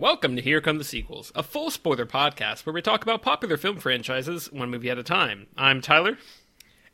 Welcome 0.00 0.36
to 0.36 0.42
Here 0.42 0.60
Come 0.60 0.78
the 0.78 0.84
Sequels, 0.84 1.32
a 1.34 1.42
full 1.42 1.72
spoiler 1.72 2.06
podcast 2.06 2.64
where 2.64 2.72
we 2.72 2.80
talk 2.80 3.02
about 3.02 3.20
popular 3.20 3.56
film 3.56 3.78
franchises 3.78 4.46
one 4.52 4.70
movie 4.70 4.90
at 4.90 4.98
a 4.98 5.02
time. 5.02 5.48
I'm 5.56 5.80
Tyler. 5.80 6.18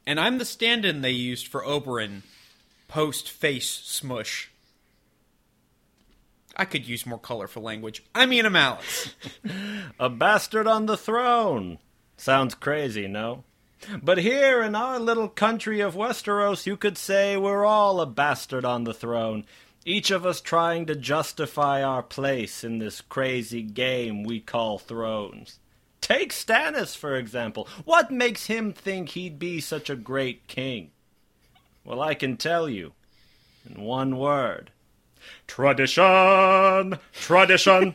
And 0.07 0.19
I'm 0.19 0.39
the 0.39 0.47
stand 0.47 0.87
in 0.87 1.03
they 1.03 1.11
used 1.11 1.47
for 1.47 1.63
Oberyn 1.63 2.23
post 2.89 3.31
face 3.31 3.69
smush. 3.69 4.51
I 6.57 6.65
could 6.65 6.89
use 6.89 7.05
more 7.05 7.19
colorful 7.19 7.63
language. 7.63 8.03
I 8.15 8.25
mean, 8.25 8.47
I'm 8.47 8.57
Alex. 8.57 9.15
A 10.01 10.09
bastard 10.09 10.67
on 10.67 10.87
the 10.87 10.97
throne. 10.97 11.77
Sounds 12.17 12.55
crazy, 12.55 13.07
no? 13.07 13.45
But 14.03 14.17
here 14.17 14.63
in 14.63 14.75
our 14.75 14.99
little 14.99 15.29
country 15.29 15.81
of 15.81 15.95
Westeros, 15.95 16.65
you 16.65 16.79
could 16.79 16.97
say 16.97 17.37
we're 17.37 17.67
all 17.67 18.01
a 18.01 18.07
bastard 18.07 18.65
on 18.65 18.85
the 18.85 18.95
throne. 18.95 19.45
Each 19.87 20.11
of 20.11 20.25
us 20.25 20.41
trying 20.41 20.87
to 20.87 20.95
justify 20.95 21.83
our 21.83 22.03
place 22.03 22.65
in 22.65 22.79
this 22.79 23.03
crazy 23.03 23.63
game 23.63 24.23
we 24.23 24.41
call 24.41 24.79
thrones. 24.79 25.59
Take 26.01 26.33
Stannis, 26.33 26.97
for 26.97 27.17
example. 27.17 27.69
What 27.85 28.11
makes 28.11 28.47
him 28.47 28.73
think 28.73 29.11
he'd 29.11 29.39
be 29.39 29.61
such 29.61 29.91
a 29.91 29.97
great 29.97 30.47
king? 30.47 30.91
Well, 31.85 32.01
I 32.01 32.15
can 32.15 32.39
tell 32.39 32.69
you 32.69 32.93
in 33.69 33.83
one 33.83 34.17
word 34.17 34.71
tradition! 35.47 36.99
Tradition! 37.13 37.95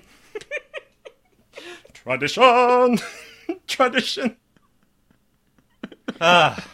tradition! 1.94 3.00
tradition! 3.68 4.38
Ah. 6.22 6.68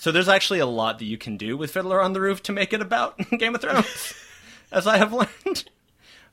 So 0.00 0.10
there's 0.10 0.30
actually 0.30 0.60
a 0.60 0.66
lot 0.66 0.98
that 0.98 1.04
you 1.04 1.18
can 1.18 1.36
do 1.36 1.58
with 1.58 1.72
Fiddler 1.72 2.00
on 2.00 2.14
the 2.14 2.22
Roof 2.22 2.42
to 2.44 2.52
make 2.52 2.72
it 2.72 2.80
about 2.80 3.18
Game 3.38 3.54
of 3.54 3.60
Thrones, 3.60 4.14
as 4.72 4.86
I 4.86 4.96
have 4.96 5.12
learned. 5.12 5.68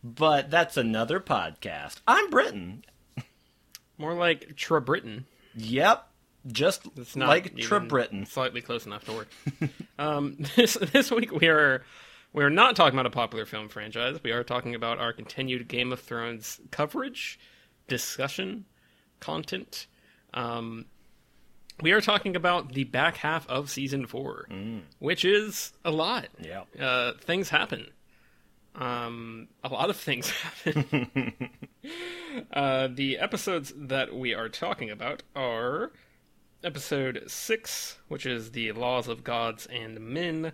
But 0.01 0.49
that's 0.49 0.77
another 0.77 1.19
podcast. 1.19 1.97
I'm 2.07 2.29
Britain. 2.29 2.85
More 3.97 4.13
like 4.13 4.55
Tra 4.55 4.79
Britain. 4.79 5.25
Yep, 5.55 6.07
just 6.47 6.87
It's 6.95 7.17
not 7.17 7.27
like 7.27 7.47
even 7.47 7.57
Tra 7.57 7.81
Britain. 7.81 8.25
Slightly 8.25 8.61
close 8.61 8.85
enough 8.85 9.03
to 9.03 9.11
work. 9.11 9.29
um, 9.99 10.37
this 10.55 10.75
this 10.93 11.11
week 11.11 11.33
we 11.33 11.49
are 11.49 11.83
we 12.31 12.45
are 12.45 12.49
not 12.49 12.77
talking 12.77 12.97
about 12.97 13.05
a 13.05 13.09
popular 13.09 13.45
film 13.45 13.67
franchise. 13.67 14.17
We 14.23 14.31
are 14.31 14.45
talking 14.45 14.75
about 14.75 14.99
our 14.99 15.11
continued 15.11 15.67
Game 15.67 15.91
of 15.91 15.99
Thrones 15.99 16.61
coverage, 16.71 17.37
discussion, 17.89 18.63
content. 19.19 19.87
Um, 20.33 20.85
we 21.81 21.91
are 21.91 22.01
talking 22.01 22.35
about 22.35 22.73
the 22.73 22.83
back 22.85 23.17
half 23.17 23.47
of 23.47 23.69
season 23.69 24.05
four, 24.05 24.47
which 24.99 25.23
is 25.23 25.73
a 25.85 25.91
lot. 25.91 26.27
Yeah. 26.39 26.63
Uh, 26.79 27.13
things 27.21 27.49
happen. 27.49 27.87
Um, 28.75 29.47
a 29.63 29.69
lot 29.69 29.89
of 29.89 29.97
things 29.97 30.29
happen. 30.65 31.49
uh, 32.53 32.89
the 32.93 33.17
episodes 33.17 33.73
that 33.75 34.15
we 34.15 34.33
are 34.33 34.49
talking 34.49 34.89
about 34.89 35.23
are 35.35 35.91
episode 36.63 37.23
six, 37.27 37.97
which 38.07 38.25
is 38.25 38.51
the 38.51 38.71
laws 38.71 39.07
of 39.07 39.23
gods 39.23 39.65
and 39.67 39.99
men. 39.99 40.51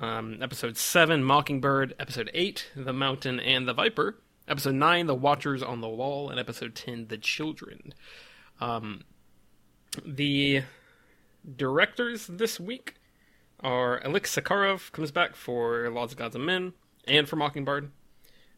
Um, 0.00 0.38
episode 0.42 0.76
seven, 0.76 1.22
Mockingbird. 1.24 1.94
Episode 1.98 2.30
eight, 2.34 2.70
the 2.74 2.92
mountain 2.92 3.38
and 3.40 3.66
the 3.68 3.74
viper. 3.74 4.18
Episode 4.46 4.74
nine, 4.74 5.06
the 5.06 5.14
watchers 5.14 5.62
on 5.62 5.80
the 5.80 5.88
wall, 5.88 6.28
and 6.28 6.38
episode 6.38 6.74
ten, 6.74 7.06
the 7.08 7.16
children. 7.16 7.94
Um, 8.60 9.02
the 10.04 10.62
directors 11.56 12.26
this 12.26 12.58
week 12.58 12.94
are 13.60 14.02
Alex 14.04 14.34
Sakharov 14.34 14.92
comes 14.92 15.10
back 15.10 15.34
for 15.34 15.88
Laws 15.90 16.12
of 16.12 16.18
Gods 16.18 16.34
and 16.34 16.46
Men 16.46 16.72
and 17.06 17.28
for 17.28 17.36
Mockingbird. 17.36 17.90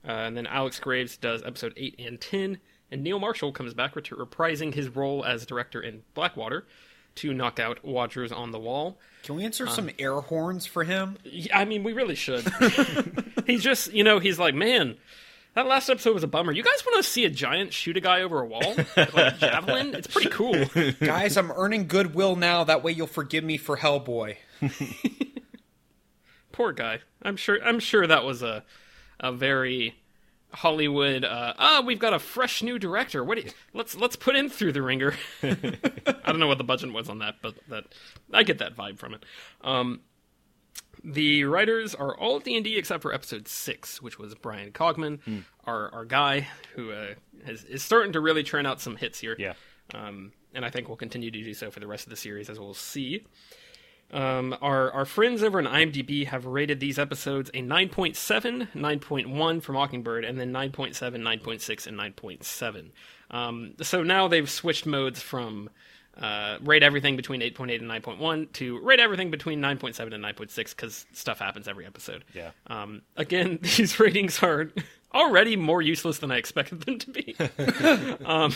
Uh, 0.06 0.12
and 0.12 0.36
then 0.36 0.46
Alex 0.46 0.78
Graves 0.78 1.16
does 1.16 1.42
episode 1.42 1.72
8 1.76 1.96
and 1.98 2.20
10. 2.20 2.58
And 2.90 3.02
Neil 3.02 3.18
Marshall 3.18 3.52
comes 3.52 3.74
back, 3.74 3.94
reprising 3.94 4.72
his 4.72 4.88
role 4.88 5.24
as 5.24 5.44
director 5.44 5.80
in 5.80 6.02
Blackwater 6.14 6.66
to 7.16 7.34
knock 7.34 7.58
out 7.58 7.84
Watchers 7.84 8.30
on 8.30 8.52
the 8.52 8.58
Wall. 8.58 8.98
Can 9.24 9.34
we 9.34 9.44
insert 9.44 9.70
some 9.70 9.90
air 9.98 10.20
horns 10.20 10.66
for 10.66 10.84
him? 10.84 11.18
I 11.52 11.64
mean, 11.64 11.82
we 11.82 11.92
really 11.92 12.14
should. 12.14 12.46
he's 13.46 13.62
just, 13.62 13.92
you 13.92 14.04
know, 14.04 14.20
he's 14.20 14.38
like, 14.38 14.54
man, 14.54 14.96
that 15.56 15.66
last 15.66 15.88
episode 15.88 16.12
was 16.12 16.22
a 16.22 16.28
bummer. 16.28 16.52
You 16.52 16.62
guys 16.62 16.84
want 16.84 17.02
to 17.02 17.10
see 17.10 17.24
a 17.24 17.30
giant 17.30 17.72
shoot 17.72 17.96
a 17.96 18.00
guy 18.00 18.20
over 18.20 18.40
a 18.40 18.46
wall? 18.46 18.76
Like 18.96 19.14
a 19.16 19.36
javelin? 19.38 19.94
It's 19.94 20.06
pretty 20.06 20.28
cool. 20.30 20.64
Guys, 21.00 21.36
I'm 21.36 21.50
earning 21.52 21.86
goodwill 21.86 22.36
now. 22.36 22.64
That 22.64 22.82
way 22.82 22.92
you'll 22.92 23.06
forgive 23.06 23.42
me 23.42 23.56
for 23.56 23.76
Hellboy. 23.76 24.36
Poor 26.52 26.72
guy. 26.72 27.00
I'm 27.22 27.36
sure. 27.36 27.58
I'm 27.62 27.78
sure 27.80 28.06
that 28.06 28.24
was 28.24 28.42
a 28.42 28.64
a 29.20 29.32
very 29.32 29.94
Hollywood. 30.50 31.24
Uh, 31.24 31.54
ah, 31.58 31.82
we've 31.84 31.98
got 31.98 32.14
a 32.14 32.18
fresh 32.18 32.62
new 32.62 32.78
director. 32.78 33.22
What? 33.22 33.36
Do 33.38 33.44
you, 33.44 33.50
let's 33.74 33.94
let's 33.96 34.16
put 34.16 34.36
him 34.36 34.48
through 34.48 34.72
the 34.72 34.82
ringer. 34.82 35.14
I 35.42 35.56
don't 36.26 36.38
know 36.38 36.48
what 36.48 36.58
the 36.58 36.64
budget 36.64 36.92
was 36.92 37.08
on 37.08 37.18
that, 37.18 37.36
but 37.42 37.54
that 37.68 37.84
I 38.32 38.42
get 38.42 38.58
that 38.58 38.76
vibe 38.76 38.98
from 38.98 39.14
it. 39.14 39.24
Um, 39.62 40.00
the 41.06 41.44
writers 41.44 41.94
are 41.94 42.16
all 42.16 42.40
D 42.40 42.56
and 42.56 42.64
D 42.64 42.76
except 42.76 43.00
for 43.00 43.14
episode 43.14 43.46
six, 43.46 44.02
which 44.02 44.18
was 44.18 44.34
Bryan 44.34 44.72
Cogman, 44.72 45.44
our 45.64 45.92
our 45.94 46.04
guy 46.04 46.48
who 46.74 46.90
uh, 46.90 47.14
has, 47.44 47.62
is 47.64 47.82
starting 47.82 48.12
to 48.12 48.20
really 48.20 48.42
churn 48.42 48.66
out 48.66 48.80
some 48.80 48.96
hits 48.96 49.20
here. 49.20 49.36
Yeah. 49.38 49.54
Um, 49.94 50.32
and 50.52 50.64
I 50.64 50.70
think 50.70 50.88
we'll 50.88 50.96
continue 50.96 51.30
to 51.30 51.44
do 51.44 51.54
so 51.54 51.70
for 51.70 51.78
the 51.78 51.86
rest 51.86 52.06
of 52.06 52.10
the 52.10 52.16
series, 52.16 52.50
as 52.50 52.58
we'll 52.58 52.74
see. 52.74 53.24
Um, 54.12 54.56
our 54.60 54.90
our 54.92 55.04
friends 55.04 55.42
over 55.42 55.58
on 55.58 55.66
IMDb 55.66 56.26
have 56.26 56.44
rated 56.46 56.80
these 56.80 56.98
episodes 56.98 57.50
a 57.50 57.62
9.7, 57.62 58.72
9.1 58.72 59.62
for 59.62 59.72
Mockingbird, 59.72 60.24
and 60.24 60.38
then 60.40 60.52
9.7, 60.52 60.94
9.6, 60.96 61.86
and 61.86 61.98
9.7. 61.98 62.90
Um, 63.30 63.74
so 63.82 64.02
now 64.02 64.28
they've 64.28 64.50
switched 64.50 64.86
modes 64.86 65.20
from 65.20 65.70
uh, 66.20 66.58
rate 66.62 66.82
everything 66.82 67.16
between 67.16 67.40
8.8 67.40 67.80
and 67.80 67.90
9.1 67.90 68.52
to 68.54 68.78
rate 68.80 69.00
everything 69.00 69.30
between 69.30 69.60
9.7 69.60 70.14
and 70.14 70.24
9.6 70.24 70.70
because 70.70 71.06
stuff 71.12 71.38
happens 71.38 71.68
every 71.68 71.86
episode. 71.86 72.24
Yeah. 72.32 72.50
Um, 72.68 73.02
again, 73.16 73.58
these 73.62 74.00
ratings 74.00 74.42
are 74.42 74.70
already 75.14 75.56
more 75.56 75.82
useless 75.82 76.18
than 76.18 76.30
I 76.30 76.36
expected 76.36 76.82
them 76.82 76.98
to 76.98 77.10
be. 77.10 77.36
um, 78.24 78.54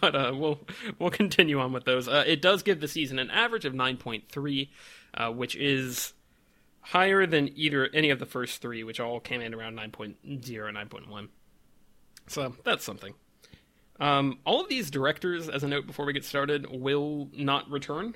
but 0.00 0.14
uh, 0.14 0.32
we'll 0.34 0.60
we'll 0.98 1.10
continue 1.10 1.58
on 1.58 1.72
with 1.72 1.84
those. 1.84 2.08
Uh, 2.08 2.24
it 2.26 2.40
does 2.40 2.62
give 2.62 2.80
the 2.80 2.88
season 2.88 3.18
an 3.18 3.30
average 3.30 3.64
of 3.64 3.72
9.3, 3.72 4.68
uh, 5.14 5.30
which 5.30 5.56
is 5.56 6.12
higher 6.82 7.26
than 7.26 7.50
either 7.56 7.88
any 7.92 8.10
of 8.10 8.18
the 8.18 8.26
first 8.26 8.60
three, 8.60 8.84
which 8.84 9.00
all 9.00 9.20
came 9.20 9.40
in 9.40 9.54
around 9.54 9.76
9.0, 9.76 10.14
9.1. 10.24 11.28
So 12.28 12.54
that's 12.64 12.84
something. 12.84 13.14
Um, 14.00 14.38
all 14.44 14.60
of 14.60 14.68
these 14.68 14.90
directors, 14.90 15.48
as 15.48 15.62
a 15.62 15.68
note 15.68 15.86
before 15.86 16.06
we 16.06 16.12
get 16.12 16.24
started, 16.24 16.66
will 16.70 17.28
not 17.32 17.70
return. 17.70 18.14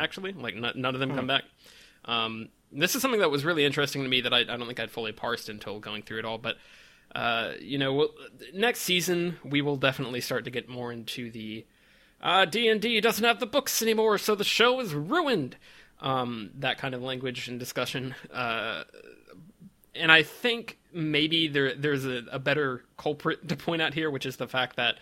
Actually, 0.00 0.32
like 0.32 0.54
n- 0.56 0.72
none 0.76 0.94
of 0.94 1.00
them 1.00 1.14
come 1.14 1.26
back. 1.26 1.44
Um, 2.04 2.48
this 2.72 2.94
is 2.94 3.02
something 3.02 3.20
that 3.20 3.30
was 3.30 3.44
really 3.44 3.64
interesting 3.64 4.02
to 4.02 4.08
me 4.08 4.20
that 4.22 4.32
I, 4.32 4.40
I 4.40 4.44
don't 4.44 4.66
think 4.66 4.80
I'd 4.80 4.90
fully 4.90 5.12
parsed 5.12 5.48
until 5.48 5.78
going 5.78 6.02
through 6.02 6.20
it 6.20 6.24
all. 6.24 6.38
But 6.38 6.56
uh, 7.14 7.52
you 7.60 7.78
know, 7.78 7.92
we'll, 7.92 8.10
next 8.54 8.80
season 8.80 9.36
we 9.44 9.60
will 9.60 9.76
definitely 9.76 10.20
start 10.20 10.44
to 10.44 10.50
get 10.50 10.68
more 10.68 10.90
into 10.92 11.30
the 11.30 11.66
uh, 12.20 12.44
D 12.44 12.68
and 12.68 12.80
D 12.80 13.00
doesn't 13.00 13.24
have 13.24 13.40
the 13.40 13.46
books 13.46 13.82
anymore, 13.82 14.16
so 14.18 14.34
the 14.34 14.44
show 14.44 14.80
is 14.80 14.94
ruined. 14.94 15.56
Um, 16.00 16.50
that 16.58 16.78
kind 16.78 16.94
of 16.94 17.02
language 17.02 17.46
and 17.46 17.60
discussion. 17.60 18.14
Uh, 18.32 18.82
and 19.94 20.10
I 20.10 20.22
think 20.22 20.78
maybe 20.92 21.48
there 21.48 21.74
there's 21.74 22.04
a, 22.04 22.22
a 22.30 22.38
better 22.38 22.84
culprit 22.96 23.48
to 23.48 23.56
point 23.56 23.82
out 23.82 23.94
here, 23.94 24.10
which 24.10 24.26
is 24.26 24.36
the 24.36 24.48
fact 24.48 24.76
that 24.76 24.96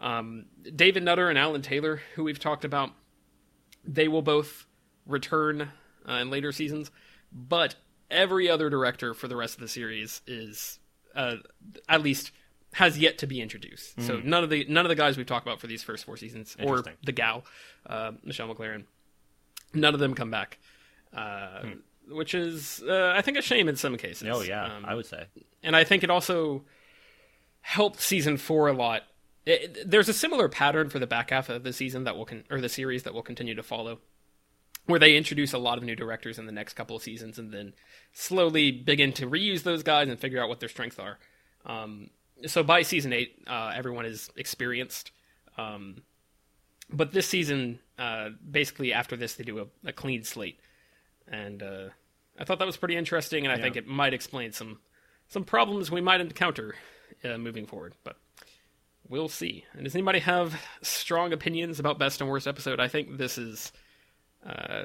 um, 0.00 0.46
David 0.74 1.02
Nutter 1.02 1.28
and 1.28 1.38
Alan 1.38 1.62
Taylor, 1.62 2.00
who 2.14 2.24
we've 2.24 2.38
talked 2.40 2.64
about, 2.64 2.90
they 3.84 4.08
will 4.08 4.22
both 4.22 4.66
return 5.06 5.70
uh, 6.08 6.12
in 6.14 6.30
later 6.30 6.52
seasons, 6.52 6.90
but 7.32 7.76
every 8.10 8.48
other 8.48 8.70
director 8.70 9.14
for 9.14 9.28
the 9.28 9.36
rest 9.36 9.54
of 9.54 9.60
the 9.60 9.68
series 9.68 10.20
is 10.26 10.78
uh, 11.14 11.36
at 11.88 12.02
least 12.02 12.32
has 12.74 12.98
yet 12.98 13.18
to 13.18 13.26
be 13.26 13.40
introduced. 13.40 14.00
So 14.02 14.14
none 14.24 14.42
of 14.42 14.50
the 14.50 14.66
none 14.68 14.84
of 14.84 14.88
the 14.88 14.96
guys 14.96 15.16
we've 15.16 15.26
talked 15.26 15.46
about 15.46 15.60
for 15.60 15.68
these 15.68 15.82
first 15.82 16.04
four 16.04 16.16
seasons, 16.16 16.56
or 16.68 16.82
the 17.04 17.12
gal, 17.12 17.44
uh, 17.86 18.12
Michelle 18.24 18.52
MacLaren, 18.52 18.84
none 19.72 19.94
of 19.94 20.00
them 20.00 20.14
come 20.14 20.30
back. 20.30 20.58
Uh, 21.14 21.60
Which 22.08 22.34
is, 22.34 22.82
uh, 22.86 23.12
I 23.16 23.22
think, 23.22 23.38
a 23.38 23.42
shame 23.42 23.68
in 23.68 23.76
some 23.76 23.96
cases. 23.96 24.28
Oh 24.30 24.42
yeah, 24.42 24.76
Um, 24.76 24.84
I 24.84 24.94
would 24.94 25.06
say. 25.06 25.24
and 25.62 25.74
I 25.74 25.84
think 25.84 26.02
it 26.04 26.10
also 26.10 26.64
helped 27.62 28.00
season 28.00 28.36
four 28.36 28.68
a 28.68 28.72
lot. 28.72 29.02
It, 29.46 29.76
it- 29.76 29.90
there's 29.90 30.08
a 30.08 30.12
similar 30.14 30.48
pattern 30.48 30.90
for 30.90 30.98
the 30.98 31.06
back 31.06 31.30
half 31.30 31.48
of 31.48 31.62
the 31.64 31.72
season 31.72 32.04
that 32.04 32.16
will 32.16 32.26
con- 32.26 32.44
or 32.50 32.60
the 32.60 32.68
series 32.68 33.02
that 33.04 33.14
will 33.14 33.22
continue 33.22 33.54
to 33.54 33.62
follow, 33.62 34.00
where 34.86 34.98
they 35.00 35.16
introduce 35.16 35.52
a 35.54 35.58
lot 35.58 35.78
of 35.78 35.84
new 35.84 35.96
directors 35.96 36.38
in 36.38 36.44
the 36.46 36.52
next 36.52 36.74
couple 36.74 36.94
of 36.96 37.02
seasons, 37.02 37.38
and 37.38 37.52
then 37.52 37.72
slowly 38.12 38.70
begin 38.70 39.12
to 39.14 39.26
reuse 39.26 39.62
those 39.62 39.82
guys 39.82 40.08
and 40.08 40.18
figure 40.20 40.42
out 40.42 40.48
what 40.48 40.60
their 40.60 40.68
strengths 40.68 40.98
are. 40.98 41.18
Um, 41.64 42.10
so 42.46 42.62
by 42.62 42.82
season 42.82 43.12
eight, 43.14 43.42
uh, 43.46 43.72
everyone 43.74 44.04
is 44.04 44.30
experienced. 44.36 45.10
Um, 45.56 46.02
but 46.90 47.12
this 47.12 47.26
season, 47.26 47.78
uh, 47.98 48.30
basically 48.50 48.92
after 48.92 49.16
this, 49.16 49.34
they 49.34 49.44
do 49.44 49.60
a, 49.60 49.88
a 49.88 49.92
clean 49.92 50.22
slate, 50.24 50.60
and 51.28 51.62
uh, 51.62 51.88
I 52.38 52.44
thought 52.44 52.58
that 52.58 52.66
was 52.66 52.76
pretty 52.76 52.96
interesting, 52.96 53.44
and 53.46 53.52
I 53.52 53.60
think 53.60 53.76
it 53.76 53.86
might 53.86 54.14
explain 54.14 54.52
some 54.52 54.78
some 55.28 55.44
problems 55.44 55.90
we 55.90 56.00
might 56.00 56.20
encounter 56.20 56.74
uh, 57.24 57.38
moving 57.38 57.66
forward, 57.66 57.94
but 58.04 58.16
we'll 59.08 59.28
see. 59.28 59.64
And 59.72 59.84
does 59.84 59.94
anybody 59.94 60.18
have 60.20 60.60
strong 60.82 61.32
opinions 61.32 61.80
about 61.80 61.98
best 61.98 62.20
and 62.20 62.28
worst 62.30 62.46
episode? 62.46 62.80
I 62.80 62.88
think 62.88 63.16
this 63.16 63.38
is 63.38 63.72
uh, 64.46 64.84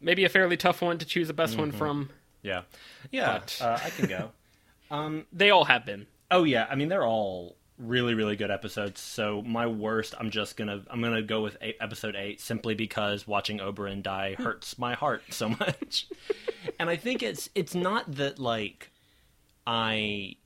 maybe 0.00 0.24
a 0.24 0.28
fairly 0.28 0.56
tough 0.56 0.82
one 0.82 0.98
to 0.98 1.06
choose 1.06 1.28
a 1.30 1.34
best 1.34 1.58
one 1.58 1.72
from. 1.72 2.10
Yeah, 2.42 2.62
yeah. 3.10 3.38
But- 3.38 3.58
Uh, 3.60 3.78
I 3.84 3.90
can 3.90 4.06
go. 4.08 4.30
Um, 4.90 5.24
They 5.32 5.48
all 5.48 5.64
have 5.64 5.86
been. 5.86 6.06
Oh 6.30 6.44
yeah, 6.44 6.66
I 6.70 6.74
mean 6.74 6.88
they're 6.88 7.06
all 7.06 7.56
really 7.78 8.14
really 8.14 8.36
good 8.36 8.50
episodes. 8.50 9.00
So 9.00 9.42
my 9.42 9.66
worst, 9.66 10.14
I'm 10.18 10.30
just 10.30 10.56
gonna 10.56 10.82
I'm 10.90 11.02
gonna 11.02 11.22
go 11.22 11.42
with 11.42 11.56
eight, 11.60 11.76
episode 11.80 12.16
eight 12.16 12.40
simply 12.40 12.74
because 12.74 13.26
watching 13.26 13.58
Oberyn 13.58 14.02
die 14.02 14.34
hmm. 14.36 14.42
hurts 14.42 14.78
my 14.78 14.94
heart 14.94 15.22
so 15.30 15.48
much. 15.50 16.08
and 16.78 16.88
I 16.88 16.96
think 16.96 17.22
it's 17.22 17.48
it's 17.54 17.74
not 17.74 18.12
that 18.16 18.38
like 18.38 18.90
I 19.66 20.36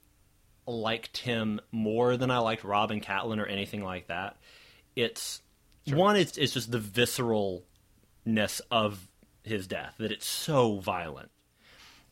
liked 0.67 1.19
him 1.19 1.61
more 1.71 2.17
than 2.17 2.31
I 2.31 2.39
liked 2.39 2.65
Rob 2.65 2.91
and 2.91 3.03
Catelyn 3.03 3.41
or 3.41 3.47
anything 3.47 3.83
like 3.83 4.09
that. 4.09 4.37
It's 4.95 5.41
one, 5.87 6.17
it's 6.17 6.37
it's 6.37 6.53
just 6.53 6.71
the 6.71 6.79
visceralness 6.79 8.61
of 8.71 9.07
his 9.45 9.67
death 9.67 9.95
that 9.99 10.11
it's 10.11 10.27
so 10.27 10.79
violent. 10.79 11.31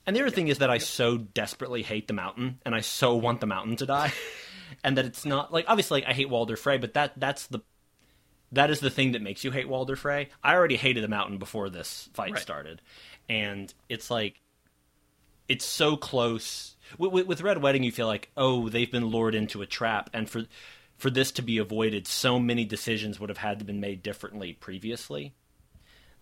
And 0.06 0.14
the 0.14 0.20
other 0.20 0.30
thing 0.30 0.48
is 0.48 0.58
that 0.58 0.70
I 0.70 0.78
so 0.78 1.16
desperately 1.16 1.82
hate 1.82 2.06
the 2.08 2.14
mountain, 2.14 2.60
and 2.64 2.74
I 2.74 2.80
so 2.80 3.16
want 3.16 3.40
the 3.40 3.46
mountain 3.46 3.76
to 3.76 3.86
die, 3.86 4.12
and 4.82 4.96
that 4.98 5.04
it's 5.04 5.24
not 5.24 5.52
like 5.52 5.64
obviously 5.68 6.00
like, 6.00 6.10
I 6.10 6.12
hate 6.12 6.28
Walder 6.28 6.56
Frey, 6.56 6.78
but 6.78 6.94
that 6.94 7.12
that's 7.16 7.46
the 7.46 7.62
that 8.52 8.70
is 8.70 8.80
the 8.80 8.90
thing 8.90 9.12
that 9.12 9.22
makes 9.22 9.44
you 9.44 9.50
hate 9.50 9.68
Walder 9.68 9.96
Frey. 9.96 10.28
I 10.42 10.54
already 10.54 10.76
hated 10.76 11.02
the 11.02 11.08
mountain 11.08 11.38
before 11.38 11.70
this 11.70 12.08
fight 12.14 12.32
Right. 12.32 12.42
started, 12.42 12.82
and 13.28 13.72
it's 13.88 14.10
like 14.10 14.40
it's 15.48 15.64
so 15.64 15.96
close. 15.96 16.76
With, 16.98 17.26
with, 17.26 17.40
Red 17.40 17.62
Wedding, 17.62 17.82
you 17.82 17.92
feel 17.92 18.06
like 18.06 18.30
oh 18.36 18.68
they've 18.68 18.90
been 18.90 19.06
lured 19.06 19.34
into 19.34 19.62
a 19.62 19.66
trap, 19.66 20.10
and 20.12 20.28
for 20.28 20.44
for 20.96 21.10
this 21.10 21.32
to 21.32 21.42
be 21.42 21.58
avoided, 21.58 22.06
so 22.06 22.38
many 22.38 22.64
decisions 22.64 23.18
would 23.18 23.28
have 23.28 23.38
had 23.38 23.58
to 23.58 23.64
been 23.64 23.80
made 23.80 24.02
differently 24.02 24.52
previously 24.52 25.34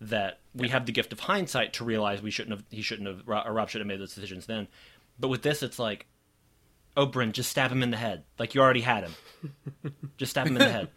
that 0.01 0.39
we 0.53 0.69
have 0.69 0.85
the 0.85 0.91
gift 0.91 1.13
of 1.13 1.21
hindsight 1.21 1.73
to 1.73 1.83
realize 1.83 2.21
we 2.21 2.31
shouldn't 2.31 2.57
have 2.57 2.65
he 2.69 2.81
shouldn't 2.81 3.07
have 3.07 3.27
or 3.27 3.53
Rob 3.53 3.69
shouldn't 3.69 3.89
have 3.89 3.97
made 3.97 4.01
those 4.01 4.13
decisions 4.13 4.45
then. 4.45 4.67
But 5.19 5.27
with 5.29 5.43
this, 5.43 5.61
it's 5.63 5.79
like, 5.79 6.07
oh, 6.97 7.05
Bryn, 7.05 7.31
just 7.31 7.49
stab 7.49 7.71
him 7.71 7.83
in 7.83 7.91
the 7.91 7.97
head. 7.97 8.23
Like 8.39 8.55
you 8.55 8.61
already 8.61 8.81
had 8.81 9.03
him. 9.03 9.13
just 10.17 10.31
stab 10.31 10.47
him 10.47 10.55
in 10.57 10.59
the 10.63 10.71
head. 10.71 10.89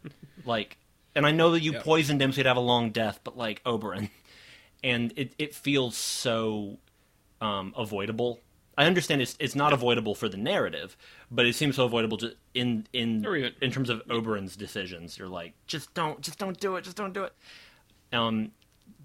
Like, 0.44 0.76
and 1.14 1.26
I 1.26 1.30
know 1.32 1.50
that 1.52 1.62
you 1.62 1.72
Yep. 1.72 1.84
poisoned 1.84 2.20
him 2.22 2.32
so 2.32 2.36
he'd 2.36 2.46
have 2.46 2.56
a 2.56 2.60
long 2.60 2.90
death, 2.90 3.20
but 3.24 3.36
like 3.36 3.62
Oberyn, 3.64 4.10
and 4.84 5.12
it 5.16 5.34
it 5.38 5.54
feels 5.54 5.96
so 5.96 6.78
um, 7.40 7.74
avoidable. 7.76 8.40
I 8.78 8.84
understand 8.84 9.22
it's 9.22 9.34
it's 9.40 9.54
not 9.54 9.72
avoidable 9.72 10.14
for 10.14 10.28
the 10.28 10.36
narrative, 10.36 10.96
but 11.30 11.46
it 11.46 11.54
seems 11.54 11.76
so 11.76 11.84
avoidable 11.86 12.18
to, 12.18 12.34
in 12.54 12.86
in 12.92 13.24
even- 13.24 13.54
in 13.62 13.70
terms 13.70 13.88
of 13.90 14.02
Oberyn's 14.08 14.54
decisions. 14.56 15.18
You're 15.18 15.28
like, 15.28 15.54
just 15.66 15.94
don't, 15.94 16.20
just 16.20 16.38
don't 16.38 16.60
do 16.60 16.76
it, 16.76 16.84
just 16.84 16.96
don't 16.96 17.14
do 17.14 17.24
it. 17.24 17.32
Um, 18.12 18.52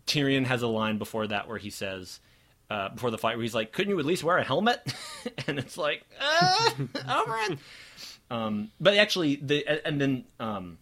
Tyrion 0.05 0.45
has 0.45 0.61
a 0.61 0.67
line 0.67 0.97
before 0.97 1.25
that 1.27 1.47
where 1.47 1.57
he 1.57 1.69
says, 1.69 2.19
uh, 2.71 2.89
before 2.89 3.11
the 3.11 3.17
fight, 3.17 3.35
where 3.35 3.43
he's 3.43 3.53
like, 3.55 3.71
"Couldn't 3.73 3.91
you 3.91 3.99
at 3.99 4.05
least 4.05 4.23
wear 4.23 4.37
a 4.37 4.43
helmet?" 4.43 4.79
and 5.47 5.59
it's 5.59 5.77
like, 5.77 6.03
uh, 6.19 6.69
Oberyn. 6.93 7.57
Um, 8.29 8.71
but 8.79 8.95
actually, 8.97 9.35
the 9.35 9.67
and 9.85 9.99
then 9.99 10.23
um, 10.39 10.77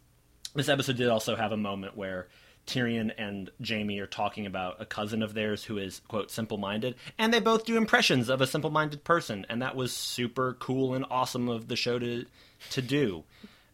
this 0.54 0.70
episode 0.70 0.98
did 0.98 1.08
also 1.10 1.36
have 1.36 1.52
a 1.52 1.58
moment 1.58 1.98
where 1.98 2.28
Tyrion 2.68 3.12
and 3.18 3.50
Jaime 3.68 3.98
are 4.00 4.06
talking 4.08 4.46
about 4.46 4.76
a 4.80 4.86
cousin 4.86 5.24
of 5.24 5.34
theirs 5.34 5.64
who 5.64 5.80
is 5.80 6.02
quote 6.08 6.30
simple-minded, 6.30 6.94
and 7.18 7.34
they 7.34 7.40
both 7.40 7.66
do 7.66 7.76
impressions 7.78 8.30
of 8.30 8.42
a 8.42 8.46
simple-minded 8.48 9.04
person, 9.04 9.46
and 9.50 9.62
that 9.64 9.76
was 9.76 9.92
super 9.92 10.54
cool 10.60 10.94
and 10.94 11.06
awesome 11.10 11.50
of 11.50 11.68
the 11.70 11.76
show 11.76 11.98
to 11.98 12.26
to 12.72 12.82
do. 12.84 13.24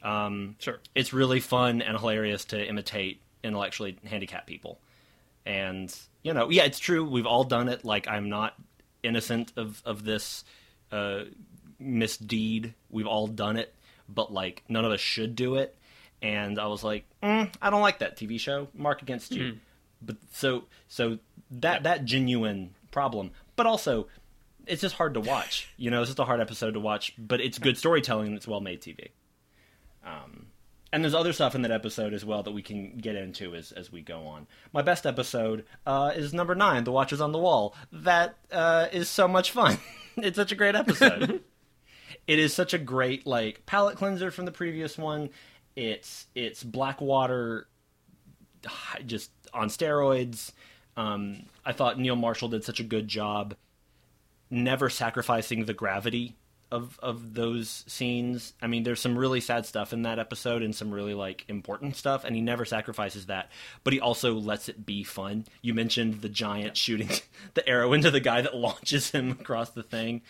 Um, 0.01 0.55
Sure. 0.59 0.79
it's 0.93 1.11
really 1.13 1.39
fun 1.41 1.81
and 1.81 1.97
hilarious 1.97 2.45
to 2.45 2.63
imitate 2.65 3.19
intellectually 3.43 3.97
handicapped 4.05 4.45
people. 4.47 4.79
And 5.45 5.93
you 6.25 6.33
know, 6.33 6.49
yeah, 6.49 6.63
it's 6.63 6.79
true. 6.79 7.07
We've 7.07 7.27
all 7.27 7.43
done 7.43 7.69
it. 7.69 7.85
Like 7.85 8.07
I'm 8.07 8.29
not 8.29 8.55
innocent 9.03 9.53
of 9.55 9.81
of 9.85 10.03
this 10.03 10.43
uh, 10.91 11.25
misdeed. 11.79 12.73
We've 12.89 13.05
all 13.05 13.27
done 13.27 13.57
it, 13.57 13.75
but 14.09 14.33
like 14.33 14.63
none 14.67 14.83
of 14.83 14.91
us 14.91 14.99
should 14.99 15.35
do 15.35 15.55
it. 15.57 15.77
And 16.23 16.57
I 16.57 16.65
was 16.65 16.83
like, 16.83 17.05
mm, 17.21 17.53
I 17.61 17.69
don't 17.69 17.81
like 17.81 17.99
that 17.99 18.17
TV 18.17 18.39
show. 18.39 18.69
Mark 18.73 19.03
against 19.03 19.33
you. 19.33 19.59
But 20.01 20.17
so 20.31 20.63
so 20.87 21.19
that 21.51 21.83
that 21.83 22.05
genuine 22.05 22.73
problem, 22.89 23.29
but 23.55 23.67
also 23.67 24.07
it's 24.65 24.81
just 24.81 24.95
hard 24.95 25.13
to 25.13 25.19
watch. 25.19 25.69
You 25.77 25.91
know, 25.91 26.01
it's 26.01 26.09
just 26.09 26.17
a 26.17 26.25
hard 26.25 26.41
episode 26.41 26.71
to 26.71 26.79
watch, 26.79 27.13
but 27.19 27.39
it's 27.39 27.59
good 27.59 27.77
storytelling 27.77 28.29
and 28.29 28.35
it's 28.35 28.47
well 28.47 28.61
made 28.61 28.81
TV. 28.81 29.09
Um, 30.03 30.47
and 30.95 31.03
there's 31.03 31.13
other 31.13 31.33
stuff 31.33 31.55
in 31.55 31.61
that 31.63 31.71
episode 31.71 32.13
as 32.13 32.23
well 32.23 32.41
that 32.41 32.53
we 32.53 32.61
can 32.61 32.97
get 32.97 33.17
into 33.17 33.53
as 33.53 33.73
as 33.73 33.91
we 33.91 34.01
go 34.01 34.27
on. 34.27 34.47
My 34.71 34.81
best 34.81 35.05
episode 35.05 35.65
uh, 35.85 36.13
is 36.15 36.33
number 36.33 36.55
nine, 36.55 36.85
"The 36.85 36.93
Watchers 36.93 37.19
on 37.19 37.33
the 37.33 37.37
Wall." 37.37 37.75
That 37.91 38.37
uh, 38.49 38.87
is 38.93 39.09
so 39.09 39.27
much 39.27 39.51
fun. 39.51 39.77
it's 40.15 40.37
such 40.37 40.53
a 40.53 40.55
great 40.55 40.73
episode. 40.73 41.43
it 42.27 42.39
is 42.39 42.53
such 42.53 42.73
a 42.73 42.77
great 42.77 43.27
like 43.27 43.65
palate 43.65 43.97
cleanser 43.97 44.31
from 44.31 44.45
the 44.45 44.53
previous 44.53 44.97
one. 44.97 45.31
It's 45.75 46.27
it's 46.33 46.63
Blackwater 46.63 47.67
just 49.05 49.31
on 49.53 49.67
steroids. 49.67 50.53
Um, 50.95 51.47
I 51.65 51.73
thought 51.73 51.99
Neil 51.99 52.15
Marshall 52.15 52.47
did 52.47 52.63
such 52.63 52.79
a 52.79 52.83
good 52.83 53.09
job, 53.09 53.55
never 54.49 54.89
sacrificing 54.89 55.65
the 55.65 55.73
gravity 55.73 56.37
of 56.71 56.99
of 57.01 57.33
those 57.35 57.83
scenes. 57.87 58.53
I 58.61 58.67
mean, 58.67 58.83
there's 58.83 58.99
some 58.99 59.17
really 59.17 59.39
sad 59.41 59.65
stuff 59.65 59.93
in 59.93 60.01
that 60.03 60.19
episode 60.19 60.61
and 60.63 60.75
some 60.75 60.91
really 60.91 61.13
like 61.13 61.45
important 61.47 61.95
stuff, 61.95 62.23
and 62.23 62.35
he 62.35 62.41
never 62.41 62.65
sacrifices 62.65 63.27
that. 63.27 63.49
But 63.83 63.93
he 63.93 63.99
also 63.99 64.33
lets 64.35 64.67
it 64.69 64.85
be 64.85 65.03
fun. 65.03 65.45
You 65.61 65.73
mentioned 65.73 66.21
the 66.21 66.29
giant 66.29 66.75
shooting 66.77 67.09
the 67.53 67.67
arrow 67.67 67.93
into 67.93 68.11
the 68.11 68.19
guy 68.19 68.41
that 68.41 68.55
launches 68.55 69.11
him 69.11 69.31
across 69.31 69.69
the 69.71 69.83
thing. 69.83 70.21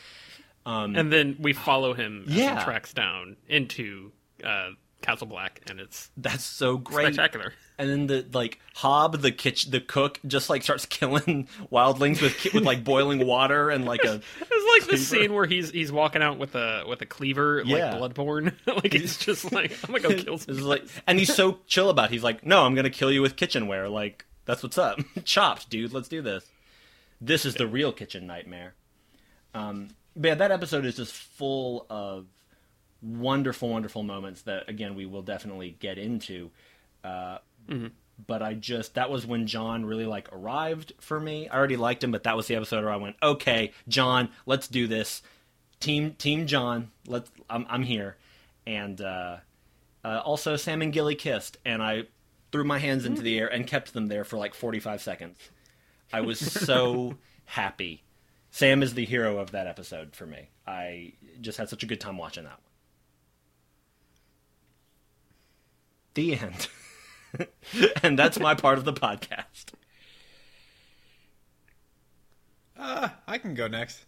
And 0.65 1.11
then 1.13 1.37
we 1.39 1.53
follow 1.53 1.93
him 1.93 2.25
as 2.27 2.33
Yeah. 2.35 2.57
he 2.59 2.63
tracks 2.65 2.91
down 2.93 3.37
into 3.47 4.11
uh, 4.43 4.69
Castle 5.01 5.27
Black, 5.27 5.61
and 5.69 5.79
it's 5.79 6.09
That's 6.17 6.43
so 6.43 6.77
great. 6.77 7.13
spectacular. 7.13 7.53
And 7.77 7.89
then 7.89 8.07
the 8.07 8.25
like 8.31 8.60
Hob, 8.75 9.19
the 9.22 9.31
kitchen, 9.33 9.72
the 9.72 9.81
cook, 9.81 10.19
just 10.25 10.50
like 10.50 10.63
starts 10.63 10.86
killing 10.89 11.48
wildlings 11.72 12.22
with 12.22 12.38
ki- 12.38 12.51
with 12.54 12.63
like 12.63 12.83
boiling 12.86 13.25
water 13.27 13.69
and 13.69 13.83
like 13.86 14.04
a 14.04 14.22
It's 14.42 14.88
like 14.88 14.89
the 14.92 14.98
scene 14.98 15.33
where 15.33 15.45
he's 15.45 15.72
he's 15.72 15.92
walking 15.92 16.22
out 16.22 16.38
with 16.38 16.56
a 16.56 16.83
with 16.88 17.01
a 17.01 17.06
cleaver, 17.06 17.62
Yeah. 17.66 17.95
like 17.99 18.14
Bloodborne. 18.14 18.54
like 18.66 18.94
he's 18.94 19.18
just 19.18 19.52
like, 19.52 19.71
I'm 19.83 19.94
gonna 19.94 20.16
go 20.16 20.23
kill 20.23 20.38
This 20.38 20.45
some 20.57 20.66
like, 20.66 20.85
and 21.06 21.19
he's 21.19 21.33
so 21.35 21.59
chill 21.68 21.90
about. 21.90 22.06
It. 22.06 22.11
He's 22.14 22.23
like, 22.23 22.45
no, 22.45 22.64
I'm 22.66 22.76
gonna 22.76 22.90
kill 22.90 23.11
you 23.11 23.21
with 23.21 23.35
kitchenware. 23.35 23.90
Like 23.90 24.26
that's 24.45 24.64
what's 24.64 24.78
up. 24.78 24.99
Chopped, 25.26 25.69
dude. 25.69 25.92
Let's 25.92 26.07
do 26.07 26.21
this. 26.21 26.45
This 27.19 27.45
is 27.45 27.56
the 27.56 27.68
real 27.68 27.92
kitchen 27.92 28.26
nightmare. 28.28 28.73
Um, 29.54 29.90
but 30.16 30.28
yeah, 30.30 30.35
that 30.35 30.52
episode 30.52 30.85
is 30.85 30.95
just 30.95 31.14
full 31.14 31.85
of 31.90 32.26
wonderful, 33.02 33.69
wonderful 33.69 34.04
moments 34.04 34.44
that 34.44 34.69
again 34.69 34.95
we 34.95 35.06
will 35.06 35.21
definitely 35.23 35.76
get 35.80 35.97
into. 35.97 36.52
Uh, 37.04 37.38
But 38.28 38.42
I 38.42 38.54
just 38.54 38.95
that 38.95 39.10
was 39.10 39.26
when 39.26 39.45
Jon 39.45 39.86
really 39.86 40.06
like 40.06 40.30
arrived 40.31 40.94
for 41.00 41.19
me. 41.19 41.50
I 41.50 41.57
already 41.57 41.78
liked 41.78 42.04
him, 42.04 42.12
but 42.12 42.24
that 42.24 42.38
was 42.38 42.48
the 42.48 42.56
episode 42.56 42.84
where 42.84 42.94
I 42.94 42.98
went, 42.98 43.18
okay, 43.22 43.74
Jon, 43.88 44.30
let's 44.45 44.68
do 44.68 44.88
this. 44.88 45.22
Team 45.80 46.14
Team 46.14 46.48
Jon, 46.48 46.92
let's. 47.07 47.30
I'm 47.50 47.66
I'm 47.69 47.84
here, 47.84 48.16
and 48.66 49.00
uh, 49.02 49.38
uh, 50.04 50.22
also 50.24 50.56
Sam 50.56 50.81
and 50.81 50.94
Gilly 50.94 51.16
kissed, 51.16 51.57
and 51.66 51.84
I 51.84 52.04
threw 52.52 52.64
my 52.64 52.80
hands 52.80 53.06
into 53.06 53.22
the 53.22 53.38
air 53.38 53.48
and 53.48 53.68
kept 53.68 53.94
them 53.94 54.07
there 54.07 54.24
for 54.24 54.38
like 54.38 54.54
45 54.54 55.02
seconds. 55.02 55.38
I 56.14 56.22
was 56.22 56.40
so 56.40 57.18
happy. 57.45 58.04
Sam 58.50 58.81
is 58.81 58.94
the 58.94 59.04
hero 59.04 59.40
of 59.40 59.52
that 59.52 59.68
episode 59.68 60.16
for 60.16 60.26
me. 60.26 60.48
I 60.66 61.14
just 61.42 61.57
had 61.57 61.68
such 61.68 61.84
a 61.84 61.86
good 61.86 62.00
time 62.00 62.18
watching 62.18 62.45
that 62.45 62.54
one. 62.54 62.60
The 66.14 66.40
end. 66.40 66.68
and 68.04 68.18
that's 68.18 68.39
my 68.39 68.54
part 68.56 68.77
of 68.77 68.85
the 68.85 68.94
podcast. 68.94 69.73
Uh, 72.77 73.09
I 73.27 73.37
can 73.37 73.54
go 73.56 73.68
next. 73.68 74.06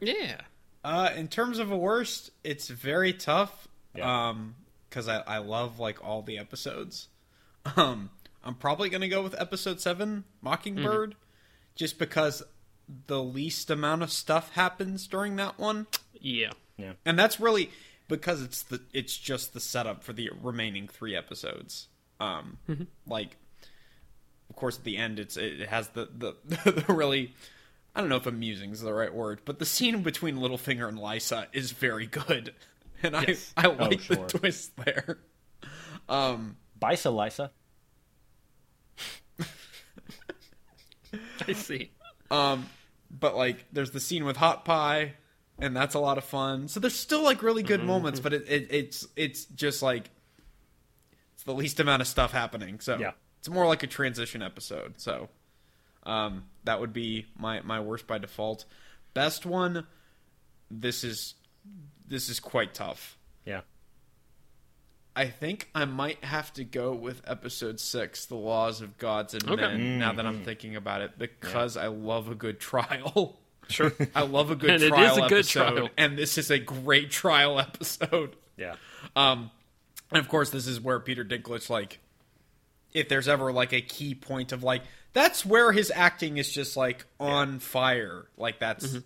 Yeah. 0.00 0.40
Uh, 0.84 1.10
in 1.16 1.28
terms 1.28 1.58
of 1.58 1.70
a 1.70 1.76
worst, 1.76 2.30
it's 2.42 2.68
very 2.68 3.12
tough. 3.12 3.68
Yeah. 3.94 4.28
Um, 4.30 4.56
because 4.88 5.08
I 5.08 5.20
I 5.20 5.38
love 5.38 5.78
like 5.78 6.04
all 6.04 6.22
the 6.22 6.38
episodes. 6.38 7.08
Um, 7.76 8.10
I'm 8.44 8.54
probably 8.56 8.88
gonna 8.90 9.08
go 9.08 9.22
with 9.22 9.40
episode 9.40 9.80
seven, 9.80 10.24
Mockingbird, 10.42 11.14
just 11.76 11.98
because 11.98 12.42
the 13.06 13.22
least 13.22 13.70
amount 13.70 14.02
of 14.02 14.10
stuff 14.10 14.50
happens 14.52 15.06
during 15.06 15.36
that 15.36 15.58
one, 15.58 15.86
Yeah. 16.20 16.50
Yeah. 16.76 16.94
and 17.06 17.18
that's 17.18 17.38
really 17.38 17.70
because 18.08 18.42
it's 18.42 18.62
the 18.64 18.82
it's 18.92 19.16
just 19.16 19.54
the 19.54 19.60
setup 19.60 20.02
for 20.02 20.12
the 20.12 20.30
remaining 20.42 20.88
three 20.88 21.14
episodes. 21.16 21.86
Um, 22.22 22.58
like, 23.06 23.36
of 24.50 24.56
course, 24.56 24.78
at 24.78 24.84
the 24.84 24.96
end, 24.96 25.18
it's 25.18 25.36
it 25.36 25.68
has 25.68 25.88
the 25.88 26.08
the, 26.16 26.36
the 26.84 26.84
really 26.92 27.34
I 27.94 28.00
don't 28.00 28.08
know 28.08 28.16
if 28.16 28.26
amusing 28.26 28.70
is 28.70 28.80
the 28.80 28.92
right 28.94 29.12
word, 29.12 29.40
but 29.44 29.58
the 29.58 29.66
scene 29.66 30.02
between 30.02 30.36
Littlefinger 30.36 30.88
and 30.88 30.98
Lysa 30.98 31.46
is 31.52 31.72
very 31.72 32.06
good, 32.06 32.54
and 33.02 33.14
Yes. 33.26 33.52
I 33.56 33.64
I 33.66 33.66
like 33.74 34.00
sure. 34.00 34.16
the 34.16 34.38
twist 34.38 34.76
there. 34.76 35.18
Um, 36.08 36.56
Bisa 36.80 37.12
Lysa. 37.12 37.50
I 41.48 41.52
see. 41.52 41.90
Um, 42.30 42.66
but 43.10 43.36
like, 43.36 43.66
there's 43.72 43.90
the 43.90 44.00
scene 44.00 44.24
with 44.24 44.36
Hot 44.38 44.64
Pie, 44.64 45.14
and 45.58 45.76
that's 45.76 45.94
a 45.94 45.98
lot 45.98 46.18
of 46.18 46.24
fun. 46.24 46.68
So 46.68 46.80
there's 46.80 46.98
still 46.98 47.22
like 47.22 47.42
really 47.42 47.62
good 47.62 47.84
moments, 47.84 48.20
but 48.20 48.32
it, 48.32 48.48
it 48.48 48.66
it's 48.70 49.06
it's 49.16 49.44
just 49.46 49.82
like 49.82 50.10
it's 51.42 51.46
the 51.46 51.54
least 51.54 51.80
amount 51.80 52.00
of 52.02 52.06
stuff 52.08 52.30
happening. 52.32 52.78
So 52.80 52.98
Yeah. 52.98 53.12
it's 53.40 53.48
more 53.48 53.66
like 53.66 53.82
a 53.82 53.86
transition 53.88 54.42
episode. 54.42 54.94
So 55.00 55.28
um, 56.04 56.44
that 56.64 56.80
would 56.80 56.92
be 56.92 57.26
my 57.36 57.60
my 57.62 57.80
worst 57.80 58.06
by 58.06 58.18
default. 58.18 58.64
Best 59.14 59.44
one. 59.44 59.86
This 60.70 61.04
is 61.04 61.34
this 62.06 62.28
is 62.28 62.38
quite 62.40 62.74
tough. 62.74 63.18
Yeah. 63.44 63.62
I 65.14 65.26
think 65.28 65.68
I 65.74 65.84
might 65.84 66.24
have 66.24 66.52
to 66.54 66.64
go 66.64 66.92
with 66.94 67.20
episode 67.26 67.78
six, 67.80 68.24
"The 68.24 68.34
Laws 68.36 68.80
of 68.80 68.96
Gods 68.98 69.34
and 69.34 69.46
Okay. 69.48 69.60
Men." 69.60 69.98
Now 69.98 70.12
that 70.12 70.24
I'm 70.24 70.42
thinking 70.42 70.74
about 70.76 71.02
it, 71.02 71.18
because 71.18 71.76
I 71.76 71.88
love 71.88 72.30
a 72.30 72.34
good 72.34 72.60
trial. 72.60 73.38
Sure. 73.68 73.92
I 74.14 74.22
love 74.22 74.50
a 74.50 74.56
good 74.56 74.70
And 74.70 74.82
it 74.82 74.86
is 74.86 74.90
trial 74.90 75.24
a 75.24 75.28
good 75.28 75.46
trial. 75.46 75.88
and 75.96 76.18
this 76.18 76.36
is 76.36 76.50
a 76.50 76.58
great 76.58 77.10
trial 77.12 77.60
episode. 77.60 78.34
Yeah. 78.56 78.74
Um, 79.14 79.52
and 80.12 80.18
of 80.18 80.28
course, 80.28 80.50
this 80.50 80.66
is 80.66 80.80
where 80.80 81.00
Peter 81.00 81.24
Dinklage, 81.24 81.68
like, 81.70 81.98
if 82.92 83.08
there's 83.08 83.28
ever 83.28 83.52
like 83.52 83.72
a 83.72 83.80
key 83.80 84.14
point 84.14 84.52
of 84.52 84.62
like, 84.62 84.82
that's 85.12 85.44
where 85.44 85.72
his 85.72 85.92
acting 85.94 86.38
is 86.38 86.50
just 86.50 86.76
like 86.76 87.04
on 87.18 87.58
fire. 87.58 88.26
Like 88.36 88.58
that's 88.58 88.96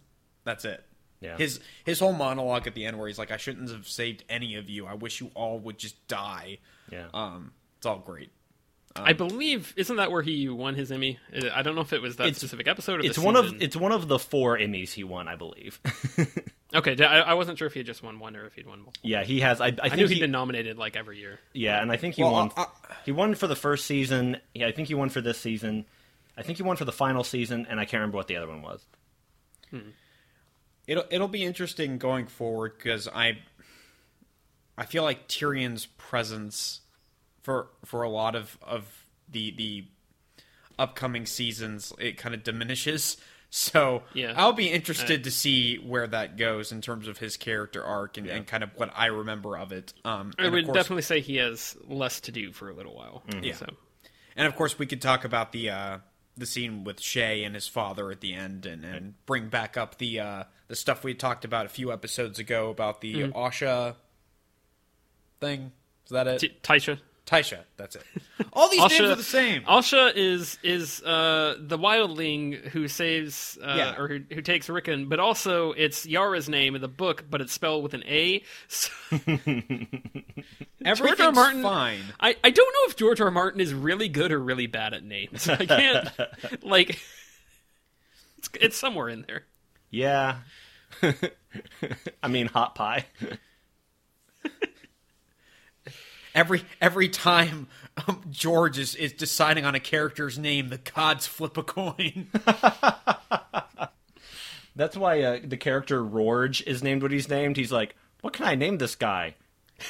that's 0.44 0.64
it. 0.64 0.84
Yeah. 1.20 1.36
His 1.36 1.60
his 1.84 1.98
whole 1.98 2.12
monologue 2.12 2.66
at 2.66 2.74
the 2.74 2.84
end 2.84 2.98
where 2.98 3.08
he's 3.08 3.18
like, 3.18 3.30
"I 3.30 3.36
shouldn't 3.36 3.70
have 3.70 3.88
saved 3.88 4.24
any 4.28 4.56
of 4.56 4.68
you. 4.68 4.86
I 4.86 4.94
wish 4.94 5.20
you 5.20 5.30
all 5.34 5.58
would 5.60 5.78
just 5.78 6.06
die." 6.08 6.58
Yeah. 6.90 7.06
Um, 7.14 7.52
it's 7.78 7.86
all 7.86 7.98
great. 7.98 8.30
I 9.02 9.12
believe 9.12 9.72
isn't 9.76 9.96
that 9.96 10.10
where 10.10 10.22
he 10.22 10.48
won 10.48 10.74
his 10.74 10.90
Emmy? 10.92 11.18
Uh, 11.34 11.48
I 11.54 11.62
don't 11.62 11.74
know 11.74 11.80
if 11.82 11.92
it 11.92 12.00
was 12.02 12.16
that 12.16 12.34
specific 12.36 12.66
episode 12.68 13.00
or 13.00 13.06
It's 13.06 13.16
the 13.16 13.22
one 13.22 13.36
of 13.36 13.60
it's 13.62 13.76
one 13.76 13.92
of 13.92 14.08
the 14.08 14.18
four 14.18 14.56
Emmys 14.58 14.92
he 14.92 15.04
won, 15.04 15.28
I 15.28 15.36
believe. 15.36 15.80
Okay, 16.74 16.96
I, 17.02 17.20
I 17.20 17.34
wasn't 17.34 17.58
sure 17.58 17.68
if 17.68 17.74
he 17.74 17.78
had 17.78 17.86
just 17.86 18.02
won 18.02 18.18
one 18.18 18.34
or 18.36 18.44
if 18.44 18.54
he'd 18.54 18.66
won 18.66 18.80
multiple. 18.80 19.08
yeah, 19.08 19.22
he 19.22 19.40
has. 19.40 19.60
I, 19.60 19.66
I, 19.66 19.68
I 19.68 19.88
think 19.88 19.96
knew 19.98 20.06
he, 20.08 20.14
he'd 20.14 20.20
been 20.20 20.32
nominated 20.32 20.76
like 20.76 20.96
every 20.96 21.18
year. 21.18 21.38
Yeah, 21.54 21.80
and 21.80 21.92
I 21.92 21.96
think 21.96 22.16
he 22.16 22.22
Well, 22.24 22.32
won. 22.32 22.50
I- 22.56 22.66
he 23.04 23.12
won 23.12 23.34
for 23.36 23.46
the 23.46 23.54
first 23.54 23.86
season. 23.86 24.38
Yeah, 24.52 24.66
I 24.66 24.72
think 24.72 24.88
he 24.88 24.94
won 24.94 25.08
for 25.08 25.20
this 25.20 25.38
season. 25.38 25.86
I 26.36 26.42
think 26.42 26.58
he 26.58 26.64
won 26.64 26.76
for 26.76 26.84
the 26.84 26.92
final 26.92 27.22
season, 27.22 27.66
and 27.70 27.78
I 27.78 27.84
can't 27.84 28.00
remember 28.00 28.16
what 28.16 28.26
the 28.26 28.36
other 28.36 28.48
one 28.48 28.62
was. 28.62 28.84
It'll 30.86 31.04
it'll 31.10 31.28
be 31.28 31.44
interesting 31.44 31.98
going 31.98 32.26
forward 32.26 32.72
because 32.76 33.08
I 33.08 33.38
I 34.76 34.86
feel 34.86 35.02
like 35.04 35.28
Tyrion's 35.28 35.86
presence 35.98 36.80
for 37.46 37.68
for 37.84 38.02
a 38.02 38.08
lot 38.10 38.34
of 38.34 38.58
of 38.60 38.84
the 39.30 39.52
the 39.52 39.84
upcoming 40.80 41.24
seasons 41.26 41.92
it 41.98 42.18
kind 42.18 42.34
of 42.34 42.42
diminishes. 42.42 43.16
So 43.48 44.02
Yeah. 44.12 44.34
I'll 44.36 44.52
be 44.52 44.66
interested 44.70 45.22
to 45.24 45.30
see 45.30 45.76
where 45.76 46.06
that 46.08 46.36
goes 46.36 46.72
in 46.72 46.80
terms 46.82 47.06
of 47.06 47.18
his 47.18 47.36
character 47.36 47.82
arc 47.82 48.18
and, 48.18 48.26
and 48.26 48.44
kind 48.44 48.64
of 48.64 48.70
what 48.74 48.90
I 48.94 49.06
remember 49.06 49.56
of 49.56 49.70
it. 49.70 49.94
Um, 50.04 50.32
I 50.36 50.48
would 50.48 50.64
course- 50.66 50.74
definitely 50.74 51.02
say 51.02 51.20
he 51.20 51.36
has 51.36 51.76
less 51.86 52.20
to 52.22 52.32
do 52.32 52.52
for 52.52 52.68
a 52.68 52.74
little 52.74 52.94
while. 52.94 53.22
Yeah. 53.40 53.54
So 53.54 53.66
And 54.36 54.48
of 54.48 54.56
course, 54.56 54.78
we 54.80 54.84
could 54.84 55.00
talk 55.00 55.24
about 55.24 55.52
the 55.52 55.70
uh, 55.70 55.98
the 56.36 56.44
scene 56.44 56.82
with 56.82 57.00
Shae 57.00 57.46
and 57.46 57.54
his 57.54 57.68
father 57.68 58.10
at 58.10 58.20
the 58.20 58.34
end, 58.34 58.66
and, 58.66 58.84
and 58.84 59.14
bring 59.26 59.48
back 59.48 59.76
up 59.76 59.96
the 59.98 60.18
uh, 60.20 60.44
the 60.66 60.76
stuff 60.76 61.04
we 61.04 61.14
talked 61.14 61.44
about 61.44 61.66
a 61.66 61.70
few 61.70 61.92
episodes 61.92 62.40
ago 62.40 62.68
about 62.68 63.00
the 63.00 63.14
Mm-hmm. 63.14 63.38
Asha 63.38 63.94
thing. 65.40 65.72
Is 66.06 66.10
that 66.10 66.26
it? 66.26 66.38
T- 66.40 66.56
Tysha. 66.62 66.98
Tysha. 67.26 67.58
That's 67.76 67.96
it. 67.96 68.04
All 68.52 68.70
these 68.70 68.80
names 68.80 69.00
are 69.00 69.14
the 69.16 69.22
same. 69.22 69.62
Asha 69.62 70.12
is 70.14 70.58
is 70.62 71.02
uh, 71.02 71.56
the 71.58 71.76
wildling 71.76 72.68
who 72.68 72.86
saves 72.86 73.58
uh, 73.60 73.74
Yeah. 73.76 73.96
or 73.98 74.06
who, 74.08 74.20
who 74.32 74.40
takes 74.42 74.68
Rickon, 74.68 75.08
but 75.08 75.18
also 75.18 75.72
it's 75.72 76.06
Yara's 76.06 76.48
name 76.48 76.76
in 76.76 76.80
the 76.82 76.88
book, 76.88 77.24
but 77.28 77.40
it's 77.40 77.52
spelled 77.52 77.82
with 77.82 77.94
an 77.94 78.04
A. 78.06 78.44
So 78.68 78.90
Everything's 80.84 81.18
George 81.18 81.20
R. 81.20 81.32
Martin- 81.32 81.62
fine. 81.64 82.00
I, 82.20 82.36
I 82.44 82.50
don't 82.50 82.72
know 82.72 82.88
if 82.90 82.94
George 82.96 83.20
R. 83.20 83.26
R. 83.26 83.30
Martin 83.32 83.60
is 83.60 83.74
really 83.74 84.08
good 84.08 84.30
or 84.30 84.38
really 84.38 84.68
bad 84.68 84.94
at 84.94 85.02
names. 85.02 85.48
I 85.48 85.66
can't 85.66 86.08
like 86.64 86.90
it's, 88.38 88.48
it's 88.60 88.76
somewhere 88.76 89.08
in 89.08 89.22
there. 89.26 89.42
Yeah. 89.90 90.36
I 92.22 92.28
mean, 92.28 92.46
hot 92.46 92.76
pie. 92.76 93.06
Every 96.36 96.62
every 96.82 97.08
time 97.08 97.66
um, 98.06 98.22
George 98.30 98.78
is, 98.78 98.94
is 98.94 99.12
deciding 99.14 99.64
on 99.64 99.74
a 99.74 99.80
character's 99.80 100.38
name, 100.38 100.68
the 100.68 100.76
gods 100.78 101.26
flip 101.26 101.56
a 101.56 101.62
coin. 101.62 102.28
That's 104.76 104.98
why 104.98 105.22
uh, 105.22 105.40
the 105.42 105.56
character 105.56 106.04
Rorge 106.04 106.62
is 106.66 106.82
named 106.82 107.02
what 107.02 107.10
he's 107.10 107.30
named. 107.30 107.56
He's 107.56 107.72
like, 107.72 107.96
what 108.20 108.34
can 108.34 108.44
I 108.44 108.54
name 108.54 108.76
this 108.76 108.94
guy? 108.94 109.34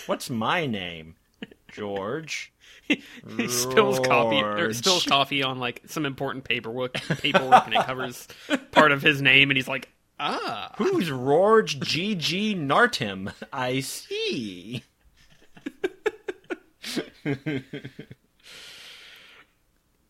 What's 0.06 0.30
my 0.30 0.66
name? 0.66 1.16
George. 1.68 2.52
He 3.36 3.48
spills 3.48 3.98
coffee 3.98 4.40
or 4.40 4.72
spills 4.72 5.04
coffee 5.04 5.42
on 5.42 5.58
like 5.58 5.82
some 5.86 6.06
important 6.06 6.44
paperwork 6.44 6.94
paperwork 6.94 7.66
and 7.66 7.74
it 7.74 7.84
covers 7.84 8.28
part 8.70 8.92
of 8.92 9.02
his 9.02 9.20
name 9.20 9.50
and 9.50 9.56
he's 9.56 9.66
like, 9.66 9.88
ah. 10.20 10.72
Who's 10.78 11.10
Rorge 11.10 11.80
G.G. 11.80 12.54
Nartim? 12.54 13.32
I 13.52 13.80
see. 13.80 14.84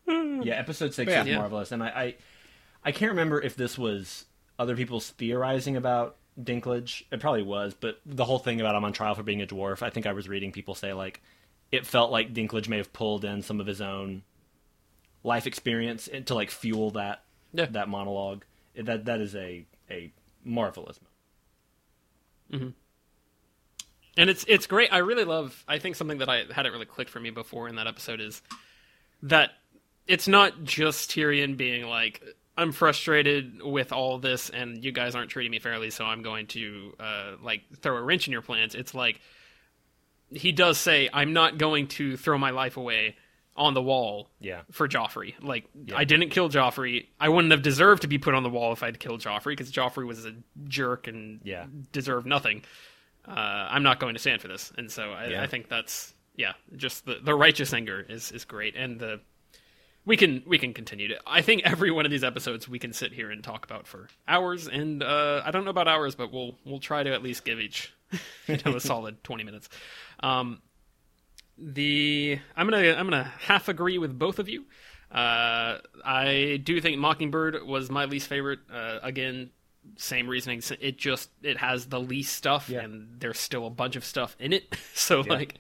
Yeah, 0.07 0.55
episode 0.55 0.95
six 0.95 1.11
Yeah. 1.11 1.25
is 1.25 1.37
marvelous, 1.37 1.73
and 1.73 1.83
I, 1.83 1.87
I, 1.89 2.15
I 2.85 2.93
can't 2.93 3.11
remember 3.11 3.41
if 3.41 3.57
this 3.57 3.77
was 3.77 4.27
other 4.59 4.77
people's 4.77 5.11
theorizing 5.11 5.77
about 5.77 6.17
Dinklage. 6.41 7.03
It 7.11 7.21
probably 7.21 7.43
was, 7.43 7.75
but 7.75 8.01
the 8.07 8.25
whole 8.25 8.39
thing 8.39 8.61
about 8.61 8.75
him 8.77 8.85
on 8.85 8.93
trial 8.93 9.15
for 9.15 9.23
being 9.23 9.43
a 9.43 9.47
dwarf, 9.47 9.83
I 9.83 9.91
think 9.91 10.07
I 10.07 10.13
was 10.13 10.29
reading 10.29 10.53
people 10.53 10.75
say 10.75 10.93
like, 10.93 11.21
it 11.73 11.87
felt 11.87 12.11
like 12.13 12.33
Dinklage 12.33 12.69
may 12.69 12.77
have 12.77 12.93
pulled 12.93 13.25
in 13.25 13.43
some 13.43 13.61
of 13.61 13.67
his 13.67 13.81
own 13.81 14.23
life 15.25 15.47
experience 15.47 16.09
to 16.27 16.35
like 16.35 16.51
fuel 16.51 16.93
that 16.93 17.23
Yeah. 17.53 17.67
that 17.67 17.89
monologue. 17.89 18.45
That 18.77 19.07
that 19.07 19.21
is 19.21 19.35
a 19.35 19.65
a 19.91 20.13
marvelous. 20.45 21.01
Mm-hmm. 22.53 22.69
And 24.17 24.31
it's 24.31 24.45
it's 24.49 24.67
great. 24.67 24.93
I 24.93 24.99
really 24.99 25.25
love. 25.25 25.65
I 25.69 25.79
think 25.79 25.97
something 25.97 26.19
that 26.19 26.29
I 26.29 26.45
hadn't 26.53 26.73
really 26.73 26.87
clicked 26.87 27.11
for 27.11 27.21
me 27.21 27.31
before 27.31 27.69
in 27.69 27.77
that 27.77 27.87
episode 27.87 28.21
is 28.21 28.43
that 29.23 29.51
it's 30.07 30.29
not 30.29 30.65
just 30.65 31.11
Tyrion 31.11 31.57
being 31.57 31.87
like, 31.87 32.23
"I'm 32.57 32.73
frustrated 32.73 33.63
with 33.63 33.93
all 33.93 34.19
this, 34.19 34.51
and 34.51 34.85
you 34.85 34.93
guys 34.93 35.15
aren't 35.15 35.31
treating 35.31 35.51
me 35.51 35.59
fairly, 35.59 35.91
so 35.91 36.05
I'm 36.05 36.23
going 36.23 36.47
to 36.49 36.95
uh, 37.01 37.33
like 37.43 37.63
throw 37.81 37.97
a 37.97 38.03
wrench 38.03 38.27
in 38.29 38.33
your 38.33 38.43
plans." 38.43 38.75
It's 38.75 38.95
like 38.95 39.21
he 40.31 40.53
does 40.53 40.79
say, 40.79 41.09
"I'm 41.13 41.33
not 41.33 41.59
going 41.59 41.89
to 41.89 42.17
throw 42.17 42.39
my 42.39 42.51
life 42.51 42.77
away." 42.77 43.17
On 43.59 43.73
the 43.73 43.81
wall, 43.81 44.29
Yeah. 44.39 44.61
for 44.71 44.87
Joffrey. 44.87 45.33
Like, 45.43 45.65
I 45.95 46.05
didn't 46.05 46.29
kill 46.29 46.51
Joffrey. 46.51 47.07
I 47.19 47.31
wouldn't 47.31 47.53
have 47.53 47.63
deserved 47.63 48.03
to 48.03 48.07
be 48.07 48.19
put 48.19 48.35
on 48.35 48.43
the 48.43 48.51
wall 48.51 48.75
if 48.75 48.83
I'd 48.83 49.01
killed 49.01 49.23
Joffrey 49.23 49.53
because 49.53 49.73
Joffrey 49.73 50.07
was 50.07 50.27
a 50.27 50.35
jerk 50.65 51.07
and 51.07 51.41
Yeah. 51.43 51.65
deserved 51.91 52.27
nothing 52.27 52.65
uh, 53.27 53.69
I'm 53.71 53.83
not 53.83 54.01
going 54.01 54.15
to 54.15 54.21
stand 54.21 54.41
for 54.41 54.49
this. 54.49 54.73
And 54.77 54.91
so 54.91 55.13
I, 55.13 55.27
Yeah. 55.29 55.43
I 55.43 55.47
think 55.47 55.69
that's 55.69 56.15
yeah, 56.37 56.53
just 56.77 57.07
the 57.07 57.19
the 57.23 57.35
righteous 57.35 57.73
anger 57.73 58.05
is 58.07 58.31
is 58.31 58.45
great, 58.45 58.77
and 58.77 59.01
the 59.01 59.21
we 60.05 60.17
can 60.17 60.43
we 60.47 60.59
can 60.59 60.73
continue 60.75 61.09
to. 61.09 61.17
I 61.27 61.43
think 61.43 61.63
every 61.65 61.91
one 61.91 62.05
of 62.05 62.11
these 62.11 62.23
episodes 62.25 62.69
we 62.69 62.79
can 62.79 62.93
sit 62.93 63.13
here 63.13 63.31
and 63.31 63.43
talk 63.43 63.65
about 63.65 63.87
for 63.87 64.09
hours, 64.29 64.69
and 64.69 65.03
uh, 65.03 65.43
I 65.45 65.51
don't 65.51 65.65
know 65.65 65.71
about 65.71 65.89
hours, 65.89 66.15
but 66.15 66.33
we'll 66.33 66.57
we'll 66.65 66.79
try 66.79 67.03
to 67.03 67.13
at 67.13 67.23
least 67.23 67.45
give 67.45 67.59
each 67.59 67.93
you 68.47 68.59
know 68.65 68.77
a 68.77 68.81
solid 68.81 69.25
twenty 69.25 69.45
minutes. 69.45 69.69
Um, 70.21 70.61
the 71.59 72.39
I'm 72.57 72.69
gonna 72.69 72.93
I'm 72.93 73.07
gonna 73.07 73.33
half 73.41 73.69
agree 73.69 73.99
with 73.99 74.17
both 74.19 74.39
of 74.39 74.49
you. 74.49 74.65
Uh, 75.11 75.79
I 76.05 76.61
do 76.63 76.81
think 76.81 76.99
Mockingbird 76.99 77.65
was 77.65 77.91
my 77.91 78.05
least 78.05 78.29
favorite. 78.29 78.59
Uh, 78.73 78.99
again, 79.03 79.51
same 79.97 80.29
reasoning. 80.29 80.63
It 80.81 80.99
just 80.99 81.31
it 81.43 81.59
has 81.59 81.87
the 81.87 82.01
least 82.01 82.35
stuff, 82.35 82.69
Yeah. 82.69 82.81
and 82.81 83.21
there's 83.21 83.39
still 83.39 83.67
a 83.67 83.71
bunch 83.71 83.97
of 83.97 84.05
stuff 84.05 84.37
in 84.39 84.53
it. 84.53 84.77
So 84.95 85.21
like, 85.21 85.55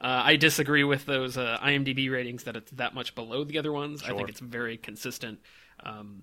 uh, 0.00 0.22
I 0.24 0.36
disagree 0.36 0.84
with 0.84 1.04
those 1.06 1.36
uh, 1.36 1.58
IMDb 1.62 2.10
ratings 2.10 2.44
that 2.44 2.56
it's 2.56 2.70
that 2.72 2.94
much 2.94 3.14
below 3.14 3.44
the 3.44 3.58
other 3.58 3.72
ones. 3.72 4.02
I 4.04 4.14
think 4.14 4.28
it's 4.28 4.40
very 4.40 4.76
consistent. 4.76 5.40
Um, 5.82 6.22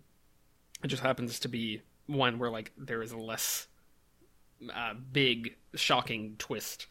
it 0.84 0.88
just 0.88 1.04
happens 1.04 1.40
to 1.42 1.48
be 1.48 1.82
one 2.08 2.40
where 2.40 2.50
like 2.50 2.72
there 2.78 3.02
is 3.04 3.12
a 3.12 3.18
less 3.18 3.68
uh, 4.74 4.94
big 5.12 5.56
shocking 5.76 6.36
twist. 6.38 6.88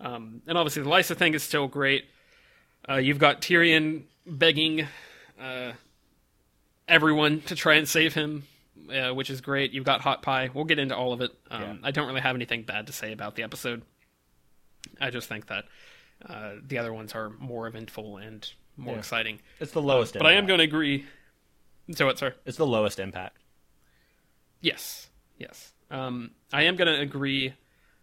Um, 0.00 0.42
and 0.46 0.58
obviously 0.58 0.82
the 0.82 0.90
Lysa 0.90 1.16
thing 1.16 1.34
is 1.34 1.42
still 1.42 1.68
great. 1.68 2.04
Uh, 2.88 2.96
you've 2.96 3.18
got 3.18 3.40
Tyrion 3.40 4.02
begging 4.26 4.86
uh, 5.40 5.72
everyone 6.88 7.40
to 7.42 7.54
try 7.54 7.74
and 7.74 7.88
save 7.88 8.14
him, 8.14 8.44
uh, 8.92 9.10
which 9.14 9.30
is 9.30 9.40
great. 9.40 9.72
You've 9.72 9.84
got 9.84 10.00
Hot 10.02 10.22
Pie. 10.22 10.50
We'll 10.52 10.64
get 10.64 10.78
into 10.78 10.96
all 10.96 11.12
of 11.12 11.20
it. 11.20 11.30
Um, 11.50 11.62
Yeah. 11.62 11.74
I 11.82 11.90
don't 11.90 12.06
really 12.08 12.20
have 12.20 12.36
anything 12.36 12.62
bad 12.62 12.86
to 12.88 12.92
say 12.92 13.12
about 13.12 13.34
the 13.36 13.42
episode. 13.42 13.82
I 15.00 15.10
just 15.10 15.28
think 15.28 15.46
that 15.46 15.64
uh, 16.28 16.52
the 16.66 16.78
other 16.78 16.92
ones 16.92 17.12
are 17.14 17.30
more 17.30 17.66
eventful 17.66 18.18
and 18.18 18.48
more 18.76 18.94
Yeah. 18.94 18.98
exciting. 18.98 19.40
It's 19.60 19.72
the 19.72 19.82
lowest. 19.82 20.14
But 20.14 20.26
I 20.26 20.32
am 20.32 20.46
going 20.46 20.58
to 20.58 20.64
agree. 20.64 21.06
So 21.92 22.06
what, 22.06 22.18
sir? 22.18 22.34
It's 22.44 22.56
the 22.56 22.66
lowest 22.66 22.98
impact. 22.98 23.38
Yes, 24.60 25.08
yes. 25.38 25.72
Um, 25.90 26.30
I 26.52 26.62
am 26.62 26.76
going 26.76 26.88
to 26.92 27.00
agree 27.00 27.54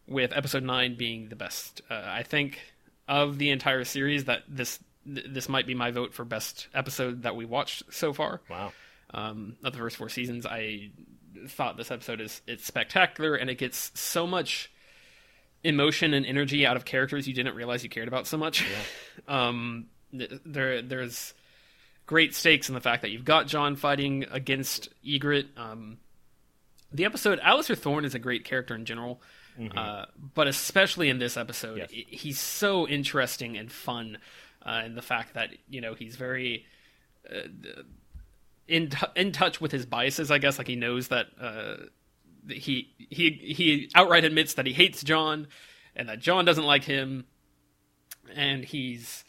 with 0.08 0.32
episode 0.34 0.64
nine 0.64 0.96
being 0.96 1.30
the 1.30 1.36
best. 1.36 1.82
Uh, 1.90 2.02
I 2.06 2.24
think 2.24 2.60
of 3.08 3.38
the 3.38 3.50
entire 3.50 3.84
series 3.84 4.26
that 4.26 4.44
this 4.48 4.80
th- 5.06 5.26
this 5.28 5.50
might 5.50 5.66
be 5.66 5.74
my 5.74 5.92
vote 5.92 6.14
for 6.14 6.24
best 6.24 6.68
episode 6.74 7.24
that 7.24 7.36
we 7.36 7.46
watched 7.46 7.84
so 7.92 8.14
far. 8.14 8.42
Wow. 8.50 8.72
Um, 9.14 9.58
of 9.64 9.74
the 9.74 9.80
first 9.80 9.98
four 9.98 10.10
seasons. 10.10 10.46
I 10.46 10.92
thought 11.48 11.76
this 11.78 11.92
episode 11.92 12.22
is 12.22 12.42
it's 12.48 12.66
spectacular 12.66 13.36
and 13.36 13.50
it 13.50 13.56
gets 13.58 13.92
so 14.00 14.26
much 14.28 14.72
emotion 15.64 16.14
and 16.14 16.26
energy 16.26 16.66
out 16.66 16.76
of 16.76 16.86
characters 16.86 17.28
you 17.28 17.34
didn't 17.34 17.56
realize 17.56 17.84
you 17.84 17.90
cared 17.90 18.08
about 18.08 18.26
so 18.28 18.38
much. 18.38 18.66
um, 19.28 19.88
there 20.14 20.82
there's 20.82 21.34
great 22.06 22.34
stakes 22.36 22.68
in 22.70 22.76
the 22.76 22.82
fact 22.82 23.02
that 23.04 23.12
you've 23.12 23.26
got 23.26 23.48
Jon 23.48 23.76
fighting 23.76 24.26
against 24.32 24.90
Ygritte. 25.06 25.58
Um, 25.58 25.98
the 26.92 27.06
episode 27.06 27.40
Alistair 27.42 27.76
Thorne 27.76 28.06
is 28.06 28.16
a 28.16 28.20
great 28.20 28.44
character 28.44 28.76
in 28.76 28.86
general. 28.86 29.22
Uh, 29.76 30.06
but 30.34 30.48
especially 30.48 31.10
in 31.10 31.20
this 31.20 31.38
episode, 31.38 31.78
Yes. 31.78 31.90
he's 31.92 32.40
so 32.40 32.88
interesting 32.88 33.58
and 33.58 33.72
fun, 33.72 34.18
uh, 34.66 34.82
in 34.86 34.96
the 34.96 35.02
fact 35.04 35.34
that 35.36 35.50
you 35.70 35.82
know 35.82 35.94
he's 35.94 36.16
very 36.16 36.66
in 38.72 38.90
t- 38.90 39.08
in 39.16 39.32
touch 39.32 39.60
with 39.60 39.72
his 39.72 39.86
biases. 39.86 40.32
I 40.32 40.38
guess 40.38 40.58
like 40.58 40.68
he 40.68 40.76
knows 40.76 41.10
that 41.10 41.28
uh, 41.40 41.76
he 42.50 42.94
he 42.98 43.30
he 43.30 43.90
outright 43.94 44.24
admits 44.24 44.56
that 44.56 44.66
he 44.66 44.74
hates 44.74 45.04
Jon, 45.04 45.48
and 45.96 46.10
that 46.10 46.20
Jon 46.20 46.46
doesn't 46.46 46.64
like 46.64 46.84
him, 46.84 47.26
and 48.34 48.64
he's 48.64 49.24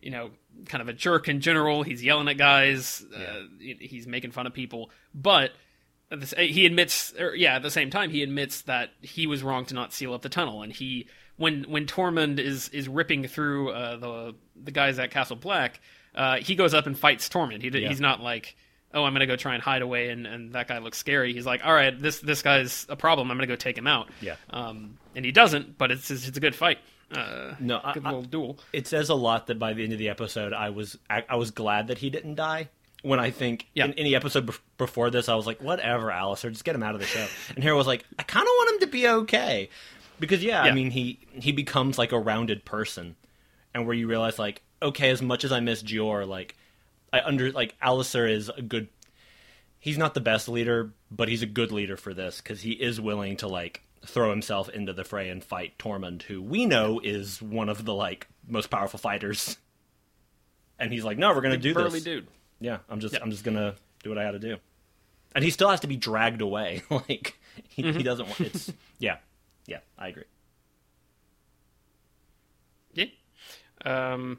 you 0.00 0.10
know 0.10 0.30
kind 0.64 0.80
of 0.80 0.88
a 0.88 0.92
jerk 0.92 1.28
in 1.28 1.40
general. 1.40 1.82
He's 1.82 2.02
yelling 2.02 2.28
at 2.28 2.38
guys. 2.38 3.04
Uh, 3.14 3.42
he's 3.60 4.06
making 4.06 4.32
fun 4.32 4.46
of 4.46 4.54
people, 4.54 4.90
but. 5.14 5.52
He 6.38 6.66
admits, 6.66 7.12
or 7.18 7.34
yeah, 7.34 7.56
at 7.56 7.62
the 7.62 7.70
same 7.70 7.90
time, 7.90 8.10
he 8.10 8.22
admits 8.22 8.62
that 8.62 8.90
he 9.02 9.26
was 9.26 9.42
wrong 9.42 9.64
to 9.64 9.74
not 9.74 9.92
seal 9.92 10.14
up 10.14 10.22
the 10.22 10.28
tunnel, 10.28 10.62
and 10.62 10.72
he, 10.72 11.08
when 11.36 11.64
when 11.64 11.84
Tormund 11.86 12.38
is 12.38 12.68
is 12.68 12.88
ripping 12.88 13.26
through 13.26 13.70
uh, 13.70 13.96
the 13.96 14.34
the 14.54 14.70
guys 14.70 15.00
at 15.00 15.10
Castle 15.10 15.34
Black, 15.34 15.80
uh, 16.14 16.36
he 16.36 16.54
goes 16.54 16.74
up 16.74 16.86
and 16.86 16.96
fights 16.96 17.28
Tormund. 17.28 17.60
He, 17.60 17.76
Yeah. 17.76 17.88
He's 17.88 18.00
not 18.00 18.20
like, 18.20 18.56
oh, 18.96 19.04
I'm 19.04 19.12
gonna 19.12 19.26
go 19.26 19.36
try 19.36 19.54
and 19.54 19.62
hide 19.62 19.82
away, 19.82 20.08
and, 20.08 20.26
and 20.26 20.52
that 20.54 20.66
guy 20.66 20.78
looks 20.78 20.98
scary. 20.98 21.32
He's 21.32 21.46
like, 21.46 21.64
all 21.64 21.72
right, 21.72 21.96
this 22.00 22.18
this 22.20 22.42
guy's 22.42 22.86
a 22.88 22.96
problem. 22.96 23.30
I'm 23.30 23.36
gonna 23.36 23.46
go 23.46 23.54
take 23.56 23.78
him 23.78 23.86
out. 23.86 24.08
Yeah. 24.20 24.34
Um, 24.50 24.98
and 25.14 25.24
he 25.24 25.30
doesn't, 25.32 25.78
but 25.78 25.90
it's 25.92 26.10
it's 26.10 26.36
a 26.36 26.40
good 26.40 26.54
fight. 26.56 26.78
Uh, 27.14 27.54
No, 27.60 27.80
good 27.94 28.04
I- 28.04 28.08
little 28.10 28.22
duel. 28.24 28.58
It 28.72 28.88
says 28.88 29.10
a 29.10 29.14
lot 29.14 29.46
that 29.46 29.58
by 29.60 29.74
the 29.74 29.84
end 29.84 29.92
of 29.92 29.98
the 30.00 30.08
episode, 30.08 30.52
I 30.52 30.70
was 30.70 30.98
I, 31.08 31.22
I 31.28 31.36
was 31.36 31.52
glad 31.52 31.86
that 31.88 31.98
he 31.98 32.10
didn't 32.10 32.34
die. 32.34 32.68
When 33.02 33.20
I 33.20 33.30
think 33.30 33.68
Yeah. 33.74 33.84
in 33.84 33.92
any 33.94 34.16
episode 34.16 34.46
bef- 34.46 34.58
before 34.78 35.10
this, 35.10 35.28
I 35.28 35.36
was 35.36 35.46
like, 35.46 35.60
whatever, 35.62 36.10
Alistair, 36.10 36.50
just 36.50 36.64
get 36.64 36.74
him 36.74 36.82
out 36.82 36.94
of 36.96 37.00
the 37.00 37.06
show. 37.06 37.24
And 37.54 37.62
here 37.62 37.72
I 37.72 37.76
was 37.76 37.86
like, 37.86 38.04
I 38.18 38.24
kind 38.24 38.42
of 38.42 38.48
want 38.48 38.70
him 38.74 38.80
to 38.80 38.86
be 38.92 39.06
okay 39.06 39.68
because 40.18 40.42
yeah, 40.42 40.62
I 40.62 40.72
mean 40.72 40.90
he 40.90 41.20
he 41.32 41.52
becomes 41.52 41.98
like 41.98 42.10
a 42.12 42.18
rounded 42.18 42.64
person, 42.64 43.14
and 43.74 43.86
where 43.86 43.94
you 43.94 44.08
realize 44.08 44.38
like, 44.38 44.62
okay, 44.82 45.10
as 45.10 45.22
much 45.22 45.44
as 45.44 45.52
I 45.52 45.60
miss 45.60 45.82
Jeor, 45.84 46.26
like 46.26 46.56
I 47.12 47.20
under 47.20 47.50
like 47.52 47.74
Alistair 47.80 48.26
is 48.26 48.48
a 48.48 48.62
good. 48.62 48.88
He's 49.78 49.98
not 49.98 50.14
the 50.14 50.20
best 50.20 50.48
leader, 50.48 50.92
but 51.10 51.28
he's 51.28 51.42
a 51.42 51.46
good 51.46 51.70
leader 51.72 51.96
for 51.96 52.12
this 52.12 52.40
because 52.40 52.62
he 52.62 52.72
is 52.72 53.00
willing 53.00 53.36
to 53.38 53.48
like 53.48 53.82
throw 54.04 54.30
himself 54.30 54.68
into 54.68 54.92
the 54.92 55.04
fray 55.04 55.28
and 55.30 55.42
fight 55.42 55.78
Tormund, 55.78 56.22
who 56.22 56.42
we 56.42 56.66
know 56.66 57.00
is 57.02 57.40
one 57.40 57.68
of 57.68 57.84
the 57.84 57.94
like 57.94 58.26
most 58.46 58.68
powerful 58.70 58.98
fighters. 58.98 59.56
And 60.78 60.92
he's 60.92 61.04
like, 61.04 61.18
"No, 61.18 61.32
we're 61.34 61.40
gonna 61.40 61.56
do 61.56 61.72
Burly 61.74 61.90
this." 61.90 62.04
dude. 62.04 62.26
Yeah, 62.60 62.78
I'm 62.88 63.00
just 63.00 63.14
Yeah. 63.14 63.20
I'm 63.22 63.30
just 63.30 63.44
gonna 63.44 63.74
do 64.02 64.10
what 64.10 64.18
I 64.18 64.24
got 64.24 64.32
to 64.32 64.38
do. 64.38 64.56
And 65.34 65.44
he 65.44 65.50
still 65.50 65.68
has 65.68 65.80
to 65.80 65.86
be 65.86 65.96
dragged 65.96 66.40
away. 66.40 66.82
like 66.90 67.38
he, 67.68 67.82
Mm-hmm. 67.82 67.98
he 67.98 68.02
doesn't 68.02 68.26
want. 68.26 68.40
It's 68.40 68.72
yeah, 68.98 69.18
yeah. 69.66 69.78
I 69.98 70.08
agree. 70.08 70.24
Yeah. 72.94 73.04
Um, 73.84 74.38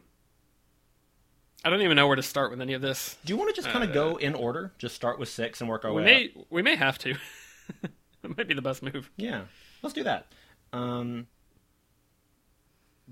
I 1.66 1.70
don't 1.70 1.82
even 1.82 1.96
know 1.96 2.08
where 2.08 2.16
to 2.16 2.24
start 2.24 2.52
with 2.52 2.62
any 2.62 2.74
of 2.74 2.82
this. 2.82 3.18
Do 3.26 3.34
you 3.34 3.38
want 3.38 3.54
to 3.54 3.60
just 3.62 3.72
kind 3.74 3.84
of 3.84 3.94
go 3.94 4.16
in 4.18 4.36
order? 4.36 4.72
Just 4.78 4.96
start 4.96 5.20
with 5.20 5.28
six 5.30 5.60
and 5.60 5.70
work 5.70 5.84
our 5.86 5.92
Uh, 5.92 5.96
We 5.96 6.02
way 6.04 6.26
up? 6.26 6.36
may 6.36 6.46
we 6.50 6.62
may 6.62 6.76
have 6.76 6.98
to. 7.00 7.16
it 7.84 8.38
might 8.38 8.48
be 8.48 8.54
the 8.54 8.62
best 8.62 8.84
move. 8.84 9.10
Yeah, 9.18 9.42
let's 9.82 9.94
do 9.94 10.04
that. 10.04 10.28
Um, 10.72 11.28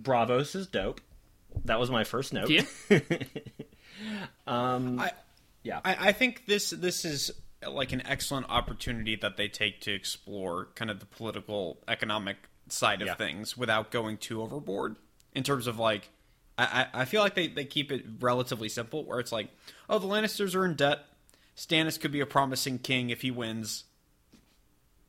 Braavos 0.02 0.56
is 0.56 0.68
dope. 0.68 1.02
That 1.66 1.80
was 1.80 1.90
my 1.90 2.04
first 2.04 2.34
note. 2.34 2.50
Yeah. 2.50 2.64
I, 4.48 5.12
Yeah. 5.64 5.80
I, 5.84 6.10
I 6.10 6.12
think 6.12 6.46
this 6.46 6.70
this 6.72 7.06
is 7.06 7.32
like 7.68 7.92
an 7.94 8.06
excellent 8.06 8.48
opportunity 8.50 9.16
that 9.16 9.38
they 9.38 9.48
take 9.48 9.82
to 9.82 9.92
explore 9.94 10.68
kind 10.76 10.92
of 10.92 11.00
the 11.00 11.06
political 11.06 11.80
economic 11.88 12.38
side 12.68 13.02
of 13.02 13.08
Yeah. 13.08 13.16
things 13.16 13.58
without 13.58 13.90
going 13.92 14.18
too 14.18 14.42
overboard 14.42 14.98
in 15.34 15.44
terms 15.44 15.66
of 15.68 15.80
like 15.80 16.10
I, 16.58 16.88
I 16.94 17.06
feel 17.06 17.22
like 17.22 17.36
they, 17.36 17.48
they 17.48 17.66
keep 17.66 17.92
it 17.92 18.06
relatively 18.20 18.70
simple 18.70 19.04
where 19.04 19.20
it's 19.20 19.32
like 19.32 19.50
oh 19.90 20.00
the 20.00 20.08
Lannisters 20.08 20.56
are 20.56 20.66
in 20.66 20.76
debt 20.76 21.00
Stannis 21.58 22.00
could 22.00 22.12
be 22.12 22.22
a 22.22 22.26
promising 22.26 22.80
king 22.80 23.10
if 23.10 23.22
he 23.22 23.32
wins 23.32 23.86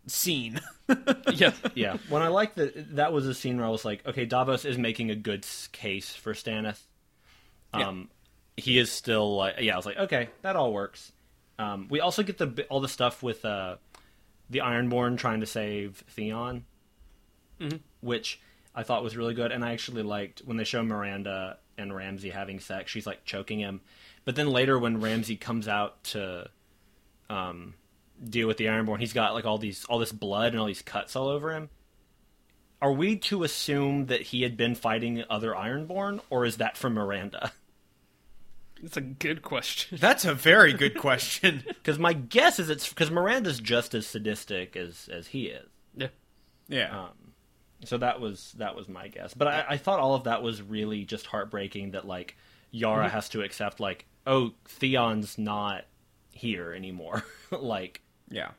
scene 0.06 0.60
yeah. 1.32 1.52
yeah. 1.74 1.96
When 2.08 2.22
I 2.22 2.28
like 2.28 2.54
that, 2.56 2.96
that 2.96 3.12
was 3.12 3.26
a 3.26 3.34
scene 3.34 3.56
where 3.56 3.66
I 3.66 3.70
was 3.70 3.84
like, 3.84 4.06
okay, 4.06 4.24
Davos 4.24 4.64
is 4.64 4.78
making 4.78 5.10
a 5.10 5.16
good 5.16 5.44
case 5.72 6.14
for 6.14 6.32
Stannis. 6.32 6.80
Um, 7.72 8.08
he 8.56 8.78
is 8.78 8.90
still 8.90 9.36
like, 9.36 9.56
yeah. 9.60 9.74
I 9.74 9.76
was 9.76 9.86
like, 9.86 9.98
okay, 9.98 10.28
that 10.42 10.56
all 10.56 10.72
works. 10.72 11.12
Um, 11.58 11.88
we 11.90 12.00
also 12.00 12.22
get 12.22 12.38
the 12.38 12.66
all 12.70 12.80
the 12.80 12.88
stuff 12.88 13.22
with 13.22 13.44
uh, 13.44 13.76
the 14.48 14.60
Ironborn 14.60 15.18
trying 15.18 15.40
to 15.40 15.46
save 15.46 16.04
Theon, 16.08 16.64
which 18.00 18.40
I 18.76 18.82
thought 18.82 19.02
was 19.02 19.16
really 19.16 19.32
good, 19.32 19.52
and 19.52 19.64
I 19.64 19.72
actually 19.72 20.02
liked 20.02 20.42
when 20.44 20.58
they 20.58 20.64
show 20.64 20.82
Myranda 20.82 21.56
and 21.78 21.96
Ramsay 21.96 22.28
having 22.28 22.60
sex. 22.60 22.90
She's 22.90 23.06
like 23.06 23.24
choking 23.24 23.58
him, 23.58 23.80
but 24.26 24.36
then 24.36 24.48
later 24.50 24.78
when 24.78 25.00
Ramsay 25.00 25.36
comes 25.36 25.66
out 25.66 26.04
to 26.04 26.50
um, 27.30 27.74
deal 28.22 28.46
with 28.46 28.58
the 28.58 28.66
Ironborn, 28.66 29.00
he's 29.00 29.14
got 29.14 29.32
like 29.32 29.46
all 29.46 29.56
these 29.56 29.86
all 29.86 29.98
this 29.98 30.12
blood 30.12 30.52
and 30.52 30.60
all 30.60 30.66
these 30.66 30.82
cuts 30.82 31.16
all 31.16 31.28
over 31.28 31.52
him. 31.52 31.70
Are 32.82 32.92
we 32.92 33.16
to 33.16 33.42
assume 33.42 34.06
that 34.06 34.20
he 34.20 34.42
had 34.42 34.58
been 34.58 34.74
fighting 34.74 35.24
other 35.30 35.52
Ironborn, 35.52 36.20
or 36.28 36.44
is 36.44 36.58
that 36.58 36.76
from 36.76 36.94
Myranda? 36.94 37.52
It's 38.82 38.98
a 38.98 39.00
good 39.00 39.40
question. 39.40 39.96
that's 39.98 40.26
a 40.26 40.34
very 40.34 40.74
good 40.74 40.98
question 40.98 41.64
Because 41.66 41.98
my 41.98 42.12
guess 42.12 42.58
is 42.58 42.68
it's 42.68 42.86
because 42.86 43.08
Myranda's 43.08 43.58
just 43.58 43.94
as 43.94 44.06
sadistic 44.06 44.76
as 44.76 45.08
as 45.10 45.28
he 45.28 45.46
is. 45.46 45.66
Yeah. 45.96 46.08
yeah 46.68 47.06
So 47.84 47.98
that 47.98 48.20
was 48.20 48.54
that 48.58 48.74
was 48.74 48.88
my 48.88 49.08
guess. 49.08 49.34
But 49.34 49.48
I, 49.48 49.64
I 49.70 49.76
thought 49.76 50.00
all 50.00 50.14
of 50.14 50.24
that 50.24 50.42
was 50.42 50.62
really 50.62 51.04
just 51.04 51.26
heartbreaking. 51.26 51.92
That 51.92 52.06
like 52.06 52.36
Yara 52.70 53.06
mm-hmm. 53.06 53.14
has 53.14 53.28
to 53.30 53.42
accept 53.42 53.80
like, 53.80 54.06
oh, 54.26 54.52
Theon's 54.66 55.38
not 55.38 55.84
here 56.30 56.72
anymore. 56.72 57.24
like 57.50 58.00
yeah 58.28 58.50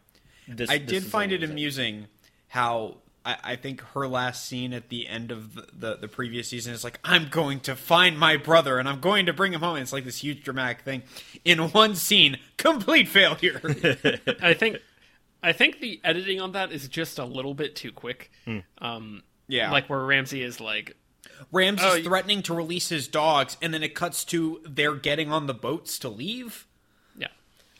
this. 0.47 0.69
I 0.69 0.77
this 0.77 0.87
did 0.87 1.03
is 1.03 1.09
find 1.09 1.31
it 1.31 1.43
amusing 1.43 2.07
how 2.47 2.97
I, 3.27 3.37
I 3.43 3.55
think 3.57 3.81
her 3.93 4.07
last 4.07 4.45
scene 4.45 4.73
at 4.73 4.87
the 4.87 5.07
end 5.07 5.31
of 5.31 5.53
the, 5.53 5.67
the, 5.77 5.97
the 5.97 6.07
previous 6.07 6.47
season 6.47 6.73
is 6.73 6.83
like, 6.83 6.97
I'm 7.03 7.27
going 7.27 7.59
to 7.61 7.75
find 7.75 8.17
my 8.17 8.37
brother 8.37 8.79
and 8.79 8.87
I'm 8.87 9.01
going 9.01 9.25
to 9.25 9.33
bring 9.33 9.53
him 9.53 9.59
home. 9.59 9.75
And 9.75 9.83
it's 9.83 9.91
like 9.91 10.05
this 10.05 10.19
huge 10.19 10.43
dramatic 10.43 10.81
thing. 10.81 11.03
In 11.43 11.59
one 11.71 11.95
scene, 11.95 12.37
complete 12.55 13.09
failure. 13.09 13.59
I 14.41 14.53
think 14.53 14.77
I 15.43 15.53
think 15.53 15.79
the 15.79 15.99
editing 16.03 16.41
on 16.41 16.53
that 16.53 16.71
is 16.71 16.87
just 16.87 17.19
a 17.19 17.25
little 17.25 17.53
bit 17.53 17.75
too 17.75 17.91
quick. 17.91 18.31
Um, 18.79 19.23
Yeah. 19.47 19.71
like 19.71 19.89
where 19.89 19.99
Ramsay 20.03 20.41
is 20.41 20.59
like, 20.59 20.95
Rams 21.51 21.79
Oh, 21.83 21.95
is 21.95 22.05
threatening 22.05 22.41
to 22.43 22.53
release 22.53 22.89
his 22.89 23.07
dogs, 23.07 23.57
and 23.61 23.73
then 23.73 23.83
it 23.83 23.93
cuts 23.93 24.23
to 24.25 24.59
they're 24.67 24.95
getting 24.95 25.31
on 25.31 25.45
the 25.45 25.53
boats 25.53 25.99
to 25.99 26.09
leave. 26.09 26.65
yeah. 27.17 27.27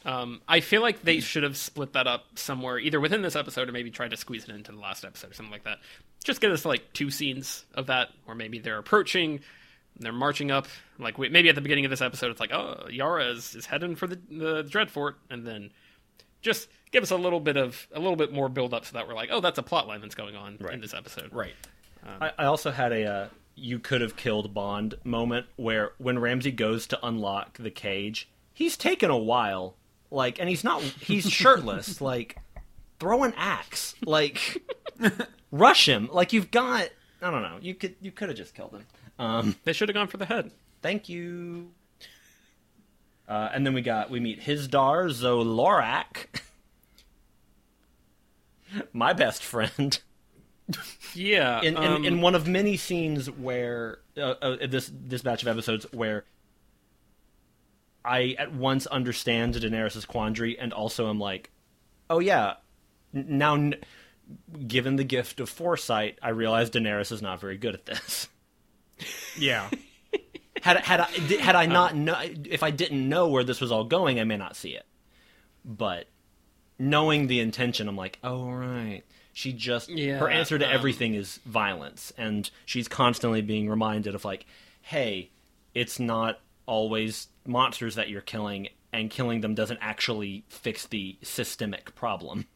Um, 0.05 0.41
I 0.47 0.59
feel 0.59 0.81
like 0.81 1.01
they 1.01 1.19
should 1.19 1.43
have 1.43 1.57
split 1.57 1.93
that 1.93 2.05
up 2.07 2.25
somewhere, 2.37 2.77
either 2.77 2.99
within 2.99 3.21
this 3.23 3.35
episode 3.35 3.67
or 3.67 3.71
maybe 3.71 3.89
tried 3.91 4.11
to 4.11 4.17
squeeze 4.17 4.43
it 4.43 4.51
into 4.51 4.71
the 4.71 4.77
last 4.79 5.03
episode 5.03 5.31
or 5.31 5.33
something 5.33 5.51
like 5.51 5.63
that. 5.63 5.79
Just 6.23 6.39
get 6.41 6.51
us 6.51 6.65
like 6.65 6.93
two 6.93 7.09
scenes 7.09 7.65
of 7.73 7.87
that, 7.87 8.09
or 8.27 8.35
maybe 8.35 8.59
they're 8.59 8.77
approaching, 8.77 9.39
they're 9.99 10.13
marching 10.13 10.51
up. 10.51 10.67
Like 10.99 11.17
we- 11.17 11.29
maybe 11.29 11.49
at 11.49 11.55
the 11.55 11.61
beginning 11.61 11.85
of 11.85 11.89
this 11.91 12.01
episode, 12.01 12.29
it's 12.31 12.39
like, 12.39 12.53
oh, 12.53 12.87
Yara 12.91 13.25
is, 13.31 13.55
is 13.55 13.65
heading 13.65 13.95
for 13.95 14.05
the 14.07 14.19
the 14.29 14.63
Dreadfort, 14.63 15.15
and 15.31 15.45
then 15.47 15.71
just 16.41 16.69
give 16.91 17.03
us 17.03 17.11
a 17.11 17.17
little 17.17 17.39
bit 17.39 17.57
of 17.57 17.87
a 17.93 17.99
little 17.99 18.15
bit 18.15 18.31
more 18.31 18.49
build 18.49 18.73
up 18.73 18.85
so 18.85 18.93
that 18.93 19.07
we're 19.07 19.13
like, 19.15 19.29
oh, 19.31 19.39
that's 19.41 19.57
a 19.57 19.63
plot 19.63 19.87
line 19.87 20.01
that's 20.01 20.15
going 20.15 20.35
on 20.35 20.57
in 20.71 20.81
this 20.81 20.93
episode. 20.93 21.33
Right. 21.33 21.53
I, 22.21 22.31
I 22.37 22.45
also 22.45 22.71
had 22.71 22.91
a 22.93 23.03
uh, 23.05 23.27
you 23.55 23.79
could 23.79 24.01
have 24.01 24.15
killed 24.15 24.53
Bond 24.53 24.95
moment 25.03 25.47
where 25.55 25.91
when 25.97 26.19
Ramsay 26.19 26.51
goes 26.51 26.87
to 26.87 27.05
unlock 27.05 27.57
the 27.57 27.71
cage, 27.71 28.29
he's 28.53 28.77
taken 28.77 29.09
a 29.09 29.17
while 29.17 29.75
Like, 30.11 30.39
and 30.39 30.47
he's 30.47 30.63
not. 30.63 30.81
He's 30.81 31.29
shirtless. 31.41 31.99
like, 31.99 32.37
throw 32.99 33.23
an 33.23 33.33
axe. 33.35 33.95
Like, 34.05 34.63
rush 35.51 35.87
him. 35.89 36.09
Like, 36.13 36.31
you've 36.33 36.51
got. 36.51 36.89
I 37.21 37.31
don't 37.31 37.41
know. 37.41 37.57
You 37.61 37.73
could. 37.75 37.95
You 37.99 38.11
could 38.11 38.29
have 38.29 38.37
just 38.37 38.53
killed 38.53 38.71
him. 38.71 38.85
Um, 39.19 39.55
They 39.65 39.73
should 39.73 39.89
have 39.89 39.95
gone 39.95 40.07
for 40.07 40.17
the 40.17 40.25
head. 40.25 40.51
thank 40.81 41.09
you. 41.09 41.71
Uh, 43.27 43.49
and 43.53 43.65
then 43.65 43.73
we 43.73 43.81
got 43.81 44.09
we 44.09 44.19
meet 44.19 44.41
Hizdahr 44.41 45.11
zo 45.11 45.43
Loraq, 45.43 46.27
my 48.93 49.13
best 49.13 49.43
friend. 49.43 49.99
Yeah. 51.13 51.61
in, 51.61 51.77
in, 51.77 51.83
um, 51.83 52.05
in 52.05 52.21
one 52.21 52.35
of 52.35 52.47
many 52.47 52.77
scenes 52.77 53.29
where 53.29 53.99
uh, 54.17 54.35
uh, 54.41 54.67
this 54.67 54.91
this 54.93 55.21
batch 55.21 55.41
of 55.41 55.47
episodes 55.47 55.85
where 55.91 56.25
I 58.03 58.35
at 58.37 58.53
once 58.53 58.87
understand 58.87 59.55
Daenerys' 59.55 60.07
quandary 60.07 60.57
and 60.57 60.71
also 60.71 61.09
am 61.09 61.19
like, 61.19 61.51
oh 62.09 62.19
yeah, 62.19 62.55
now 63.11 63.55
n- 63.55 63.75
given 64.65 64.95
the 64.95 65.03
gift 65.03 65.39
of 65.39 65.49
foresight, 65.49 66.17
I 66.21 66.29
realize 66.29 66.69
Daenerys 66.69 67.11
is 67.11 67.21
not 67.21 67.41
very 67.41 67.57
good 67.57 67.73
at 67.73 67.85
this. 67.85 68.27
Yeah. 69.37 69.69
Had 70.61 70.77
had 70.77 71.01
I 71.01 71.05
had 71.39 71.55
I 71.55 71.65
not 71.65 71.95
know 71.95 72.19
if 72.21 72.63
I 72.63 72.71
didn't 72.71 73.07
know 73.07 73.27
where 73.27 73.43
this 73.43 73.61
was 73.61 73.71
all 73.71 73.83
going, 73.83 74.19
I 74.19 74.23
may 74.23 74.37
not 74.37 74.55
see 74.55 74.71
it. 74.71 74.85
But 75.63 76.07
knowing 76.79 77.27
the 77.27 77.39
intention, 77.39 77.87
I'm 77.87 77.95
like, 77.95 78.19
oh 78.23 78.49
right. 78.49 79.03
She 79.33 79.53
just 79.53 79.89
Yeah, 79.89 80.17
her 80.17 80.29
answer 80.29 80.57
to 80.57 80.65
um, 80.65 80.73
everything 80.73 81.13
is 81.13 81.39
violence, 81.45 82.11
and 82.17 82.49
she's 82.65 82.87
constantly 82.87 83.41
being 83.41 83.69
reminded 83.69 84.15
of 84.15 84.25
like, 84.25 84.45
hey, 84.81 85.29
it's 85.75 85.99
not 85.99 86.39
always 86.65 87.27
monsters 87.45 87.95
that 87.95 88.09
you're 88.09 88.21
killing, 88.21 88.69
and 88.91 89.11
killing 89.11 89.41
them 89.41 89.53
doesn't 89.53 89.79
actually 89.79 90.43
fix 90.49 90.87
the 90.87 91.17
systemic 91.21 91.93
problem. 91.93 92.47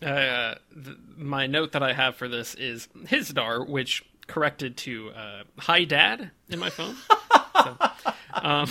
Uh, 0.00 0.54
th- 0.72 0.96
my 1.16 1.46
note 1.46 1.72
that 1.72 1.82
I 1.82 1.92
have 1.92 2.14
for 2.14 2.28
this 2.28 2.54
is 2.54 2.88
Hizdahr, 3.04 3.66
which 3.66 4.04
corrected 4.26 4.76
to 4.78 5.10
uh, 5.10 5.42
"Hi, 5.58 5.84
Dad" 5.84 6.30
in 6.48 6.58
my 6.58 6.70
phone. 6.70 6.96
so, 7.62 7.76
um, 8.34 8.68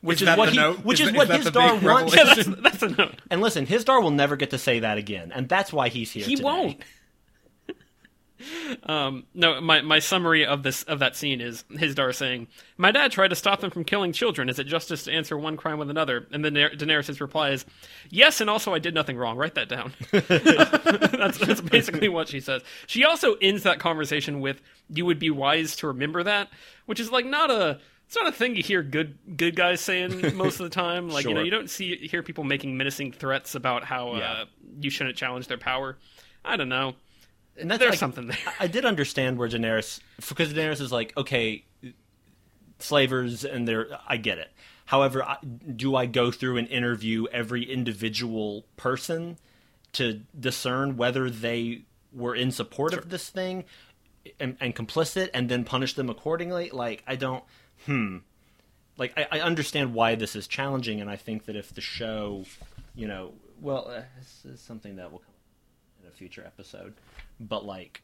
Which 0.00 0.22
Is 0.22 0.28
is, 0.28 0.36
what 0.36 0.48
he, 0.50 0.56
note? 0.56 0.84
which 0.84 1.00
Is 1.00 1.08
is, 1.08 1.14
what 1.14 1.30
is 1.30 1.44
that 1.44 1.52
the 1.52 1.86
wants. 1.86 2.16
yeah, 2.16 2.24
that's, 2.24 2.44
that's 2.62 2.82
a 2.82 2.88
note. 2.88 3.20
And 3.30 3.40
listen, 3.42 3.66
Hizdahr 3.66 4.02
will 4.02 4.10
never 4.10 4.36
get 4.36 4.50
to 4.50 4.58
say 4.58 4.80
that 4.80 4.96
again, 4.98 5.30
and 5.34 5.48
that's 5.48 5.72
why 5.72 5.88
he's 5.90 6.10
here. 6.10 6.24
He 6.24 6.36
won't. 6.36 6.82
Um, 8.84 9.24
no, 9.34 9.60
my 9.60 9.80
my 9.82 9.98
summary 9.98 10.44
of 10.46 10.62
this 10.62 10.82
of 10.84 10.98
that 11.00 11.16
scene 11.16 11.40
is 11.40 11.64
Hizdahr 11.70 12.14
saying, 12.14 12.48
"My 12.76 12.90
dad 12.90 13.10
tried 13.12 13.28
to 13.28 13.34
stop 13.36 13.60
them 13.60 13.70
from 13.70 13.84
killing 13.84 14.12
children. 14.12 14.48
Is 14.48 14.58
it 14.58 14.64
justice 14.64 15.04
to 15.04 15.12
answer 15.12 15.36
one 15.36 15.56
crime 15.56 15.78
with 15.78 15.90
another?" 15.90 16.26
And 16.30 16.44
then 16.44 16.54
Da- 16.54 16.70
Daenerys' 16.70 17.20
reply 17.20 17.50
is, 17.50 17.64
"Yes, 18.10 18.40
and 18.40 18.48
also 18.48 18.74
I 18.74 18.78
did 18.78 18.94
nothing 18.94 19.16
wrong. 19.16 19.36
Write 19.36 19.54
that 19.56 19.68
down." 19.68 19.92
that's 20.12 21.38
that's 21.38 21.60
basically 21.60 22.08
what 22.08 22.28
she 22.28 22.40
says. 22.40 22.62
She 22.86 23.04
also 23.04 23.34
ends 23.34 23.62
that 23.64 23.78
conversation 23.80 24.40
with, 24.40 24.60
"You 24.88 25.04
would 25.06 25.18
be 25.18 25.30
wise 25.30 25.76
to 25.76 25.88
remember 25.88 26.22
that," 26.22 26.48
which 26.86 27.00
is 27.00 27.10
like 27.10 27.26
not 27.26 27.50
a. 27.50 27.80
It's 28.06 28.16
not 28.16 28.26
a 28.26 28.32
thing 28.32 28.56
you 28.56 28.62
hear 28.62 28.82
good 28.82 29.18
good 29.36 29.54
guys 29.54 29.82
saying 29.82 30.34
most 30.36 30.60
of 30.60 30.64
the 30.64 30.70
time. 30.74 31.10
Like 31.10 31.26
you 31.26 31.34
know, 31.34 31.42
you 31.42 31.50
don't 31.50 31.68
see 31.68 31.96
hear 31.96 32.22
people 32.22 32.42
making 32.44 32.76
menacing 32.76 33.12
threats 33.12 33.54
about 33.54 33.84
how 33.84 34.16
Yeah. 34.16 34.32
uh, 34.32 34.44
you 34.80 34.88
shouldn't 34.88 35.16
challenge 35.16 35.46
their 35.48 35.58
power. 35.58 35.98
I 36.44 36.56
don't 36.56 36.70
know. 36.70 36.94
And 37.60 37.70
that's 37.70 37.80
There's 37.80 37.90
like- 37.92 37.98
something 37.98 38.26
there. 38.28 38.36
I- 38.60 38.66
did 38.68 38.84
understand 38.84 39.38
where 39.38 39.48
Daenerys, 39.48 40.00
because 40.28 40.52
Daenerys 40.52 40.80
is 40.80 40.92
like, 40.92 41.16
okay, 41.16 41.64
slavers, 42.78 43.44
and 43.44 43.66
they're, 43.66 43.88
I 44.06 44.16
get 44.16 44.38
it. 44.38 44.50
However, 44.86 45.22
I, 45.22 45.36
do 45.44 45.94
I 45.96 46.06
go 46.06 46.30
through 46.30 46.56
and 46.56 46.68
interview 46.68 47.26
every 47.32 47.62
individual 47.64 48.64
person 48.76 49.36
to 49.92 50.22
discern 50.38 50.96
whether 50.96 51.28
they 51.28 51.82
were 52.12 52.34
in 52.34 52.50
support 52.50 52.94
of 52.94 53.10
this 53.10 53.28
thing 53.28 53.64
and, 54.40 54.56
and 54.60 54.74
complicit, 54.74 55.28
and 55.34 55.48
then 55.48 55.64
punish 55.64 55.94
them 55.94 56.08
accordingly? 56.08 56.70
Like, 56.70 57.02
I 57.06 57.16
don't. 57.16 57.44
Hmm. 57.86 58.18
Like, 58.96 59.12
I, 59.16 59.26
I 59.38 59.40
understand 59.40 59.94
why 59.94 60.14
this 60.14 60.34
is 60.34 60.46
challenging, 60.46 61.00
and 61.00 61.10
I 61.10 61.16
think 61.16 61.44
that 61.46 61.54
if 61.56 61.74
the 61.74 61.80
show, 61.80 62.44
you 62.94 63.06
know, 63.06 63.32
well, 63.60 63.88
uh, 63.88 64.02
this 64.18 64.44
is 64.54 64.60
something 64.60 64.96
that 64.96 65.12
will 65.12 65.18
come 65.20 65.34
in 66.02 66.08
a 66.08 66.12
future 66.12 66.42
episode, 66.46 66.94
but 67.40 67.64
like, 67.64 68.02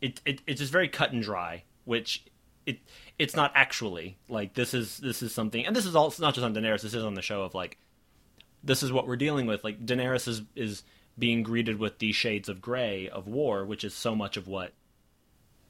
it, 0.00 0.20
it 0.24 0.40
it's 0.46 0.60
just 0.60 0.72
very 0.72 0.88
cut 0.88 1.12
and 1.12 1.22
dry, 1.22 1.64
which 1.84 2.24
it 2.66 2.78
it's 3.18 3.34
not 3.36 3.52
actually 3.54 4.16
like 4.28 4.54
this 4.54 4.74
is 4.74 4.98
this 4.98 5.22
is 5.22 5.32
something, 5.32 5.64
and 5.66 5.74
this 5.76 5.86
is 5.86 5.94
all 5.96 6.08
it's 6.08 6.20
not 6.20 6.34
just 6.34 6.44
on 6.44 6.54
Daenerys. 6.54 6.82
This 6.82 6.94
is 6.94 7.04
on 7.04 7.14
the 7.14 7.22
show 7.22 7.42
of 7.42 7.54
like, 7.54 7.78
this 8.64 8.82
is 8.82 8.92
what 8.92 9.06
we're 9.06 9.16
dealing 9.16 9.46
with. 9.46 9.62
Like 9.64 9.84
Daenerys 9.84 10.26
is 10.28 10.42
is 10.56 10.82
being 11.18 11.42
greeted 11.42 11.78
with 11.78 11.98
these 11.98 12.16
shades 12.16 12.48
of 12.48 12.60
gray 12.62 13.08
of 13.08 13.26
war, 13.28 13.64
which 13.64 13.84
is 13.84 13.94
so 13.94 14.14
much 14.16 14.36
of 14.36 14.48
what 14.48 14.72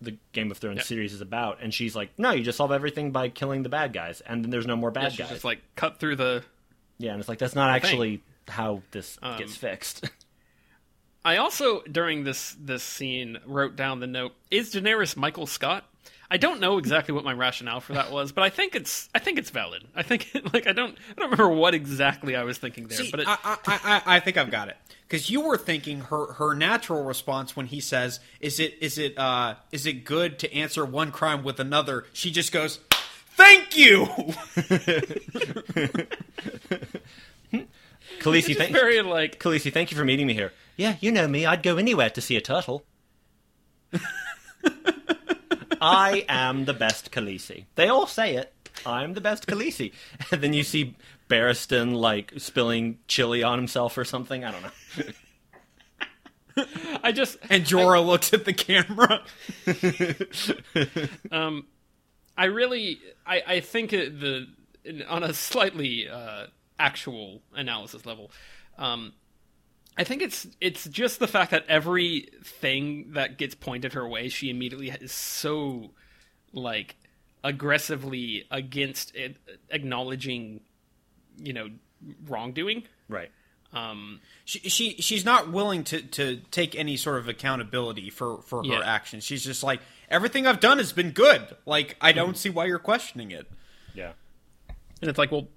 the 0.01 0.17
Game 0.33 0.51
of 0.51 0.59
Thrones 0.59 0.79
Yeah. 0.79 0.83
series 0.85 1.13
is 1.13 1.21
about. 1.21 1.59
And 1.63 1.73
she's 1.73 1.95
like, 1.97 2.11
no, 2.19 2.31
you 2.33 2.43
just 2.45 2.59
solve 2.59 2.73
everything 2.73 3.11
by 3.13 3.29
killing 3.29 3.63
the 3.63 3.69
bad 3.69 3.93
guys, 3.93 4.21
and 4.21 4.43
then 4.45 4.51
there's 4.51 4.67
no 4.67 4.77
more 4.77 4.91
bad 4.91 5.05
Yeah, 5.05 5.09
she's 5.11 5.19
guys. 5.19 5.29
just 5.31 5.45
like 5.45 5.61
cut 5.77 5.99
through 5.99 6.17
the. 6.17 6.43
yeah, 6.99 7.11
and 7.13 7.21
it's 7.21 7.29
like 7.29 7.39
that's 7.39 7.55
not 7.55 7.69
thing. 7.69 7.77
actually 7.91 8.23
how 8.49 8.83
this 8.93 9.19
Um, 9.23 9.39
gets 9.39 9.57
fixed. 9.57 10.09
I 11.25 11.37
also 11.37 11.83
during 11.83 12.25
this 12.25 12.57
this 12.61 12.83
scene 12.83 13.39
wrote 13.47 13.77
down 13.77 14.01
the 14.01 14.07
note: 14.07 14.33
Is 14.51 14.75
Daenerys 14.75 15.17
Michael 15.17 15.47
Scott? 15.47 15.85
I 16.31 16.39
don't 16.39 16.61
know 16.61 16.79
exactly 16.79 17.13
what 17.13 17.25
my 17.25 17.35
rationale 17.35 17.81
for 17.81 17.93
that 17.93 18.11
was, 18.11 18.33
but 18.33 18.43
I 18.43 18.49
think 18.49 18.75
it's 18.75 19.11
I 19.15 19.19
think 19.19 19.39
it's 19.39 19.51
valid. 19.51 19.85
I 19.95 20.03
think 20.03 20.35
like 20.53 20.67
I 20.67 20.73
don't 20.73 20.97
I 21.11 21.21
don't 21.21 21.31
remember 21.31 21.55
what 21.55 21.75
exactly 21.75 22.35
I 22.35 22.43
was 22.43 22.59
thinking 22.59 22.89
there, 22.89 22.99
See, 22.99 23.11
but 23.11 23.21
it, 23.21 23.29
I, 23.29 23.37
I, 23.45 23.59
I, 23.67 24.03
I 24.17 24.21
think 24.21 24.37
I've 24.39 24.51
got 24.51 24.69
it 24.69 24.77
because 25.07 25.29
you 25.29 25.43
were 25.43 25.59
thinking 25.59 26.01
her 26.01 26.33
her 26.33 26.55
natural 26.55 27.05
response 27.05 27.55
when 27.55 27.67
he 27.67 27.81
says, 27.81 28.19
"Is 28.41 28.59
it 28.59 28.79
is 28.81 28.97
it 28.99 29.19
uh 29.19 29.57
is 29.71 29.85
it 29.85 30.05
good 30.05 30.39
to 30.39 30.53
answer 30.55 30.85
one 30.85 31.13
crime 31.13 31.45
with 31.45 31.61
another?" 31.61 32.07
She 32.15 32.31
just 32.31 32.51
goes, 32.51 32.81
"Thank 33.37 33.77
you." 33.77 34.09
Khaleesi, 38.23 38.57
thank, 38.57 38.73
very 38.73 39.03
like 39.03 39.39
Khaleesi, 39.39 39.73
thank 39.73 39.91
you 39.91 39.97
for 39.97 40.05
meeting 40.05 40.27
me 40.27 40.35
here. 40.35 40.53
Yeah, 40.77 40.97
you 41.01 41.13
know 41.13 41.29
me. 41.29 41.45
I'd 41.45 41.63
go 41.63 41.77
anywhere 41.77 42.11
to 42.11 42.21
see 42.21 42.37
a 42.37 42.41
turtle. 42.41 42.85
I 45.81 46.25
am 46.29 46.65
the 46.65 46.75
best 46.75 47.11
Khaleesi. 47.11 47.65
They 47.75 47.89
all 47.89 48.07
say 48.07 48.37
it. 48.37 48.53
I'm 48.87 49.15
the 49.15 49.21
best 49.21 49.47
Khaleesi. 49.47 49.93
And 50.31 50.41
then 50.43 50.53
you 50.53 50.63
see 50.63 50.97
Barristan 51.29 51.95
like 51.95 52.33
spilling 52.39 52.99
chili 53.09 53.43
on 53.43 53.59
himself 53.59 53.99
or 53.99 54.05
something. 54.05 54.45
I 54.45 54.53
don't 54.53 54.63
know. 54.63 54.71
I 57.03 57.13
just 57.13 57.39
And 57.51 57.65
Jorah 57.65 58.05
looks 58.05 58.33
at 58.33 58.45
the 58.45 58.53
camera. 58.53 59.23
um 61.33 61.67
I 62.37 62.45
really 62.47 63.01
I 63.27 63.43
I 63.47 63.61
think 63.61 63.91
the 63.91 64.47
on 65.09 65.23
a 65.23 65.33
slightly 65.33 66.09
uh, 66.09 66.47
actual 66.83 67.41
analysis 67.55 68.05
level 68.07 68.31
um 68.79 69.13
I 69.97 70.05
think 70.05 70.23
it's 70.23 70.47
it's 70.61 70.85
just 70.89 71.19
the 71.19 71.29
fact 71.29 71.51
that 71.51 71.65
everything 71.69 73.13
that 73.13 73.37
gets 73.37 73.55
pointed 73.55 73.93
her 73.93 74.09
way, 74.09 74.31
she 74.31 74.49
immediately 74.49 74.89
is 74.89 75.13
so 75.13 75.91
like 76.55 76.97
aggressively 77.45 78.47
against 78.51 79.15
it, 79.15 79.37
acknowledging, 79.69 80.61
you 81.37 81.53
know, 81.53 81.69
wrongdoing. 82.27 82.85
Right. 83.09 83.31
Um, 83.75 84.21
She, 84.47 84.61
she 84.61 84.95
she's 85.03 85.25
not 85.27 85.53
willing 85.53 85.85
to, 85.85 86.01
to 86.01 86.41
take 86.51 86.75
any 86.75 86.97
sort 86.97 87.19
of 87.19 87.29
accountability 87.29 88.09
for, 88.09 88.41
for 88.43 88.63
her 88.65 88.69
Yeah. 88.73 88.81
actions. 88.85 89.25
She's 89.25 89.45
just 89.45 89.63
like 89.63 89.81
everything 90.09 90.47
I've 90.47 90.61
done 90.61 90.79
has 90.79 90.93
been 90.95 91.11
good. 91.11 91.55
Like 91.67 91.97
I 92.01 92.13
don't 92.13 92.37
see 92.39 92.49
why 92.49 92.65
you're 92.65 92.79
questioning 92.79 93.31
it. 93.31 93.47
Yeah. 93.95 94.13
and 95.03 95.11
it's 95.11 95.19
like, 95.19 95.31
well, 95.31 95.49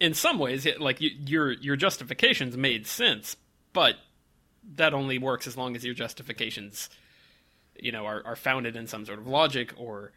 in 0.00 0.14
some 0.14 0.38
ways, 0.38 0.66
like 0.78 1.00
you, 1.00 1.10
your 1.26 1.52
your 1.52 1.76
justifications 1.76 2.56
made 2.56 2.86
sense, 2.86 3.36
but 3.72 3.96
that 4.76 4.94
only 4.94 5.18
works 5.18 5.46
as 5.46 5.56
long 5.56 5.76
as 5.76 5.84
your 5.84 5.94
justifications, 5.94 6.88
you 7.78 7.92
know, 7.92 8.06
are, 8.06 8.22
are 8.24 8.36
founded 8.36 8.76
in 8.76 8.86
some 8.86 9.04
sort 9.04 9.18
of 9.18 9.26
logic 9.26 9.72
or 9.76 10.12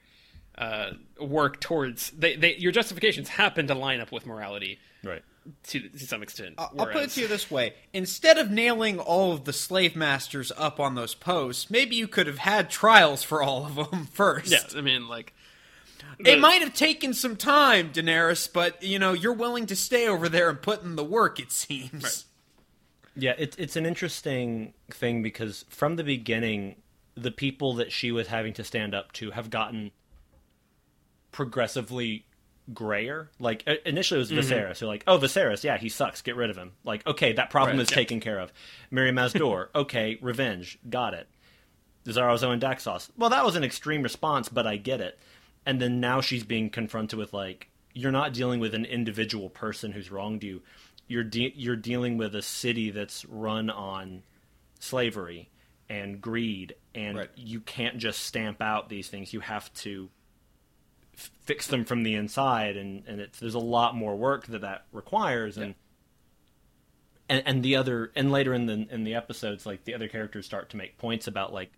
uh, 0.58 0.92
work 1.20 1.60
towards. 1.60 2.12
They, 2.12 2.36
they 2.36 2.56
your 2.56 2.72
justifications 2.72 3.30
happen 3.30 3.68
to 3.68 3.76
line 3.76 4.00
up 4.00 4.12
with 4.12 4.26
morality 4.26 4.80
Right. 5.04 5.22
to, 5.68 5.80
to 5.90 6.00
some 6.00 6.24
extent. 6.24 6.56
I'll 6.58 6.70
put 6.70 6.96
it 6.96 7.10
to 7.12 7.22
you 7.22 7.28
this 7.28 7.52
way: 7.52 7.74
instead 7.94 8.38
of 8.38 8.50
nailing 8.50 9.00
all 9.00 9.34
of 9.34 9.46
the 9.46 9.54
slave 9.54 9.96
masters 9.96 10.52
up 10.58 10.80
on 10.80 10.96
those 10.96 11.14
posts, 11.14 11.70
maybe 11.70 11.96
you 11.96 12.08
could 12.08 12.28
have 12.28 12.40
had 12.40 12.70
trials 12.70 13.22
for 13.22 13.44
all 13.44 13.66
of 13.66 13.76
them 13.76 14.06
first. 14.12 14.52
Yes, 14.52 14.76
I 14.76 14.82
mean, 14.82 15.08
like 15.08 15.34
It 16.20 16.24
the- 16.24 16.36
might 16.38 16.62
have 16.62 16.74
taken 16.74 17.14
some 17.14 17.36
time, 17.36 17.92
Daenerys, 17.92 18.52
but 18.52 18.82
you 18.84 19.00
know 19.00 19.14
you're 19.14 19.34
willing 19.34 19.66
to 19.68 19.76
stay 19.76 20.08
over 20.08 20.30
there 20.30 20.50
and 20.50 20.62
put 20.62 20.84
in 20.84 20.96
the 20.96 21.04
work. 21.04 21.40
It 21.40 21.52
seems. 21.52 22.04
Right. 22.04 22.24
Yeah, 23.16 23.34
it's 23.38 23.56
it's 23.58 23.76
an 23.76 23.86
interesting 23.86 24.74
thing 24.92 25.24
because 25.24 25.66
from 25.70 25.96
the 25.96 26.04
beginning, 26.04 26.76
the 27.16 27.32
people 27.32 27.74
that 27.76 27.92
she 27.92 28.12
was 28.12 28.28
having 28.28 28.54
to 28.54 28.64
stand 28.64 28.94
up 28.94 29.12
to 29.14 29.32
have 29.32 29.50
gotten 29.50 29.92
progressively 31.32 32.26
grayer. 32.74 33.30
Like 33.40 33.64
initially 33.86 34.20
it 34.20 34.22
was 34.22 34.32
mm-hmm. 34.32 34.54
Viserys. 34.54 34.82
You're 34.82 34.88
like, 34.90 35.04
oh 35.08 35.18
Viserys, 35.18 35.64
yeah, 35.64 35.78
he 35.78 35.90
sucks. 35.90 36.22
Get 36.22 36.36
rid 36.36 36.50
of 36.50 36.58
him. 36.58 36.74
Like, 36.84 37.06
okay, 37.08 37.34
that 37.34 37.50
problem 37.50 37.78
Right, 37.78 37.84
is 37.84 37.92
yeah. 37.92 37.96
taken 37.96 38.20
care 38.20 38.40
of. 38.40 38.52
Mirri 38.92 39.12
Maz 39.12 39.34
Duur, 39.34 39.70
okay, 39.76 40.18
revenge, 40.22 40.78
got 40.90 41.14
it. 41.14 41.28
Zarozo 42.06 42.52
and 42.52 42.62
Daxos. 42.62 43.10
Well, 43.18 43.32
that 43.32 43.44
was 43.44 43.56
an 43.56 43.64
extreme 43.64 44.02
response, 44.02 44.48
but 44.48 44.66
I 44.66 44.78
get 44.78 45.02
it. 45.02 45.20
And 45.68 45.82
then 45.82 46.00
now 46.00 46.22
she's 46.22 46.46
being 46.46 46.70
confronted 46.70 47.20
with 47.20 47.34
like, 47.34 47.70
you're 47.94 48.12
not 48.12 48.34
dealing 48.34 48.60
with 48.62 48.74
an 48.74 48.86
individual 48.86 49.50
person 49.50 49.92
who's 49.92 50.10
wronged 50.10 50.44
you. 50.44 50.62
You're 51.08 51.26
de- 51.26 51.54
you're 51.58 51.76
dealing 51.76 52.18
with 52.18 52.34
a 52.36 52.42
city 52.42 52.90
that's 52.90 53.26
run 53.26 53.70
on 53.70 54.24
slavery 54.80 55.50
and 55.90 56.22
greed, 56.22 56.76
and 56.96 57.18
Right. 57.18 57.30
you 57.36 57.60
can't 57.60 57.98
just 57.98 58.22
stamp 58.22 58.62
out 58.62 58.88
these 58.90 59.10
things. 59.10 59.34
You 59.34 59.40
have 59.42 59.74
to 59.76 60.10
f- 61.18 61.32
fix 61.42 61.68
them 61.68 61.86
from 61.86 62.04
the 62.04 62.16
inside, 62.16 62.78
and 62.78 63.04
and 63.08 63.20
it's 63.22 63.40
there's 63.40 63.54
a 63.54 63.60
lot 63.60 63.96
more 63.96 64.16
work 64.16 64.48
that 64.48 64.62
that 64.62 64.86
requires, 64.92 65.58
and. 65.58 65.76
And, 67.30 67.44
and 67.46 67.62
the 67.62 67.76
other 67.76 68.14
and 68.16 68.32
later 68.32 68.54
in 68.54 68.68
the 68.68 68.88
in 68.90 69.04
the 69.04 69.16
episodes 69.16 69.66
like 69.66 69.84
the 69.84 69.94
other 69.94 70.08
characters 70.08 70.46
start 70.46 70.70
to 70.70 70.78
make 70.78 70.98
points 70.98 71.28
about 71.28 71.52
like 71.52 71.74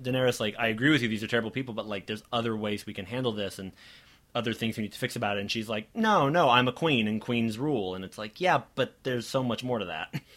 Daenerys 0.00 0.40
like 0.40 0.54
I 0.58 0.68
agree 0.68 0.90
with 0.90 1.02
you 1.02 1.08
these 1.08 1.22
are 1.22 1.28
terrible 1.28 1.50
people 1.50 1.74
but 1.74 1.86
like 1.86 2.06
there's 2.06 2.22
other 2.32 2.56
ways 2.56 2.86
we 2.86 2.94
can 2.94 3.06
handle 3.06 3.32
this 3.32 3.58
and 3.58 3.72
other 4.34 4.52
things 4.52 4.76
we 4.76 4.82
need 4.82 4.92
to 4.92 4.98
fix 4.98 5.16
about 5.16 5.36
it. 5.36 5.40
And 5.40 5.50
she's 5.50 5.68
like 5.68 5.88
no 5.94 6.28
no 6.28 6.48
I'm 6.48 6.68
a 6.68 6.72
queen 6.72 7.08
and 7.08 7.20
queens 7.20 7.58
rule. 7.58 7.94
And 7.94 8.04
it's 8.04 8.18
like 8.18 8.40
yeah 8.40 8.62
but 8.74 8.94
there's 9.02 9.26
so 9.26 9.42
much 9.42 9.64
more 9.64 9.78
to 9.78 9.86
that. 9.86 10.14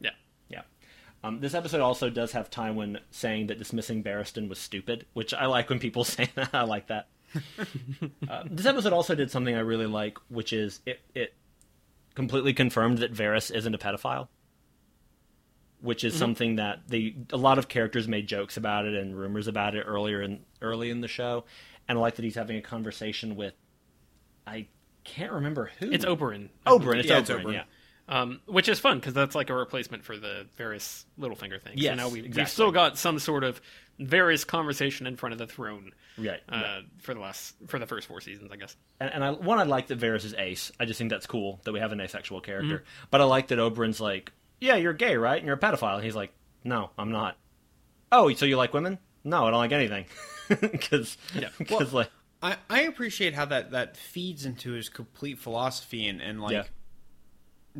Yeah. 0.00 0.10
yeah. 0.48 0.62
Um, 1.24 1.40
this 1.40 1.54
episode 1.54 1.80
also 1.80 2.08
does 2.08 2.32
have 2.32 2.50
Tywin 2.50 3.00
saying 3.10 3.48
that 3.48 3.58
dismissing 3.58 4.02
Barristan 4.04 4.48
was 4.48 4.58
stupid 4.58 5.06
which 5.12 5.34
I 5.34 5.46
like 5.46 5.68
when 5.68 5.78
people 5.80 6.04
say 6.16 6.28
that. 6.34 6.54
I 6.54 6.62
like 6.64 6.88
that. 6.88 7.08
Uh, 8.28 8.44
this 8.50 8.66
episode 8.66 8.92
also 8.92 9.14
did 9.14 9.30
something 9.30 9.54
I 9.54 9.60
really 9.60 9.86
like 9.86 10.18
which 10.28 10.52
is 10.52 10.80
it 10.86 11.00
it 11.14 11.34
completely 12.14 12.52
confirmed 12.52 12.98
that 12.98 13.12
Varys 13.12 13.54
isn't 13.54 13.74
a 13.74 13.78
pedophile 13.78 14.28
which 15.80 16.04
is 16.04 16.16
something 16.16 16.56
that 16.56 16.80
they 16.88 17.14
a 17.32 17.36
lot 17.36 17.58
of 17.58 17.68
characters 17.68 18.08
made 18.08 18.26
jokes 18.26 18.56
about 18.56 18.86
it 18.86 18.94
and 18.94 19.16
rumors 19.16 19.46
about 19.46 19.74
it 19.74 19.82
earlier 19.82 20.22
in 20.22 20.40
early 20.60 20.90
in 20.90 21.00
the 21.00 21.08
show, 21.08 21.44
and 21.88 21.98
I 21.98 22.00
like 22.00 22.16
that 22.16 22.24
he's 22.24 22.34
having 22.34 22.56
a 22.56 22.62
conversation 22.62 23.36
with 23.36 23.54
I 24.46 24.66
can't 25.04 25.32
remember 25.32 25.70
who 25.78 25.90
It's 25.90 26.04
Oberyn. 26.04 26.48
I 26.66 26.70
Oberyn. 26.70 26.98
It's 26.98 27.08
Yeah, 27.08 27.18
it's 27.18 27.30
Oberyn. 27.30 27.44
Oberyn. 27.44 27.52
Yeah, 27.52 27.64
Um, 28.08 28.40
which 28.46 28.68
is 28.68 28.78
fun 28.78 28.98
because 28.98 29.14
that's 29.14 29.34
like 29.34 29.50
a 29.50 29.54
replacement 29.54 30.04
for 30.04 30.16
the 30.16 30.46
Varys 30.58 31.04
Littlefinger 31.18 31.62
things. 31.62 31.80
Yes, 31.80 31.92
so 31.92 31.96
now 31.96 32.08
we, 32.08 32.14
we've 32.14 32.26
exactly. 32.26 32.50
still 32.50 32.72
got 32.72 32.98
some 32.98 33.18
sort 33.18 33.44
of 33.44 33.60
Varys 34.00 34.46
conversation 34.46 35.06
in 35.06 35.16
front 35.16 35.32
of 35.32 35.38
the 35.38 35.46
throne 35.46 35.92
right. 36.16 36.40
uh, 36.48 36.56
right. 36.56 36.82
for 36.98 37.14
the 37.14 37.20
last 37.20 37.54
for 37.66 37.78
the 37.78 37.86
first 37.86 38.06
four 38.06 38.20
seasons, 38.20 38.50
I 38.52 38.56
guess. 38.56 38.76
And, 39.00 39.12
and 39.12 39.24
I 39.24 39.30
one 39.32 39.58
I 39.58 39.64
like 39.64 39.88
that 39.88 39.98
Varys 39.98 40.24
is 40.24 40.34
ace. 40.34 40.70
I 40.78 40.84
just 40.84 40.98
think 40.98 41.10
that's 41.10 41.26
cool 41.26 41.60
that 41.64 41.72
we 41.72 41.80
have 41.80 41.92
an 41.92 42.00
asexual 42.00 42.40
character. 42.40 42.84
But 43.10 43.20
I 43.20 43.24
like 43.24 43.48
that 43.48 43.58
Oberyn's 43.58 44.00
like, 44.00 44.32
yeah, 44.60 44.76
you're 44.76 44.92
gay, 44.92 45.16
right? 45.16 45.36
And 45.38 45.46
you're 45.46 45.56
a 45.56 45.60
pedophile. 45.60 45.96
And 45.96 46.04
he's 46.04 46.16
like, 46.16 46.32
no, 46.64 46.90
I'm 46.98 47.10
not. 47.12 47.36
Oh, 48.10 48.32
so 48.34 48.46
you 48.46 48.56
like 48.56 48.72
women? 48.74 48.98
No, 49.24 49.46
I 49.46 49.50
don't 49.50 49.58
like 49.60 49.72
anything. 49.72 50.06
Because 50.48 51.18
Yeah. 51.34 51.50
because 51.58 51.92
like 51.92 52.10
I, 52.42 52.56
I 52.70 52.82
appreciate 52.82 53.34
how 53.34 53.44
that, 53.46 53.72
that 53.72 53.96
feeds 53.98 54.46
into 54.46 54.72
his 54.72 54.88
complete 54.88 55.38
philosophy 55.38 56.06
and, 56.08 56.22
and 56.22 56.40
like 56.40 56.52
Yeah. 56.52 56.62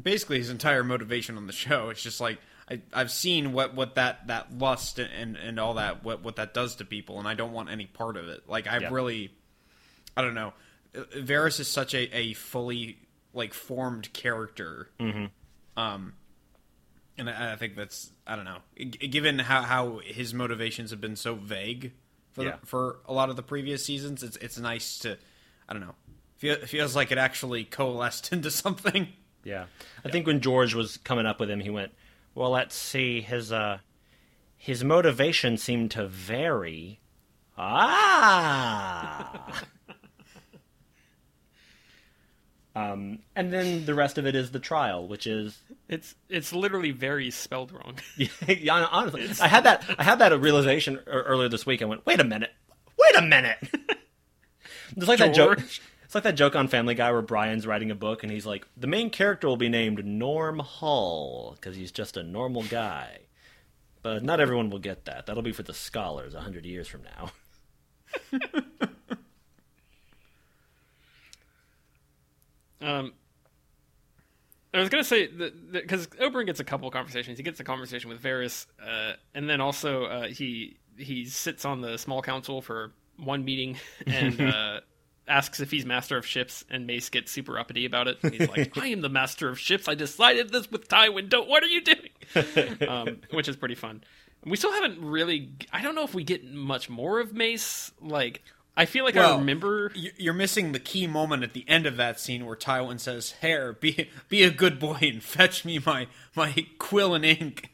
basically 0.01 0.39
his 0.39 0.51
entire 0.51 0.85
motivation 0.85 1.37
on 1.39 1.47
the 1.47 1.53
show. 1.53 1.89
It's 1.89 2.03
just 2.03 2.21
like 2.21 2.39
I, 2.71 2.83
I've 2.93 3.11
seen 3.11 3.53
what, 3.55 3.75
what 3.75 3.95
that, 3.95 4.27
that 4.27 4.59
lust 4.59 4.99
and, 4.99 5.37
and 5.37 5.59
all 5.59 5.75
that 5.75 6.05
what, 6.05 6.23
what 6.23 6.37
that 6.37 6.53
does 6.53 6.77
to 6.77 6.85
people, 6.85 7.19
and 7.19 7.27
I 7.27 7.33
don't 7.33 7.53
want 7.53 7.71
any 7.71 7.87
part 7.87 8.19
of 8.19 8.29
it. 8.29 8.47
Like 8.47 8.67
I 8.67 8.79
Yeah. 8.81 8.91
really, 8.91 9.33
I 10.17 10.21
don't 10.21 10.35
know. 10.35 10.53
Varys 10.95 11.61
is 11.61 11.69
such 11.69 11.95
a, 11.95 12.15
a 12.15 12.35
fully 12.35 12.99
like 13.33 13.55
formed 13.55 14.13
character. 14.13 14.91
Mm-hmm. 15.01 15.27
Um, 15.81 16.13
and 17.19 17.29
I, 17.29 17.53
I 17.53 17.57
think 17.57 17.77
that's 17.77 18.11
I 18.27 18.37
don't 18.37 18.45
know. 18.45 18.59
Given 18.77 19.39
how, 19.41 19.63
how 19.63 20.01
his 20.05 20.33
motivations 20.33 20.91
have 20.91 21.01
been 21.01 21.17
so 21.17 21.35
vague 21.35 21.93
for 22.33 22.45
Yeah. 22.45 22.57
the, 22.61 22.67
for 22.67 22.99
a 23.07 23.13
lot 23.13 23.31
of 23.31 23.37
the 23.37 23.43
previous 23.43 23.85
seasons, 23.85 24.23
it's 24.23 24.37
it's 24.39 24.59
nice 24.59 24.99
to 25.01 25.19
I 25.69 25.73
don't 25.73 25.83
know. 25.83 25.95
Feel, 26.37 26.55
it 26.55 26.69
feels 26.69 26.95
like 26.95 27.11
it 27.11 27.19
actually 27.19 27.65
coalesced 27.65 28.33
into 28.33 28.51
something. 28.51 29.09
Yeah. 29.45 29.67
I 30.05 30.11
think 30.11 30.27
when 30.27 30.41
George 30.41 30.75
was 30.75 30.97
coming 30.99 31.27
up 31.27 31.41
with 31.41 31.51
him, 31.51 31.61
he 31.61 31.71
went, 31.71 31.93
"Well, 32.35 32.51
let's 32.51 32.75
see. 32.77 33.21
His 33.21 33.53
uh, 33.53 33.79
his 34.57 34.85
motivation 34.85 35.57
seemed 35.57 35.91
to 35.93 36.07
vary." 36.07 37.01
Ah. 37.57 39.63
um, 42.79 43.19
and 43.35 43.53
then 43.53 43.87
the 43.87 43.95
rest 43.95 44.19
of 44.19 44.27
it 44.27 44.35
is 44.35 44.51
the 44.51 44.61
trial, 44.61 45.09
which 45.09 45.27
is 45.27 45.61
It's 45.89 46.15
it's 46.29 46.53
literally 46.53 46.91
very 46.91 47.31
spelled 47.31 47.73
wrong. 47.73 47.99
yeah, 48.47 48.87
honestly, 48.91 49.29
I 49.41 49.49
had 49.49 49.65
that 49.65 49.85
I 49.99 50.05
had 50.05 50.19
that 50.21 50.39
realization 50.41 51.01
earlier 51.07 51.49
this 51.49 51.67
week. 51.67 51.83
I 51.83 51.87
went, 51.87 52.07
"Wait 52.07 52.21
a 52.21 52.25
minute, 52.25 52.53
wait 52.99 53.17
a 53.17 53.23
minute." 53.23 53.59
it's 54.97 55.09
like 55.09 55.19
that 55.19 55.35
joke. 55.35 55.61
It's 56.05 56.15
like 56.15 56.25
that 56.25 56.37
joke 56.37 56.57
on 56.57 56.69
Family 56.69 56.95
Guy 56.95 57.13
where 57.13 57.21
Brian's 57.21 57.67
writing 57.67 57.91
a 57.91 57.95
book 57.95 58.23
and 58.23 58.33
he's 58.33 58.47
like, 58.47 58.67
the 58.79 58.87
main 58.87 59.11
character 59.11 59.47
will 59.47 59.59
be 59.59 59.69
named 59.69 60.07
Norm 60.07 60.59
Hull 60.59 61.53
because 61.55 61.77
he's 61.77 61.93
just 61.93 62.17
a 62.17 62.23
normal 62.23 62.63
guy. 62.63 63.19
But 64.03 64.25
not 64.25 64.41
everyone 64.41 64.71
will 64.71 64.79
get 64.79 65.05
that. 65.05 65.27
That'll 65.27 65.43
be 65.43 65.53
for 65.53 65.65
the 65.65 65.75
scholars 65.75 66.35
a 66.35 66.41
hundred 66.41 66.65
years 66.65 66.89
from 66.89 67.03
now. 67.03 67.31
Um, 72.81 73.13
I 74.73 74.81
was 74.81 74.91
gonna 74.91 75.05
say 75.05 75.27
that 75.27 75.73
because 75.73 76.07
Oberyn 76.09 76.47
gets 76.47 76.61
a 76.61 76.65
couple 76.65 76.89
of 76.89 76.95
conversations. 76.95 77.39
He 77.39 77.45
gets 77.45 77.59
a 77.59 77.65
conversation 77.65 78.11
with 78.11 78.23
Varys, 78.23 78.67
uh, 78.83 79.15
and 79.35 79.49
then 79.49 79.61
also 79.61 80.05
uh, 80.05 80.29
he 80.29 80.77
he 80.97 81.25
sits 81.25 81.65
on 81.65 81.81
the 81.81 81.97
small 81.97 82.21
council 82.23 82.61
for 82.61 82.93
one 83.17 83.45
meeting 83.45 83.77
and 84.07 84.41
uh, 84.41 84.81
asks 85.27 85.61
if 85.61 85.71
he's 85.71 85.87
master 85.87 86.17
of 86.17 86.27
ships. 86.27 86.65
And 86.71 86.87
Mace 86.87 87.09
gets 87.09 87.33
super 87.33 87.59
uppity 87.59 87.87
about 87.87 88.09
it. 88.09 88.19
He's 88.23 88.49
like, 88.49 88.77
"I 88.79 88.89
am 88.89 89.01
the 89.01 89.09
master 89.09 89.49
of 89.49 89.59
ships. 89.59 89.89
I 89.89 89.95
decided 89.95 90.51
this 90.51 90.71
with 90.71 90.89
Tywin. 90.89 91.29
Don't. 91.31 91.49
What 91.49 91.63
are 91.63 91.69
you 91.69 91.81
doing?" 91.83 92.79
um, 92.89 93.21
which 93.31 93.49
is 93.49 93.57
pretty 93.57 93.75
fun. 93.75 94.05
We 94.45 94.57
still 94.57 94.73
haven't 94.73 95.01
really. 95.01 95.51
I 95.73 95.83
don't 95.83 95.95
know 95.95 96.05
if 96.05 96.15
we 96.15 96.25
get 96.25 96.45
much 96.45 96.91
more 96.91 97.21
of 97.21 97.33
Mace. 97.33 97.91
Like, 98.01 98.43
I 98.79 98.85
feel 98.87 99.05
like 99.05 99.17
I 99.17 99.37
remember. 99.37 99.91
You- 99.95 100.13
You're 100.17 100.33
missing 100.35 100.73
the 100.73 100.79
key 100.79 101.07
moment 101.09 101.43
at 101.43 101.53
the 101.53 101.65
end 101.69 101.85
of 101.85 101.97
that 101.97 102.21
scene 102.21 102.47
where 102.47 102.55
Tywin 102.57 103.01
says, 103.01 103.33
"Hair, 103.41 103.73
be 103.75 104.09
be 104.29 104.45
a 104.45 104.51
good 104.51 104.79
boy 104.79 104.99
and 105.03 105.23
fetch 105.23 105.65
me 105.65 105.81
my 105.85 106.07
my 106.37 106.55
quill 106.79 107.15
and 107.15 107.25
ink." 107.25 107.71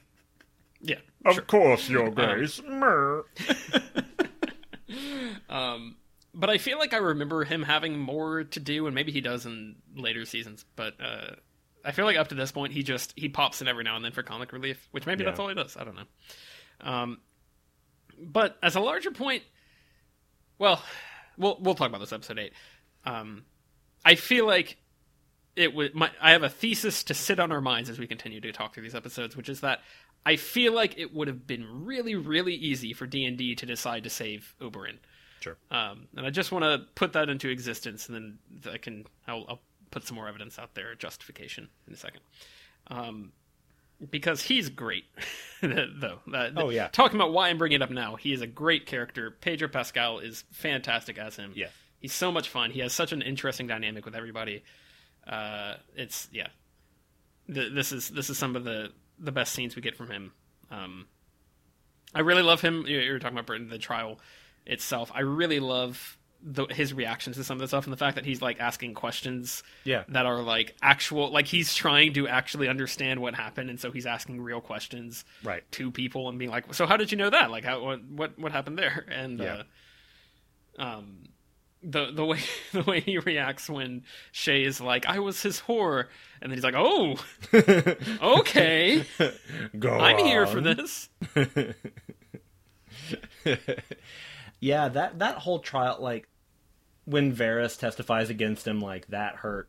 Yeah, 0.80 0.96
Of 1.24 1.46
course, 1.46 1.88
Your 1.88 2.10
Grace. 2.10 2.60
Um, 5.48 5.96
but 6.34 6.50
I 6.50 6.58
feel 6.58 6.78
like 6.78 6.92
I 6.94 6.98
remember 6.98 7.44
him 7.44 7.62
having 7.62 7.98
more 7.98 8.44
to 8.44 8.60
do, 8.60 8.86
and 8.86 8.94
maybe 8.94 9.12
he 9.12 9.20
does 9.20 9.46
in 9.46 9.76
later 9.94 10.24
seasons. 10.24 10.64
But 10.76 10.94
uh, 11.00 11.34
I 11.84 11.92
feel 11.92 12.04
like 12.04 12.16
up 12.16 12.28
to 12.28 12.34
this 12.34 12.52
point, 12.52 12.72
he 12.72 12.82
just 12.82 13.12
he 13.16 13.28
pops 13.28 13.60
in 13.62 13.68
every 13.68 13.84
now 13.84 13.96
and 13.96 14.04
then 14.04 14.12
for 14.12 14.22
comic 14.22 14.52
relief, 14.52 14.88
which 14.90 15.06
maybe 15.06 15.22
Yeah. 15.24 15.30
that's 15.30 15.40
all 15.40 15.48
he 15.48 15.54
does. 15.54 15.76
I 15.76 15.84
don't 15.84 15.96
know. 15.96 16.02
Um, 16.80 17.18
but 18.20 18.56
as 18.62 18.74
a 18.76 18.80
larger 18.80 19.10
point, 19.10 19.42
well, 20.58 20.82
we'll 21.36 21.58
we'll 21.60 21.74
talk 21.74 21.88
about 21.88 22.00
this 22.00 22.12
episode 22.12 22.38
eight. 22.38 22.52
Um, 23.04 23.44
I 24.04 24.14
feel 24.14 24.46
like 24.46 24.76
it 25.56 25.74
would. 25.74 25.94
My, 25.94 26.10
I 26.20 26.32
have 26.32 26.42
a 26.42 26.48
thesis 26.48 27.04
to 27.04 27.14
sit 27.14 27.38
on 27.38 27.52
our 27.52 27.60
minds 27.60 27.90
as 27.90 27.98
we 27.98 28.06
continue 28.06 28.40
to 28.40 28.52
talk 28.52 28.74
through 28.74 28.82
these 28.82 28.94
episodes, 28.94 29.36
which 29.36 29.48
is 29.48 29.60
that 29.60 29.80
I 30.26 30.36
feel 30.36 30.72
like 30.72 30.98
it 30.98 31.14
would 31.14 31.28
have 31.28 31.46
been 31.46 31.84
really, 31.84 32.14
really 32.14 32.54
easy 32.54 32.92
for 32.92 33.06
D 33.06 33.24
and 33.24 33.36
D 33.36 33.54
to 33.54 33.66
decide 33.66 34.04
to 34.04 34.10
save 34.10 34.54
Oberyn. 34.60 34.98
Sure. 35.40 35.56
Um, 35.70 36.08
and 36.16 36.26
I 36.26 36.30
just 36.30 36.52
want 36.52 36.64
to 36.64 36.86
put 36.94 37.12
that 37.12 37.28
into 37.28 37.48
existence, 37.50 38.08
and 38.08 38.16
then 38.16 38.72
I 38.72 38.78
can 38.78 39.04
I'll, 39.28 39.44
I'll 39.48 39.60
put 39.90 40.06
some 40.06 40.16
more 40.16 40.28
evidence 40.28 40.58
out 40.58 40.74
there, 40.74 40.94
justification 40.94 41.68
in 41.86 41.94
a 41.94 41.96
second. 41.96 42.20
Um, 42.88 43.32
because 44.10 44.42
he's 44.42 44.68
great, 44.68 45.04
though. 45.62 46.20
Uh, 46.32 46.50
Oh, 46.56 46.70
yeah. 46.70 46.88
Talking 46.88 47.16
about 47.16 47.32
why 47.32 47.48
I'm 47.48 47.58
bringing 47.58 47.76
it 47.76 47.82
up 47.82 47.90
now, 47.90 48.16
he 48.16 48.32
is 48.32 48.40
a 48.40 48.46
great 48.46 48.86
character. 48.86 49.30
Pedro 49.30 49.68
Pascal 49.68 50.18
is 50.18 50.44
fantastic 50.52 51.18
as 51.18 51.36
him. 51.36 51.52
Yeah. 51.54 51.68
he's 52.00 52.12
so 52.12 52.30
much 52.32 52.48
fun. 52.48 52.70
He 52.70 52.80
has 52.80 52.92
such 52.92 53.12
an 53.12 53.22
interesting 53.22 53.66
dynamic 53.66 54.04
with 54.04 54.14
everybody. 54.14 54.62
Uh, 55.26 55.74
it's 55.96 56.28
yeah. 56.32 56.48
Th- 57.52 57.72
this 57.72 57.92
is 57.92 58.08
this 58.10 58.28
is 58.30 58.36
some 58.38 58.56
of 58.56 58.64
the 58.64 58.92
the 59.18 59.32
best 59.32 59.52
scenes 59.54 59.76
we 59.76 59.82
get 59.82 59.96
from 59.96 60.10
him. 60.10 60.32
Um, 60.70 61.06
I 62.14 62.20
really 62.20 62.42
love 62.42 62.60
him. 62.60 62.84
You 62.86 62.98
you 62.98 63.12
were 63.12 63.18
talking 63.18 63.36
about 63.36 63.46
Britain, 63.46 63.68
the 63.68 63.78
trial 63.78 64.18
itself. 64.66 65.10
I 65.14 65.20
really 65.20 65.60
love 65.60 66.18
the, 66.46 66.66
his 66.66 66.92
reactions 66.92 67.36
to 67.36 67.44
some 67.44 67.56
of 67.56 67.60
the 67.62 67.68
stuff 67.68 67.84
and 67.84 67.92
the 67.92 67.96
fact 67.96 68.16
that 68.16 68.26
he's 68.26 68.42
like 68.42 68.60
asking 68.60 68.92
questions 68.92 69.62
Yeah. 69.84 70.04
that 70.08 70.26
are 70.26 70.42
like 70.42 70.76
actual, 70.82 71.30
like 71.32 71.46
he's 71.46 71.74
trying 71.74 72.12
to 72.14 72.28
actually 72.28 72.68
understand 72.68 73.20
what 73.20 73.34
happened, 73.34 73.70
and 73.70 73.80
so 73.80 73.90
he's 73.90 74.04
asking 74.04 74.42
real 74.42 74.60
questions 74.60 75.24
Right. 75.42 75.62
to 75.72 75.90
people 75.90 76.28
and 76.28 76.38
being 76.38 76.50
like, 76.50 76.74
"So 76.74 76.84
how 76.86 76.98
did 76.98 77.10
you 77.12 77.16
know 77.18 77.30
that? 77.30 77.50
Like, 77.50 77.64
how 77.64 77.82
what 77.82 78.04
what, 78.04 78.38
what 78.38 78.52
happened 78.52 78.76
there?" 78.78 79.06
And 79.10 79.38
Yeah. 79.40 79.62
uh, 80.78 80.82
um, 80.82 81.28
the 81.82 82.10
the 82.12 82.24
way 82.24 82.40
the 82.72 82.82
way 82.82 83.00
he 83.00 83.18
reacts 83.18 83.70
when 83.70 84.04
Shae 84.32 84.64
is 84.66 84.80
like, 84.80 85.06
"I 85.06 85.20
was 85.20 85.40
his 85.42 85.60
whore," 85.60 86.08
and 86.42 86.50
then 86.50 86.58
he's 86.58 86.64
like, 86.64 86.74
"Oh, 86.76 87.16
okay, 88.40 89.04
Go 89.78 89.98
I'm 89.98 90.18
here 90.18 90.46
for 90.46 90.60
this." 90.60 91.08
Yeah, 94.60 94.88
that 94.88 95.18
that 95.18 95.36
whole 95.38 95.58
trial, 95.58 95.98
like 96.00 96.26
when 97.04 97.34
Varys 97.34 97.78
testifies 97.78 98.30
against 98.30 98.66
him, 98.66 98.80
like 98.80 99.06
that 99.08 99.36
hurt. 99.36 99.68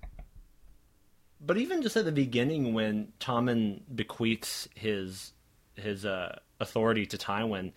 But 1.39 1.58
even 1.58 1.82
just 1.82 1.98
at 1.98 2.06
the 2.06 2.12
beginning, 2.12 2.74
when 2.74 3.13
Tommen 3.19 3.82
bequeaths 3.93 4.67
his 4.76 5.34
his 5.76 6.06
uh, 6.06 6.39
authority 6.60 7.06
to 7.08 7.17
Tywin, 7.17 7.74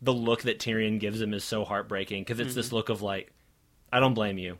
the 0.00 0.12
look 0.14 0.42
that 0.42 0.58
Tyrion 0.58 0.98
gives 0.98 1.20
him 1.20 1.34
is 1.34 1.44
so 1.44 1.64
heartbreaking 1.64 2.22
because 2.22 2.40
it's 2.40 2.54
this 2.54 2.72
look 2.72 2.88
of 2.88 3.02
like, 3.02 3.30
I 3.92 4.00
don't 4.00 4.14
blame 4.14 4.38
you, 4.38 4.58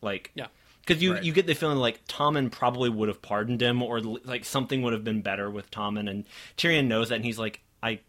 like 0.00 0.30
Yeah. 0.34 0.46
Because 0.80 1.02
you, 1.02 1.12
Right. 1.12 1.22
you 1.22 1.32
get 1.34 1.46
the 1.46 1.54
feeling 1.54 1.76
like 1.76 2.04
Tommen 2.06 2.50
probably 2.50 2.88
would 2.88 3.08
have 3.08 3.20
pardoned 3.20 3.60
him, 3.60 3.82
or 3.82 4.00
like 4.00 4.46
something 4.46 4.80
would 4.82 4.94
have 4.94 5.04
been 5.04 5.20
better 5.20 5.50
with 5.50 5.70
Tommen, 5.70 6.08
and 6.10 6.24
Tyrion 6.56 6.86
knows 6.86 7.10
that, 7.10 7.16
and 7.16 7.24
he's 7.24 7.38
like, 7.38 7.60
I, 7.82 8.00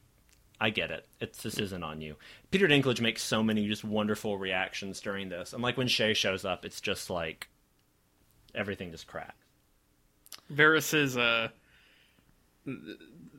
I 0.64 0.70
get 0.70 0.92
it. 0.92 1.08
It's 1.20 1.42
this 1.42 1.58
isn't 1.58 1.84
on 1.84 2.02
you. 2.02 2.16
Peter 2.52 2.68
Dinklage 2.68 3.02
makes 3.02 3.24
so 3.24 3.42
many 3.42 3.68
just 3.68 3.84
wonderful 3.84 4.38
reactions 4.38 5.02
during 5.02 5.28
this, 5.30 5.54
and 5.54 5.64
like 5.64 5.76
when 5.76 5.88
Shae 5.88 6.16
shows 6.16 6.46
up, 6.46 6.66
it's 6.66 6.80
just 6.80 7.10
like 7.10 7.48
everything 8.54 8.92
just 8.92 9.08
cracks. 9.08 9.34
Varys 10.54 10.94
is 10.94 11.18
uh 11.18 11.48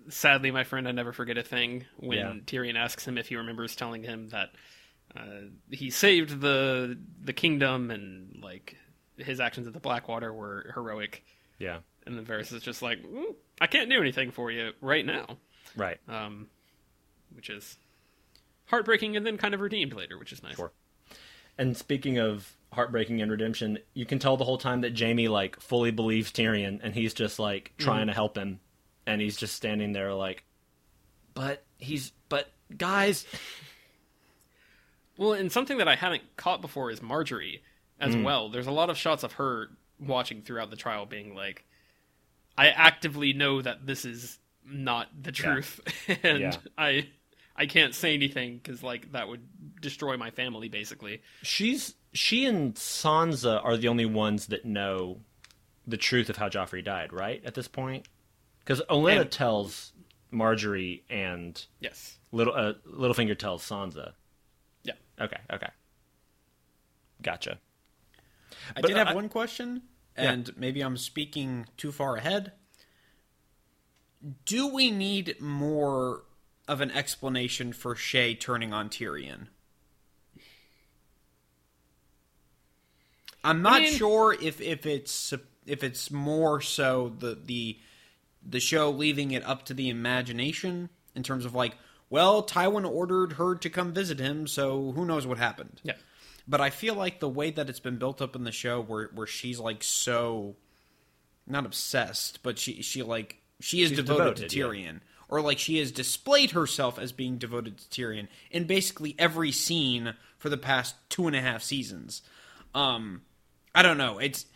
sadly 0.09 0.51
my 0.51 0.65
friend 0.65 0.89
I 0.89 0.93
never 0.93 1.13
forget 1.13 1.39
a 1.39 1.43
thing 1.43 1.85
when 1.97 2.19
Yeah. 2.19 2.33
Tyrion 2.47 2.77
asks 2.77 3.07
him 3.07 3.17
if 3.19 3.29
he 3.29 3.37
remembers 3.37 3.77
telling 3.77 4.03
him 4.03 4.29
that 4.31 4.51
uh, 5.17 5.43
he 5.71 5.91
saved 5.91 6.41
the 6.41 6.99
the 7.23 7.33
kingdom 7.33 7.91
and 7.91 8.41
like 8.43 8.77
his 9.17 9.41
actions 9.41 9.67
at 9.67 9.75
the 9.75 9.81
Blackwater 9.81 10.33
were 10.33 10.73
heroic 10.75 11.25
Yeah, 11.59 11.79
and 12.07 12.17
then 12.17 12.25
Varys 12.25 12.53
is 12.53 12.63
just 12.63 12.83
like 12.83 13.03
"Mm, 13.03 13.35
I 13.61 13.67
can't 13.69 13.89
do 13.91 14.01
anything 14.01 14.31
for 14.33 14.51
you 14.51 14.73
right 14.81 15.05
now 15.07 15.37
right. 15.77 15.99
um 16.09 16.49
which 17.35 17.51
is 17.51 17.77
heartbreaking 18.67 19.17
and 19.17 19.27
then 19.27 19.37
kind 19.37 19.55
of 19.55 19.61
redeemed 19.61 19.93
later 19.93 20.19
which 20.19 20.33
is 20.33 20.43
nice 20.43 20.57
Sure. 20.57 20.73
And 21.59 21.77
speaking 21.77 22.19
of 22.19 22.57
heartbreaking 22.73 23.21
and 23.21 23.31
redemption, 23.31 23.79
you 23.95 24.07
can 24.07 24.19
tell 24.19 24.37
the 24.37 24.45
whole 24.45 24.59
time 24.59 24.81
that 24.81 24.99
Jaime 24.99 25.29
like 25.29 25.61
fully 25.61 25.91
believes 25.91 26.33
Tyrion, 26.33 26.81
and 26.83 26.95
he's 26.95 27.15
just 27.15 27.39
like 27.39 27.73
mm-hmm. 27.75 27.85
trying 27.85 28.07
to 28.07 28.13
help 28.13 28.37
him, 28.37 28.61
and 29.07 29.21
he's 29.21 29.37
just 29.37 29.55
standing 29.55 29.93
there 29.93 30.15
like, 30.15 30.45
but 31.35 31.63
he's 31.79 32.13
but 32.29 32.51
guys, 32.77 33.27
Well, 35.19 35.35
and 35.35 35.53
something 35.53 35.79
that 35.79 35.89
I 35.89 35.95
hadn't 35.95 36.23
caught 36.37 36.63
before 36.63 36.91
is 36.91 37.01
Margaery 37.01 37.61
as 38.01 38.15
mm. 38.15 38.25
well. 38.25 38.49
There's 38.49 38.67
a 38.67 38.73
lot 38.73 38.91
of 38.91 38.97
shots 38.97 39.23
of 39.23 39.35
her 39.35 39.69
watching 40.01 40.43
throughout 40.43 40.71
the 40.71 40.77
trial, 40.77 41.05
being 41.05 41.35
like, 41.35 41.65
"I 42.57 42.69
actively 42.69 43.35
know 43.35 43.61
that 43.61 43.87
this 43.87 44.05
is 44.05 44.39
not 44.65 45.09
the 45.23 45.33
truth, 45.33 45.81
and 46.23 46.41
Yeah. 46.41 46.57
I 46.79 47.09
I 47.57 47.67
can't 47.67 47.95
say 47.95 48.15
anything 48.15 48.59
because 48.63 48.83
like 48.83 49.13
that 49.13 49.29
would 49.29 49.43
destroy 49.81 50.17
my 50.17 50.31
family, 50.31 50.69
basically." 50.69 51.23
she's 51.43 51.95
she 52.15 52.45
and 52.47 52.75
Sansa 52.75 53.65
are 53.65 53.77
the 53.77 53.89
only 53.89 54.07
ones 54.07 54.47
that 54.49 54.65
know 54.65 55.21
the 55.87 55.97
truth 55.97 56.29
of 56.31 56.37
how 56.37 56.49
Joffrey 56.49 56.85
died, 56.85 57.13
right? 57.13 57.43
At 57.45 57.55
this 57.55 57.69
point, 57.69 58.07
because 58.61 58.81
Olenna 58.91 59.23
And- 59.23 59.31
tells 59.31 59.93
Margaery 60.33 61.03
and 61.11 61.65
Yes. 61.81 62.19
Little 62.31 62.55
uh, 62.55 62.75
Littlefinger 62.87 63.39
tells 63.39 63.63
Sansa. 63.69 64.13
Yeah. 64.85 64.95
Okay. 65.21 65.37
Okay. 65.53 65.69
Gotcha. 67.21 67.59
I 68.77 68.81
But 68.81 68.89
did 68.89 68.97
have 68.97 69.09
I- 69.09 69.15
one 69.15 69.29
question, 69.29 69.83
Yeah. 70.17 70.33
and 70.33 70.57
maybe 70.57 70.81
I'm 70.83 70.97
speaking 70.97 71.67
too 71.77 71.93
far 71.93 72.17
ahead. 72.17 72.53
Do 74.45 74.69
we 74.69 74.91
need 74.91 75.41
more 75.41 76.25
of 76.69 76.81
an 76.81 76.91
explanation 76.91 77.73
for 77.73 77.95
Shae 77.95 78.39
turning 78.39 78.73
on 78.73 78.89
Tyrion? 78.89 79.49
I'm 83.45 83.63
not 83.63 83.83
mean- 83.83 83.93
sure 83.95 84.33
if 84.33 84.61
if 84.61 84.87
it's 84.87 85.35
if 85.67 85.83
it's 85.83 86.11
more 86.11 86.61
so 86.61 87.13
the 87.19 87.39
the 87.45 87.79
the 88.45 88.61
show 88.61 88.91
leaving 88.91 89.31
it 89.33 89.45
up 89.45 89.65
to 89.67 89.75
the 89.75 89.89
imagination 89.89 90.89
in 91.15 91.23
terms 91.23 91.45
of 91.45 91.55
like, 91.55 91.77
well, 92.11 92.43
Tywin 92.43 92.89
ordered 92.89 93.35
her 93.35 93.55
to 93.57 93.71
come 93.71 93.93
visit 93.93 94.19
him, 94.19 94.47
so 94.47 94.93
who 94.93 95.05
knows 95.05 95.27
what 95.27 95.39
happened. 95.39 95.81
Yeah. 95.85 95.95
But 96.49 96.61
I 96.61 96.71
feel 96.71 96.95
like 96.95 97.21
the 97.21 97.29
way 97.29 97.51
that 97.53 97.69
it's 97.69 97.81
been 97.81 97.99
built 97.99 98.21
up 98.21 98.35
in 98.35 98.45
the 98.45 98.53
show, 98.53 98.81
where 98.83 99.11
where 99.15 99.27
she's 99.27 99.59
like 99.61 99.83
so, 99.85 100.57
not 101.47 101.67
obsessed, 101.67 102.43
but 102.43 102.59
she 102.59 102.83
she 102.83 103.03
like 103.03 103.39
she 103.61 103.83
is 103.83 103.91
She's 103.91 103.99
devoted, 103.99 104.37
devoted, 104.37 104.49
to 104.51 104.57
yeah. 104.57 104.63
Tyrion, 105.33 105.43
or 105.43 105.47
like 105.47 105.59
she 105.59 105.79
has 105.79 105.93
displayed 105.93 106.51
herself 106.53 106.99
as 106.99 107.13
being 107.13 107.39
devoted 107.39 107.79
to 107.79 107.89
Tyrion 107.89 108.29
in 108.51 108.65
basically 108.65 109.15
every 109.19 109.53
scene 109.53 110.15
for 110.39 110.49
the 110.49 110.57
past 110.57 110.95
two 111.09 111.27
and 111.27 111.37
a 111.37 111.41
half 111.41 111.63
seasons. 111.63 112.23
Um, 112.75 113.23
I 113.75 113.83
don't 113.83 113.99
know. 113.99 114.19
It's 114.19 114.47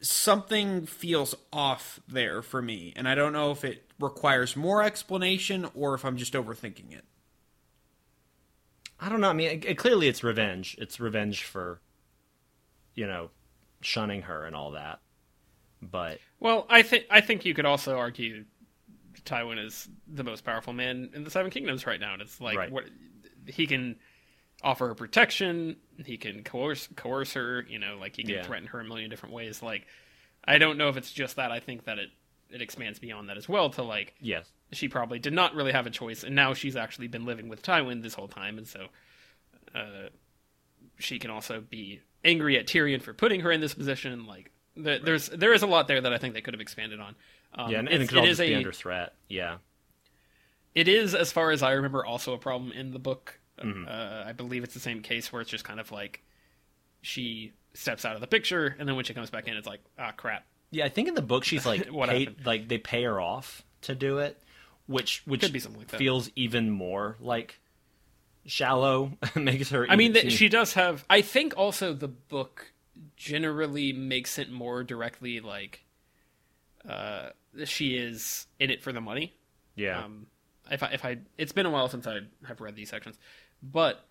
something 0.00 0.86
feels 0.86 1.34
off 1.52 2.00
there 2.08 2.42
for 2.42 2.62
me, 2.62 2.92
and 2.96 3.08
I 3.08 3.14
don't 3.14 3.32
know 3.32 3.50
if 3.50 3.64
it 3.64 3.90
requires 4.00 4.56
more 4.56 4.82
explanation 4.82 5.66
or 5.74 5.94
if 5.94 6.04
I'm 6.04 6.16
just 6.16 6.34
overthinking 6.34 6.92
it. 6.92 7.04
I 9.00 9.08
don't 9.08 9.20
know. 9.20 9.30
I 9.30 9.32
mean, 9.32 9.50
it, 9.50 9.64
it- 9.64 9.78
clearly 9.78 10.08
it's 10.08 10.24
revenge. 10.24 10.76
It's 10.78 11.00
revenge 11.00 11.42
for, 11.44 11.80
you 12.94 13.06
know, 13.06 13.30
shunning 13.80 14.22
her 14.22 14.44
and 14.44 14.54
all 14.56 14.72
that. 14.72 15.00
But 15.82 16.20
Well, 16.40 16.66
I 16.70 16.82
think 16.82 17.04
I 17.10 17.20
think 17.20 17.44
you 17.44 17.52
could 17.54 17.66
also 17.66 17.98
argue 17.98 18.44
Tywin 19.24 19.64
is 19.64 19.88
the 20.06 20.24
most 20.24 20.44
powerful 20.44 20.72
man 20.72 21.10
in 21.14 21.24
the 21.24 21.30
Seven 21.30 21.50
Kingdoms 21.50 21.86
right 21.86 22.00
now, 22.00 22.12
and 22.14 22.22
it's 22.22 22.40
like 22.40 22.56
Right. 22.58 22.70
what 22.70 22.84
he 23.46 23.66
can 23.66 23.96
offer 24.62 24.88
her 24.88 24.94
protection, 24.94 25.76
he 26.04 26.16
can 26.16 26.42
coerce 26.42 26.88
coerce 26.96 27.34
her, 27.34 27.64
you 27.68 27.78
know, 27.78 27.98
like 27.98 28.16
he 28.16 28.22
can 28.22 28.34
Yeah. 28.36 28.42
threaten 28.44 28.68
her 28.68 28.80
a 28.80 28.84
million 28.84 29.10
different 29.10 29.34
ways. 29.34 29.62
Like, 29.62 29.86
I 30.44 30.58
don't 30.58 30.78
know 30.78 30.88
if 30.88 30.96
it's 30.96 31.12
just 31.12 31.36
that. 31.36 31.50
I 31.52 31.60
think 31.60 31.84
that 31.84 31.98
it 31.98 32.10
it 32.50 32.62
expands 32.62 32.98
beyond 32.98 33.28
that 33.28 33.36
as 33.36 33.48
well 33.48 33.70
to 33.70 33.82
like 33.82 34.14
yes, 34.20 34.50
she 34.72 34.88
probably 34.88 35.18
did 35.18 35.32
not 35.32 35.54
really 35.54 35.72
have 35.72 35.86
a 35.86 35.90
choice, 35.90 36.22
and 36.24 36.34
now 36.34 36.54
she's 36.54 36.76
actually 36.76 37.08
been 37.08 37.24
living 37.24 37.48
with 37.48 37.62
Tywin 37.62 38.02
this 38.02 38.14
whole 38.14 38.28
time, 38.28 38.58
and 38.58 38.66
so 38.68 38.86
uh, 39.74 40.08
she 40.98 41.18
can 41.18 41.30
also 41.30 41.60
be 41.60 42.00
angry 42.24 42.56
at 42.58 42.66
Tyrion 42.66 43.02
for 43.02 43.12
putting 43.12 43.40
her 43.40 43.50
in 43.50 43.60
this 43.60 43.74
position. 43.74 44.26
Like, 44.26 44.50
the, 44.76 45.00
there's 45.02 45.28
there 45.28 45.52
is 45.52 45.62
a 45.62 45.66
lot 45.66 45.88
there 45.88 46.00
that 46.00 46.12
I 46.12 46.18
think 46.18 46.34
they 46.34 46.40
could 46.40 46.54
have 46.54 46.60
expanded 46.60 47.00
on. 47.00 47.16
Um, 47.54 47.70
yeah, 47.70 47.78
and, 47.78 47.88
and 47.88 48.02
it 48.02 48.08
could 48.08 48.24
just 48.24 48.40
be 48.40 48.52
a 48.52 48.56
under 48.56 48.72
threat. 48.72 49.14
Yeah, 49.28 49.58
it 50.74 50.88
is, 50.88 51.14
as 51.14 51.30
far 51.32 51.50
as 51.50 51.62
I 51.62 51.72
remember, 51.72 52.04
also 52.04 52.32
a 52.34 52.38
problem 52.38 52.72
in 52.72 52.90
the 52.92 52.98
book. 52.98 53.38
Mm-hmm. 53.62 53.86
Uh, 53.88 54.24
I 54.28 54.32
believe 54.32 54.64
it's 54.64 54.74
the 54.74 54.80
same 54.80 55.00
case 55.02 55.32
where 55.32 55.40
it's 55.40 55.50
just 55.50 55.64
kind 55.64 55.78
of 55.78 55.92
like 55.92 56.22
she 57.02 57.52
steps 57.74 58.04
out 58.04 58.14
of 58.14 58.20
the 58.20 58.26
picture, 58.26 58.74
and 58.78 58.88
then 58.88 58.96
when 58.96 59.04
she 59.04 59.14
comes 59.14 59.30
back 59.30 59.46
in, 59.46 59.56
it's 59.56 59.66
like, 59.68 59.80
ah, 59.98 60.12
crap. 60.16 60.44
yeah. 60.70 60.84
I 60.84 60.88
think 60.88 61.08
in 61.08 61.14
the 61.14 61.22
book 61.22 61.44
she's 61.44 61.64
like 61.72 61.86
What 61.86 62.08
paid, 62.08 62.44
like 62.44 62.68
they 62.68 62.78
pay 62.78 63.04
her 63.04 63.20
off 63.20 63.62
to 63.82 63.94
do 63.94 64.18
it, 64.18 64.40
which 64.86 65.22
which 65.26 65.42
Could 65.42 65.52
be 65.52 65.60
something 65.60 65.80
like 65.80 65.88
that. 65.88 65.98
feels 65.98 66.30
even 66.34 66.70
more 66.70 67.16
like 67.20 67.60
shallow. 68.46 69.12
makes 69.36 69.70
her. 69.70 69.86
I 69.88 69.96
mean, 69.96 70.10
even 70.10 70.22
th- 70.22 70.34
she 70.34 70.48
does 70.48 70.74
have. 70.74 71.04
I 71.08 71.22
think 71.22 71.54
also 71.56 71.92
the 71.94 72.08
book 72.08 72.72
generally 73.16 73.92
makes 73.92 74.38
it 74.38 74.50
more 74.50 74.82
directly 74.82 75.40
like 75.40 75.84
uh, 76.88 77.30
she 77.64 77.96
is 77.96 78.46
in 78.58 78.70
it 78.70 78.82
for 78.82 78.92
the 78.92 79.00
money. 79.00 79.34
yeah. 79.76 80.04
Um, 80.04 80.26
if 80.70 80.82
I, 80.82 80.86
if 80.88 81.04
I, 81.04 81.18
it's 81.36 81.52
been 81.52 81.66
a 81.66 81.70
while 81.70 81.88
since 81.90 82.06
I 82.06 82.20
have 82.48 82.60
read 82.62 82.74
these 82.74 82.88
sections, 82.88 83.18
but 83.62 84.02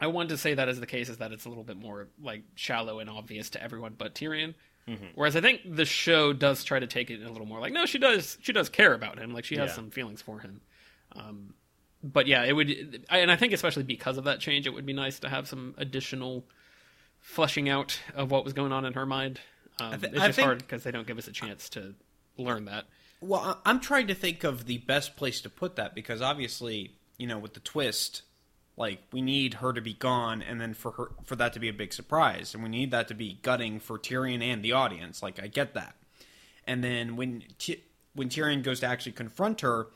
I 0.00 0.06
want 0.06 0.30
to 0.30 0.38
say 0.38 0.54
that 0.54 0.68
as 0.68 0.80
the 0.80 0.86
case 0.86 1.08
is 1.10 1.18
that 1.18 1.30
it's 1.32 1.44
a 1.44 1.48
little 1.50 1.64
bit 1.64 1.76
more 1.76 2.08
like 2.22 2.42
shallow 2.54 3.00
and 3.00 3.10
obvious 3.10 3.50
to 3.50 3.62
everyone 3.62 3.94
but 3.98 4.14
Tyrion. 4.14 4.54
Mm-hmm. 4.88 5.04
Whereas 5.14 5.34
I 5.36 5.40
think 5.40 5.60
the 5.74 5.84
show 5.84 6.32
does 6.32 6.62
try 6.64 6.78
to 6.78 6.86
take 6.86 7.10
it 7.10 7.22
a 7.22 7.28
little 7.30 7.46
more 7.46 7.60
like, 7.60 7.72
no, 7.72 7.86
she 7.86 7.98
does, 7.98 8.38
she 8.40 8.52
does 8.52 8.68
care 8.68 8.94
about 8.94 9.18
him, 9.18 9.32
like 9.34 9.44
she 9.44 9.56
has 9.56 9.70
Yeah. 9.70 9.74
some 9.74 9.90
feelings 9.90 10.22
for 10.22 10.38
him. 10.38 10.60
Um, 11.12 11.54
but 12.04 12.26
yeah, 12.26 12.44
it 12.44 12.52
would, 12.52 13.04
I- 13.10 13.18
and 13.18 13.30
I 13.30 13.36
think 13.36 13.52
especially 13.52 13.82
because 13.82 14.16
of 14.16 14.24
that 14.24 14.38
change, 14.40 14.66
it 14.66 14.70
would 14.74 14.86
be 14.86 14.92
nice 14.92 15.18
to 15.20 15.28
have 15.28 15.48
some 15.48 15.74
additional 15.76 16.44
fleshing 17.20 17.68
out 17.68 18.00
of 18.14 18.30
what 18.30 18.44
was 18.44 18.52
going 18.52 18.72
on 18.72 18.84
in 18.84 18.92
her 18.94 19.04
mind. 19.06 19.40
Um, 19.78 19.98
thi- 20.00 20.06
it's 20.08 20.18
I 20.20 20.26
just 20.28 20.36
think- 20.36 20.46
hard 20.46 20.58
because 20.58 20.82
they 20.84 20.90
don't 20.90 21.06
give 21.06 21.18
us 21.18 21.28
a 21.28 21.32
chance 21.32 21.68
to 21.70 21.94
learn 22.38 22.64
that. 22.66 22.86
Well, 23.20 23.60
I'm 23.64 23.80
trying 23.80 24.06
to 24.08 24.14
think 24.14 24.44
of 24.44 24.66
the 24.66 24.78
best 24.78 25.16
place 25.16 25.40
to 25.42 25.48
put 25.50 25.76
that 25.76 25.94
because 25.94 26.20
obviously, 26.20 26.92
you 27.18 27.26
know, 27.26 27.38
with 27.38 27.54
the 27.54 27.60
twist, 27.60 28.22
like 28.76 29.00
we 29.12 29.22
need 29.22 29.54
her 29.54 29.72
to 29.72 29.80
be 29.80 29.94
gone, 29.94 30.42
and 30.42 30.60
then 30.60 30.74
for 30.74 30.90
her 30.92 31.10
for 31.24 31.34
that 31.36 31.52
to 31.54 31.60
be 31.60 31.68
a 31.68 31.72
big 31.72 31.92
surprise, 31.94 32.52
and 32.54 32.62
we 32.62 32.68
need 32.68 32.90
that 32.90 33.08
to 33.08 33.14
be 33.14 33.38
gutting 33.42 33.80
for 33.80 33.98
Tyrion 33.98 34.42
and 34.42 34.62
the 34.62 34.72
audience. 34.72 35.22
Like 35.22 35.42
I 35.42 35.46
get 35.46 35.72
that, 35.74 35.96
and 36.66 36.84
then 36.84 37.16
when 37.16 37.42
when 38.14 38.28
Tyrion 38.28 38.62
goes 38.62 38.80
to 38.80 38.86
actually 38.86 39.12
confront 39.12 39.60
her. 39.62 39.88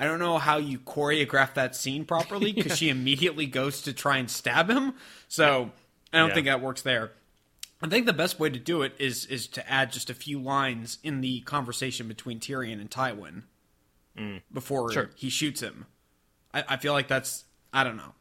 I 0.00 0.04
don't 0.04 0.20
know 0.20 0.38
how 0.38 0.58
you 0.58 0.78
choreograph 0.78 1.54
that 1.54 1.74
scene 1.74 2.04
properly 2.04 2.52
because 2.52 2.78
she 2.78 2.88
immediately 2.88 3.46
goes 3.46 3.82
to 3.82 3.92
try 3.92 4.18
and 4.18 4.30
stab 4.30 4.70
him. 4.70 4.94
So 5.26 5.72
I 6.12 6.18
don't 6.18 6.28
Yeah. 6.28 6.34
think 6.34 6.46
that 6.46 6.60
works 6.60 6.82
there. 6.82 7.10
I 7.80 7.88
think 7.88 8.06
the 8.06 8.12
best 8.12 8.40
way 8.40 8.50
to 8.50 8.58
do 8.58 8.82
it 8.82 8.94
is 8.98 9.24
is 9.26 9.46
to 9.48 9.70
add 9.70 9.92
just 9.92 10.10
a 10.10 10.14
few 10.14 10.40
lines 10.40 10.98
in 11.02 11.20
the 11.20 11.40
conversation 11.42 12.08
between 12.08 12.40
Tyrion 12.40 12.80
and 12.80 12.90
Tywin 12.90 13.42
before 14.52 14.90
Sure. 14.92 15.10
he 15.14 15.30
shoots 15.30 15.60
him. 15.60 15.86
I, 16.52 16.64
I 16.70 16.76
feel 16.76 16.92
like 16.92 17.06
that's 17.08 17.44
I 17.72 17.84
don't 17.84 17.96
know. 17.96 18.14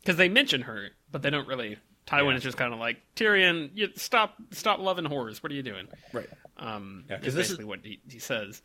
because 0.00 0.16
they 0.16 0.28
mention 0.28 0.62
her, 0.62 0.90
but 1.10 1.22
they 1.22 1.30
don't 1.30 1.48
really. 1.48 1.78
Tywin 2.06 2.32
Yeah. 2.32 2.36
is 2.36 2.42
just 2.42 2.58
kind 2.58 2.72
of 2.74 2.78
like 2.78 2.98
Tyrion. 3.16 3.70
You 3.74 3.88
stop, 3.96 4.34
stop 4.50 4.78
loving 4.78 5.06
whores. 5.06 5.42
What 5.42 5.50
are 5.50 5.54
you 5.54 5.62
doing? 5.62 5.88
Right. 6.12 6.28
Um, 6.58 7.04
Yeah, 7.08 7.16
'cause 7.18 7.28
is 7.28 7.34
this 7.34 7.46
is- 7.46 7.52
basically 7.56 7.64
what 7.64 7.80
he, 7.84 8.00
he 8.08 8.18
says. 8.18 8.60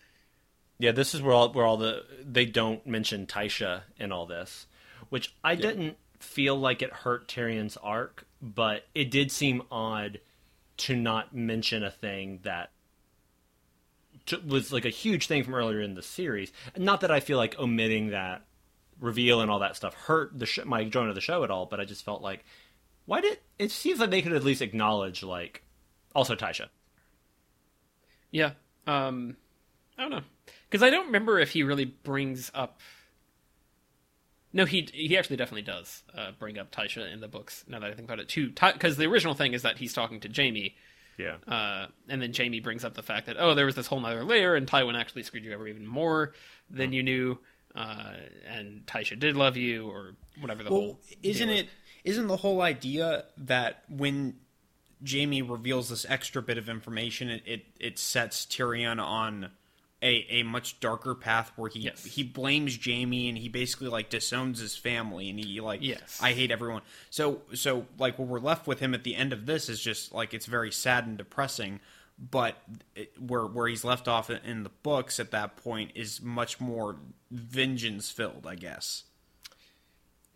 Yeah, 0.78 0.92
this 0.92 1.16
is 1.16 1.22
where 1.22 1.34
all 1.34 1.52
where 1.54 1.66
all 1.66 1.78
the 1.78 2.06
they 2.24 2.46
don't 2.46 2.86
mention 2.86 3.26
Tysha 3.28 3.84
in 3.98 4.12
all 4.12 4.26
this, 4.26 4.68
which 5.10 5.34
I 5.44 5.56
didn't 5.56 5.98
feel 6.20 6.56
like 6.58 6.82
it 6.82 6.92
hurt 6.92 7.28
Tyrion's 7.28 7.76
arc, 7.78 8.26
but 8.42 8.86
it 8.96 9.12
did 9.12 9.32
seem 9.32 9.64
odd 9.72 10.20
to 10.78 10.96
not 10.96 11.36
mention 11.36 11.84
a 11.84 11.92
thing 11.92 12.40
that 12.44 12.72
t- 14.26 14.42
was 14.46 14.72
like 14.72 14.86
a 14.86 14.90
huge 14.90 15.28
thing 15.28 15.44
from 15.44 15.56
earlier 15.56 15.82
in 15.82 15.96
the 15.96 16.02
series. 16.02 16.52
Not 16.78 17.02
that 17.02 17.12
I 17.12 17.20
feel 17.20 17.38
like 17.38 17.60
omitting 17.60 18.12
that 18.12 18.44
reveal 19.00 19.42
and 19.42 19.50
all 19.50 19.60
that 19.60 19.76
stuff 19.76 19.94
hurt 19.94 20.38
the 20.38 20.46
sh- 20.46 20.60
my 20.66 20.82
enjoyment 20.82 21.10
of 21.10 21.16
the 21.16 21.22
show 21.22 21.44
at 21.44 21.52
all, 21.52 21.66
but 21.66 21.80
I 21.80 21.86
just 21.86 22.06
felt 22.06 22.22
like 22.22 22.46
why 23.06 23.22
did 23.22 23.40
it 23.58 23.72
seems 23.72 24.00
like 24.00 24.12
they 24.12 24.22
could 24.22 24.34
at 24.34 24.44
least 24.44 24.62
acknowledge 24.62 25.24
like 25.24 25.64
also 26.16 26.36
Tysha. 26.36 26.68
Yeah. 28.32 28.52
Um, 28.86 29.36
I 29.98 30.04
don't 30.04 30.12
know 30.12 30.22
because 30.70 30.84
I 30.84 30.90
don't 30.90 31.08
remember 31.08 31.40
if 31.40 31.52
he 31.52 31.64
really 31.64 31.86
brings 31.86 32.52
up. 32.54 32.80
No, 34.52 34.66
he 34.66 34.88
he 34.94 35.18
actually 35.18 35.38
definitely 35.38 35.62
does 35.64 36.04
uh, 36.18 36.32
bring 36.40 36.58
up 36.58 36.72
Tysha 36.72 37.12
in 37.12 37.20
the 37.20 37.28
books. 37.28 37.64
Now 37.68 37.80
that 37.80 37.92
I 37.92 37.94
think 37.94 38.08
about 38.08 38.20
it, 38.20 38.30
too, 38.30 38.50
because 38.50 38.98
the 38.98 39.06
original 39.06 39.36
thing 39.36 39.54
is 39.54 39.62
that 39.62 39.78
he's 39.78 39.94
talking 39.94 40.20
to 40.22 40.30
Jaime, 40.36 40.76
Yeah. 41.18 41.36
uh, 41.48 41.88
and 42.08 42.22
then 42.22 42.34
Jaime 42.36 42.60
brings 42.60 42.84
up 42.84 42.96
the 42.96 43.04
fact 43.04 43.28
that 43.28 43.38
oh, 43.38 43.54
there 43.54 43.66
was 43.66 43.76
this 43.76 43.86
whole 43.88 44.04
other 44.06 44.24
layer, 44.24 44.56
and 44.56 44.66
Tywin 44.68 45.00
actually 45.00 45.24
screwed 45.24 45.46
you 45.46 45.54
over 45.54 45.68
even 45.68 45.86
more 45.86 46.34
than 46.70 46.94
you 46.94 47.04
knew, 47.04 47.38
uh, 47.76 48.14
and 48.48 48.86
Taisha 48.88 49.20
did 49.20 49.36
love 49.36 49.56
you, 49.56 49.88
or 49.88 50.16
whatever 50.42 50.64
the 50.64 50.72
Well, 50.72 50.82
whole. 50.82 51.00
isn't 51.22 51.48
deal 51.48 51.56
is. 51.58 51.64
it 51.64 51.70
isn't 52.06 52.28
the 52.28 52.38
whole 52.38 52.62
idea 52.62 53.26
that 53.38 53.84
when 53.88 54.36
Jaime 55.08 55.44
reveals 55.44 55.90
this 55.90 56.06
extra 56.10 56.42
bit 56.42 56.58
of 56.58 56.70
information, 56.70 57.30
it 57.30 57.44
it, 57.46 57.66
it 57.80 58.00
sets 58.00 58.46
Tyrion 58.48 59.00
on 59.00 59.52
a, 60.02 60.26
a 60.30 60.44
much 60.44 60.80
darker 60.80 61.14
path 61.14 61.52
where 61.56 61.70
he 61.70 61.80
Yes. 61.82 62.04
he 62.06 62.24
blames 62.24 62.78
Jaime 62.84 63.28
and 63.30 63.38
he 63.38 63.50
basically 63.50 63.90
like 63.90 64.10
disowns 64.10 64.60
his 64.60 64.76
family 64.78 65.30
and 65.30 65.38
he 65.40 65.60
like 65.60 65.82
Yes. 65.84 66.20
I 66.22 66.32
hate 66.34 66.52
everyone. 66.52 66.82
So 67.10 67.42
so 67.54 67.86
like 67.98 68.18
what 68.18 68.28
we're 68.28 68.40
left 68.40 68.66
with 68.68 68.80
him 68.80 68.94
at 68.94 69.04
the 69.04 69.16
end 69.16 69.34
of 69.34 69.46
this 69.46 69.68
is 69.70 69.82
just 69.82 70.14
like 70.14 70.34
it's 70.34 70.46
very 70.46 70.72
sad 70.72 71.06
and 71.06 71.18
depressing. 71.18 71.80
But 72.32 72.58
it, 72.96 73.14
where 73.20 73.46
where 73.46 73.68
he's 73.68 73.84
left 73.84 74.08
off 74.08 74.30
in 74.30 74.64
the 74.64 74.72
books 74.84 75.20
at 75.20 75.32
that 75.32 75.58
point 75.58 75.92
is 75.96 76.22
much 76.22 76.60
more 76.60 76.98
vengeance 77.32 78.10
filled, 78.12 78.46
I 78.48 78.56
guess. 78.56 79.04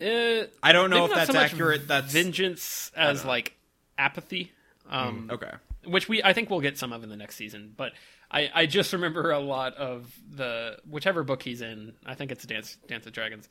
Uh, 0.02 0.46
I 0.62 0.72
don't 0.74 0.90
know 0.90 1.06
if 1.06 1.14
that's 1.14 1.32
so 1.32 1.38
accurate. 1.38 1.88
That's 1.88 2.12
vengeance 2.12 2.92
as 2.96 3.24
like 3.24 3.56
apathy. 3.98 4.52
Um, 4.90 5.30
okay. 5.32 5.52
which 5.86 6.10
we 6.10 6.22
I 6.24 6.34
think 6.34 6.50
we'll 6.50 6.60
get 6.62 6.78
some 6.78 6.92
of 6.92 7.04
in 7.04 7.10
the 7.10 7.16
next 7.16 7.36
season. 7.36 7.74
But 7.76 7.94
I, 8.34 8.50
I 8.54 8.66
just 8.66 8.92
remember 8.94 9.32
a 9.32 9.40
lot 9.40 9.76
of 9.76 10.12
the 10.30 10.78
whichever 10.90 11.24
book 11.24 11.44
he's 11.44 11.62
in. 11.62 11.94
I 12.06 12.16
think 12.16 12.32
it's 12.32 12.44
Dance 12.46 12.78
Dance 12.88 13.06
of 13.06 13.14
Dragons, 13.14 13.48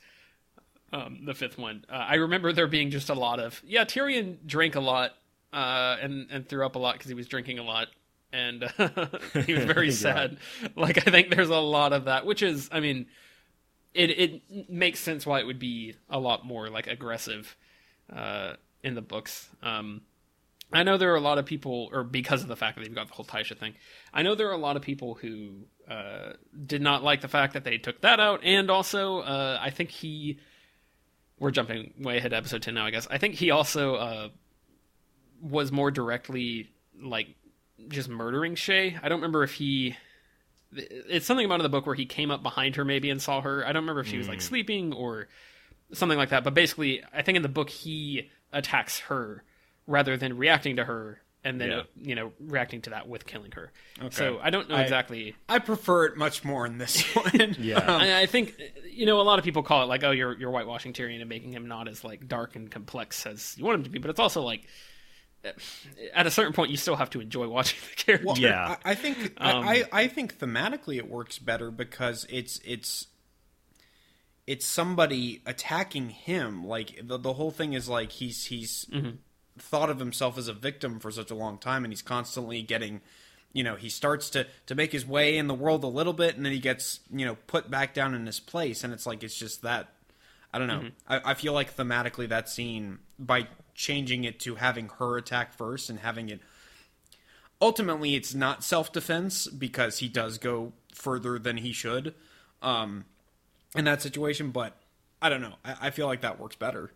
um, 0.93 1.21
the 1.25 1.35
fifth 1.35 1.57
one. 1.59 1.85
Uh, 1.89 1.95
I 1.95 2.17
remember 2.17 2.53
there 2.53 2.67
being 2.67 2.91
just 2.91 3.09
a 3.09 3.15
lot 3.15 3.39
of 3.41 3.63
yeah. 3.65 3.85
Tyrion 3.85 4.39
drank 4.45 4.75
a 4.75 4.81
lot 4.81 5.13
uh, 5.53 5.97
and 6.01 6.27
and 6.31 6.49
threw 6.49 6.67
up 6.67 6.75
a 6.77 6.79
lot 6.79 6.95
because 6.95 7.09
he 7.09 7.15
was 7.15 7.29
drinking 7.29 7.59
a 7.59 7.63
lot. 7.63 7.89
And 8.33 8.65
uh, 8.79 9.07
he 9.47 9.53
was 9.55 9.65
very 9.65 9.87
Yeah. 9.89 9.93
sad. 9.93 10.39
Like 10.75 11.07
I 11.07 11.11
think 11.11 11.35
there's 11.35 11.51
a 11.51 11.57
lot 11.59 11.93
of 11.93 12.07
that, 12.07 12.25
which 12.27 12.43
is, 12.43 12.69
I 12.73 12.81
mean, 12.81 13.07
it 13.95 14.11
it 14.11 14.71
makes 14.71 15.01
sense 15.01 15.27
why 15.27 15.41
it 15.41 15.47
would 15.47 15.59
be 15.59 15.95
a 16.11 16.19
lot 16.19 16.45
more 16.45 16.69
like 16.71 16.87
aggressive 16.87 17.57
uh, 18.13 18.55
in 18.83 18.95
the 18.95 19.03
books. 19.03 19.49
Um, 19.63 20.01
I 20.73 20.83
know 20.83 20.97
there 20.97 21.13
are 21.13 21.17
a 21.17 21.21
lot 21.21 21.39
of 21.39 21.47
people, 21.47 21.91
or 21.93 22.03
because 22.05 22.43
of 22.43 22.49
the 22.49 22.57
fact 22.57 22.77
that 22.77 22.85
they've 22.85 22.95
got 22.95 23.09
the 23.09 23.15
whole 23.15 23.25
Tysha 23.25 23.57
thing, 23.59 23.75
I 24.13 24.23
know 24.23 24.35
there 24.35 24.49
are 24.49 24.55
a 24.55 24.59
lot 24.59 24.77
of 24.77 24.83
people 24.83 25.15
who 25.15 25.67
uh, 25.89 26.33
did 26.67 26.83
not 26.83 27.03
like 27.03 27.21
the 27.21 27.29
fact 27.29 27.55
that 27.55 27.65
they 27.65 27.79
took 27.79 28.01
that 28.01 28.21
out, 28.21 28.43
and 28.43 28.71
also 28.71 29.21
uh, 29.21 29.59
I 29.61 29.71
think 29.71 29.91
he. 29.91 30.39
We're 31.39 31.51
jumping 31.51 31.95
way 31.99 32.19
ahead 32.19 32.31
to 32.31 32.37
episode 32.37 32.63
ten 32.63 32.75
now, 32.75 32.87
I 32.87 32.91
guess. 32.91 33.09
I 33.11 33.19
think 33.19 33.35
he 33.35 33.51
also 33.51 33.97
uh, 33.97 34.29
was 35.41 35.73
more 35.73 35.91
directly 35.91 36.71
like 37.03 37.35
just 37.89 38.09
murdering 38.09 38.55
Shae. 38.55 38.99
I 39.03 39.09
don't 39.09 39.19
remember 39.19 39.43
if 39.43 39.55
he. 39.55 39.97
It's 40.75 41.27
something 41.27 41.45
about 41.45 41.57
in 41.57 41.65
the 41.65 41.69
book 41.69 41.85
where 41.85 41.95
he 41.97 42.07
came 42.07 42.31
up 42.31 42.43
behind 42.43 42.77
her 42.77 42.85
maybe 42.85 43.11
and 43.11 43.21
saw 43.21 43.41
her. 43.41 43.67
I 43.67 43.73
don't 43.73 43.83
remember 43.83 44.01
if 44.01 44.07
she 44.07 44.19
was 44.19 44.29
like 44.29 44.41
sleeping 44.41 44.93
or 44.93 45.29
something 45.93 46.17
like 46.17 46.31
that. 46.31 46.45
But 46.45 46.55
basically, 46.55 47.03
I 47.13 47.23
think 47.23 47.37
in 47.37 47.43
the 47.43 47.49
book 47.49 47.69
he 47.69 48.31
attacks 48.53 49.01
her 49.01 49.45
rather 49.87 50.17
than 50.17 50.37
reacting 50.37 50.77
to 50.77 50.85
her 50.85 51.21
and 51.45 51.61
then 51.61 51.71
Yeah. 51.71 51.83
you 52.01 52.15
know 52.15 52.33
reacting 52.39 52.83
to 52.83 52.91
that 52.91 53.09
with 53.09 53.27
killing 53.27 53.51
her. 53.53 53.73
Okay. 54.01 54.15
So 54.15 54.39
I 54.41 54.51
don't 54.51 54.69
know 54.69 54.77
exactly. 54.77 55.35
I 55.49 55.59
prefer 55.59 56.05
it 56.07 56.17
much 56.17 56.45
more 56.45 56.65
in 56.67 56.79
this 56.79 57.03
one. 57.17 57.57
Yeah. 57.59 57.79
Um, 57.79 58.01
I, 58.01 58.21
I 58.23 58.27
think 58.27 58.55
you 58.91 59.07
know 59.07 59.21
a 59.21 59.23
lot 59.23 59.39
of 59.41 59.45
people 59.45 59.63
call 59.65 59.83
it 59.83 59.87
like 59.87 60.05
oh 60.05 60.13
you're 60.13 60.39
you're 60.39 60.51
whitewashing 60.53 60.93
Tyrion 60.93 61.21
and 61.21 61.29
making 61.29 61.53
him 61.53 61.67
not 61.67 61.89
as 61.89 62.05
like 62.05 62.29
dark 62.29 62.55
and 62.57 62.71
complex 62.71 63.27
as 63.27 63.57
you 63.59 63.65
want 63.65 63.77
him 63.79 63.85
to 63.85 63.91
be, 63.91 63.99
but 63.99 64.11
it's 64.11 64.21
also 64.21 64.43
like 64.43 64.67
at 66.15 66.25
a 66.27 66.31
certain 66.31 66.53
point 66.53 66.71
you 66.71 66.77
still 66.77 66.95
have 66.95 67.11
to 67.11 67.21
enjoy 67.21 67.49
watching 67.49 67.81
the 67.91 67.97
character. 67.97 68.27
Well, 68.29 68.39
Yeah. 68.39 68.77
I, 68.85 68.93
I 68.93 68.95
think 68.95 69.35
Um, 69.39 69.65
I, 69.67 69.85
I 69.93 70.03
I 70.03 70.07
think 70.07 70.39
thematically 70.39 70.97
it 70.99 71.09
works 71.11 71.41
better 71.41 71.73
because 71.73 72.25
it's 72.31 72.61
it's 72.65 73.09
it's 74.47 74.67
somebody 74.67 75.43
attacking 75.47 76.11
him. 76.11 76.65
Like 76.65 77.01
the 77.03 77.19
the 77.19 77.33
whole 77.33 77.51
thing 77.51 77.73
is 77.73 77.89
like 77.89 78.13
he's 78.13 78.45
he's 78.47 78.87
Mm-hmm. 78.93 79.17
Thought 79.59 79.91
of 79.91 79.99
himself 79.99 80.39
as 80.39 80.49
a 80.49 80.53
victim 80.53 80.99
for 80.99 81.11
such 81.11 81.31
a 81.31 81.35
long 81.35 81.59
time, 81.59 81.85
and 81.85 81.93
he's 81.93 82.03
constantly 82.03 82.63
getting. 82.63 83.01
You 83.55 83.65
know, 83.65 83.77
he 83.77 83.91
starts 83.91 84.31
to, 84.31 84.47
to 84.65 84.75
make 84.75 84.93
his 84.93 85.05
way 85.05 85.37
in 85.37 85.47
the 85.47 85.55
world 85.55 85.85
a 85.85 85.89
little 85.89 86.15
bit, 86.15 86.37
and 86.37 86.45
then 86.47 86.53
he 86.53 86.59
gets 86.59 87.01
you 87.11 87.27
know 87.27 87.37
put 87.47 87.71
back 87.71 87.95
down 87.95 88.15
in 88.15 88.27
his 88.27 88.41
place, 88.41 88.83
and 88.83 88.93
it's 88.93 89.07
like 89.07 89.23
it's 89.23 89.37
just 89.37 89.63
that 89.63 89.89
I 90.53 90.59
don't 90.59 90.69
know. 90.69 90.81
Mm-hmm. 90.81 91.13
I, 91.13 91.21
I 91.31 91.35
feel 91.35 91.53
like 91.53 91.77
thematically 91.77 92.29
that 92.29 92.49
scene 92.49 92.99
by 93.19 93.49
changing 93.75 94.25
it 94.25 94.41
to 94.41 94.57
having 94.57 94.91
her 94.99 95.17
attack 95.17 95.55
first 95.55 95.89
and 95.91 95.99
having 96.01 96.29
it 96.29 96.41
ultimately 97.61 98.15
it's 98.15 98.35
not 98.35 98.65
self-defense 98.65 99.47
because 99.47 99.99
he 99.99 100.09
does 100.09 100.37
go 100.37 100.73
further 100.93 101.39
than 101.39 101.57
he 101.59 101.73
should 101.73 102.15
um 102.61 103.05
in 103.75 103.85
that 103.85 104.03
situation 104.03 104.51
but 104.51 104.77
i 105.23 105.29
don't 105.29 105.41
know 105.41 105.55
i, 105.65 105.77
I 105.83 105.91
feel 105.91 106.07
like 106.07 106.21
that 106.21 106.39
works 106.39 106.57
better 106.57 106.93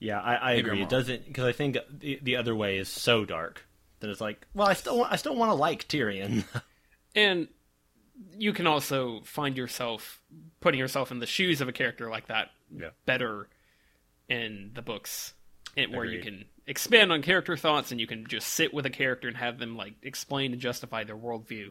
Yeah, 0.00 0.18
I, 0.20 0.34
I 0.34 0.52
agree. 0.54 0.82
It 0.82 0.88
doesn't 0.88 1.26
because 1.26 1.44
I 1.44 1.52
think 1.52 1.76
the, 1.90 2.18
the 2.22 2.36
other 2.36 2.54
way 2.56 2.78
is 2.78 2.88
so 2.88 3.24
dark 3.24 3.66
that 4.00 4.08
it's 4.10 4.20
like, 4.20 4.46
well, 4.54 4.66
I 4.66 4.72
still 4.72 4.98
want, 4.98 5.12
I 5.12 5.16
still 5.16 5.36
want 5.36 5.50
to 5.50 5.54
like 5.54 5.86
Tyrion. 5.86 6.44
and 7.14 7.48
you 8.38 8.52
can 8.52 8.66
also 8.66 9.20
find 9.24 9.56
yourself 9.56 10.20
putting 10.60 10.80
yourself 10.80 11.10
in 11.10 11.18
the 11.18 11.26
shoes 11.26 11.60
of 11.60 11.68
a 11.68 11.72
character 11.72 12.08
like 12.10 12.26
that 12.28 12.48
Yeah. 12.74 12.90
better 13.06 13.48
in 14.28 14.70
the 14.74 14.82
books 14.82 15.34
where 15.74 16.04
you 16.04 16.20
can 16.20 16.44
expand 16.66 17.12
on 17.12 17.22
character 17.22 17.56
thoughts 17.56 17.90
and 17.90 18.00
you 18.00 18.06
can 18.06 18.26
just 18.26 18.48
sit 18.48 18.72
with 18.74 18.86
a 18.86 18.90
character 18.90 19.28
and 19.28 19.36
have 19.36 19.58
them 19.58 19.76
like 19.76 19.94
explain 20.02 20.52
and 20.52 20.60
justify 20.60 21.04
their 21.04 21.16
worldview 21.16 21.70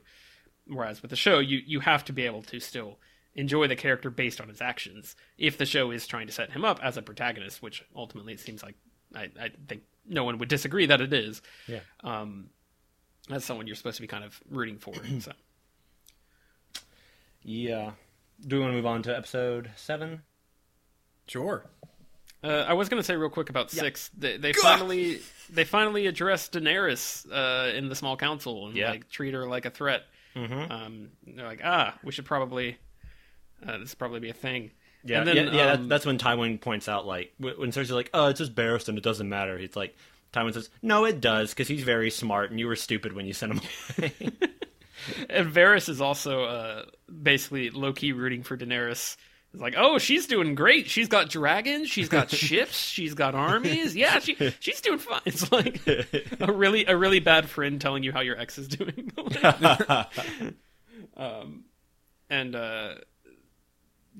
whereas 0.68 1.02
with 1.02 1.10
the 1.12 1.16
show 1.18 1.40
you 1.40 1.60
you 1.66 1.80
have 1.80 2.04
to 2.06 2.12
be 2.14 2.26
able 2.26 2.42
to 2.42 2.60
still 2.60 2.98
enjoy 3.36 3.68
the 3.68 3.76
character 3.76 4.10
based 4.10 4.42
on 4.42 4.50
his 4.50 4.62
actions 4.62 5.16
if 5.38 5.58
the 5.58 5.66
show 5.66 5.92
is 5.92 6.08
trying 6.08 6.28
to 6.28 6.34
set 6.34 6.52
him 6.52 6.66
up 6.66 6.80
as 6.84 6.98
a 6.98 7.02
protagonist 7.02 7.62
which 7.62 7.84
ultimately 7.96 8.34
it 8.34 8.40
seems 8.40 8.64
like 8.64 8.76
i, 9.16 9.30
I 9.40 9.52
think 9.68 9.84
no 10.08 10.24
one 10.24 10.38
would 10.40 10.50
disagree 10.50 10.88
that 10.88 11.00
it 11.02 11.14
is 11.14 11.42
Yeah. 11.68 11.80
um 12.04 12.50
that's 13.30 13.46
someone 13.46 13.68
you're 13.68 13.76
supposed 13.76 13.98
to 13.98 14.02
be 14.02 14.08
kind 14.08 14.24
of 14.24 14.40
rooting 14.50 14.80
for 14.80 14.94
so 15.20 15.32
yeah. 17.44 17.92
Do 18.46 18.56
we 18.56 18.62
want 18.62 18.72
to 18.72 18.76
move 18.76 18.86
on 18.86 19.04
to 19.04 19.16
episode 19.16 19.72
seven? 19.76 20.22
sure 21.28 21.66
Uh, 22.44 22.66
I 22.68 22.74
was 22.74 22.90
going 22.90 23.00
to 23.00 23.04
say 23.06 23.16
real 23.16 23.30
quick 23.30 23.50
about 23.50 23.70
six. 23.70 24.10
They, 24.18 24.38
they 24.38 24.54
finally 24.54 25.20
they 25.50 25.64
finally 25.66 26.08
addressed 26.08 26.54
Daenerys 26.54 27.26
uh, 27.32 27.76
in 27.76 27.90
the 27.90 27.96
small 27.96 28.18
council 28.18 28.68
and 28.68 28.76
Yeah. 28.76 28.92
like 28.92 29.10
treat 29.10 29.34
her 29.34 29.46
like 29.46 29.66
a 29.66 29.70
threat. 29.70 30.04
Mm-hmm. 30.36 30.72
Um, 30.72 31.10
they're 31.28 31.46
like, 31.46 31.62
ah, 31.64 31.98
we 32.04 32.12
should 32.12 32.26
probably 32.26 32.78
uh, 33.66 33.78
this 33.78 33.92
would 33.92 34.00
probably 34.00 34.20
be 34.20 34.30
a 34.30 34.34
thing. 34.34 34.72
Yeah, 35.04 35.20
And 35.20 35.28
then, 35.28 35.36
yeah, 35.38 35.44
yeah. 35.44 35.72
um, 35.72 35.82
that, 35.84 35.90
that's 35.90 36.06
when 36.06 36.18
Tywin 36.18 36.60
points 36.60 36.90
out, 36.90 37.06
like, 37.06 37.34
wh- 37.38 37.58
when 37.58 37.72
Cersei's 37.72 37.92
like, 37.92 38.10
"Oh, 38.14 38.28
it's 38.28 38.40
just 38.40 38.54
Barristan. 38.54 38.98
It 38.98 39.04
doesn't 39.04 39.30
matter." 39.30 39.58
He's 39.58 39.76
like, 39.76 39.96
Tywin 40.34 40.54
says, 40.54 40.70
"No, 40.82 41.06
it 41.06 41.22
does, 41.22 41.52
because 41.52 41.68
he's 41.70 41.84
very 41.84 42.10
smart, 42.12 42.52
and 42.52 42.60
you 42.60 42.68
were 42.68 42.76
stupid 42.76 43.14
when 43.14 43.26
you 43.26 43.34
sent 43.34 43.54
him 43.54 43.62
away." 43.98 44.14
And 45.30 45.52
Varys 45.52 45.88
is 45.88 46.02
also 46.02 46.44
uh, 46.44 46.84
basically 47.24 47.70
low 47.70 47.94
key 47.94 48.12
rooting 48.12 48.44
for 48.44 48.58
Daenerys 48.58 49.16
It's 49.54 49.62
like, 49.62 49.74
oh, 49.78 49.98
she's 49.98 50.28
doing 50.28 50.54
great. 50.56 50.88
She's 50.88 51.08
got 51.08 51.30
dragons. 51.30 51.90
She's 51.90 52.10
got 52.10 52.30
ships. 52.48 52.78
She's 52.78 53.14
got 53.14 53.34
armies. 53.34 53.96
Yeah, 53.96 54.20
she 54.20 54.36
she's 54.60 54.82
doing 54.82 55.00
fine. 55.00 55.22
It's 55.26 55.50
like 55.54 55.82
a 55.88 56.52
really 56.52 56.86
a 56.86 56.98
really 56.98 57.22
bad 57.22 57.50
friend 57.50 57.80
telling 57.80 58.04
you 58.04 58.12
how 58.12 58.20
your 58.20 58.38
ex 58.38 58.58
is 58.58 58.68
doing. 58.68 59.12
um, 61.18 61.64
and 62.30 62.56
uh, 62.56 62.96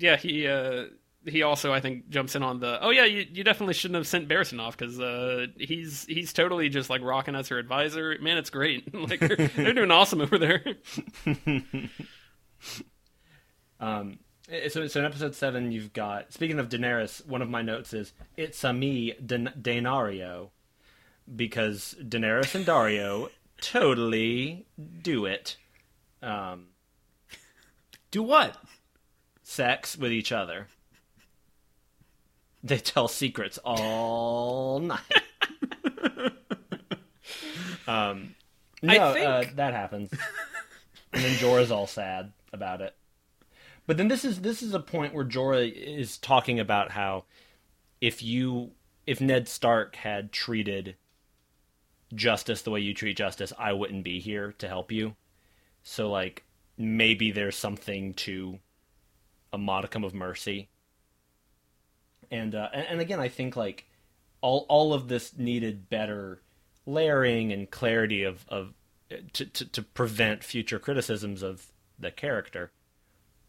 yeah, 0.00 0.16
he 0.16 0.48
uh, 0.48 0.86
he 1.26 1.42
also 1.42 1.72
I 1.72 1.80
think 1.80 2.08
jumps 2.08 2.34
in 2.34 2.42
on 2.42 2.60
the 2.60 2.82
oh 2.82 2.90
yeah, 2.90 3.04
you, 3.04 3.26
you 3.30 3.44
definitely 3.44 3.74
shouldn't 3.74 3.96
have 3.96 4.06
sent 4.06 4.28
Barristan 4.28 4.60
off 4.60 4.76
because 4.76 4.98
uh, 4.98 5.46
he's 5.56 6.06
he's 6.06 6.32
totally 6.32 6.68
just 6.68 6.90
like 6.90 7.02
rocking 7.02 7.34
as 7.34 7.48
her 7.48 7.58
advisor. 7.58 8.16
Man, 8.20 8.38
it's 8.38 8.50
great. 8.50 8.92
like 9.08 9.20
they're, 9.20 9.36
they're 9.36 9.74
doing 9.74 9.90
awesome 9.90 10.20
over 10.20 10.38
there. 10.38 10.64
um 13.80 14.18
so, 14.68 14.86
so 14.88 15.00
in 15.00 15.06
episode 15.06 15.34
seven, 15.34 15.70
you've 15.70 15.92
got. 15.92 16.32
Speaking 16.32 16.58
of 16.58 16.68
Daenerys, 16.68 17.24
one 17.26 17.42
of 17.42 17.48
my 17.48 17.62
notes 17.62 17.92
is 17.92 18.12
it's 18.36 18.64
a 18.64 18.72
me, 18.72 19.14
Dan- 19.24 19.54
Daenario, 19.60 20.50
because 21.36 21.94
Daenerys 22.02 22.54
and 22.54 22.66
Daario 22.66 23.30
totally 23.60 24.66
do 25.02 25.24
it. 25.26 25.56
Um, 26.22 26.66
do 28.10 28.22
what? 28.22 28.56
Sex 29.50 29.98
with 29.98 30.12
each 30.12 30.30
other. 30.30 30.68
They 32.62 32.78
tell 32.78 33.08
secrets 33.08 33.58
all 33.64 34.78
night. 34.78 35.00
um, 37.88 38.36
no, 38.80 39.12
think... 39.12 39.26
uh, 39.26 39.44
that 39.56 39.74
happens, 39.74 40.12
and 41.12 41.24
then 41.24 41.34
Jorah's 41.34 41.72
all 41.72 41.88
sad 41.88 42.30
about 42.52 42.80
it. 42.80 42.94
But 43.88 43.96
then 43.96 44.06
this 44.06 44.24
is 44.24 44.42
this 44.42 44.62
is 44.62 44.72
a 44.72 44.78
point 44.78 45.14
where 45.14 45.24
Jorah 45.24 45.68
is 45.68 46.16
talking 46.16 46.60
about 46.60 46.92
how 46.92 47.24
if 48.00 48.22
you 48.22 48.70
if 49.04 49.20
Ned 49.20 49.48
Stark 49.48 49.96
had 49.96 50.30
treated 50.30 50.94
justice 52.14 52.62
the 52.62 52.70
way 52.70 52.78
you 52.78 52.94
treat 52.94 53.16
justice, 53.16 53.52
I 53.58 53.72
wouldn't 53.72 54.04
be 54.04 54.20
here 54.20 54.52
to 54.58 54.68
help 54.68 54.92
you. 54.92 55.16
So 55.82 56.08
like 56.08 56.44
maybe 56.78 57.32
there's 57.32 57.56
something 57.56 58.14
to 58.14 58.60
a 59.52 59.58
modicum 59.58 60.04
of 60.04 60.14
mercy. 60.14 60.68
And 62.30 62.54
uh, 62.54 62.68
and, 62.72 62.86
and 62.86 63.00
again, 63.00 63.20
I 63.20 63.28
think 63.28 63.56
like 63.56 63.86
all 64.40 64.66
all 64.68 64.92
of 64.94 65.08
this 65.08 65.36
needed 65.36 65.88
better 65.88 66.42
layering 66.86 67.52
and 67.52 67.70
clarity 67.70 68.22
of 68.22 68.44
of 68.48 68.74
to, 69.32 69.44
to, 69.44 69.64
to 69.64 69.82
prevent 69.82 70.44
future 70.44 70.78
criticisms 70.78 71.42
of 71.42 71.72
the 71.98 72.10
character 72.10 72.70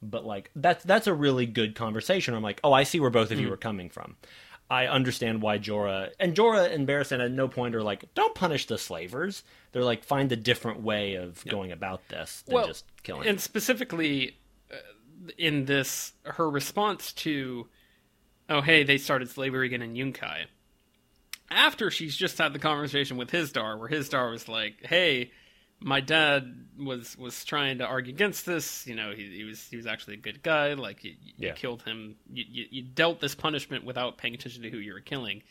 but 0.02 0.26
like 0.26 0.52
that's 0.56 0.84
that's 0.84 1.08
a 1.08 1.14
really 1.14 1.46
good 1.46 1.76
conversation. 1.76 2.34
I'm 2.34 2.44
like, 2.44 2.60
oh, 2.64 2.74
I 2.74 2.84
see 2.84 3.00
where 3.00 3.10
both 3.10 3.32
of 3.32 3.38
mm. 3.38 3.42
you 3.42 3.54
are 3.54 3.58
coming 3.58 3.90
from. 3.90 4.16
I 4.70 4.88
understand 4.88 5.42
why 5.42 5.60
Jorah 5.60 6.12
and 6.20 6.34
Jorah 6.34 6.74
and 6.74 6.88
Barristan 6.88 7.24
at 7.24 7.32
no 7.32 7.48
point 7.48 7.76
are 7.76 7.84
like, 7.84 8.06
don't 8.14 8.34
punish 8.34 8.68
the 8.68 8.78
slavers. 8.78 9.44
They're 9.72 9.84
like, 9.84 10.04
find 10.04 10.32
a 10.32 10.38
different 10.38 10.82
way 10.82 11.16
of 11.16 11.44
going 11.46 11.72
about 11.72 12.08
this 12.08 12.44
than 12.44 12.56
well, 12.56 12.68
just 12.68 12.86
killing. 13.04 13.28
And 13.28 13.40
specifically 13.40 14.38
in 15.38 15.66
this, 15.66 16.14
her 16.24 16.50
response 16.50 17.12
to, 17.14 17.68
oh 18.50 18.62
hey, 18.62 18.84
they 18.84 18.98
started 18.98 19.30
slavery 19.30 19.68
again 19.68 19.82
in 19.82 19.94
Yunkai. 19.94 20.46
After 21.50 21.92
she's 21.92 22.16
just 22.16 22.38
had 22.38 22.54
the 22.54 22.60
conversation 22.60 23.18
with 23.18 23.32
Hizdahr, 23.32 23.78
where 23.78 23.90
Hizdahr 23.90 24.32
was 24.32 24.48
like, 24.48 24.86
hey, 24.86 25.32
my 25.82 26.00
dad 26.00 26.68
was 26.80 27.18
was 27.18 27.44
trying 27.44 27.80
to 27.80 27.86
argue 27.86 28.14
against 28.14 28.46
this. 28.46 28.86
You 28.88 28.96
know, 28.96 29.12
he, 29.16 29.38
he 29.38 29.44
was 29.44 29.68
he 29.68 29.76
was 29.76 29.88
actually 29.88 30.14
a 30.14 30.18
good 30.18 30.44
guy. 30.44 30.74
Like 30.74 31.04
you, 31.04 31.16
you 31.20 31.34
yeah. 31.48 31.54
killed 31.54 31.82
him. 31.82 32.16
You, 32.32 32.46
you, 32.48 32.66
you, 32.70 32.82
dealt 32.84 33.20
this 33.20 33.36
punishment 33.36 33.84
without 33.84 34.18
paying 34.18 34.36
attention 34.36 34.62
to 34.64 34.70
who 34.70 34.78
you 34.78 34.94
were 34.94 35.02
killing. 35.02 35.42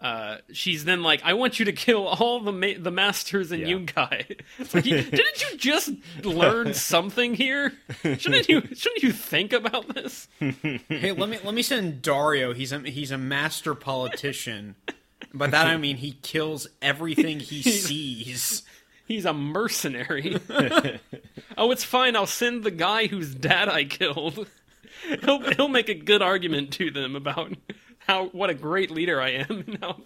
Uh, 0.00 0.38
she's 0.52 0.84
then 0.84 1.02
like, 1.02 1.22
I 1.24 1.34
want 1.34 1.58
you 1.58 1.64
to 1.66 1.72
kill 1.72 2.06
all 2.06 2.40
the 2.40 2.52
ma- 2.52 2.78
the 2.78 2.90
masters 2.90 3.52
in 3.52 3.60
yeah. 3.60 3.68
Yunkai. 3.68 4.40
like, 4.74 4.84
didn't 4.84 5.50
you 5.50 5.56
just 5.56 5.90
learn 6.22 6.74
something 6.74 7.34
here? 7.34 7.72
Shouldn't 8.02 8.48
you 8.48 8.60
shouldn't 8.74 9.02
you 9.02 9.12
think 9.12 9.52
about 9.52 9.94
this? 9.94 10.28
hey, 10.40 11.12
let 11.12 11.28
me 11.28 11.38
let 11.42 11.54
me 11.54 11.62
send 11.62 12.02
Daario. 12.02 12.54
He's 12.54 12.72
a 12.72 12.80
he's 12.80 13.10
a 13.10 13.18
master 13.18 13.74
politician. 13.74 14.74
By 15.32 15.46
that 15.46 15.68
I 15.68 15.76
mean 15.76 15.96
he 15.96 16.12
kills 16.22 16.66
everything 16.82 17.40
he 17.40 17.62
sees. 17.62 18.62
He's 19.06 19.24
a 19.26 19.34
mercenary. 19.34 20.38
oh, 21.56 21.70
it's 21.70 21.84
fine. 21.84 22.16
I'll 22.16 22.26
send 22.26 22.64
the 22.64 22.70
guy 22.70 23.06
whose 23.06 23.34
dad 23.34 23.68
I 23.68 23.84
killed. 23.84 24.48
he'll 25.22 25.40
he'll 25.52 25.68
make 25.68 25.88
a 25.88 25.94
good 25.94 26.20
argument 26.20 26.72
to 26.74 26.90
them 26.90 27.14
about 27.14 27.52
how 28.06 28.26
what 28.28 28.50
a 28.50 28.54
great 28.54 28.90
leader 28.90 29.20
I 29.20 29.30
am. 29.30 29.78
Now, 29.80 30.00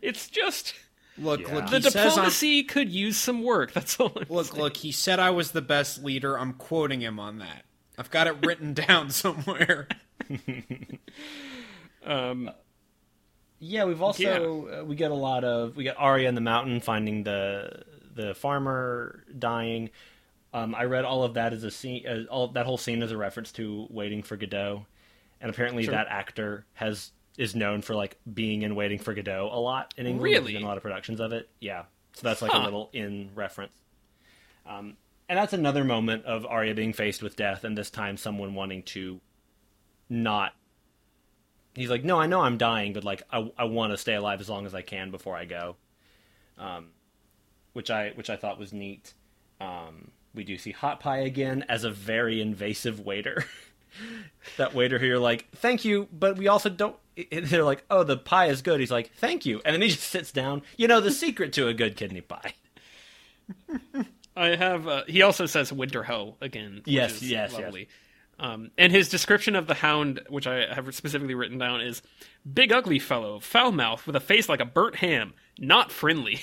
it's 0.00 0.28
just 0.28 0.74
look, 1.16 1.40
yeah. 1.40 1.54
look. 1.54 1.70
The 1.70 1.80
diplomacy 1.80 2.62
could 2.64 2.90
use 2.90 3.16
some 3.16 3.42
work. 3.42 3.72
That's 3.72 3.98
all. 4.00 4.12
I'm 4.16 4.26
look, 4.28 4.46
saying. 4.46 4.62
look. 4.62 4.76
He 4.78 4.92
said 4.92 5.18
I 5.18 5.30
was 5.30 5.52
the 5.52 5.62
best 5.62 6.02
leader. 6.02 6.38
I'm 6.38 6.54
quoting 6.54 7.00
him 7.00 7.20
on 7.20 7.38
that. 7.38 7.64
I've 7.96 8.10
got 8.10 8.26
it 8.26 8.44
written 8.44 8.74
down 8.88 9.10
somewhere. 9.10 9.88
um. 12.04 12.50
Yeah, 13.60 13.84
we've 13.84 14.02
also 14.02 14.68
yeah. 14.68 14.78
Uh, 14.78 14.84
we 14.84 14.94
get 14.94 15.10
a 15.10 15.16
lot 15.16 15.42
of 15.44 15.76
we 15.76 15.84
get 15.84 15.96
Arya 15.98 16.28
in 16.28 16.34
the 16.34 16.40
mountain 16.40 16.80
finding 16.80 17.24
the 17.24 17.82
the 18.14 18.34
farmer 18.34 19.24
dying. 19.38 19.90
Um, 20.54 20.74
I 20.74 20.84
read 20.84 21.04
all 21.04 21.24
of 21.24 21.34
that 21.34 21.52
as 21.52 21.62
a 21.62 21.70
scene, 21.70 22.06
uh, 22.06 22.30
all 22.30 22.48
that 22.48 22.64
whole 22.64 22.78
scene 22.78 23.02
as 23.02 23.12
a 23.12 23.16
reference 23.16 23.52
to 23.52 23.86
Waiting 23.90 24.22
for 24.22 24.36
Godot, 24.36 24.86
and 25.40 25.50
apparently 25.50 25.84
sure. 25.84 25.92
that 25.92 26.06
actor 26.08 26.64
has 26.74 27.10
is 27.38 27.54
known 27.54 27.80
for 27.80 27.94
like 27.94 28.18
being 28.34 28.62
in 28.62 28.74
Waiting 28.74 28.98
for 28.98 29.14
Godot 29.14 29.48
a 29.50 29.58
lot 29.58 29.94
in 29.96 30.06
England. 30.06 30.24
Really, 30.24 30.56
in 30.56 30.62
a 30.62 30.66
lot 30.66 30.76
of 30.76 30.82
productions 30.82 31.20
of 31.20 31.32
it. 31.32 31.48
Yeah, 31.60 31.84
so 32.12 32.22
that's 32.22 32.42
like 32.42 32.50
huh. 32.50 32.58
a 32.58 32.64
little 32.64 32.90
in 32.92 33.30
reference. 33.34 33.72
Um, 34.66 34.96
and 35.28 35.38
that's 35.38 35.52
another 35.52 35.84
moment 35.84 36.24
of 36.24 36.44
Arya 36.44 36.74
being 36.74 36.92
faced 36.92 37.22
with 37.22 37.36
death, 37.36 37.64
and 37.64 37.78
this 37.78 37.90
time 37.90 38.16
someone 38.16 38.54
wanting 38.54 38.82
to 38.84 39.20
not. 40.10 40.52
He's 41.74 41.90
like, 41.90 42.02
no, 42.02 42.18
I 42.18 42.26
know 42.26 42.40
I'm 42.40 42.58
dying, 42.58 42.92
but 42.92 43.04
like 43.04 43.22
I, 43.30 43.50
I 43.56 43.64
want 43.64 43.92
to 43.92 43.96
stay 43.96 44.14
alive 44.14 44.40
as 44.40 44.48
long 44.48 44.66
as 44.66 44.74
I 44.74 44.82
can 44.82 45.12
before 45.12 45.36
I 45.36 45.44
go. 45.44 45.76
Um, 46.58 46.88
which 47.72 47.90
I 47.90 48.10
which 48.16 48.30
I 48.30 48.36
thought 48.36 48.58
was 48.58 48.72
neat. 48.72 49.14
Um, 49.60 50.10
we 50.34 50.42
do 50.42 50.58
see 50.58 50.72
Hot 50.72 50.98
Pie 50.98 51.18
again 51.18 51.64
as 51.68 51.84
a 51.84 51.90
very 51.90 52.40
invasive 52.40 52.98
waiter. 52.98 53.44
that 54.56 54.74
waiter 54.74 54.98
who 54.98 55.06
you're 55.06 55.18
like, 55.18 55.46
thank 55.56 55.84
you, 55.84 56.08
but 56.12 56.36
we 56.36 56.48
also 56.48 56.68
don't. 56.68 56.96
They're 57.32 57.64
like, 57.64 57.84
oh, 57.90 58.04
the 58.04 58.16
pie 58.16 58.46
is 58.46 58.62
good. 58.62 58.80
He's 58.80 58.90
like, 58.90 59.12
thank 59.16 59.46
you, 59.46 59.60
and 59.64 59.74
then 59.74 59.82
he 59.82 59.88
just 59.94 60.02
sits 60.04 60.32
down. 60.32 60.62
You 60.76 60.88
know 60.88 61.00
the 61.00 61.10
secret 61.10 61.52
to 61.54 61.68
a 61.68 61.74
good 61.74 61.96
kidney 61.96 62.20
pie. 62.20 62.54
I 64.36 64.54
have. 64.54 64.86
Uh, 64.86 65.02
he 65.06 65.22
also 65.22 65.46
says 65.46 65.72
"winter 65.72 66.02
Winterho 66.04 66.34
again. 66.40 66.82
yes, 66.84 67.22
yes, 67.22 67.52
lovely. 67.52 67.80
yes. 67.82 67.88
Um, 68.40 68.70
and 68.78 68.92
his 68.92 69.08
description 69.08 69.56
of 69.56 69.66
the 69.66 69.74
hound, 69.74 70.20
which 70.28 70.46
I 70.46 70.72
have 70.72 70.94
specifically 70.94 71.34
written 71.34 71.58
down, 71.58 71.80
is 71.80 72.02
big 72.50 72.70
ugly 72.70 73.00
fellow, 73.00 73.40
foul 73.40 73.72
mouth, 73.72 74.06
with 74.06 74.14
a 74.14 74.20
face 74.20 74.48
like 74.48 74.60
a 74.60 74.64
burnt 74.64 74.94
ham, 74.96 75.34
not 75.58 75.90
friendly. 75.90 76.40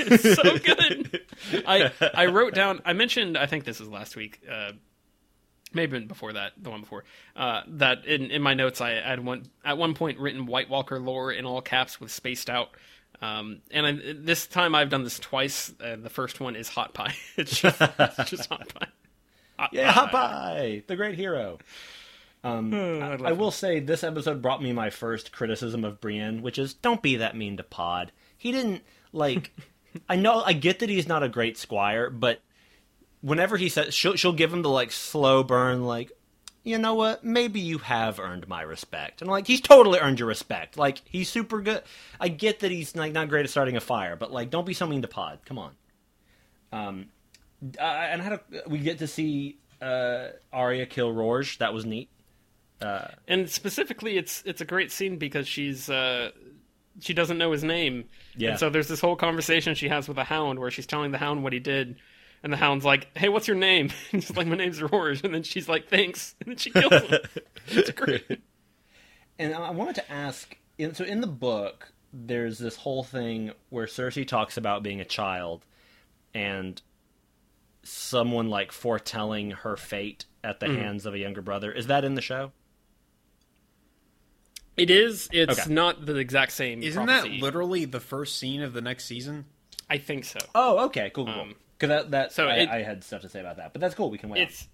it's 0.00 0.34
so 0.34 0.58
good. 0.58 1.20
I 1.66 1.92
I 2.14 2.26
wrote 2.26 2.54
down. 2.54 2.80
I 2.84 2.94
mentioned. 2.94 3.38
I 3.38 3.46
think 3.46 3.64
this 3.64 3.80
is 3.80 3.88
last 3.88 4.16
week. 4.16 4.40
Uh, 4.50 4.72
maybe 5.72 6.00
before 6.00 6.32
that, 6.32 6.52
the 6.56 6.70
one 6.70 6.80
before. 6.80 7.04
Uh, 7.36 7.62
that 7.66 8.04
in 8.06 8.30
in 8.30 8.42
my 8.42 8.54
notes, 8.54 8.80
I 8.80 8.90
had 8.90 9.24
one 9.24 9.46
at 9.64 9.78
one 9.78 9.94
point 9.94 10.18
written 10.18 10.46
White 10.46 10.68
Walker 10.68 10.98
lore 10.98 11.32
in 11.32 11.44
all 11.44 11.60
caps 11.60 12.00
with 12.00 12.10
spaced 12.10 12.50
out. 12.50 12.70
Um, 13.22 13.60
and 13.70 13.86
I, 13.86 14.14
this 14.16 14.46
time 14.46 14.74
I've 14.74 14.88
done 14.88 15.04
this 15.04 15.18
twice. 15.18 15.72
Uh, 15.82 15.96
the 15.96 16.10
first 16.10 16.40
one 16.40 16.56
is 16.56 16.68
hot 16.68 16.94
pie. 16.94 17.14
it's 17.36 17.60
just, 17.60 17.80
it's 17.80 18.30
just 18.30 18.48
hot 18.48 18.72
pie. 18.74 18.88
Hot 19.58 19.70
yeah, 19.72 19.92
pie. 19.92 19.92
hot 19.92 20.10
pie, 20.10 20.82
the 20.86 20.96
great 20.96 21.16
hero. 21.16 21.58
Um, 22.42 22.72
I, 23.02 23.16
I, 23.16 23.32
will 23.32 23.50
say 23.50 23.80
this 23.80 24.02
episode 24.02 24.40
brought 24.40 24.62
me 24.62 24.72
my 24.72 24.90
first 24.90 25.32
criticism 25.32 25.84
of 25.84 26.00
Brienne, 26.00 26.42
which 26.42 26.58
is 26.58 26.74
don't 26.74 27.02
be 27.02 27.16
that 27.16 27.36
mean 27.36 27.56
to 27.58 27.62
Pod. 27.62 28.12
He 28.36 28.52
didn't 28.52 28.82
like. 29.12 29.52
I 30.08 30.16
know 30.16 30.42
I 30.42 30.52
get 30.52 30.78
that 30.78 30.88
he's 30.88 31.08
not 31.08 31.22
a 31.22 31.28
great 31.28 31.58
squire, 31.58 32.10
but 32.10 32.40
whenever 33.20 33.56
he 33.56 33.68
says 33.68 33.94
she'll, 33.94 34.16
she'll 34.16 34.32
give 34.32 34.52
him 34.52 34.62
the 34.62 34.70
like 34.70 34.92
slow 34.92 35.42
burn, 35.42 35.84
like 35.84 36.12
you 36.62 36.76
know 36.76 36.94
what? 36.94 37.24
Maybe 37.24 37.58
you 37.60 37.78
have 37.78 38.20
earned 38.20 38.46
my 38.46 38.62
respect. 38.62 39.22
And 39.22 39.30
like 39.30 39.46
he's 39.46 39.60
totally 39.60 39.98
earned 39.98 40.18
your 40.18 40.28
respect. 40.28 40.76
Like 40.76 41.00
he's 41.04 41.28
super 41.28 41.60
good. 41.60 41.82
I 42.20 42.28
get 42.28 42.60
that 42.60 42.70
he's 42.70 42.94
like 42.94 43.12
not 43.12 43.28
great 43.28 43.44
at 43.44 43.50
starting 43.50 43.76
a 43.76 43.80
fire, 43.80 44.16
but 44.16 44.30
like 44.30 44.50
don't 44.50 44.66
be 44.66 44.74
so 44.74 44.86
mean 44.86 45.02
to 45.02 45.08
Pod. 45.08 45.40
Come 45.44 45.58
on. 45.58 45.72
Um, 46.72 47.06
uh, 47.78 47.82
and 47.82 48.22
how 48.22 48.30
do 48.30 48.60
we 48.66 48.78
get 48.78 48.98
to 48.98 49.06
see 49.06 49.58
uh, 49.80 50.28
Arya 50.52 50.86
kill 50.86 51.12
Rorge? 51.12 51.58
That 51.58 51.72
was 51.72 51.84
neat. 51.84 52.10
Uh, 52.80 53.08
and 53.28 53.48
specifically, 53.48 54.16
it's 54.16 54.42
it's 54.46 54.60
a 54.60 54.64
great 54.64 54.90
scene 54.90 55.16
because 55.16 55.46
she's 55.46 55.90
uh, 55.90 56.30
she 57.00 57.14
doesn't 57.14 57.38
know 57.38 57.52
his 57.52 57.64
name. 57.64 58.04
Yeah. 58.36 58.50
And 58.50 58.58
so 58.58 58.70
there's 58.70 58.88
this 58.88 59.00
whole 59.00 59.16
conversation 59.16 59.74
she 59.74 59.88
has 59.88 60.08
with 60.08 60.16
the 60.16 60.24
Hound 60.24 60.58
where 60.58 60.70
she's 60.70 60.86
telling 60.86 61.10
the 61.10 61.18
Hound 61.18 61.42
what 61.42 61.52
he 61.52 61.58
did, 61.58 61.96
And 62.42 62.52
the 62.52 62.56
hound's 62.56 62.84
like, 62.84 63.16
"Hey, 63.16 63.28
what's 63.28 63.46
your 63.48 63.56
name?" 63.56 63.90
And 64.12 64.22
she's 64.22 64.36
like, 64.36 64.46
"My 64.46 64.56
name's 64.56 64.80
Rorge." 64.82 65.22
And 65.24 65.34
then 65.34 65.42
she's 65.42 65.68
like, 65.68 65.88
"Thanks." 65.88 66.34
And 66.40 66.50
then 66.50 66.56
she 66.56 66.70
kills 66.70 66.92
him. 66.92 67.20
it's 67.68 67.90
great. 67.90 68.40
And 69.38 69.54
I 69.54 69.70
wanted 69.70 69.96
to 69.96 70.10
ask 70.12 70.56
so 70.94 71.04
in 71.04 71.20
the 71.20 71.26
book, 71.26 71.92
there's 72.12 72.58
this 72.58 72.76
whole 72.76 73.04
thing 73.04 73.52
where 73.68 73.84
Cersei 73.86 74.26
talks 74.26 74.56
about 74.56 74.82
being 74.82 75.00
a 75.00 75.04
child 75.04 75.66
and 76.32 76.80
someone 77.82 78.48
like 78.48 78.72
foretelling 78.72 79.50
her 79.50 79.76
fate 79.76 80.24
at 80.42 80.60
the 80.60 80.68
hands 80.68 81.04
of 81.06 81.12
a 81.14 81.18
younger 81.18 81.42
brother. 81.42 81.70
Is 81.72 81.86
that 81.88 82.04
in 82.04 82.14
the 82.14 82.22
show? 82.22 82.52
It 84.76 84.90
is. 84.90 85.28
It's 85.32 85.60
Okay. 85.60 85.72
not 85.72 86.06
the 86.06 86.16
exact 86.16 86.52
same. 86.52 86.82
Isn't 86.82 87.04
prophecy. 87.06 87.36
that 87.36 87.42
literally 87.42 87.84
the 87.84 88.00
first 88.00 88.38
scene 88.38 88.62
of 88.62 88.72
the 88.72 88.80
next 88.80 89.04
season? 89.04 89.44
I 89.90 89.98
think 89.98 90.24
so. 90.24 90.38
Oh, 90.54 90.86
okay, 90.86 91.10
cool, 91.10 91.26
cool. 91.26 91.34
Um, 91.40 91.54
Because 91.80 92.02
that, 92.04 92.10
that 92.10 92.32
so 92.32 92.46
I, 92.46 92.54
it- 92.56 92.68
I 92.68 92.82
had 92.82 93.02
stuff 93.02 93.22
to 93.22 93.28
say 93.30 93.40
about 93.40 93.56
that, 93.56 93.72
but 93.72 93.80
that's 93.80 93.94
cool. 93.94 94.10
We 94.10 94.18
can 94.18 94.28
wait. 94.28 94.42
It's 94.42 94.68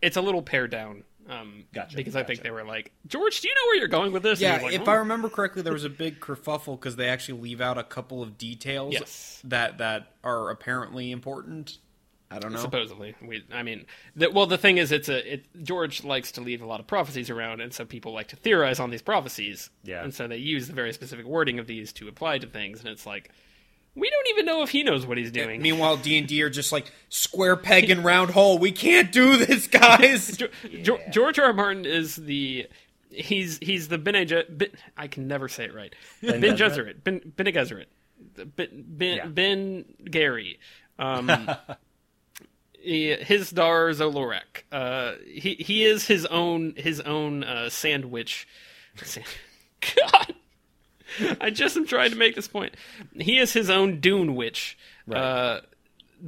it's 0.00 0.16
a 0.16 0.20
little 0.20 0.42
pared 0.42 0.70
down. 0.70 1.02
Um, 1.28 1.64
Gotcha, 1.72 1.96
Because 1.96 2.14
I 2.16 2.22
think 2.22 2.42
they 2.42 2.50
were 2.50 2.64
like, 2.64 2.92
George, 3.06 3.40
do 3.40 3.48
you 3.48 3.54
know 3.54 3.62
where 3.68 3.76
you're 3.76 3.88
going 3.88 4.12
with 4.12 4.22
this? 4.22 4.42
Yeah, 4.42 4.60
like, 4.60 4.74
if 4.74 4.86
"Oh." 4.86 4.92
I 4.92 4.96
remember 4.96 5.30
correctly, 5.30 5.62
there 5.62 5.72
was 5.72 5.84
a 5.84 5.88
big 5.88 6.20
kerfuffle 6.20 6.78
because 6.78 6.96
they 6.96 7.08
actually 7.08 7.40
leave 7.40 7.62
out 7.62 7.78
a 7.78 7.82
couple 7.82 8.22
of 8.22 8.36
details 8.36 8.92
Yes. 8.92 9.40
that 9.44 9.78
that 9.78 10.12
are 10.22 10.50
apparently 10.50 11.10
important. 11.10 11.78
I 12.30 12.38
don't 12.40 12.52
know. 12.52 12.58
Supposedly, 12.58 13.14
we. 13.22 13.42
I 13.52 13.62
mean, 13.62 13.86
the, 14.16 14.30
well, 14.30 14.46
the 14.46 14.58
thing 14.58 14.76
is, 14.76 14.92
it's 14.92 15.08
a. 15.08 15.34
It, 15.34 15.46
George 15.64 16.04
likes 16.04 16.32
to 16.32 16.40
leave 16.42 16.60
a 16.62 16.66
lot 16.66 16.78
of 16.80 16.86
prophecies 16.86 17.30
around, 17.30 17.60
and 17.62 17.72
so 17.72 17.84
people 17.86 18.12
like 18.12 18.28
to 18.28 18.36
theorize 18.36 18.78
on 18.78 18.90
these 18.90 19.02
prophecies. 19.02 19.70
Yeah. 19.82 20.02
And 20.04 20.12
so 20.12 20.28
they 20.28 20.36
use 20.36 20.66
the 20.66 20.74
very 20.74 20.92
specific 20.92 21.24
wording 21.26 21.58
of 21.58 21.66
these 21.66 21.92
to 21.94 22.08
apply 22.08 22.38
to 22.38 22.46
things, 22.46 22.80
and 22.80 22.88
it's 22.88 23.06
like, 23.06 23.30
we 23.94 24.10
don't 24.10 24.28
even 24.30 24.44
know 24.46 24.62
if 24.62 24.70
he 24.70 24.82
knows 24.82 25.06
what 25.06 25.18
he's 25.18 25.30
doing. 25.30 25.62
Meanwhile, 25.62 25.98
D 25.98 26.18
and 26.18 26.26
D 26.26 26.42
are 26.42 26.50
just 26.50 26.72
like 26.72 26.90
square 27.08 27.56
peg 27.56 27.90
and 27.90 28.04
round 28.04 28.30
hole. 28.30 28.58
We 28.58 28.72
can't 28.72 29.12
do 29.12 29.36
this, 29.36 29.66
guys. 29.66 30.36
Jo- 30.36 30.48
Jo- 30.82 30.98
George 31.10 31.38
R. 31.38 31.46
R. 31.46 31.52
Martin 31.52 31.84
is 31.86 32.16
the. 32.16 32.66
He's 33.10 33.58
he's 33.62 33.86
the 33.88 33.98
Bene 33.98 34.24
Je- 34.24 34.42
Ben, 34.48 34.70
I 34.96 35.06
can 35.06 35.28
never 35.28 35.48
say 35.48 35.66
it 35.66 35.74
right. 35.74 35.94
Ben, 36.20 36.40
Gesserit? 36.40 36.56
Gesserit. 36.58 37.04
Ben 37.04 37.20
Bene 37.36 37.52
Gesserit. 37.52 37.86
Ben 38.56 38.68
Ben, 38.88 39.16
Yeah. 39.18 39.26
ben 39.26 39.84
Gary. 40.10 40.58
Um, 40.98 41.28
he- 42.80 43.16
Hizdahr 43.16 43.92
zo 43.94 44.10
Loraq. 44.10 44.64
Uh, 44.72 45.12
he 45.26 45.54
he 45.54 45.84
is 45.84 46.06
his 46.08 46.26
own 46.26 46.74
his 46.76 47.00
own 47.00 47.44
uh, 47.44 47.68
sandwich. 47.70 48.48
God, 49.80 50.34
I 51.40 51.50
just 51.50 51.76
am 51.76 51.86
trying 51.86 52.10
to 52.10 52.16
make 52.16 52.34
this 52.34 52.48
point. 52.48 52.74
He 53.18 53.38
is 53.38 53.52
his 53.52 53.70
own 53.70 54.00
Dune 54.00 54.34
witch. 54.34 54.76
Uh, 55.10 55.60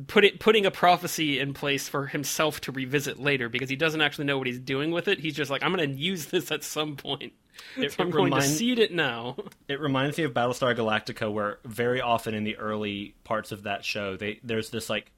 put 0.07 0.25
it, 0.25 0.39
putting 0.41 0.67
a 0.67 0.71
prophecy 0.71 1.39
in 1.39 1.55
place 1.55 1.89
for 1.89 2.07
himself 2.07 2.61
to 2.63 2.73
revisit 2.73 3.19
later 3.19 3.49
because 3.49 3.71
he 3.71 3.77
doesn't 3.77 4.01
actually 4.01 4.27
know 4.27 4.39
what 4.39 4.47
he's 4.47 4.59
doing 4.59 4.91
with 4.91 5.09
it. 5.09 5.19
He's 5.19 5.35
just 5.35 5.51
like, 5.51 5.63
I'm 5.63 5.75
going 5.75 5.89
to 5.89 5.97
use 5.97 6.27
this 6.27 6.51
at 6.51 6.63
some 6.63 6.97
point. 6.97 7.33
It- 7.77 7.93
so 7.93 8.03
I'm 8.03 8.09
it 8.09 8.13
going 8.13 8.33
to 8.35 8.43
seed 8.43 8.79
it 8.79 8.93
now. 8.93 9.37
It 9.69 9.81
reminds 9.81 10.19
me 10.19 10.25
of 10.25 10.33
Battlestar 10.35 10.77
Galactica, 10.77 11.33
where 11.33 11.59
very 11.65 12.01
often 12.03 12.35
in 12.35 12.45
the 12.45 12.57
early 12.59 13.15
parts 13.25 13.51
of 13.51 13.63
that 13.63 13.85
show, 13.85 14.17
they 14.17 14.41
there's 14.45 14.69
this 14.71 14.91
like 14.91 15.11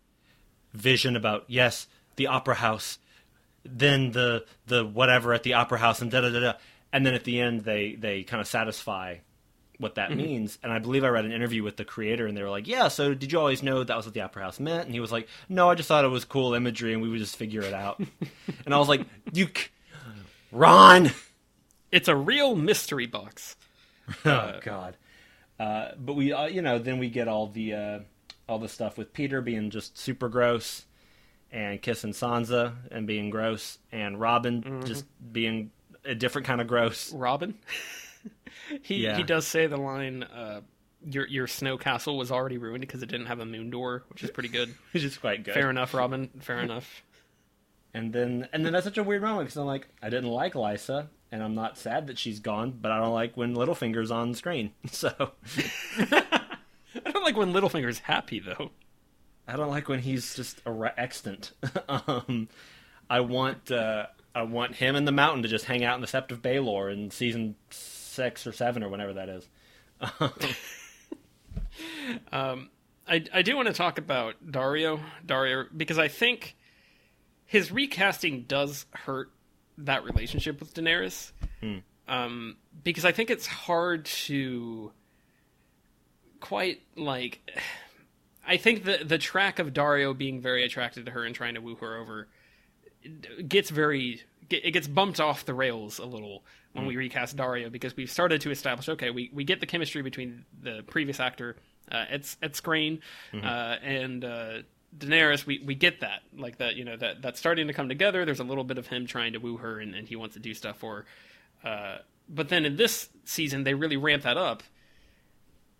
vision 0.72 1.16
about 1.16 1.44
yes, 1.48 1.88
the 2.14 2.28
opera 2.28 2.54
house, 2.54 2.98
then 3.64 4.12
the 4.12 4.44
the 4.66 4.84
whatever 4.86 5.32
at 5.34 5.42
the 5.42 5.54
opera 5.54 5.78
house, 5.78 6.00
and 6.00 6.12
da 6.12 6.20
da 6.20 6.30
da 6.30 6.40
da, 6.40 6.52
and 6.92 7.04
then 7.04 7.14
at 7.14 7.24
the 7.24 7.40
end 7.40 7.62
they 7.62 7.96
they 7.96 8.22
kind 8.22 8.40
of 8.40 8.46
satisfy 8.46 9.16
what 9.78 9.94
that 9.94 10.14
means. 10.14 10.58
And 10.62 10.72
I 10.72 10.78
believe 10.78 11.04
I 11.04 11.08
read 11.08 11.24
an 11.24 11.32
interview 11.32 11.62
with 11.62 11.76
the 11.76 11.84
creator, 11.84 12.26
and 12.26 12.36
they 12.36 12.42
were 12.42 12.50
like, 12.50 12.66
"Yeah, 12.66 12.88
so 12.88 13.14
did 13.14 13.32
you 13.32 13.38
always 13.38 13.62
know 13.62 13.82
that 13.82 13.96
was 13.96 14.06
what 14.06 14.14
the 14.14 14.20
opera 14.20 14.42
house 14.42 14.60
meant?" 14.60 14.84
And 14.86 14.94
he 14.94 15.00
was 15.00 15.12
like, 15.12 15.28
"No, 15.48 15.70
I 15.70 15.74
just 15.74 15.88
thought 15.88 16.04
it 16.04 16.08
was 16.08 16.24
cool 16.24 16.54
imagery, 16.54 16.92
and 16.92 17.02
we 17.02 17.08
would 17.08 17.18
just 17.20 17.36
figure 17.36 17.62
it 17.62 17.74
out." 17.74 17.98
and 18.66 18.74
I 18.74 18.78
was 18.78 18.88
like, 18.88 19.02
"You, 19.32 19.46
c- 19.46 19.68
Ron." 20.52 21.10
It's 21.90 22.08
a 22.08 22.16
real 22.16 22.54
mystery 22.54 23.06
box. 23.06 23.56
oh 24.24 24.58
God. 24.62 24.96
Uh, 25.58 25.92
but 25.98 26.12
we, 26.14 26.32
uh, 26.32 26.46
you 26.46 26.62
know, 26.62 26.78
then 26.78 26.98
we 26.98 27.08
get 27.08 27.28
all 27.28 27.46
the 27.46 27.74
uh, 27.74 27.98
all 28.48 28.58
the 28.58 28.68
stuff 28.68 28.98
with 28.98 29.12
Petyr 29.12 29.42
being 29.42 29.70
just 29.70 29.96
super 29.96 30.28
gross, 30.28 30.84
and 31.50 31.80
kissing 31.80 32.12
Sansa 32.12 32.74
and 32.90 33.06
being 33.06 33.30
gross, 33.30 33.78
and 33.90 34.20
Robin 34.20 34.82
just 34.84 35.04
being 35.32 35.70
a 36.04 36.14
different 36.14 36.46
kind 36.46 36.60
of 36.60 36.66
gross. 36.66 37.12
Robin. 37.12 37.54
he 38.82 38.96
Yeah. 39.04 39.16
he 39.16 39.22
does 39.22 39.46
say 39.46 39.66
the 39.66 39.76
line, 39.76 40.22
uh, 40.22 40.60
"Your 41.04 41.26
your 41.26 41.46
snow 41.46 41.76
castle 41.78 42.16
was 42.18 42.30
already 42.30 42.58
ruined 42.58 42.80
because 42.82 43.02
it 43.02 43.06
didn't 43.08 43.26
have 43.26 43.40
a 43.40 43.46
moon 43.46 43.70
door," 43.70 44.04
which 44.08 44.22
is 44.22 44.30
pretty 44.30 44.48
good. 44.48 44.74
Which 44.92 45.04
is 45.04 45.16
quite 45.18 45.44
good. 45.44 45.54
Fair 45.54 45.70
enough, 45.70 45.94
Robin. 45.94 46.30
Fair 46.40 46.60
enough. 46.60 47.02
And 47.94 48.12
then 48.12 48.46
and 48.52 48.64
then 48.66 48.74
that's 48.74 48.84
such 48.84 48.98
a 48.98 49.02
weird 49.02 49.22
moment 49.22 49.46
because 49.48 49.56
I'm 49.56 49.66
like, 49.66 49.88
I 50.02 50.10
didn't 50.10 50.28
like 50.30 50.52
Lysa, 50.52 51.08
and 51.32 51.42
I'm 51.42 51.54
not 51.54 51.78
sad 51.78 52.08
that 52.08 52.18
she's 52.18 52.38
gone, 52.38 52.70
but 52.80 52.92
I 52.92 52.98
don't 52.98 53.14
like 53.14 53.34
when 53.34 53.54
Littlefinger's 53.54 54.10
on 54.10 54.34
screen. 54.34 54.72
So 54.92 55.10
I 55.96 57.10
don't 57.10 57.24
like 57.24 57.36
when 57.36 57.52
Littlefinger's 57.52 58.00
happy 58.00 58.40
though. 58.40 58.70
I 59.48 59.56
don't 59.56 59.70
like 59.70 59.88
when 59.88 60.00
he's 60.00 60.34
just 60.36 60.60
extant. 60.98 61.52
um, 61.88 62.48
I 63.08 63.20
want 63.20 63.70
uh, 63.70 64.06
I 64.34 64.42
want 64.42 64.76
him 64.76 64.94
and 64.94 65.08
the 65.08 65.12
Mountain 65.12 65.42
to 65.44 65.48
just 65.48 65.64
hang 65.64 65.82
out 65.82 65.94
in 65.94 66.02
the 66.02 66.06
Sept 66.06 66.30
of 66.30 66.42
Baelor 66.42 66.92
in 66.92 67.10
season 67.10 67.56
six 68.18 68.46
or 68.46 68.52
seven 68.52 68.82
or 68.82 68.88
whenever 68.88 69.14
that 69.14 69.28
is. 69.28 69.48
I, 73.06 73.24
I 73.32 73.42
do 73.42 73.56
want 73.56 73.68
to 73.68 73.74
talk 73.74 73.98
about 73.98 74.34
Daario 74.44 75.00
Daario 75.24 75.66
because 75.74 75.98
I 75.98 76.08
think 76.08 76.56
his 77.46 77.70
recasting 77.70 78.42
does 78.42 78.86
hurt 78.92 79.30
that 79.78 80.04
relationship 80.04 80.60
with 80.60 80.74
Daenerys. 80.74 81.30
Um, 82.08 82.56
because 82.82 83.04
I 83.04 83.12
think 83.12 83.30
it's 83.30 83.46
hard 83.46 84.04
to 84.04 84.92
quite 86.40 86.82
like. 86.96 87.40
I 88.46 88.56
think 88.56 88.84
the 88.84 88.98
the 89.04 89.18
track 89.18 89.58
of 89.58 89.72
Daario 89.72 90.16
being 90.16 90.40
very 90.40 90.64
attracted 90.64 91.06
to 91.06 91.12
her 91.12 91.24
and 91.24 91.34
trying 91.34 91.54
to 91.54 91.60
woo 91.60 91.76
her 91.76 91.96
over 91.96 92.28
gets 93.46 93.70
very 93.70 94.22
it 94.50 94.72
gets 94.72 94.86
bumped 94.86 95.20
off 95.20 95.44
the 95.44 95.54
rails 95.54 95.98
a 95.98 96.04
little 96.04 96.44
when 96.72 96.86
we 96.86 96.96
recast 96.96 97.36
Daario 97.36 97.72
because 97.72 97.96
we've 97.96 98.10
started 98.10 98.40
to 98.42 98.50
establish 98.50 98.88
okay 98.88 99.10
we, 99.10 99.30
we 99.32 99.44
get 99.44 99.60
the 99.60 99.66
chemistry 99.66 100.02
between 100.02 100.44
the 100.62 100.82
previous 100.86 101.18
actor 101.18 101.56
uh, 101.90 102.04
Ed, 102.08 102.26
Ed 102.42 102.52
Skrein 102.52 103.00
uh, 103.34 103.76
and 103.82 104.24
uh, 104.24 104.58
Daenerys. 104.96 105.46
We, 105.46 105.62
we 105.64 105.74
get 105.74 106.00
that 106.00 106.22
like 106.36 106.58
that 106.58 106.76
you 106.76 106.84
know 106.84 106.96
that 106.96 107.22
that's 107.22 107.38
starting 107.38 107.66
to 107.66 107.72
come 107.72 107.88
together. 107.88 108.24
There's 108.24 108.40
a 108.40 108.44
little 108.44 108.64
bit 108.64 108.78
of 108.78 108.86
him 108.86 109.06
trying 109.06 109.32
to 109.32 109.38
woo 109.38 109.56
her 109.56 109.78
and, 109.80 109.94
and 109.94 110.08
he 110.08 110.16
wants 110.16 110.34
to 110.34 110.40
do 110.40 110.54
stuff 110.54 110.78
for 110.78 111.06
her. 111.64 111.68
Uh, 111.68 111.98
but 112.28 112.48
then 112.48 112.64
in 112.64 112.76
this 112.76 113.08
season 113.24 113.64
they 113.64 113.74
really 113.74 113.96
ramp 113.96 114.22
that 114.22 114.36
up 114.36 114.62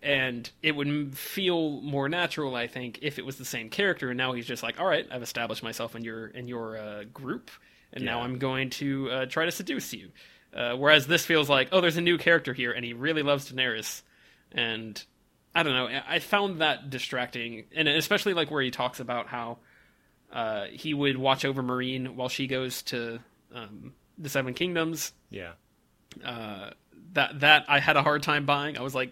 and 0.01 0.49
it 0.63 0.75
would 0.75 1.17
feel 1.17 1.81
more 1.81 2.07
natural, 2.07 2.55
I 2.55 2.67
think, 2.67 2.99
if 3.01 3.19
it 3.19 3.25
was 3.25 3.37
the 3.37 3.45
same 3.45 3.69
character. 3.69 4.09
And 4.09 4.17
now 4.17 4.31
he's 4.31 4.45
just 4.45 4.63
like, 4.63 4.79
all 4.79 4.85
right, 4.85 5.05
I've 5.11 5.23
established 5.23 5.63
myself 5.63 5.95
in 5.95 6.03
your 6.03 6.27
in 6.27 6.47
your 6.47 6.77
uh, 6.77 7.03
group, 7.13 7.51
and 7.93 8.03
now 8.05 8.21
I'm 8.21 8.37
going 8.39 8.69
to 8.71 9.09
uh, 9.11 9.25
try 9.25 9.45
to 9.45 9.51
seduce 9.51 9.93
you. 9.93 10.09
Uh, 10.53 10.73
whereas 10.75 11.05
this 11.07 11.25
feels 11.25 11.47
like, 11.49 11.69
oh, 11.71 11.79
there's 11.81 11.97
a 11.97 12.01
new 12.01 12.17
character 12.17 12.53
here, 12.53 12.71
and 12.71 12.83
he 12.83 12.93
really 12.93 13.21
loves 13.21 13.51
Daenerys, 13.51 14.01
and 14.51 15.03
I 15.53 15.61
don't 15.63 15.73
know. 15.73 15.99
I- 16.07 16.19
found 16.19 16.61
that 16.61 16.89
distracting, 16.89 17.65
and 17.75 17.87
especially 17.87 18.33
like 18.33 18.49
where 18.49 18.61
he 18.63 18.71
talks 18.71 18.99
about 18.99 19.27
how 19.27 19.59
uh, 20.33 20.65
he 20.71 20.93
would 20.93 21.17
watch 21.17 21.45
over 21.45 21.61
Meereen 21.61 22.15
while 22.15 22.29
she 22.29 22.47
goes 22.47 22.81
to 22.83 23.19
um, 23.53 23.93
the 24.17 24.29
Seven 24.29 24.53
Kingdoms. 24.55 25.11
Yeah. 25.29 25.51
Uh, 26.25 26.71
that 27.13 27.39
that 27.41 27.65
I 27.67 27.79
had 27.79 27.95
a 27.97 28.01
hard 28.03 28.23
time 28.23 28.45
buying. 28.47 28.75
I 28.77 28.81
was 28.81 28.95
like, 28.95 29.11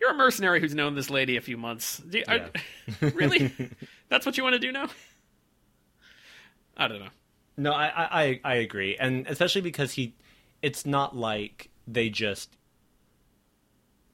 "You're 0.00 0.10
a 0.10 0.14
mercenary 0.14 0.60
who's 0.60 0.74
known 0.74 0.94
this 0.96 1.10
lady 1.10 1.36
a 1.36 1.40
few 1.40 1.56
months. 1.56 2.02
You, 2.10 2.24
I- 2.26 2.50
really? 3.00 3.52
That's 4.08 4.26
what 4.26 4.36
you 4.36 4.42
want 4.42 4.54
to 4.54 4.58
do 4.58 4.72
now?" 4.72 4.88
I 6.76 6.88
don't 6.88 6.98
know. 7.00 7.08
No, 7.56 7.72
I, 7.72 7.86
I 8.22 8.40
I- 8.44 8.54
agree, 8.56 8.96
and 8.96 9.26
especially 9.26 9.62
because 9.62 9.92
he, 9.92 10.14
it's 10.62 10.84
not 10.84 11.16
like 11.16 11.70
they 11.86 12.10
just. 12.10 12.56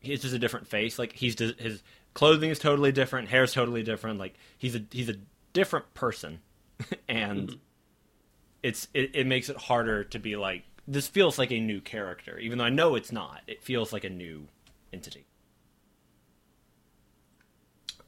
It's 0.03 0.23
just 0.23 0.35
a 0.35 0.39
different 0.39 0.67
face. 0.67 0.99
Like 0.99 1.13
he's 1.13 1.39
his 1.39 1.83
clothing 2.15 2.51
is 2.51 2.59
totally 2.59 2.93
different, 2.93 3.29
hair's 3.29 3.53
totally 3.53 3.83
different. 3.83 4.19
Like 4.19 4.35
he's 4.59 4.75
a 4.77 4.83
he's 4.91 5.09
a 5.09 5.15
different 5.53 5.93
person, 5.95 6.41
and 7.09 7.59
it's 8.63 8.89
it, 8.95 9.11
it 9.15 9.27
makes 9.27 9.49
it 9.49 9.57
harder 9.57 10.05
to 10.05 10.19
be 10.19 10.37
like 10.37 10.63
this 10.89 11.07
feels 11.07 11.39
like 11.39 11.53
a 11.53 11.61
new 11.61 11.81
character, 11.81 12.39
even 12.39 12.59
though 12.59 12.65
I 12.65 12.71
know 12.71 12.95
it's 12.97 13.13
not. 13.13 13.43
It 13.47 13.63
feels 13.63 13.93
like 13.93 14.05
a 14.05 14.11
new 14.11 14.49
entity. 14.93 15.27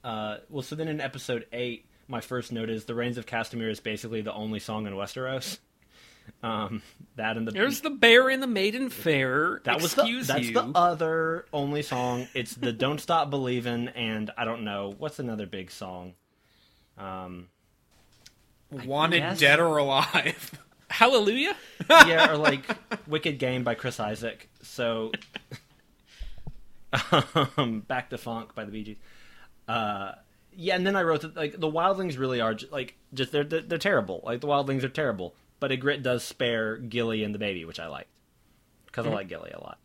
Uh, 0.03 0.39
well, 0.51 0.63
so 0.63 0.75
then 0.75 0.89
in 0.89 1.01
episode 1.01 1.47
eight, 1.53 1.87
my 2.09 2.21
first 2.21 2.53
note 2.53 2.71
is 2.71 2.85
"The 2.85 2.95
Rains 2.95 3.19
of 3.19 3.27
Castamere" 3.27 3.71
is 3.71 3.81
basically 3.81 4.21
the 4.21 4.33
only 4.33 4.59
song 4.61 4.87
in 4.87 4.93
Westeros. 4.95 5.59
Um, 6.43 6.83
that 7.17 7.37
and 7.37 7.47
the 7.47 7.53
There's 7.53 7.83
the 7.83 7.91
bear 7.91 8.31
in 8.31 8.41
the 8.41 8.47
maiden 8.47 8.89
fair. 8.89 9.61
that 9.65 9.81
was 9.83 9.95
the 9.95 10.23
that's 10.27 10.47
you. 10.47 10.55
the 10.55 10.71
other 10.75 11.45
only 11.53 11.83
song. 11.83 12.29
It's 12.35 12.55
the 12.55 12.73
"Don't 12.73 12.99
Stop 13.01 13.31
Believin'" 13.31 13.89
and 13.89 14.31
I 14.37 14.45
don't 14.45 14.65
know 14.65 14.95
what's 14.99 15.19
another 15.19 15.47
big 15.47 15.71
song. 15.71 16.15
Um, 16.97 17.49
Wanted 18.71 19.19
guess. 19.19 19.39
dead 19.39 19.61
or 19.61 19.77
alive. 19.77 20.59
Hallelujah. 20.89 21.57
yeah, 21.91 22.31
or 22.31 22.37
like 22.37 22.63
Wicked 23.07 23.39
Game 23.39 23.63
by 23.65 23.75
Chris 23.75 23.99
Isaak. 24.01 24.49
So, 24.63 25.13
um, 27.57 27.81
Back 27.81 28.11
to 28.11 28.19
Funk 28.19 28.55
by 28.55 28.65
the 28.65 28.71
Bee 28.73 28.85
Gees. 28.85 28.97
Uh, 29.67 30.13
yeah, 30.57 30.75
and 30.77 30.87
then 30.87 30.97
I 30.97 31.03
wrote 31.03 31.23
that 31.23 31.37
like 31.37 31.59
the 31.61 31.71
Wildlings 31.71 32.19
really 32.19 32.41
are 32.41 32.55
ju- 32.55 32.69
like 32.71 32.97
just 33.13 33.33
they're, 33.33 33.45
they're 33.45 33.61
they're 33.63 33.79
terrible. 33.79 34.21
Like 34.25 34.41
the 34.41 34.47
Wildlings 34.47 34.83
are 34.83 34.89
terrible, 34.89 35.35
but 35.61 35.71
Ygritte 35.71 36.03
does 36.03 36.23
spare 36.25 36.77
Gilly 36.77 37.25
and 37.25 37.35
the 37.35 37.39
baby, 37.39 37.65
which 37.65 37.81
I 37.81 37.87
liked 37.89 38.09
because 38.87 39.07
I 39.07 39.11
like 39.11 39.29
Gilly 39.29 39.51
a 39.51 39.61
lot. 39.61 39.79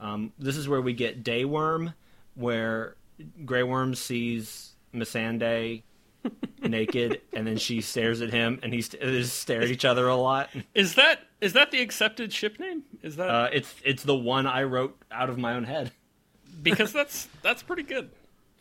Um, 0.00 0.32
this 0.38 0.56
is 0.56 0.68
where 0.68 0.80
we 0.80 0.92
get 0.94 1.22
Dayworm, 1.22 1.94
where 2.34 2.96
Grey 3.44 3.62
Worm 3.62 3.94
sees 3.94 4.74
Missandei 4.92 5.82
naked, 6.62 7.20
and 7.32 7.46
then 7.46 7.56
she 7.56 7.80
stares 7.80 8.20
at 8.20 8.30
him, 8.32 8.58
and 8.62 8.72
he 8.72 8.82
st- 8.82 9.02
they 9.02 9.12
just 9.20 9.38
stare 9.38 9.62
at 9.62 9.68
each 9.68 9.84
other 9.84 10.08
a 10.08 10.16
lot. 10.16 10.48
Is 10.74 10.94
that 10.96 11.20
is 11.40 11.52
that 11.54 11.70
the 11.70 11.80
accepted 11.80 12.32
ship 12.32 12.58
name? 12.58 12.82
Is 13.02 13.16
that 13.16 13.28
Uh, 13.30 13.48
it's 13.52 13.74
it's 13.84 14.02
the 14.02 14.14
one 14.16 14.46
I 14.46 14.62
wrote 14.64 14.96
out 15.10 15.28
of 15.30 15.38
my 15.38 15.54
own 15.54 15.64
head. 15.64 15.92
because 16.62 16.92
that's 16.92 17.28
that's 17.42 17.62
pretty 17.62 17.82
good. 17.82 18.10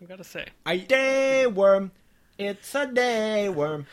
I 0.01 0.05
gotta 0.05 0.23
say. 0.23 0.45
I 0.65 0.77
Day 0.77 1.45
worm, 1.47 1.91
it's 2.37 2.73
a 2.73 2.87
day 2.87 3.49
worm. 3.49 3.85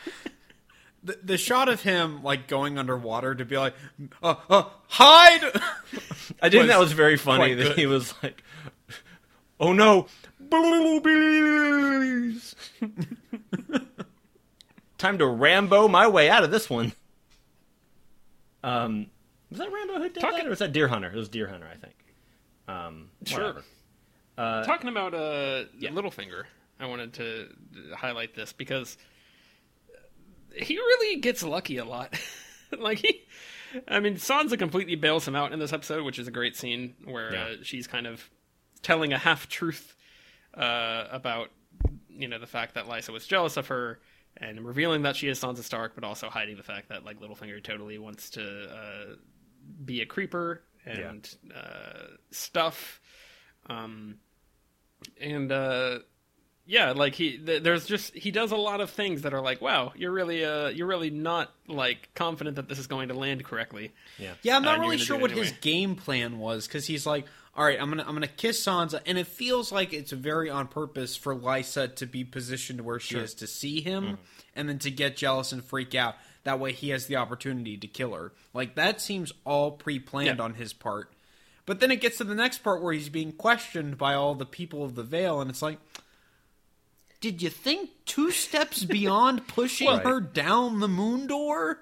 the, 1.03 1.19
the 1.23 1.37
shot 1.37 1.69
of 1.69 1.83
him 1.83 2.23
like 2.23 2.47
going 2.47 2.77
underwater 2.79 3.35
to 3.35 3.45
be 3.45 3.57
like, 3.57 3.75
uh, 4.23 4.35
uh, 4.49 4.63
hide. 4.87 5.43
I 6.41 6.49
think 6.49 6.61
Was 6.61 6.67
that 6.69 6.79
was 6.79 6.91
very 6.93 7.17
funny 7.17 7.53
that 7.53 7.63
good. 7.63 7.77
he 7.77 7.85
was 7.85 8.13
like, 8.23 8.43
"Oh 9.59 9.73
no, 9.73 10.07
blueberries! 10.39 12.55
Time 14.97 15.17
to 15.19 15.27
Rambo 15.27 15.87
my 15.87 16.07
way 16.07 16.29
out 16.29 16.43
of 16.43 16.51
this 16.51 16.69
one." 16.69 16.91
Um, 18.63 19.07
was 19.49 19.59
that 19.59 19.71
Rambo 19.71 19.97
who 19.99 20.09
did 20.09 20.15
Talking- 20.19 20.37
that, 20.39 20.47
or 20.47 20.49
was 20.49 20.59
that 20.59 20.73
Deer 20.73 20.87
Hunter? 20.87 21.09
It 21.09 21.15
was 21.15 21.29
Deer 21.29 21.47
Hunter, 21.47 21.67
I 21.71 21.77
think. 21.77 21.95
Um, 22.67 23.09
Sure. 23.25 23.39
whatever. 23.39 23.63
Uh, 24.39 24.63
Talking 24.63 24.89
about 24.89 25.13
uh, 25.13 25.65
Littlefinger, 25.81 26.43
I 26.79 26.85
wanted 26.85 27.13
to 27.15 27.49
highlight 27.95 28.35
this 28.35 28.53
because 28.53 28.97
he 30.55 30.75
really 30.77 31.19
gets 31.19 31.43
lucky 31.43 31.77
a 31.77 31.85
lot. 31.85 32.17
like 32.79 32.99
he, 32.99 33.21
I 33.87 33.99
mean, 33.99 34.15
Sansa 34.15 34.57
completely 34.57 34.95
bails 34.95 35.27
him 35.27 35.35
out 35.35 35.51
in 35.51 35.59
this 35.59 35.73
episode, 35.73 36.03
which 36.05 36.19
is 36.19 36.27
a 36.27 36.31
great 36.31 36.55
scene 36.55 36.95
where 37.05 37.33
Yeah. 37.33 37.43
uh, 37.43 37.55
she's 37.63 37.85
kind 37.87 38.07
of 38.07 38.29
telling 38.81 39.11
a 39.13 39.17
half 39.17 39.49
truth 39.49 39.93
uh, 40.53 41.05
about 41.11 41.49
you 42.09 42.27
know 42.27 42.39
the 42.39 42.47
fact 42.47 42.75
that 42.75 42.85
Lysa 42.85 43.09
was 43.11 43.27
jealous 43.27 43.57
of 43.57 43.67
her 43.67 43.99
and 44.37 44.61
revealing 44.65 45.01
that 45.01 45.15
she 45.17 45.27
is 45.27 45.39
Sansa 45.39 45.63
Stark, 45.63 45.95
but 45.95 46.03
also 46.05 46.29
hiding 46.29 46.55
the 46.55 46.63
fact 46.63 46.87
that 46.89 47.03
like 47.03 47.19
Littlefinger 47.19 47.61
totally 47.61 47.97
wants 47.97 48.29
to 48.31 48.69
uh, 48.69 49.15
be 49.83 49.99
a 50.01 50.05
creeper 50.05 50.63
and 50.85 51.29
uh, 51.53 52.07
stuff. 52.31 53.01
Um, 53.67 54.15
and 55.19 55.51
uh, 55.51 55.99
yeah, 56.65 56.91
like 56.91 57.15
he, 57.15 57.37
th- 57.37 57.63
there's 57.63 57.85
just 57.85 58.13
he 58.15 58.31
does 58.31 58.51
a 58.51 58.55
lot 58.57 58.79
of 58.81 58.89
things 58.91 59.23
that 59.23 59.33
are 59.33 59.41
like, 59.41 59.61
wow, 59.61 59.91
you're 59.95 60.11
really, 60.11 60.45
uh, 60.45 60.67
you're 60.67 60.87
really 60.87 61.09
not 61.09 61.51
like 61.67 62.09
confident 62.13 62.57
that 62.57 62.67
this 62.69 62.77
is 62.79 62.87
going 62.87 63.07
to 63.09 63.13
land 63.15 63.43
correctly. 63.43 63.91
yeah. 64.17 64.33
Yeah, 64.43 64.55
I'm 64.57 64.61
Uh, 64.63 64.65
not 64.65 64.73
and 64.75 64.83
you're 64.83 64.91
really 64.91 65.03
sure 65.03 65.17
what 65.17 65.31
anyway. 65.31 65.47
his 65.47 65.55
game 65.59 65.95
plan 65.95 66.37
was 66.37 66.67
because 66.67 66.85
he's 66.85 67.05
like, 67.07 67.25
"All 67.55 67.65
right, 67.65 67.79
I'm 67.81 67.89
gonna 67.89 68.03
I'm 68.07 68.13
gonna 68.13 68.27
kiss 68.27 68.63
Sansa," 68.63 69.01
and 69.05 69.17
it 69.17 69.27
feels 69.27 69.71
like 69.71 69.93
it's 69.93 70.11
very 70.11 70.49
on 70.49 70.67
purpose 70.67 71.15
for 71.15 71.35
Lysa 71.35 71.95
to 71.95 72.05
be 72.05 72.23
positioned 72.23 72.81
where 72.81 72.99
she 72.99 73.17
is 73.17 73.33
to 73.35 73.47
see 73.47 73.81
him, 73.81 74.03
Mm-hmm. 74.03 74.15
and 74.55 74.69
then 74.69 74.79
to 74.79 74.91
get 74.91 75.17
jealous 75.17 75.51
and 75.51 75.63
freak 75.63 75.95
out. 75.95 76.15
That 76.43 76.59
way, 76.59 76.71
he 76.71 76.89
has 76.91 77.07
the 77.07 77.17
opportunity 77.17 77.77
to 77.77 77.87
kill 77.87 78.13
her. 78.13 78.31
Like 78.53 78.75
that 78.75 79.01
seems 79.01 79.33
all 79.43 79.71
pre-planned 79.71 80.37
Yeah. 80.37 80.43
on 80.43 80.53
his 80.53 80.71
part. 80.73 81.11
But 81.69 81.81
then 81.81 81.91
it 81.91 82.01
gets 82.01 82.17
to 82.17 82.23
the 82.23 82.33
next 82.33 82.63
part 82.63 82.81
where 82.81 82.91
he's 82.93 83.09
being 83.09 83.31
questioned 83.31 83.95
by 83.95 84.15
all 84.15 84.33
the 84.33 84.43
people 84.47 84.83
of 84.83 84.95
the 84.95 85.03
Vale, 85.03 85.39
and 85.39 85.51
it's 85.51 85.61
like. 85.61 85.77
Did 87.21 87.43
you 87.43 87.49
think 87.51 87.91
two 88.05 88.31
steps 88.31 88.83
beyond 88.97 89.47
pushing 89.47 89.85
Well- 89.85 89.99
her 89.99 90.19
down 90.19 90.79
the 90.79 90.87
moon 90.87 91.27
door? 91.27 91.77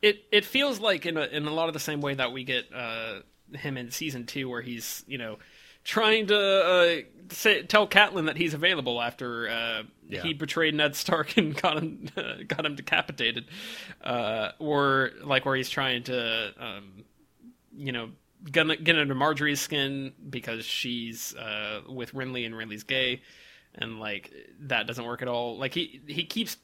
It 0.00 0.24
it 0.32 0.46
feels 0.46 0.80
like 0.80 1.04
in 1.04 1.18
a 1.18 1.24
in 1.26 1.46
a 1.46 1.50
lot 1.52 1.68
of 1.68 1.74
the 1.74 1.80
same 1.80 2.00
way 2.00 2.14
that 2.14 2.32
we 2.32 2.44
get 2.44 2.72
uh, 2.74 3.20
him 3.52 3.76
in 3.76 3.90
season 3.90 4.24
two, 4.24 4.48
where 4.48 4.62
he's 4.62 5.04
you 5.06 5.18
know 5.18 5.38
trying 5.84 6.28
to 6.28 6.38
uh, 6.38 6.96
say, 7.30 7.62
tell 7.62 7.86
Catelyn 7.86 8.24
that 8.26 8.38
he's 8.38 8.54
available 8.54 9.02
after 9.02 9.48
uh, 9.50 9.82
Yeah. 10.08 10.22
he 10.22 10.32
betrayed 10.32 10.74
Ned 10.74 10.96
Stark 10.96 11.36
and 11.38 11.54
got 11.60 11.76
him 11.78 12.08
got 12.48 12.64
him 12.64 12.74
decapitated, 12.74 13.44
uh, 14.02 14.52
or 14.58 15.10
like 15.24 15.44
where 15.44 15.56
he's 15.56 15.68
trying 15.70 16.04
to 16.04 16.52
um, 16.58 17.04
you 17.76 17.92
know 17.92 18.08
get, 18.50 18.84
get 18.84 18.98
under 18.98 19.14
Margaery's 19.14 19.60
skin 19.60 20.12
because 20.28 20.64
she's 20.64 21.34
uh, 21.34 21.82
with 21.88 22.12
Renly 22.12 22.46
and 22.46 22.54
Renly's 22.54 22.84
gay, 22.84 23.22
and 23.74 24.00
like 24.00 24.32
that 24.60 24.86
doesn't 24.86 25.04
work 25.04 25.22
at 25.22 25.28
all. 25.28 25.58
Like 25.58 25.74
he 25.74 26.00
he 26.06 26.24
keeps 26.24 26.56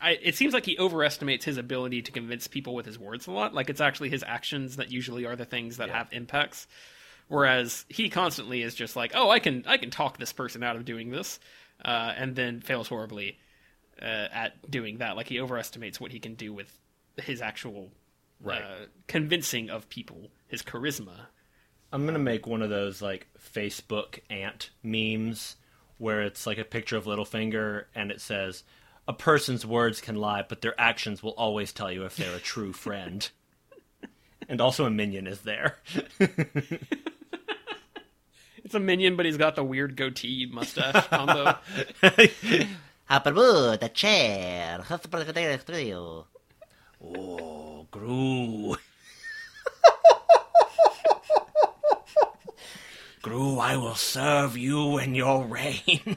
I, 0.00 0.12
it 0.22 0.34
seems 0.36 0.54
like 0.54 0.64
he 0.64 0.78
overestimates 0.78 1.44
his 1.44 1.56
ability 1.58 2.02
to 2.02 2.12
convince 2.12 2.46
people 2.46 2.74
with 2.74 2.86
his 2.86 2.98
words 2.98 3.26
a 3.26 3.32
lot. 3.32 3.52
Like 3.54 3.68
it's 3.68 3.80
actually 3.80 4.08
his 4.08 4.22
actions 4.26 4.76
that 4.76 4.90
usually 4.90 5.26
are 5.26 5.36
the 5.36 5.44
things 5.44 5.76
that 5.76 5.90
have 5.90 6.08
impacts. 6.12 6.66
Whereas 7.28 7.84
he 7.88 8.08
constantly 8.08 8.62
is 8.62 8.74
just 8.74 8.96
like, 8.96 9.12
"Oh, 9.14 9.30
I 9.30 9.38
can 9.38 9.64
I 9.66 9.76
can 9.76 9.90
talk 9.90 10.18
this 10.18 10.32
person 10.32 10.62
out 10.64 10.76
of 10.76 10.84
doing 10.84 11.10
this," 11.10 11.38
uh, 11.84 12.12
and 12.16 12.34
then 12.34 12.60
fails 12.60 12.88
horribly 12.88 13.38
uh, 14.02 14.04
at 14.32 14.68
doing 14.70 14.98
that. 14.98 15.14
Like 15.16 15.28
he 15.28 15.38
overestimates 15.40 16.00
what 16.00 16.10
he 16.10 16.18
can 16.18 16.34
do 16.34 16.52
with 16.52 16.76
his 17.16 17.40
actual 17.40 17.90
Right. 18.42 18.62
uh, 18.62 18.86
convincing 19.06 19.68
of 19.68 19.88
people, 19.90 20.30
his 20.50 20.62
charisma. 20.62 21.26
I'm 21.92 22.06
gonna 22.06 22.18
make 22.18 22.46
one 22.46 22.62
of 22.62 22.70
those 22.70 23.00
like 23.00 23.28
Facebook 23.38 24.20
ant 24.28 24.70
memes 24.82 25.56
where 25.98 26.22
it's 26.22 26.46
like 26.46 26.58
a 26.58 26.64
picture 26.64 26.96
of 26.96 27.04
Littlefinger 27.04 27.84
and 27.94 28.10
it 28.10 28.20
says, 28.20 28.64
"A 29.08 29.12
person's 29.12 29.64
words 29.66 30.00
can 30.00 30.16
lie, 30.16 30.42
but 30.48 30.60
their 30.60 30.78
actions 30.80 31.22
will 31.22 31.32
always 31.32 31.72
tell 31.72 31.90
you 31.90 32.04
if 32.04 32.16
they're 32.16 32.36
a 32.36 32.40
true 32.40 32.72
friend." 32.72 33.28
and 34.48 34.60
also 34.60 34.84
a 34.84 34.90
minion 34.90 35.26
is 35.26 35.40
there. 35.40 35.78
It's 38.62 38.74
a 38.74 38.78
minion, 38.80 39.16
but 39.16 39.26
he's 39.26 39.36
got 39.36 39.56
the 39.56 39.64
weird 39.64 39.96
goatee 39.96 40.46
mustache 40.48 41.06
combo. 41.08 41.56
The 43.76 43.88
chair. 43.88 44.84
oh, 47.02 47.86
Gru. 47.90 48.76
Gru, 53.22 53.58
I 53.58 53.76
will 53.76 53.94
serve 53.94 54.56
you 54.56 54.98
in 54.98 55.14
your 55.14 55.44
reign. 55.44 56.16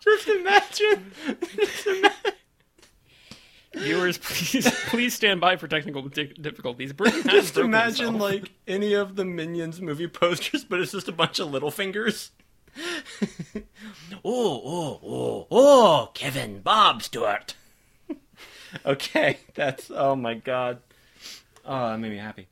Just 0.00 0.28
imagine. 0.28 1.12
Viewers, 3.74 4.18
please 4.18 4.70
please 4.86 5.14
stand 5.14 5.40
by 5.40 5.56
for 5.56 5.68
technical 5.68 6.02
di- 6.02 6.32
difficulties. 6.40 6.92
Britain 6.92 7.22
Just 7.26 7.56
imagine 7.58 8.06
himself. 8.06 8.32
like 8.32 8.52
any 8.66 8.94
of 8.94 9.16
the 9.16 9.24
Minions 9.24 9.80
movie 9.82 10.08
posters, 10.08 10.64
but 10.64 10.80
it's 10.80 10.92
just 10.92 11.08
a 11.08 11.12
bunch 11.12 11.38
of 11.38 11.50
little 11.50 11.70
fingers. 11.70 12.30
oh, 13.56 13.60
oh, 14.24 15.00
oh, 15.04 15.46
oh, 15.50 16.10
Kevin, 16.14 16.60
Bob 16.60 17.02
Stuart. 17.02 17.54
okay, 18.86 19.38
that's 19.54 19.90
oh 19.94 20.16
my 20.16 20.34
god. 20.34 20.80
Oh, 21.64 21.90
that 21.90 21.98
made 21.98 22.12
me 22.12 22.18
happy. 22.18 22.48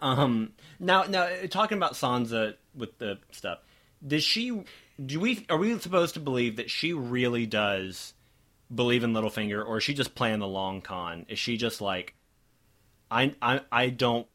Um, 0.00 0.52
now, 0.78 1.02
now 1.02 1.28
talking 1.50 1.76
about 1.76 1.92
Sansa 1.92 2.54
with 2.74 2.98
the 2.98 3.18
stuff, 3.32 3.58
does 4.06 4.22
she? 4.22 4.64
Do 5.04 5.20
we? 5.20 5.44
Are 5.50 5.58
we 5.58 5.78
supposed 5.78 6.14
to 6.14 6.20
believe 6.20 6.56
that 6.56 6.70
she 6.70 6.92
really 6.92 7.46
does 7.46 8.14
believe 8.74 9.04
in 9.04 9.12
Littlefinger, 9.12 9.66
or 9.66 9.78
is 9.78 9.84
she 9.84 9.94
just 9.94 10.14
playing 10.14 10.38
the 10.38 10.48
long 10.48 10.80
con? 10.80 11.26
Is 11.28 11.38
she 11.38 11.56
just 11.56 11.80
like, 11.80 12.14
I, 13.10 13.34
I, 13.42 13.60
I 13.70 13.90
don't 13.90 14.26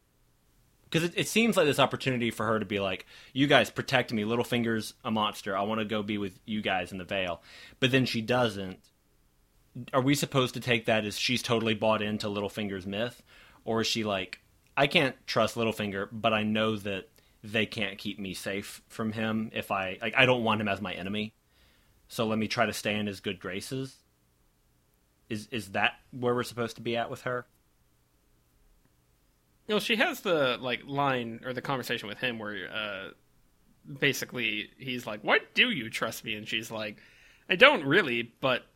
because 0.90 1.08
it, 1.08 1.14
it 1.16 1.28
seems 1.28 1.56
like 1.56 1.66
this 1.66 1.78
opportunity 1.78 2.30
for 2.30 2.46
her 2.46 2.58
to 2.58 2.66
be 2.66 2.80
like, 2.80 3.06
"You 3.32 3.46
guys 3.46 3.70
protect 3.70 4.12
me. 4.12 4.22
Littlefinger's 4.24 4.94
a 5.04 5.10
monster. 5.10 5.56
I 5.56 5.62
want 5.62 5.80
to 5.80 5.84
go 5.84 6.02
be 6.02 6.18
with 6.18 6.38
you 6.44 6.62
guys 6.62 6.92
in 6.92 6.98
the 6.98 7.04
Vale," 7.04 7.42
but 7.78 7.90
then 7.90 8.06
she 8.06 8.20
doesn't. 8.20 8.78
Are 9.92 10.00
we 10.00 10.14
supposed 10.14 10.54
to 10.54 10.60
take 10.60 10.86
that 10.86 11.04
as 11.04 11.18
she's 11.18 11.42
totally 11.42 11.74
bought 11.74 12.02
into 12.02 12.26
Littlefinger's 12.28 12.86
myth, 12.86 13.22
or 13.64 13.82
is 13.82 13.86
she 13.86 14.02
like, 14.04 14.40
"I 14.76 14.86
can't 14.86 15.14
trust 15.26 15.56
Littlefinger, 15.56 16.08
but 16.10 16.32
I 16.32 16.42
know 16.42 16.76
that 16.76 17.08
they 17.42 17.66
can't 17.66 17.96
keep 17.96 18.18
me 18.18 18.34
safe 18.34 18.82
from 18.88 19.12
him 19.12 19.50
if 19.54 19.70
I 19.70 19.98
like 20.02 20.14
I 20.16 20.26
don't 20.26 20.44
want 20.44 20.60
him 20.60 20.68
as 20.68 20.80
my 20.80 20.92
enemy, 20.92 21.34
so 22.08 22.26
let 22.26 22.38
me 22.38 22.48
try 22.48 22.66
to 22.66 22.72
stay 22.72 22.94
in 22.96 23.06
his 23.06 23.20
good 23.20 23.38
graces." 23.38 23.96
Is 25.28 25.46
is 25.52 25.70
that 25.70 26.00
where 26.10 26.34
we're 26.34 26.42
supposed 26.42 26.76
to 26.76 26.82
be 26.82 26.96
at 26.96 27.08
with 27.08 27.22
her? 27.22 27.46
You 29.68 29.76
know, 29.76 29.78
she 29.78 29.94
has 29.96 30.20
the 30.20 30.58
like 30.60 30.82
line 30.84 31.40
or 31.44 31.52
the 31.52 31.62
conversation 31.62 32.08
with 32.08 32.18
him 32.18 32.40
where 32.40 32.68
uh, 32.72 33.10
basically 34.00 34.70
he's 34.78 35.06
like, 35.06 35.20
"Why 35.22 35.38
do 35.54 35.70
you 35.70 35.88
trust 35.88 36.24
me?" 36.24 36.34
And 36.34 36.48
she's 36.48 36.72
like, 36.72 36.98
"I 37.48 37.54
don't 37.54 37.84
really, 37.84 38.32
but 38.40 38.66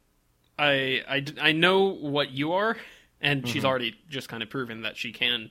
I 0.58 1.02
I, 1.08 1.24
I 1.40 1.52
know 1.52 1.94
what 1.94 2.30
you 2.30 2.52
are." 2.52 2.76
And 3.20 3.48
she's 3.48 3.64
already 3.64 3.94
just 4.10 4.28
kind 4.28 4.42
of 4.42 4.50
proven 4.50 4.82
that 4.82 4.98
she 4.98 5.12
can 5.12 5.50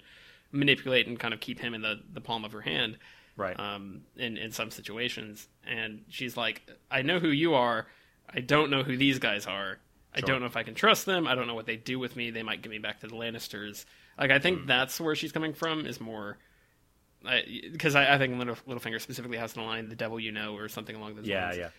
manipulate 0.51 1.07
and 1.07 1.19
kind 1.19 1.33
of 1.33 1.39
keep 1.39 1.59
him 1.59 1.73
in 1.73 1.81
the, 1.81 1.99
the 2.13 2.21
palm 2.21 2.45
of 2.45 2.51
her 2.51 2.61
hand 2.61 2.99
Right. 3.35 3.59
um, 3.59 4.01
in 4.15 4.37
in 4.37 4.51
some 4.51 4.69
situations. 4.69 5.47
And 5.65 6.03
she's 6.09 6.37
like, 6.37 6.61
"I 6.91 7.01
know 7.01 7.19
who 7.19 7.29
you 7.29 7.55
are. 7.55 7.87
I 8.29 8.41
don't 8.41 8.69
know 8.69 8.83
who 8.83 8.95
these 8.95 9.19
guys 9.19 9.47
are. 9.47 9.79
I 10.15 10.21
don't 10.21 10.41
know 10.41 10.45
if 10.45 10.55
I 10.55 10.61
can 10.61 10.75
trust 10.75 11.07
them. 11.07 11.25
I 11.25 11.33
don't 11.33 11.47
know 11.47 11.55
what 11.55 11.65
they 11.65 11.75
do 11.75 11.97
with 11.97 12.15
me. 12.15 12.29
They 12.29 12.43
might 12.43 12.61
give 12.61 12.69
me 12.69 12.77
back 12.77 12.99
to 12.99 13.07
the 13.07 13.15
Lannisters." 13.15 13.85
Like 14.19 14.29
I 14.29 14.37
think 14.37 14.67
that's 14.67 14.99
where 15.01 15.15
she's 15.15 15.31
coming 15.31 15.53
from 15.53 15.87
is 15.87 15.99
more 15.99 16.37
because 17.71 17.95
I, 17.95 18.15
I, 18.15 18.17
think 18.17 18.37
Little, 18.37 18.57
Littlefinger 18.67 18.99
specifically 18.99 19.37
has 19.37 19.53
the 19.53 19.61
line 19.61 19.89
"the 19.89 19.95
devil 19.95 20.19
you 20.19 20.31
know" 20.31 20.55
or 20.55 20.67
something 20.67 20.95
along 20.95 21.15
those 21.15 21.25
yeah, 21.25 21.45
lines. 21.45 21.57
Yeah, 21.57 21.69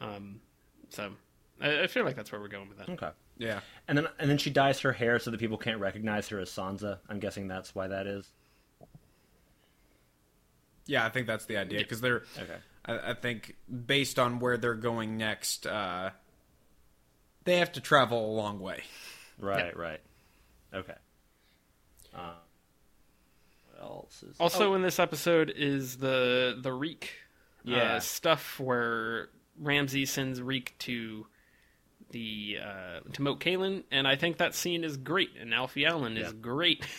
yeah. 0.00 0.06
Um, 0.06 0.40
so 0.88 1.12
I, 1.60 1.82
I 1.84 1.86
feel 1.86 2.04
like 2.04 2.16
that's 2.16 2.30
where 2.32 2.40
we're 2.40 2.48
going 2.48 2.68
with 2.68 2.78
that. 2.78 2.88
Okay. 2.90 3.10
Yeah. 3.38 3.60
And 3.88 3.96
then 3.98 4.06
and 4.18 4.28
then 4.30 4.38
she 4.38 4.50
dyes 4.50 4.80
her 4.80 4.92
hair 4.92 5.18
so 5.18 5.30
that 5.30 5.40
people 5.40 5.58
can't 5.58 5.80
recognize 5.80 6.28
her 6.28 6.38
as 6.38 6.50
Sansa. 6.50 6.98
I'm 7.08 7.18
guessing 7.20 7.48
that's 7.48 7.74
why 7.74 7.88
that 7.88 8.06
is. 8.06 8.30
Yeah, 10.86 11.04
I 11.04 11.08
think 11.10 11.26
that's 11.26 11.46
the 11.46 11.56
idea 11.56 11.78
because 11.80 12.00
they're. 12.00 12.22
Okay. 12.38 12.56
I, 12.84 13.10
I 13.10 13.14
think 13.14 13.56
based 13.86 14.18
on 14.18 14.38
where 14.38 14.56
they're 14.56 14.74
going 14.74 15.16
next, 15.16 15.66
uh, 15.66 16.10
they 17.44 17.58
have 17.58 17.72
to 17.72 17.80
travel 17.80 18.30
a 18.30 18.34
long 18.34 18.60
way. 18.60 18.82
Right, 19.40 19.76
right. 19.76 20.00
Okay. 20.72 20.94
Uh, 22.14 22.32
what 23.72 23.82
else 23.82 24.22
is 24.22 24.36
Also, 24.40 24.74
in 24.74 24.82
this 24.82 24.98
episode 24.98 25.52
is 25.54 25.96
the 25.98 26.58
the 26.60 26.72
Reek 26.72 27.10
Yeah. 27.64 27.94
uh, 27.96 28.00
stuff 28.00 28.58
where 28.60 29.28
Ramsay 29.58 30.06
sends 30.06 30.40
Reek 30.40 30.74
to 30.80 31.26
the 32.10 32.58
uh, 32.64 33.00
to 33.12 33.22
Moat 33.22 33.40
Cailin, 33.40 33.82
and 33.90 34.06
I 34.06 34.16
think 34.16 34.38
that 34.38 34.54
scene 34.54 34.84
is 34.84 34.96
great. 34.96 35.30
And 35.40 35.52
Alfie 35.54 35.86
Allen 35.86 36.16
is 36.16 36.28
Yeah. 36.28 36.38
great. 36.40 36.84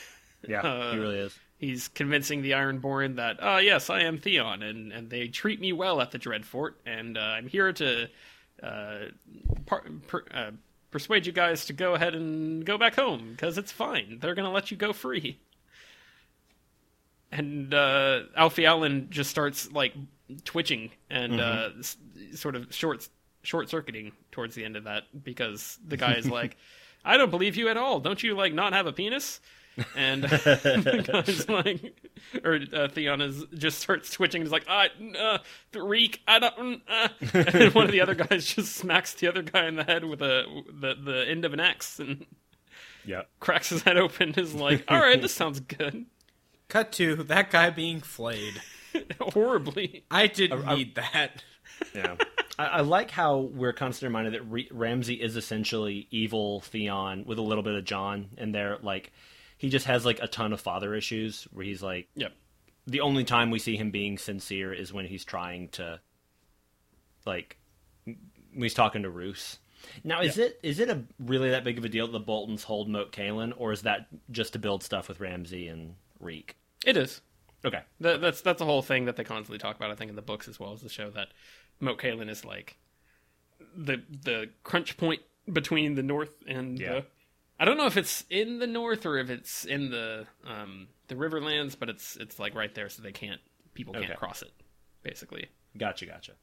Yeah, 0.47 0.61
uh, 0.61 0.91
he 0.93 0.99
really 0.99 1.17
is. 1.17 1.37
He's 1.57 1.87
convincing 1.87 2.43
the 2.43 2.51
Ironborn 2.51 3.15
that, 3.15 3.37
oh 3.41 3.57
yes, 3.57 3.89
I 3.89 4.01
am 4.01 4.19
Theon, 4.19 4.61
and, 4.61 4.93
and 4.93 5.09
they 5.09 5.27
treat 5.27 5.59
me 5.59 5.73
well 5.73 5.99
at 5.99 6.11
the 6.11 6.19
Dreadfort, 6.19 6.73
and 6.85 7.17
uh, 7.17 7.21
I'm 7.21 7.47
here 7.47 7.73
to 7.73 8.07
uh, 8.61 8.97
par- 9.65 9.83
per, 10.05 10.23
uh, 10.31 10.51
persuade 10.91 11.25
you 11.25 11.31
guys 11.33 11.65
to 11.65 11.73
go 11.73 11.95
ahead 11.95 12.13
and 12.13 12.63
go 12.63 12.77
back 12.77 12.95
home 12.95 13.31
because 13.31 13.57
it's 13.57 13.71
fine. 13.71 14.19
They're 14.21 14.35
gonna 14.35 14.51
let 14.51 14.69
you 14.69 14.77
go 14.77 14.93
free. 14.93 15.39
And 17.31 17.73
uh, 17.73 18.21
Alfie 18.35 18.65
Allen 18.67 19.07
just 19.09 19.29
starts 19.29 19.71
like 19.71 19.93
twitching 20.45 20.91
and 21.09 21.41
uh, 21.41 21.69
s- 21.79 21.97
sort 22.35 22.55
of 22.55 22.73
short 22.73 23.09
short 23.47 23.69
circuiting 23.69 24.11
towards 24.31 24.53
the 24.55 24.65
end 24.65 24.75
of 24.75 24.83
that 24.83 25.03
because 25.23 25.79
the 25.87 25.95
guy 25.97 26.15
is 26.15 26.29
like, 26.39 26.57
"I 27.05 27.17
don't 27.17 27.31
believe 27.31 27.55
you 27.55 27.69
at 27.69 27.77
all. 27.77 27.99
Don't 28.01 28.21
you 28.21 28.35
like 28.35 28.53
not 28.53 28.73
have 28.73 28.85
a 28.85 28.91
penis?" 28.93 29.39
And 29.95 30.23
the 30.23 31.03
guy's 31.07 31.47
like, 31.47 31.95
or 32.43 32.59
uh, 32.73 32.87
Theon 32.87 33.21
is 33.21 33.45
just 33.53 33.77
starts 33.79 34.09
twitching. 34.11 34.41
He's 34.41 34.51
like, 34.51 34.65
"Ah, 34.67 34.87
uh, 35.19 35.37
Reek, 35.79 36.21
I 36.27 36.39
don't." 36.39 36.81
Uh. 36.87 37.07
And 37.33 37.73
one 37.75 37.85
of 37.85 37.91
the 37.91 38.01
other 38.01 38.15
guys 38.29 38.45
just 38.47 38.75
smacks 38.75 39.13
the 39.13 39.27
other 39.27 39.43
guy 39.43 39.67
in 39.67 39.75
the 39.75 39.83
head 39.83 40.03
with 40.03 40.21
a 40.21 40.43
the 40.79 40.95
the 40.95 41.25
end 41.29 41.45
of 41.45 41.53
an 41.53 41.59
axe 41.59 41.99
and 41.99 42.25
Yeah. 43.05 43.21
cracks 43.39 43.69
his 43.69 43.83
head 43.83 43.97
open. 43.97 44.33
Is 44.35 44.53
like, 44.55 44.83
"All 44.89 44.99
right, 44.99 45.21
this 45.21 45.33
sounds 45.33 45.59
good." 45.59 46.05
Cut 46.69 46.91
to 46.93 47.15
that 47.15 47.49
guy 47.51 47.69
being 47.69 48.01
flayed. 48.01 48.61
Horribly. 49.21 50.03
I 50.11 50.25
didn't 50.27 50.65
need 50.65 50.95
that. 50.95 51.43
Yeah. 51.93 52.15
I, 52.59 52.65
I 52.65 52.81
like 52.81 53.11
how 53.11 53.37
we're 53.37 53.73
constantly 53.73 54.07
reminded 54.09 54.33
that 54.33 54.43
Re- 54.49 54.69
Ramsay 54.71 55.15
is 55.15 55.35
essentially 55.35 56.07
evil 56.11 56.61
Theon 56.61 57.23
with 57.25 57.37
a 57.37 57.41
little 57.43 57.63
bit 57.63 57.75
of 57.75 57.83
Jon 57.85 58.29
in 58.37 58.51
there. 58.51 58.77
Like, 58.81 59.11
he 59.57 59.69
just 59.69 59.85
has 59.87 60.05
like 60.05 60.19
a 60.21 60.27
ton 60.27 60.53
of 60.53 60.61
father 60.61 60.93
issues 60.95 61.47
where 61.51 61.65
he's 61.65 61.81
like, 61.83 62.07
Yep. 62.15 62.33
the 62.85 63.01
only 63.01 63.23
time 63.23 63.49
we 63.51 63.59
see 63.59 63.75
him 63.77 63.91
being 63.91 64.17
sincere 64.17 64.73
is 64.73 64.93
when 64.93 65.05
he's 65.05 65.25
trying 65.25 65.69
to, 65.69 65.99
like, 67.25 67.57
when 68.05 68.17
he's 68.63 68.73
talking 68.73 69.03
to 69.03 69.09
Roose. 69.09 69.59
Now, 70.03 70.21
is 70.21 70.37
it 70.37 70.59
is 70.63 70.79
it 70.79 70.89
a 70.89 71.03
really 71.19 71.51
that 71.51 71.63
big 71.63 71.77
of 71.77 71.85
a 71.85 71.89
deal 71.89 72.07
that 72.07 72.11
the 72.11 72.19
Boltons 72.19 72.63
hold 72.63 72.89
Moat 72.89 73.11
Cailin, 73.11 73.53
or 73.57 73.71
is 73.71 73.83
that 73.83 74.07
just 74.31 74.53
to 74.53 74.59
build 74.59 74.83
stuff 74.83 75.07
with 75.07 75.19
Ramsay 75.19 75.67
and 75.67 75.93
Reek? 76.19 76.55
It 76.83 76.97
is. 76.97 77.21
Okay, 77.63 77.81
That, 78.01 78.19
that's 78.21 78.41
that's 78.41 78.61
a 78.61 78.65
whole 78.65 78.81
thing 78.81 79.05
that 79.05 79.15
they 79.15 79.23
constantly 79.23 79.59
talk 79.59 79.75
about. 79.75 79.91
I 79.91 79.95
think 79.95 80.09
in 80.09 80.15
the 80.15 80.21
books 80.21 80.47
as 80.47 80.59
well 80.59 80.73
as 80.73 80.81
the 80.81 80.89
show 80.89 81.09
that 81.11 81.29
Moat 81.79 81.99
Cailin 81.99 82.29
is 82.29 82.43
like 82.45 82.77
the 83.75 84.01
the 84.23 84.49
crunch 84.63 84.97
point 84.97 85.21
between 85.51 85.95
the 85.95 86.03
north 86.03 86.33
and 86.47 86.79
Yeah. 86.79 86.93
the. 86.93 87.05
I 87.59 87.65
don't 87.65 87.77
know 87.77 87.87
if 87.87 87.97
it's 87.97 88.23
in 88.29 88.59
the 88.59 88.67
north 88.67 89.05
or 89.05 89.17
if 89.17 89.29
it's 89.31 89.65
in 89.65 89.89
the 89.89 90.27
um, 90.45 90.87
the 91.07 91.15
Riverlands, 91.15 91.75
but 91.79 91.89
it's 91.89 92.15
it's 92.17 92.37
like 92.39 92.53
right 92.55 92.73
there, 92.75 92.89
so 92.89 93.01
they 93.01 93.11
can't 93.11 93.41
people 93.73 93.93
can't 93.93 94.05
Okay. 94.05 94.15
cross 94.15 94.41
it. 94.41 94.51
Basically, 95.03 95.47
gotcha, 95.77 96.05
gotcha. 96.05 96.33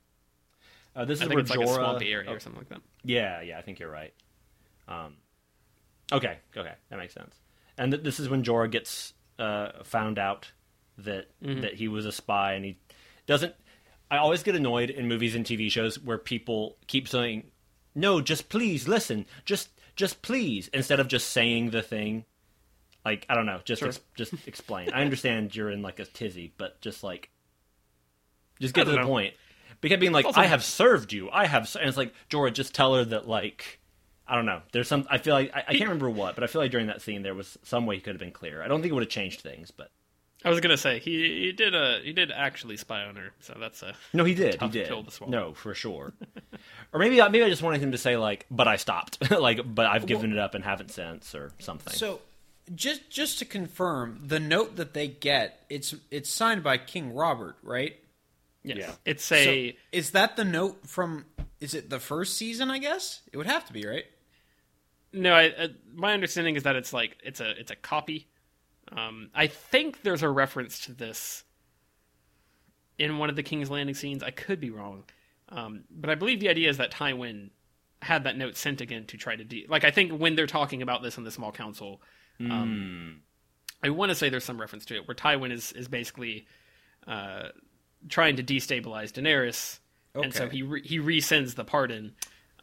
Uh, 0.96 1.04
this 1.04 1.20
I 1.20 1.24
is 1.24 1.28
think 1.28 1.40
it's 1.40 1.50
like 1.50 1.60
a 1.60 1.66
swampy 1.66 2.12
area 2.12 2.30
oh, 2.30 2.34
or 2.34 2.40
something 2.40 2.60
like 2.60 2.68
that. 2.68 2.80
Yeah, 3.04 3.40
yeah, 3.42 3.58
I 3.58 3.62
think 3.62 3.78
you're 3.80 3.90
right. 3.90 4.14
Um, 4.88 5.16
okay, 6.12 6.38
okay, 6.56 6.72
that 6.88 6.98
makes 6.98 7.14
sense. 7.14 7.34
And 7.76 7.92
th- 7.92 8.04
this 8.04 8.20
is 8.20 8.28
when 8.28 8.42
Jorah 8.44 8.70
gets 8.70 9.12
uh, 9.38 9.82
found 9.82 10.18
out 10.18 10.52
that 10.98 11.26
that 11.40 11.74
he 11.74 11.88
was 11.88 12.06
a 12.06 12.12
spy, 12.12 12.54
and 12.54 12.64
he 12.64 12.78
doesn't. 13.26 13.54
I 14.14 14.18
always 14.18 14.42
get 14.42 14.54
annoyed 14.54 14.90
in 14.90 15.08
movies 15.08 15.34
and 15.34 15.44
TV 15.44 15.70
shows 15.70 15.98
where 15.98 16.18
people 16.18 16.76
keep 16.86 17.08
saying, 17.08 17.50
"No, 17.94 18.20
just 18.20 18.48
please 18.48 18.86
listen, 18.88 19.26
just 19.44 19.68
just 19.96 20.22
please," 20.22 20.68
instead 20.68 21.00
of 21.00 21.08
just 21.08 21.30
saying 21.30 21.70
the 21.70 21.82
thing. 21.82 22.24
Like 23.04 23.26
I 23.28 23.34
don't 23.34 23.46
know, 23.46 23.60
just 23.64 23.80
Sure. 23.80 23.88
ex- 23.88 24.00
just 24.16 24.32
explain. 24.48 24.90
I 24.92 25.02
understand 25.02 25.54
you're 25.54 25.70
in 25.70 25.82
like 25.82 25.98
a 26.00 26.04
tizzy, 26.06 26.52
but 26.56 26.80
just 26.80 27.02
like 27.04 27.30
just 28.60 28.74
get 28.74 28.84
to 28.84 28.90
the 28.92 28.96
know. 28.98 29.06
point. 29.06 29.34
Because 29.80 29.98
being 29.98 30.12
like, 30.12 30.24
Also- 30.24 30.40
I 30.40 30.46
have 30.46 30.64
served 30.64 31.12
you. 31.12 31.28
I 31.30 31.46
have, 31.46 31.68
ser-" 31.68 31.80
and 31.80 31.88
it's 31.88 31.98
like 31.98 32.14
Jorah, 32.30 32.52
just 32.52 32.74
tell 32.74 32.94
her 32.94 33.04
that 33.04 33.28
like, 33.28 33.80
I 34.26 34.34
don't 34.36 34.46
know. 34.46 34.62
There's 34.72 34.88
some. 34.88 35.06
I 35.10 35.18
feel 35.18 35.34
like 35.34 35.50
I, 35.54 35.60
I 35.68 35.72
can't 35.72 35.82
remember 35.90 36.08
what, 36.08 36.34
but 36.34 36.44
I 36.44 36.46
feel 36.46 36.62
like 36.62 36.70
during 36.70 36.86
that 36.86 37.02
scene 37.02 37.22
there 37.22 37.34
was 37.34 37.58
some 37.62 37.84
way 37.84 37.96
he 37.96 38.00
could 38.00 38.14
have 38.14 38.20
been 38.20 38.30
clearer. 38.30 38.62
I 38.62 38.68
don't 38.68 38.80
think 38.80 38.90
it 38.92 38.94
would 38.94 39.02
have 39.02 39.10
changed 39.10 39.42
things, 39.42 39.70
but 39.70 39.90
I 40.44 40.50
was 40.50 40.60
gonna 40.60 40.76
say 40.76 40.98
he 40.98 41.44
he 41.46 41.52
did 41.52 41.74
uh 41.74 41.98
he 42.00 42.12
did 42.12 42.30
actually 42.30 42.76
spy 42.76 43.02
on 43.04 43.16
her, 43.16 43.32
so 43.40 43.56
that's 43.58 43.82
a 43.82 43.94
no, 44.12 44.24
he 44.24 44.34
did. 44.34 44.60
He 44.60 44.68
did. 44.68 44.88
pill 44.88 45.02
to 45.02 45.10
swallow. 45.10 45.30
No, 45.30 45.54
for 45.54 45.74
sure. 45.74 46.12
or 46.92 47.00
maybe 47.00 47.20
I- 47.20 47.28
maybe 47.28 47.44
I 47.44 47.48
just 47.48 47.62
wanted 47.62 47.80
him 47.80 47.92
to 47.92 47.98
say 47.98 48.16
like, 48.16 48.46
but 48.50 48.68
I 48.68 48.76
stopped, 48.76 49.30
like, 49.38 49.60
but 49.74 49.86
I've 49.86 50.06
given 50.06 50.32
it 50.32 50.38
up 50.38 50.54
and 50.54 50.62
haven't 50.62 50.90
since, 50.90 51.34
or 51.34 51.52
something. 51.58 51.92
So, 51.94 52.20
just 52.74 53.08
just 53.10 53.38
to 53.38 53.44
confirm, 53.44 54.20
the 54.22 54.38
note 54.40 54.76
that 54.76 54.92
they 54.94 55.08
get 55.08 55.64
it's 55.70 55.94
it's 56.10 56.30
signed 56.30 56.62
by 56.62 56.76
King 56.78 57.14
Robert, 57.14 57.56
right? 57.62 57.96
yes. 58.62 58.76
Yeah. 58.78 58.92
It's 59.04 59.32
a 59.32 59.70
So, 59.70 59.76
is 59.92 60.10
that 60.10 60.36
the 60.36 60.44
note 60.44 60.86
from? 60.86 61.24
Is 61.60 61.72
it 61.74 61.88
the 61.88 62.00
first 62.00 62.36
season? 62.36 62.70
I 62.70 62.78
guess 62.78 63.22
it 63.32 63.38
would 63.38 63.46
have 63.46 63.64
to 63.66 63.72
be, 63.72 63.86
right? 63.86 64.04
No, 65.12 65.32
I, 65.32 65.48
uh, 65.50 65.68
my 65.94 66.12
understanding 66.12 66.56
is 66.56 66.64
that 66.64 66.74
it's 66.76 66.92
like 66.92 67.16
it's 67.24 67.40
a 67.40 67.58
it's 67.58 67.70
a 67.70 67.76
copy. 67.76 68.26
Um, 68.92 69.30
I 69.34 69.46
think 69.46 70.02
there's 70.02 70.22
a 70.22 70.28
reference 70.28 70.80
to 70.86 70.92
this 70.92 71.44
in 72.98 73.18
one 73.18 73.30
of 73.30 73.36
the 73.36 73.42
King's 73.42 73.70
Landing 73.70 73.94
scenes. 73.94 74.22
I 74.22 74.30
could 74.30 74.60
be 74.60 74.70
wrong, 74.70 75.04
um, 75.48 75.84
but 75.90 76.10
I 76.10 76.14
believe 76.14 76.40
the 76.40 76.48
idea 76.48 76.68
is 76.70 76.76
that 76.78 76.92
Tywin 76.92 77.50
had 78.02 78.24
that 78.24 78.36
note 78.36 78.56
sent 78.56 78.80
again 78.80 79.06
to 79.06 79.16
try 79.16 79.34
to 79.34 79.44
de- 79.44 79.66
like. 79.68 79.84
I 79.84 79.90
think 79.90 80.12
when 80.12 80.36
they're 80.36 80.46
talking 80.46 80.82
about 80.82 81.02
this 81.02 81.16
in 81.18 81.24
the 81.24 81.30
small 81.30 81.50
council, 81.52 82.02
um, 82.40 83.22
I 83.82 83.90
want 83.90 84.10
to 84.10 84.14
say 84.14 84.28
there's 84.28 84.44
some 84.44 84.60
reference 84.60 84.84
to 84.86 84.96
it 84.96 85.08
where 85.08 85.14
Tywin 85.14 85.50
is 85.52 85.72
is 85.72 85.88
basically 85.88 86.46
uh, 87.06 87.48
trying 88.08 88.36
to 88.36 88.42
destabilize 88.42 89.12
Daenerys, 89.12 89.78
and 90.14 90.32
so 90.34 90.48
he 90.48 90.62
re- 90.62 90.86
he 90.86 90.98
resends 90.98 91.54
the 91.54 91.64
pardon. 91.64 92.14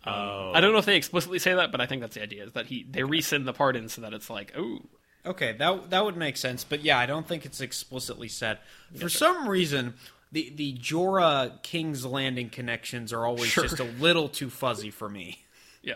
Um, 0.03 0.13
Oh. 0.13 0.51
I 0.55 0.61
don't 0.61 0.71
know 0.71 0.79
if 0.79 0.85
they 0.85 0.95
explicitly 0.95 1.37
say 1.39 1.53
that, 1.53 1.71
but 1.71 1.79
I 1.79 1.85
think 1.85 2.01
that's 2.01 2.15
the 2.15 2.23
idea: 2.23 2.45
is 2.45 2.53
that 2.53 2.67
he 2.67 2.85
they 2.89 3.01
resend 3.01 3.45
the 3.45 3.53
pardon 3.53 3.87
so 3.89 4.01
that 4.01 4.13
it's 4.13 4.29
like, 4.29 4.51
oh, 4.57 4.79
Okay, 5.25 5.53
that 5.53 5.89
that 5.91 6.03
would 6.03 6.17
make 6.17 6.35
sense. 6.37 6.63
But 6.63 6.83
yeah, 6.83 6.97
I 6.97 7.05
don't 7.05 7.27
think 7.27 7.45
it's 7.45 7.61
explicitly 7.61 8.27
said. 8.27 8.57
For 8.95 9.09
some 9.09 9.47
reason, 9.47 9.93
the 10.31 10.51
the 10.55 10.73
Jorah 10.77 11.61
King's 11.61 12.05
Landing 12.05 12.49
connections 12.49 13.13
are 13.13 13.25
always 13.25 13.49
Sure. 13.51 13.63
just 13.63 13.79
a 13.79 13.83
little 13.83 14.27
too 14.29 14.49
fuzzy 14.49 14.89
for 14.89 15.07
me. 15.09 15.43
yeah, 15.83 15.95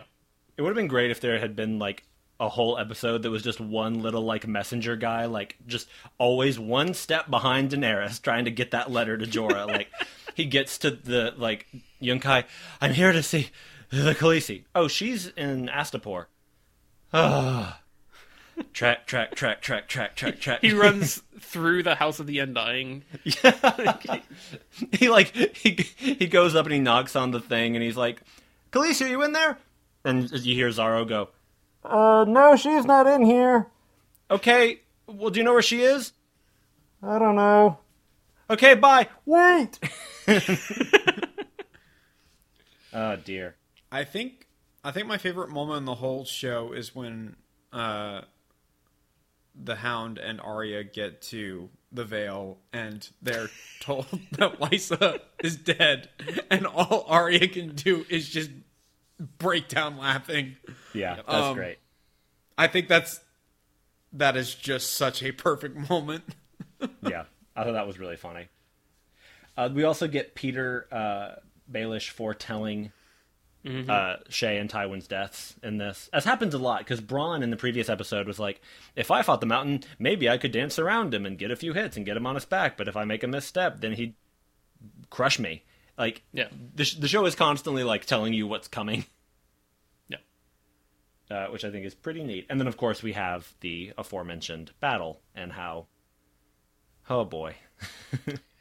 It 0.57 0.61
would 0.61 0.69
have 0.69 0.75
been 0.75 0.87
great 0.87 1.09
if 1.11 1.21
there 1.21 1.39
had 1.39 1.55
been 1.55 1.79
like 1.79 2.03
a 2.39 2.49
whole 2.49 2.77
episode 2.77 3.23
that 3.23 3.29
was 3.31 3.41
just 3.43 3.59
one 3.61 4.01
little 4.01 4.21
like 4.23 4.45
messenger 4.45 4.95
guy, 4.97 5.25
like 5.25 5.55
just 5.65 5.87
always 6.17 6.59
one 6.59 6.93
step 6.93 7.29
behind 7.29 7.71
Daenerys, 7.71 8.21
trying 8.21 8.45
to 8.45 8.51
get 8.51 8.71
that 8.71 8.91
letter 8.91 9.17
to 9.17 9.25
Jorah. 9.25 9.65
like 9.71 9.87
he 10.35 10.45
gets 10.45 10.77
to 10.79 10.91
the 10.91 11.33
like 11.37 11.65
Yunkai, 12.01 12.43
I'm 12.81 12.93
here 12.93 13.11
to 13.13 13.23
see 13.23 13.49
the 13.89 14.13
Khaleesi. 14.13 14.65
Oh, 14.75 14.87
she's 14.87 15.27
in 15.29 15.67
Astapor. 15.67 16.25
Ah. 17.13 17.79
Track, 18.73 19.05
track, 19.05 19.35
track, 19.35 19.61
track, 19.61 19.87
track, 19.87 20.15
track, 20.15 20.39
track. 20.39 20.61
He 20.61 20.73
runs 20.73 21.21
through 21.39 21.83
the 21.83 21.95
House 21.95 22.19
of 22.19 22.27
the 22.27 22.39
Undying. 22.39 23.03
he 24.91 25.09
like 25.09 25.35
he 25.55 25.71
he 25.97 26.27
goes 26.27 26.55
up 26.55 26.65
and 26.65 26.73
he 26.73 26.79
knocks 26.79 27.15
on 27.15 27.31
the 27.31 27.39
thing 27.39 27.75
and 27.75 27.83
he's 27.83 27.97
like, 27.97 28.21
"Khaleesi, 28.71 29.05
are 29.05 29.09
you 29.09 29.23
in 29.23 29.33
there?" 29.33 29.57
And 30.03 30.29
you 30.31 30.55
hear 30.55 30.69
Xaro 30.69 31.07
go, 31.07 31.29
Uh, 31.83 32.25
no, 32.27 32.55
she's 32.55 32.85
not 32.85 33.07
in 33.07 33.23
here. 33.25 33.67
"Okay, 34.29 34.81
well, 35.07 35.29
do 35.29 35.39
you 35.39 35.43
know 35.43 35.53
where 35.53 35.61
she 35.61 35.81
is?" 35.81 36.13
I 37.03 37.19
don't 37.19 37.35
know. 37.35 37.79
Okay, 38.49 38.75
bye. 38.75 39.07
Wait! 39.25 39.79
Oh 42.93 43.17
dear. 43.17 43.55
I 43.91 44.05
think 44.05 44.47
I 44.83 44.91
think 44.91 45.07
my 45.07 45.17
favorite 45.17 45.49
moment 45.49 45.79
in 45.79 45.85
the 45.85 45.95
whole 45.95 46.23
show 46.23 46.71
is 46.71 46.95
when 46.95 47.35
uh, 47.73 48.21
the 49.61 49.75
Hound 49.75 50.17
and 50.17 50.39
Arya 50.41 50.83
get 50.83 51.21
to 51.23 51.69
the 51.91 52.03
Vale 52.05 52.57
and 52.73 53.07
they're 53.21 53.49
told 53.79 54.05
that 54.33 54.59
Lysa 54.59 55.19
is 55.43 55.55
dead, 55.55 56.09
and 56.49 56.65
all 56.67 57.05
Arya 57.07 57.47
can 57.47 57.75
do 57.75 58.05
is 58.09 58.27
just 58.27 58.51
break 59.37 59.67
down 59.69 59.97
laughing. 59.97 60.57
Yeah, 60.93 61.15
that's 61.15 61.29
Um, 61.29 61.55
great. 61.55 61.77
I 62.57 62.67
think 62.67 62.87
that's 62.87 63.19
that 64.13 64.35
is 64.37 64.55
just 64.55 64.93
such 64.93 65.23
a 65.23 65.31
perfect 65.31 65.89
moment. 65.89 66.23
yeah, 67.01 67.25
I 67.55 67.63
thought 67.63 67.73
that 67.73 67.87
was 67.87 67.99
really 67.99 68.17
funny. 68.17 68.47
Uh, 69.57 69.69
we 69.73 69.83
also 69.83 70.07
get 70.07 70.35
Petyr 70.35 70.83
uh, 70.91 71.35
Baelish 71.71 72.09
foretelling 72.09 72.91
uh, 73.65 74.17
Shae 74.29 74.59
and 74.61 74.69
Tywin's 74.69 75.07
deaths 75.07 75.55
in 75.63 75.77
this, 75.77 76.09
as 76.13 76.23
happens 76.25 76.53
a 76.53 76.57
lot 76.59 76.79
because 76.79 77.01
Bronn 77.01 77.41
in 77.43 77.49
the 77.49 77.57
previous 77.57 77.89
episode 77.89 78.27
was 78.27 78.37
like, 78.39 78.61
"If 78.95 79.09
I 79.11 79.21
fought 79.23 79.39
the 79.41 79.47
Mountain, 79.47 79.83
maybe 79.97 80.29
I 80.29 80.37
could 80.37 80.51
dance 80.51 80.77
around 80.77 81.13
him 81.13 81.25
and 81.25 81.37
get 81.37 81.49
a 81.51 81.55
few 81.55 81.73
hits 81.73 81.97
and 81.97 82.05
get 82.05 82.15
him 82.17 82.27
on 82.27 82.35
his 82.35 82.45
back. 82.45 82.77
But 82.77 82.87
if 82.87 82.95
I 82.95 83.05
make 83.05 83.23
a 83.23 83.27
misstep, 83.27 83.81
then 83.81 83.93
he'd 83.93 84.13
crush 85.09 85.39
me." 85.39 85.63
Like, 85.97 86.23
Yeah. 86.33 86.49
the 86.75 86.83
sh- 86.85 86.95
the 86.95 87.07
show 87.07 87.25
is 87.25 87.35
constantly 87.35 87.83
like 87.83 88.05
telling 88.05 88.33
you 88.33 88.47
what's 88.47 88.67
coming. 88.67 89.05
Yeah. 90.09 90.17
uh, 91.31 91.47
which 91.47 91.65
I 91.65 91.71
think 91.71 91.85
is 91.85 91.95
pretty 91.95 92.23
neat. 92.23 92.45
And 92.49 92.59
then, 92.59 92.67
of 92.67 92.77
course, 92.77 93.01
we 93.01 93.13
have 93.13 93.51
the 93.61 93.93
aforementioned 93.97 94.71
battle 94.79 95.21
and 95.33 95.51
how, 95.53 95.87
oh 97.09 97.25
boy, 97.25 97.55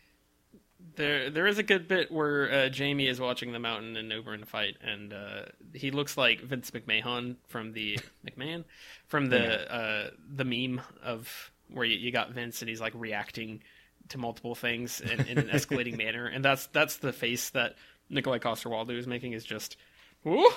There, 0.97 1.31
there 1.31 1.47
is 1.47 1.59
a 1.59 1.63
good 1.63 1.89
bit 1.89 2.13
where 2.13 2.51
uh, 2.53 2.71
Jaime 2.77 3.07
is 3.07 3.21
watching 3.21 3.53
the 3.53 3.59
Mountain 3.59 3.97
and 3.97 4.13
over 4.13 4.33
in 4.35 4.43
Oberyn 4.43 4.47
fight, 4.47 4.77
and 4.83 5.13
uh, 5.13 5.43
he 5.73 5.91
looks 5.91 6.17
like 6.17 6.41
Vince 6.41 6.71
McMahon 6.71 7.37
from 7.49 7.73
the 7.73 7.99
McMahon? 8.27 8.65
From 9.07 9.27
the 9.27 9.73
uh, 9.73 10.11
the 10.35 10.45
meme 10.45 10.81
of 11.03 11.51
where 11.69 11.85
you, 11.85 11.97
you 11.97 12.13
got 12.13 12.31
Vince 12.31 12.63
and 12.63 12.69
he's 12.69 12.81
like 12.81 12.93
reacting 12.95 13.63
to 14.09 14.19
multiple 14.19 14.55
things 14.55 15.01
in, 15.01 15.21
in 15.27 15.39
an 15.39 15.49
escalating 15.49 15.97
manner, 15.99 16.27
and 16.27 16.45
that's 16.45 16.67
that's 16.69 16.99
the 16.99 17.13
face 17.13 17.51
that 17.51 17.75
Nikolai 18.11 18.39
Coster-Waldau 18.39 18.99
is 18.99 19.07
making 19.07 19.33
is 19.33 19.45
just, 19.45 19.77
ooh, 20.27 20.51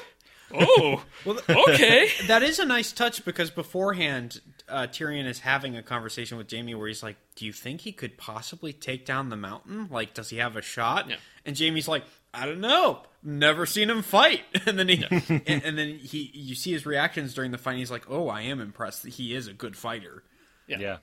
oh, 0.53 1.03
well, 1.25 1.39
okay, 1.49 2.09
that 2.27 2.43
is 2.43 2.59
a 2.59 2.65
nice 2.65 2.91
touch 2.91 3.23
because 3.25 3.49
beforehand, 3.51 4.41
uh, 4.69 4.87
Tyrion 4.87 5.25
is 5.25 5.39
having 5.39 5.75
a 5.75 5.83
conversation 5.83 6.37
with 6.37 6.51
Jaime 6.51 6.75
where 6.75 6.87
he's 6.87 7.03
like, 7.03 7.17
"Do 7.35 7.45
you 7.45 7.53
think 7.53 7.81
he 7.81 7.91
could 7.91 8.17
possibly 8.17 8.73
take 8.73 9.05
down 9.05 9.29
the 9.29 9.35
mountain? 9.35 9.87
Like, 9.91 10.13
does 10.13 10.29
he 10.29 10.37
have 10.37 10.55
a 10.55 10.61
shot?" 10.61 11.09
Yeah. 11.09 11.17
And 11.45 11.57
Jaime's 11.57 11.87
like, 11.87 12.03
"I 12.33 12.45
don't 12.45 12.61
know. 12.61 13.01
Never 13.23 13.65
seen 13.65 13.89
him 13.89 14.01
fight." 14.01 14.41
And 14.65 14.77
then 14.77 14.89
he, 14.89 15.05
and, 15.47 15.63
and 15.63 15.77
then 15.77 15.97
he, 15.97 16.31
you 16.33 16.55
see 16.55 16.71
his 16.71 16.85
reactions 16.85 17.33
during 17.33 17.51
the 17.51 17.57
fight. 17.57 17.77
He's 17.77 17.91
like, 17.91 18.09
"Oh, 18.09 18.29
I 18.29 18.41
am 18.41 18.59
impressed. 18.61 19.03
that 19.03 19.13
He 19.13 19.35
is 19.35 19.47
a 19.47 19.53
good 19.53 19.75
fighter." 19.75 20.23
Yeah. 20.67 20.79
yeah. 20.79 20.97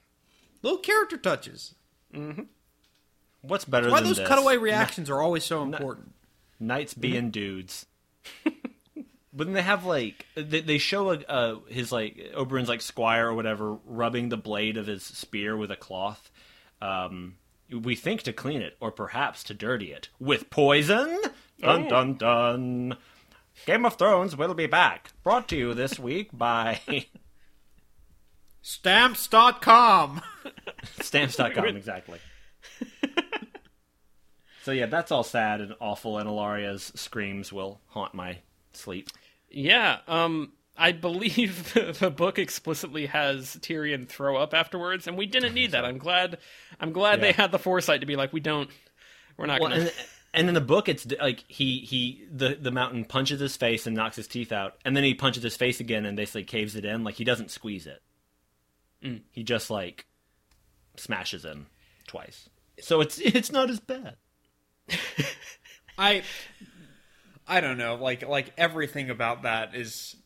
Little 0.62 0.78
character 0.78 1.16
touches. 1.16 1.74
What's 3.42 3.64
better 3.64 3.90
Why 3.90 4.00
than 4.00 4.08
those 4.08 4.16
this? 4.18 4.28
cutaway 4.28 4.56
reactions 4.56 5.10
are 5.10 5.20
always 5.20 5.44
so 5.44 5.62
important. 5.62 6.14
Knights 6.60 6.94
being 6.94 7.30
dudes. 7.30 7.86
But 9.34 9.48
then 9.48 9.54
they 9.54 9.62
have 9.62 9.84
like 9.84 10.26
they, 10.36 10.60
they 10.60 10.78
show 10.78 11.10
a, 11.10 11.18
uh, 11.28 11.58
his 11.68 11.90
like 11.90 12.16
Oberyn's 12.36 12.68
like 12.68 12.80
squire 12.80 13.28
or 13.28 13.34
whatever 13.34 13.74
rubbing 13.84 14.28
the 14.28 14.36
blade 14.36 14.76
of 14.76 14.86
his 14.86 15.02
spear 15.02 15.56
with 15.56 15.70
a 15.70 15.76
cloth. 15.76 16.30
Um, 16.80 17.36
we 17.70 17.96
think 17.96 18.22
to 18.22 18.32
clean 18.32 18.62
it, 18.62 18.76
or 18.80 18.92
perhaps 18.92 19.42
to 19.44 19.54
dirty 19.54 19.92
it 19.92 20.08
with 20.20 20.50
poison. 20.50 21.18
Dun 21.60 21.88
dun 21.88 22.14
dun. 22.14 22.96
Game 23.66 23.84
of 23.84 23.96
Thrones 23.96 24.36
will 24.36 24.54
be 24.54 24.66
back. 24.66 25.12
Brought 25.22 25.48
to 25.48 25.56
you 25.56 25.74
this 25.74 25.98
week 25.98 26.28
by 26.32 26.80
Stamps.com. 28.62 30.22
Stamps.com, 31.00 31.64
exactly. 31.76 32.18
so 34.62 34.72
yeah, 34.72 34.86
that's 34.86 35.12
all 35.12 35.22
sad 35.22 35.60
and 35.60 35.74
awful, 35.80 36.18
and 36.18 36.28
Ellaria's 36.28 36.92
screams 36.94 37.52
will 37.52 37.80
haunt 37.88 38.14
my 38.14 38.38
sleep. 38.72 39.10
Yeah, 39.56 39.98
um, 40.08 40.52
I 40.76 40.92
believe 40.92 41.72
the, 41.74 41.92
the 42.00 42.10
book 42.10 42.38
explicitly 42.38 43.06
has 43.06 43.56
Tyrion 43.60 44.08
throw 44.08 44.36
up 44.36 44.52
afterwards, 44.54 45.06
and 45.06 45.16
we 45.16 45.26
didn't 45.26 45.54
need 45.54 45.70
that. 45.72 45.84
I'm 45.84 45.98
glad. 45.98 46.38
I'm 46.80 46.92
glad 46.92 47.20
they 47.20 47.32
had 47.32 47.52
the 47.52 47.58
foresight 47.58 48.00
to 48.00 48.06
be 48.06 48.16
like, 48.16 48.32
we 48.32 48.40
don't. 48.40 48.68
We're 49.36 49.46
not 49.46 49.60
Well, 49.60 49.70
gonna. 49.70 49.82
and, 49.82 49.92
and 50.32 50.48
in 50.48 50.54
the 50.54 50.60
book, 50.60 50.88
it's 50.88 51.06
like 51.20 51.44
he 51.48 51.78
he 51.78 52.24
the 52.30 52.56
the 52.60 52.70
mountain 52.72 53.04
punches 53.04 53.40
his 53.40 53.56
face 53.56 53.86
and 53.86 53.94
knocks 53.96 54.16
his 54.16 54.26
teeth 54.26 54.50
out, 54.52 54.74
and 54.84 54.96
then 54.96 55.04
he 55.04 55.14
punches 55.14 55.42
his 55.42 55.56
face 55.56 55.78
again 55.80 56.04
and 56.04 56.16
basically 56.16 56.44
caves 56.44 56.74
it 56.76 56.84
in. 56.84 57.04
Like 57.04 57.14
he 57.14 57.24
doesn't 57.24 57.50
squeeze 57.52 57.86
it. 57.86 58.02
He 59.32 59.42
just 59.42 59.70
like 59.70 60.06
smashes 60.96 61.44
him 61.44 61.66
twice. 62.06 62.48
So 62.80 63.00
it's 63.00 63.18
it's 63.24 63.52
not 63.52 63.70
as 63.70 63.78
bad. 63.80 64.16
I 65.98 66.22
I 67.46 67.60
don't 67.60 67.78
know, 67.78 67.94
like 67.96 68.26
like 68.26 68.52
everything 68.56 69.10
about 69.10 69.42
that 69.42 69.74
is 69.74 70.16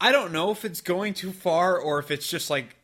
I 0.00 0.12
don't 0.12 0.32
know 0.32 0.50
if 0.50 0.64
it's 0.64 0.80
going 0.80 1.14
too 1.14 1.32
far 1.32 1.78
or 1.78 1.98
if 1.98 2.10
it's 2.10 2.28
just 2.28 2.50
like 2.50 2.76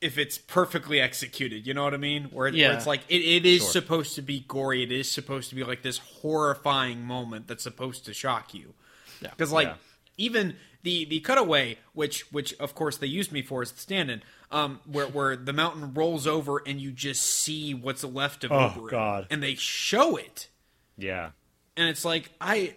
if 0.00 0.16
it's 0.18 0.38
perfectly 0.38 0.98
executed, 1.00 1.66
you 1.66 1.74
know 1.74 1.84
what 1.84 1.92
I 1.92 1.98
mean? 1.98 2.24
Where, 2.24 2.46
it, 2.48 2.54
where 2.54 2.72
it's 2.72 2.86
like 2.86 3.02
it, 3.08 3.20
it 3.22 3.44
is 3.46 3.60
Sure. 3.62 3.70
supposed 3.70 4.14
to 4.16 4.22
be 4.22 4.40
gory, 4.48 4.82
it 4.82 4.90
is 4.92 5.10
supposed 5.10 5.50
to 5.50 5.54
be 5.54 5.62
like 5.64 5.82
this 5.82 5.98
horrifying 5.98 7.02
moment 7.04 7.46
that's 7.48 7.62
supposed 7.62 8.04
to 8.06 8.14
shock 8.14 8.54
you. 8.54 8.74
Yeah. 9.20 9.30
Because 9.30 9.52
like 9.52 9.68
Yeah. 9.68 9.74
even 10.16 10.56
the 10.82 11.04
the 11.04 11.20
cutaway, 11.20 11.76
which 11.92 12.30
which 12.32 12.54
of 12.58 12.74
course 12.74 12.96
they 12.96 13.06
used 13.06 13.30
me 13.32 13.42
for 13.42 13.60
as 13.62 13.72
the 13.72 13.80
stand-in, 13.80 14.22
um, 14.50 14.80
where 14.86 15.06
where 15.06 15.36
the 15.36 15.52
mountain 15.52 15.92
rolls 15.94 16.26
over 16.26 16.62
and 16.66 16.80
you 16.80 16.92
just 16.92 17.22
see 17.22 17.74
what's 17.74 18.02
left 18.04 18.44
of 18.44 18.52
Oh, 18.52 18.88
God. 18.90 19.26
and 19.30 19.42
they 19.42 19.54
show 19.54 20.16
it 20.16 20.48
Yeah. 20.96 21.30
and 21.76 21.88
it's 21.90 22.04
like 22.06 22.30
I 22.40 22.74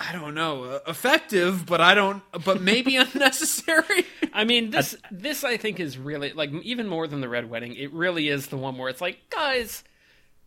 I 0.00 0.12
don't 0.12 0.34
know, 0.34 0.64
uh, 0.64 0.78
effective, 0.86 1.66
but 1.66 1.80
I 1.80 1.94
don't 1.94 2.22
but 2.44 2.60
maybe 2.60 2.96
unnecessary. 3.04 4.06
I 4.32 4.44
mean, 4.44 4.70
this 4.70 4.96
this 5.10 5.42
I 5.44 5.56
think 5.56 5.80
is 5.80 5.98
really 5.98 6.32
like 6.32 6.50
even 6.62 6.86
more 6.88 7.06
than 7.08 7.20
the 7.20 7.28
Red 7.28 7.50
Wedding. 7.50 7.74
It 7.74 7.92
really 7.92 8.28
is 8.28 8.46
the 8.46 8.56
one 8.56 8.78
where 8.78 8.88
it's 8.88 9.00
like, 9.00 9.18
guys, 9.30 9.82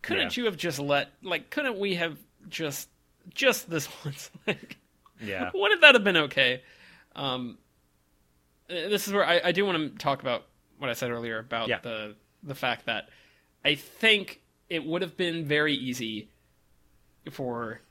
couldn't 0.02 0.38
Yeah. 0.38 0.41
you 0.41 0.45
have 0.45 0.58
just 0.58 0.80
let 0.80 1.10
like 1.22 1.49
couldn't 1.49 1.78
we 1.80 1.95
have 1.95 2.18
just 2.49 2.88
just 3.34 3.70
this 3.70 3.88
once 4.06 4.30
like 4.47 4.78
Yeah. 5.22 5.52
wouldn't 5.54 5.82
that 5.82 5.95
have 5.95 6.04
been 6.04 6.18
okay? 6.18 6.64
Um, 7.16 7.58
uh, 8.70 8.74
this 8.74 9.08
is 9.08 9.14
where 9.14 9.26
I, 9.26 9.41
I 9.45 9.52
do 9.52 9.66
want 9.66 9.78
to 9.91 9.97
talk 9.97 10.22
about 10.22 10.45
what 10.78 10.89
I 10.89 10.93
said 10.93 11.12
earlier 11.12 11.39
about 11.39 11.68
Yeah. 11.68 11.80
the 11.82 12.16
the 12.41 12.56
fact 12.56 12.86
that 12.86 13.10
I 13.66 13.76
think 13.76 14.41
it 14.70 14.86
would 14.86 15.02
have 15.02 15.18
been 15.18 15.45
very 15.45 15.74
easy 15.76 16.30
for 17.30 17.82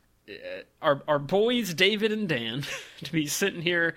our 0.82 1.02
our 1.08 1.18
boys 1.18 1.74
David 1.74 2.12
and 2.12 2.28
Dan 2.28 2.64
to 3.04 3.12
be 3.12 3.26
sitting 3.26 3.62
here 3.62 3.96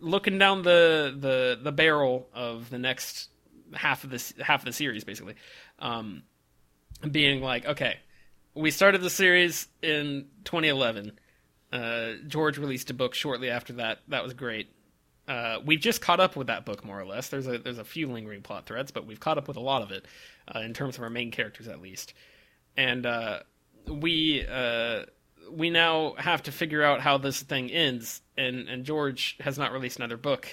looking 0.00 0.38
down 0.38 0.62
the 0.62 1.14
the 1.18 1.58
the 1.62 1.72
barrel 1.72 2.28
of 2.34 2.70
the 2.70 2.78
next 2.78 3.30
half 3.72 4.04
of 4.04 4.10
this 4.10 4.32
half 4.40 4.60
of 4.60 4.66
the 4.66 4.72
series 4.72 5.04
basically 5.04 5.34
um 5.78 6.22
being 7.10 7.42
like 7.42 7.66
okay 7.66 7.98
we 8.54 8.70
started 8.70 9.02
the 9.02 9.10
series 9.10 9.68
in 9.82 10.26
2011 10.44 11.12
uh 11.72 12.12
george 12.26 12.56
released 12.56 12.90
a 12.90 12.94
book 12.94 13.14
shortly 13.14 13.50
after 13.50 13.74
that. 13.74 13.98
That 14.08 14.22
was 14.22 14.32
great. 14.32 14.68
Uh 15.28 15.58
we've 15.64 15.80
just 15.80 16.00
caught 16.00 16.20
up 16.20 16.36
with 16.36 16.46
that 16.46 16.64
book 16.64 16.84
more 16.84 16.98
or 16.98 17.04
less. 17.04 17.28
There's 17.28 17.46
a 17.46 17.58
there's 17.58 17.78
a 17.78 17.84
few 17.84 18.10
lingering 18.10 18.42
plot 18.42 18.66
threads 18.66 18.92
but 18.92 19.06
we've 19.06 19.20
caught 19.20 19.38
up 19.38 19.48
with 19.48 19.56
a 19.56 19.60
lot 19.60 19.82
of 19.82 19.90
it 19.90 20.06
uh, 20.54 20.60
in 20.60 20.72
terms 20.72 20.96
of 20.96 21.02
our 21.02 21.10
main 21.10 21.30
characters 21.30 21.68
at 21.68 21.82
least. 21.82 22.14
And 22.76 23.04
uh 23.04 23.40
we 23.88 24.46
uh 24.46 25.04
we 25.50 25.70
now 25.70 26.14
have 26.18 26.42
to 26.44 26.52
figure 26.52 26.82
out 26.82 27.00
how 27.00 27.18
this 27.18 27.40
thing 27.40 27.70
ends 27.70 28.22
and 28.36 28.68
and 28.68 28.84
George 28.84 29.36
has 29.40 29.58
not 29.58 29.72
released 29.72 29.98
another 29.98 30.16
book 30.16 30.48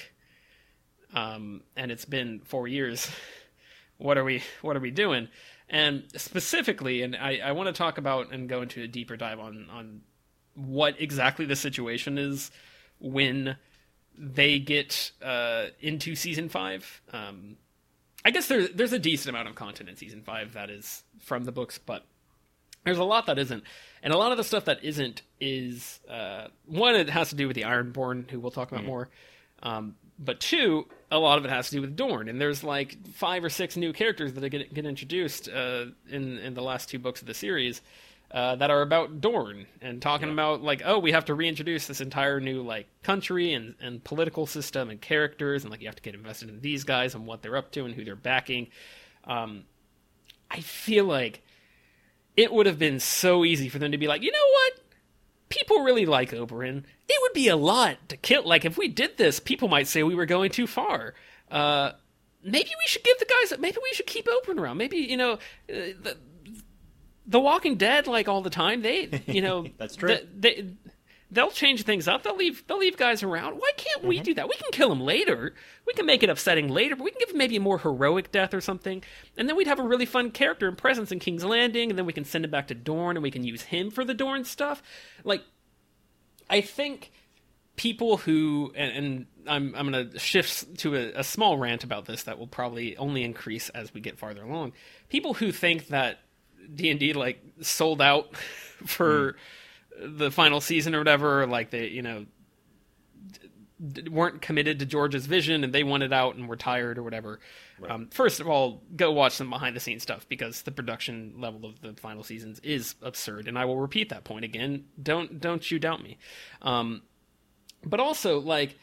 um 1.13 1.61
and 1.75 1.91
it's 1.91 2.05
been 2.05 2.41
4 2.45 2.67
years 2.67 3.09
what 3.97 4.17
are 4.17 4.23
we 4.23 4.43
what 4.61 4.75
are 4.75 4.81
we 4.81 4.91
doing 4.91 5.27
and 5.69 6.03
specifically 6.15 7.01
and 7.01 7.15
I 7.15 7.39
I 7.43 7.51
want 7.51 7.67
to 7.67 7.73
talk 7.73 7.97
about 7.97 8.31
and 8.31 8.47
go 8.47 8.61
into 8.61 8.81
a 8.81 8.87
deeper 8.87 9.17
dive 9.17 9.39
on 9.39 9.67
on 9.71 10.01
what 10.55 10.99
exactly 10.99 11.45
the 11.45 11.55
situation 11.55 12.17
is 12.17 12.51
when 12.99 13.57
they 14.17 14.59
get 14.59 15.11
uh, 15.21 15.67
into 15.79 16.15
season 16.15 16.49
five. 16.49 17.01
Um, 17.11 17.57
I 18.23 18.31
guess 18.31 18.47
there's 18.47 18.69
there's 18.71 18.93
a 18.93 18.99
decent 18.99 19.29
amount 19.29 19.49
of 19.49 19.55
content 19.55 19.89
in 19.89 19.95
season 19.95 20.21
five 20.21 20.53
that 20.53 20.69
is 20.69 21.03
from 21.19 21.45
the 21.45 21.51
books, 21.51 21.79
but 21.79 22.05
there's 22.83 22.97
a 22.97 23.03
lot 23.03 23.27
that 23.27 23.37
isn't, 23.39 23.63
and 24.03 24.13
a 24.13 24.17
lot 24.17 24.31
of 24.31 24.37
the 24.37 24.43
stuff 24.43 24.65
that 24.65 24.83
isn't 24.83 25.21
is 25.39 25.99
uh, 26.09 26.47
one. 26.65 26.95
It 26.95 27.09
has 27.09 27.29
to 27.29 27.35
do 27.35 27.47
with 27.47 27.55
the 27.55 27.63
Ironborn, 27.63 28.29
who 28.29 28.39
we'll 28.39 28.51
talk 28.51 28.71
about 28.71 28.85
more. 28.85 29.09
Um, 29.63 29.95
but 30.17 30.39
two, 30.39 30.87
a 31.09 31.17
lot 31.17 31.37
of 31.37 31.45
it 31.45 31.49
has 31.49 31.69
to 31.69 31.75
do 31.75 31.81
with 31.81 31.95
Dorne, 31.95 32.29
and 32.29 32.39
there's 32.39 32.63
like 32.63 33.07
five 33.13 33.43
or 33.43 33.49
six 33.49 33.75
new 33.75 33.93
characters 33.93 34.33
that 34.33 34.49
get 34.49 34.73
get 34.73 34.85
introduced 34.85 35.49
uh, 35.49 35.85
in 36.09 36.37
in 36.39 36.53
the 36.53 36.61
last 36.61 36.89
two 36.89 36.99
books 36.99 37.21
of 37.21 37.27
the 37.27 37.33
series 37.33 37.81
uh, 38.31 38.55
that 38.55 38.71
are 38.71 38.81
about 38.81 39.19
Dorne 39.19 39.65
and 39.81 40.01
talking 40.01 40.31
about 40.31 40.61
like, 40.61 40.81
oh, 40.85 40.99
we 40.99 41.11
have 41.11 41.25
to 41.25 41.33
reintroduce 41.33 41.87
this 41.87 42.01
entire 42.01 42.39
new 42.39 42.61
like 42.61 42.87
country 43.03 43.53
and 43.53 43.75
and 43.81 44.03
political 44.03 44.45
system 44.45 44.89
and 44.89 45.01
characters, 45.01 45.63
and 45.63 45.71
like 45.71 45.81
you 45.81 45.87
have 45.87 45.95
to 45.95 46.01
get 46.01 46.15
invested 46.15 46.49
in 46.49 46.61
these 46.61 46.83
guys 46.83 47.13
and 47.13 47.25
what 47.25 47.41
they're 47.41 47.57
up 47.57 47.71
to 47.71 47.85
and 47.85 47.95
who 47.95 48.05
they're 48.05 48.15
backing. 48.15 48.67
Um, 49.25 49.63
I 50.49 50.61
feel 50.61 51.05
like 51.05 51.43
it 52.37 52.51
would 52.53 52.65
have 52.65 52.79
been 52.79 52.99
so 52.99 53.43
easy 53.45 53.69
for 53.69 53.79
them 53.79 53.91
to 53.91 53.97
be 53.97 54.07
like, 54.07 54.21
you 54.23 54.31
know 54.31 54.37
what? 54.53 54.73
People 55.49 55.81
really 55.83 56.05
like 56.05 56.31
Oberyn. 56.31 56.83
It 57.09 57.17
would 57.21 57.33
be 57.33 57.49
a 57.49 57.57
lot 57.57 57.97
to 58.09 58.17
kill. 58.17 58.47
Like 58.47 58.63
if 58.65 58.77
we 58.77 58.87
did 58.87 59.17
this, 59.17 59.39
people 59.39 59.67
might 59.67 59.87
say 59.87 60.01
we 60.03 60.15
were 60.15 60.25
going 60.25 60.49
too 60.51 60.65
far. 60.65 61.13
Uh, 61.49 61.91
maybe 62.43 62.69
we 62.79 62.87
should 62.87 63.03
give 63.03 63.19
the 63.19 63.25
guys. 63.25 63.59
Maybe 63.59 63.77
we 63.83 63.93
should 63.93 64.05
keep 64.07 64.27
Oberyn 64.27 64.57
around. 64.59 64.77
Maybe 64.77 64.97
you 64.97 65.17
know, 65.17 65.33
uh, 65.33 65.37
the, 65.67 66.17
the 67.27 67.39
Walking 67.39 67.75
Dead 67.75 68.07
like 68.07 68.29
all 68.29 68.41
the 68.41 68.49
time. 68.49 68.81
They 68.81 69.21
you 69.27 69.41
know 69.41 69.65
That's 69.77 69.97
true. 69.97 70.09
th- 70.09 70.27
they 70.37 70.67
they'll 71.31 71.51
change 71.51 71.83
things 71.83 72.07
up. 72.07 72.23
They'll 72.23 72.35
leave 72.35 72.65
they'll 72.67 72.77
leave 72.77 72.97
guys 72.97 73.23
around. 73.23 73.55
Why 73.55 73.71
can't 73.77 74.03
we 74.03 74.17
mm-hmm. 74.17 74.23
do 74.23 74.33
that? 74.35 74.49
We 74.49 74.55
can 74.55 74.71
kill 74.71 74.89
them 74.89 75.01
later. 75.01 75.53
We 75.87 75.93
can 75.93 76.05
make 76.05 76.23
it 76.23 76.29
upsetting 76.29 76.67
later, 76.67 76.95
but 76.95 77.05
we 77.05 77.11
can 77.11 77.19
give 77.19 77.29
them 77.29 77.37
maybe 77.37 77.55
a 77.55 77.61
more 77.61 77.79
heroic 77.79 78.31
death 78.31 78.53
or 78.53 78.61
something. 78.61 79.03
And 79.37 79.47
then 79.47 79.55
we'd 79.55 79.67
have 79.67 79.79
a 79.79 79.83
really 79.83 80.05
fun 80.05 80.31
character 80.31 80.67
and 80.67 80.77
presence 80.77 81.11
in 81.11 81.19
King's 81.19 81.45
Landing, 81.45 81.89
and 81.89 81.97
then 81.97 82.05
we 82.05 82.13
can 82.13 82.25
send 82.25 82.45
him 82.45 82.51
back 82.51 82.67
to 82.67 82.75
Dorne 82.75 83.17
and 83.17 83.23
we 83.23 83.31
can 83.31 83.43
use 83.43 83.63
him 83.63 83.89
for 83.89 84.03
the 84.03 84.13
Dorne 84.13 84.43
stuff. 84.43 84.83
Like 85.23 85.43
I 86.49 86.61
think 86.61 87.11
people 87.77 88.17
who 88.17 88.71
and, 88.75 88.91
and 88.91 89.25
I'm 89.47 89.73
I'm 89.75 89.91
going 89.91 90.11
to 90.11 90.19
shift 90.19 90.79
to 90.79 90.95
a, 90.95 91.19
a 91.19 91.23
small 91.23 91.57
rant 91.57 91.83
about 91.83 92.05
this 92.05 92.23
that 92.23 92.37
will 92.37 92.47
probably 92.47 92.97
only 92.97 93.23
increase 93.23 93.69
as 93.69 93.93
we 93.93 94.01
get 94.01 94.19
farther 94.19 94.43
along. 94.43 94.73
People 95.09 95.33
who 95.33 95.51
think 95.51 95.87
that 95.87 96.19
D 96.73 96.91
and 96.91 96.99
D 96.99 97.13
like 97.13 97.41
sold 97.61 98.01
out 98.01 98.35
for 98.85 99.33
mm. 99.33 99.35
The 99.99 100.31
final 100.31 100.61
season 100.61 100.95
or 100.95 100.99
whatever, 100.99 101.45
like 101.47 101.69
they 101.69 101.87
you 101.87 102.01
know 102.01 102.25
d- 103.91 104.09
weren't 104.09 104.41
committed 104.41 104.79
to 104.79 104.85
George's 104.85 105.25
vision 105.25 105.63
and 105.63 105.73
they 105.73 105.83
wanted 105.83 106.13
out 106.13 106.35
and 106.35 106.47
were 106.47 106.55
tired 106.55 106.97
or 106.97 107.03
whatever. 107.03 107.39
Um, 107.87 108.07
first 108.11 108.39
of 108.39 108.47
all, 108.47 108.83
go 108.95 109.11
watch 109.11 109.33
some 109.33 109.49
behind 109.49 109.75
the 109.75 109.79
scenes 109.79 110.03
stuff 110.03 110.27
because 110.29 110.61
the 110.61 110.71
production 110.71 111.33
level 111.37 111.65
of 111.65 111.81
the 111.81 111.93
final 111.93 112.23
seasons 112.23 112.59
is 112.59 112.95
absurd, 113.01 113.47
and 113.47 113.57
I 113.57 113.65
will 113.65 113.79
repeat 113.79 114.09
that 114.09 114.23
point 114.23 114.45
again. 114.45 114.85
Don't 115.01 115.39
don't 115.39 115.69
you 115.69 115.79
doubt 115.79 116.03
me. 116.03 116.17
Um, 116.61 117.01
but 117.83 117.99
also 117.99 118.39
like 118.39 118.77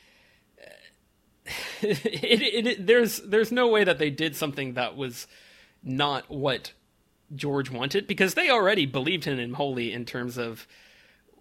it, 1.83 2.43
it, 2.43 2.67
it, 2.67 2.87
there's 2.87 3.19
there's 3.19 3.53
no 3.53 3.69
way 3.69 3.85
that 3.85 3.99
they 3.99 4.11
did 4.11 4.37
something 4.37 4.75
that 4.75 4.97
was 4.97 5.27
not 5.83 6.29
what 6.29 6.73
George 7.35 7.71
wanted 7.71 8.07
because 8.07 8.35
they 8.35 8.51
already 8.51 8.87
believed 8.87 9.27
in 9.27 9.39
him 9.39 9.55
wholly 9.55 9.93
in 9.93 10.05
terms 10.05 10.37
of 10.39 10.67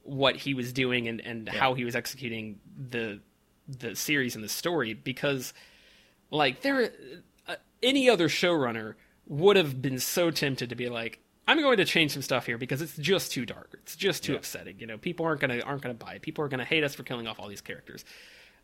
what 0.08 0.38
he 0.38 0.54
was 0.54 0.72
doing 0.72 1.08
and, 1.08 1.20
and 1.22 1.50
how 1.50 1.74
he 1.74 1.84
was 1.84 1.96
executing 1.96 2.60
the 2.90 3.20
the 3.68 3.96
series 3.96 4.34
and 4.34 4.44
the 4.44 4.50
story 4.50 4.94
because 4.94 5.54
like 6.32 6.62
there 6.62 6.90
uh, 7.48 7.56
any 7.84 8.10
other 8.10 8.30
showrunner 8.30 8.94
would 9.28 9.58
have 9.58 9.82
been 9.82 10.00
so 10.00 10.32
tempted 10.32 10.70
to 10.70 10.76
be 10.76 10.88
like 10.88 11.20
I'm 11.50 11.60
going 11.62 11.78
to 11.78 11.86
change 11.86 12.12
some 12.12 12.22
stuff 12.22 12.46
here 12.46 12.58
because 12.58 12.82
it's 12.82 12.98
just 12.98 13.32
too 13.32 13.46
dark. 13.46 13.80
It's 13.84 13.96
just 13.96 14.24
too 14.24 14.36
upsetting. 14.36 14.80
You 14.80 14.88
know, 14.88 14.98
people 14.98 15.26
aren't 15.26 15.40
gonna 15.40 15.60
aren't 15.62 15.82
gonna 15.82 15.94
buy 15.94 16.16
it. 16.16 16.22
People 16.22 16.44
are 16.44 16.50
gonna 16.50 16.66
hate 16.66 16.84
us 16.84 16.94
for 16.94 17.04
killing 17.04 17.26
off 17.26 17.40
all 17.40 17.48
these 17.48 17.62
characters. 17.62 18.04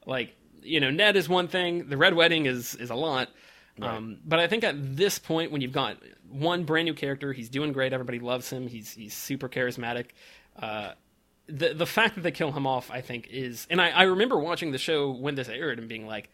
Like, 0.05 0.35
you 0.61 0.81
know, 0.81 0.89
Ned 0.89 1.15
is 1.15 1.29
one 1.29 1.47
thing. 1.47 1.87
The 1.87 1.95
Red 1.95 2.13
Wedding 2.13 2.45
is 2.45 2.75
is 2.75 2.89
a 2.89 2.95
lot. 2.95 3.29
Um, 3.81 4.19
but 4.25 4.39
I 4.39 4.47
think 4.47 4.63
at 4.63 4.97
this 4.97 5.17
point, 5.17 5.51
when 5.51 5.61
you've 5.61 5.71
got 5.71 5.97
one 6.29 6.63
brand 6.63 6.85
new 6.85 6.93
character, 6.93 7.33
he's 7.33 7.49
doing 7.49 7.71
great. 7.71 7.93
Everybody 7.93 8.19
loves 8.19 8.49
him. 8.49 8.67
He's 8.67 8.93
he's 8.93 9.13
super 9.13 9.49
charismatic. 9.49 10.07
Uh, 10.57 10.91
the 11.47 11.73
the 11.73 11.85
fact 11.85 12.15
that 12.15 12.21
they 12.21 12.31
kill 12.31 12.51
him 12.51 12.65
off, 12.65 12.89
I 12.91 13.01
think, 13.01 13.27
is. 13.29 13.67
And 13.69 13.81
I, 13.81 13.89
I 13.89 14.03
remember 14.03 14.39
watching 14.39 14.71
the 14.71 14.77
show 14.77 15.11
when 15.11 15.35
this 15.35 15.49
aired 15.49 15.79
and 15.79 15.89
being 15.89 16.07
like, 16.07 16.29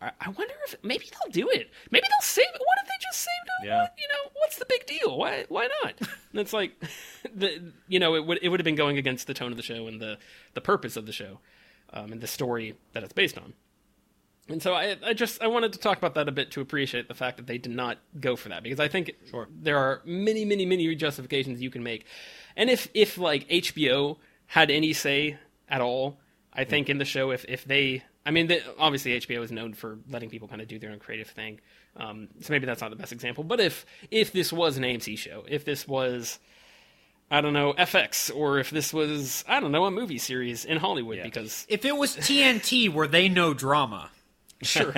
I, 0.00 0.10
I 0.20 0.28
wonder 0.30 0.54
if 0.66 0.76
maybe 0.82 1.06
they'll 1.10 1.32
do 1.32 1.48
it. 1.48 1.70
Maybe 1.90 2.02
they'll 2.02 2.26
save 2.26 2.46
it. 2.46 2.60
What 2.60 2.78
if 2.82 2.88
they 2.88 2.94
just 3.00 3.18
saved 3.20 3.48
him? 3.60 3.68
Yeah. 3.68 3.82
What, 3.82 3.94
you 3.98 4.08
know, 4.08 4.30
what's 4.34 4.58
the 4.58 4.66
big 4.68 4.86
deal? 4.86 5.16
Why 5.16 5.44
why 5.48 5.68
not? 5.82 5.94
and 6.00 6.40
it's 6.40 6.52
like, 6.52 6.72
the 7.34 7.72
you 7.88 7.98
know, 7.98 8.14
it 8.14 8.26
would 8.26 8.38
it 8.42 8.48
would 8.48 8.60
have 8.60 8.64
been 8.64 8.76
going 8.76 8.98
against 8.98 9.26
the 9.26 9.34
tone 9.34 9.50
of 9.50 9.56
the 9.56 9.62
show 9.62 9.86
and 9.86 10.00
the 10.00 10.18
the 10.54 10.60
purpose 10.60 10.96
of 10.96 11.06
the 11.06 11.12
show, 11.12 11.38
um, 11.92 12.12
and 12.12 12.20
the 12.20 12.26
story 12.26 12.74
that 12.92 13.02
it's 13.02 13.12
based 13.12 13.38
on. 13.38 13.54
And 14.48 14.60
so 14.60 14.74
I, 14.74 14.96
I 15.04 15.12
just 15.12 15.40
I 15.40 15.46
wanted 15.46 15.72
to 15.74 15.78
talk 15.78 15.98
about 15.98 16.14
that 16.14 16.28
a 16.28 16.32
bit 16.32 16.50
to 16.52 16.60
appreciate 16.60 17.06
the 17.06 17.14
fact 17.14 17.36
that 17.36 17.46
they 17.46 17.58
did 17.58 17.72
not 17.72 17.98
go 18.20 18.34
for 18.34 18.48
that 18.48 18.62
because 18.64 18.80
I 18.80 18.88
think 18.88 19.12
sure. 19.30 19.48
there 19.50 19.78
are 19.78 20.02
many 20.04 20.44
many 20.44 20.66
many 20.66 20.94
justifications 20.96 21.62
you 21.62 21.70
can 21.70 21.82
make, 21.82 22.06
and 22.56 22.68
if 22.68 22.88
if 22.92 23.18
like 23.18 23.48
HBO 23.48 24.18
had 24.52 24.70
any 24.70 24.92
say 24.92 25.38
at 25.66 25.80
all, 25.80 26.18
I 26.52 26.64
think 26.64 26.90
in 26.90 26.98
the 26.98 27.06
show 27.06 27.30
if 27.30 27.46
if 27.48 27.64
they 27.64 28.02
I 28.26 28.32
mean 28.32 28.48
the, 28.48 28.60
obviously 28.78 29.18
HBO 29.18 29.42
is 29.42 29.50
known 29.50 29.72
for 29.72 29.98
letting 30.10 30.28
people 30.28 30.46
kind 30.46 30.60
of 30.60 30.68
do 30.68 30.78
their 30.78 30.90
own 30.90 30.98
creative 30.98 31.28
thing, 31.28 31.58
um, 31.96 32.28
so 32.42 32.52
maybe 32.52 32.66
that's 32.66 32.82
not 32.82 32.90
the 32.90 32.96
best 32.96 33.12
example. 33.12 33.44
But 33.44 33.60
if 33.60 33.86
if 34.10 34.30
this 34.30 34.52
was 34.52 34.76
an 34.76 34.82
AMC 34.82 35.16
show, 35.16 35.44
if 35.48 35.64
this 35.64 35.88
was 35.88 36.38
I 37.30 37.40
don't 37.40 37.54
know 37.54 37.72
FX, 37.72 38.30
or 38.34 38.58
if 38.58 38.68
this 38.68 38.92
was 38.92 39.42
I 39.48 39.58
don't 39.58 39.72
know 39.72 39.86
a 39.86 39.90
movie 39.90 40.18
series 40.18 40.66
in 40.66 40.76
Hollywood, 40.76 41.22
because 41.22 41.64
If 41.70 41.86
it 41.86 41.96
was 41.96 42.14
TNT, 42.14 42.92
where 42.92 43.08
they 43.08 43.30
know 43.30 43.54
drama, 43.54 44.10
Sure. 44.60 44.94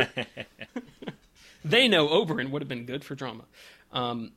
they 1.65 1.87
know 1.87 2.09
Oberyn 2.09 2.51
would 2.51 2.61
have 2.61 2.69
been 2.69 2.87
good 2.87 3.05
for 3.05 3.15
drama. 3.15 3.45
Um, 3.93 4.33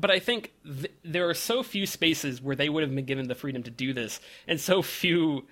but 0.00 0.10
I 0.10 0.18
think 0.18 0.52
th- 0.64 0.92
there 1.04 1.28
are 1.28 1.34
so 1.34 1.62
few 1.62 1.86
spaces 1.86 2.40
where 2.40 2.56
they 2.56 2.68
would 2.68 2.82
have 2.82 2.94
been 2.94 3.04
given 3.04 3.28
the 3.28 3.34
freedom 3.34 3.62
to 3.64 3.70
do 3.70 3.92
this, 3.92 4.20
and 4.46 4.60
so 4.60 4.82
few 4.82 5.46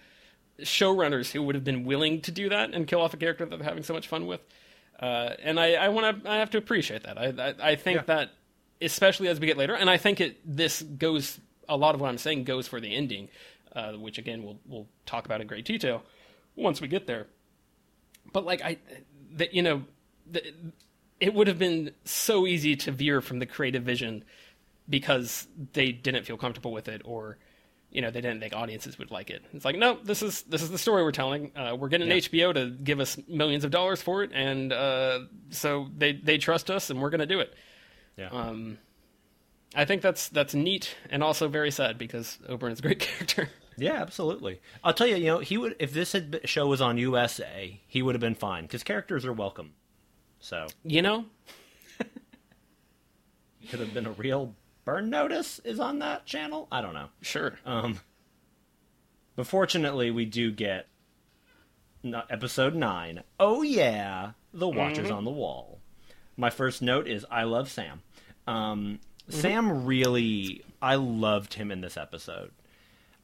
showrunners 0.61 1.33
who 1.33 1.43
would 1.43 1.55
have 1.55 1.65
been 1.65 1.85
willing 1.85 2.21
to 2.23 2.31
do 2.31 2.49
that 2.49 2.73
and 2.73 2.87
kill 2.87 3.01
off 3.01 3.13
a 3.13 3.17
character 3.17 3.45
that 3.45 3.57
they're 3.57 3.69
having 3.69 3.83
so 3.83 3.93
much 3.93 4.09
fun 4.09 4.27
with. 4.27 4.41
Uh, 4.99 5.35
and 5.43 5.61
I, 5.61 5.75
I 5.75 5.89
want 5.89 6.25
to, 6.25 6.31
I 6.31 6.37
have 6.37 6.49
to 6.51 6.59
appreciate 6.59 7.03
that. 7.03 7.19
I, 7.19 7.27
I, 7.27 7.73
I 7.73 7.77
think 7.77 8.07
that, 8.07 8.31
especially 8.81 9.29
as 9.29 9.39
we 9.39 9.47
get 9.47 9.59
later, 9.59 9.75
and 9.75 9.91
I 9.91 9.99
think 9.99 10.21
it, 10.21 10.39
this 10.45 10.81
goes, 10.81 11.39
a 11.69 11.77
lot 11.77 11.95
of 11.95 12.01
what 12.01 12.09
I'm 12.09 12.17
saying 12.17 12.45
goes 12.45 12.67
for 12.67 12.81
the 12.81 12.95
ending, 12.95 13.29
uh, 13.75 13.93
which 13.93 14.17
again 14.17 14.43
we'll, 14.43 14.59
we'll 14.67 14.87
talk 15.05 15.27
about 15.27 15.43
in 15.43 15.47
great 15.47 15.67
detail 15.67 16.03
once 16.55 16.81
we 16.81 16.89
get 16.89 17.07
there 17.07 17.27
but 18.33 18.45
like 18.45 18.63
I, 18.63 18.79
that 19.33 19.55
you 19.55 19.63
know, 19.63 19.83
the, 20.31 20.43
it 21.21 21.35
would 21.35 21.47
have 21.47 21.59
been 21.59 21.93
so 22.05 22.47
easy 22.47 22.77
to 22.77 22.93
veer 22.93 23.21
from 23.21 23.39
the 23.39 23.47
creative 23.47 23.83
vision 23.83 24.25
because 24.89 25.47
they 25.73 25.93
didn't 25.93 26.25
feel 26.25 26.37
comfortable 26.37 26.73
with 26.73 26.89
it, 26.89 27.03
or 27.05 27.39
you 27.91 28.03
know, 28.03 28.11
they 28.11 28.21
didn't 28.21 28.41
think 28.41 28.55
audiences 28.55 28.99
would 28.99 29.11
like 29.11 29.31
it. 29.31 29.45
It's 29.53 29.65
like, 29.65 29.77
no, 29.77 29.99
this 30.03 30.23
is 30.23 30.43
this 30.43 30.63
is 30.63 30.71
the 30.71 30.79
story 30.79 31.03
we're 31.03 31.13
telling. 31.13 31.53
Uh, 31.57 31.77
we're 31.79 31.89
getting 31.89 32.09
HBO 32.09 32.53
to 32.53 32.71
give 32.71 33.01
us 33.01 33.17
millions 33.29 33.65
of 33.65 33.71
dollars 33.71 34.03
for 34.03 34.23
it, 34.23 34.31
and 34.35 34.73
uh, 34.73 35.21
so 35.51 35.89
they 35.97 36.13
they 36.13 36.39
trust 36.39 36.71
us, 36.71 36.91
and 36.91 37.01
we're 37.01 37.11
going 37.11 37.21
to 37.21 37.27
do 37.27 37.41
it. 37.41 37.55
Yeah. 38.17 38.29
Um, 38.29 38.79
I 39.75 39.85
think 39.85 40.03
that's 40.03 40.29
that's 40.29 40.55
neat 40.55 40.97
and 41.11 41.23
also 41.23 41.49
very 41.49 41.71
sad 41.71 41.99
because 41.99 42.39
Oberyn 42.49 42.73
is 42.73 42.79
a 42.79 42.83
great 42.83 42.99
character. 43.01 43.51
Yeah, 43.79 44.01
absolutely. 44.01 44.61
I'll 44.83 44.95
tell 44.95 45.07
you, 45.07 45.17
you 45.17 45.27
know, 45.27 45.39
he 45.39 45.59
would 45.59 45.77
if 45.79 45.93
this 45.93 46.13
had 46.13 46.31
been, 46.31 46.41
show 46.45 46.67
was 46.67 46.81
on 46.81 46.99
USA, 46.99 47.81
he 47.87 48.03
would 48.03 48.15
have 48.15 48.21
been 48.21 48.35
fine 48.35 48.63
because 48.65 48.83
characters 48.83 49.25
are 49.25 49.33
welcome. 49.33 49.75
So 50.47 50.69
you 50.85 51.03
know, 51.03 51.25
could 53.69 53.81
have 53.81 53.93
been 53.93 54.07
a 54.07 54.13
real 54.13 54.55
burn 54.85 55.11
notice 55.11 55.59
is 55.65 55.81
on 55.81 55.99
that 55.99 56.25
channel. 56.25 56.69
I 56.71 56.83
don't 56.83 56.95
know. 56.95 57.09
sure. 57.21 57.59
Um, 57.67 57.99
but 59.35 59.49
fortunately, 59.49 60.13
we 60.13 60.25
do 60.25 60.53
get 60.53 60.87
episode 62.31 62.77
nine. 62.77 63.25
Oh 63.41 63.63
yeah, 63.63 64.35
the 64.55 64.69
Watchers 64.69 65.11
on 65.11 65.25
the 65.25 65.33
Wall. 65.33 65.81
My 66.37 66.51
first 66.51 66.81
note 66.81 67.09
is 67.09 67.27
I 67.29 67.43
love 67.43 67.69
Sam. 67.69 68.03
Um, 68.47 69.01
Sam 69.29 69.85
really, 69.85 70.63
I 70.81 70.95
loved 70.95 71.55
him 71.55 71.73
in 71.73 71.81
this 71.81 71.97
episode. 71.97 72.53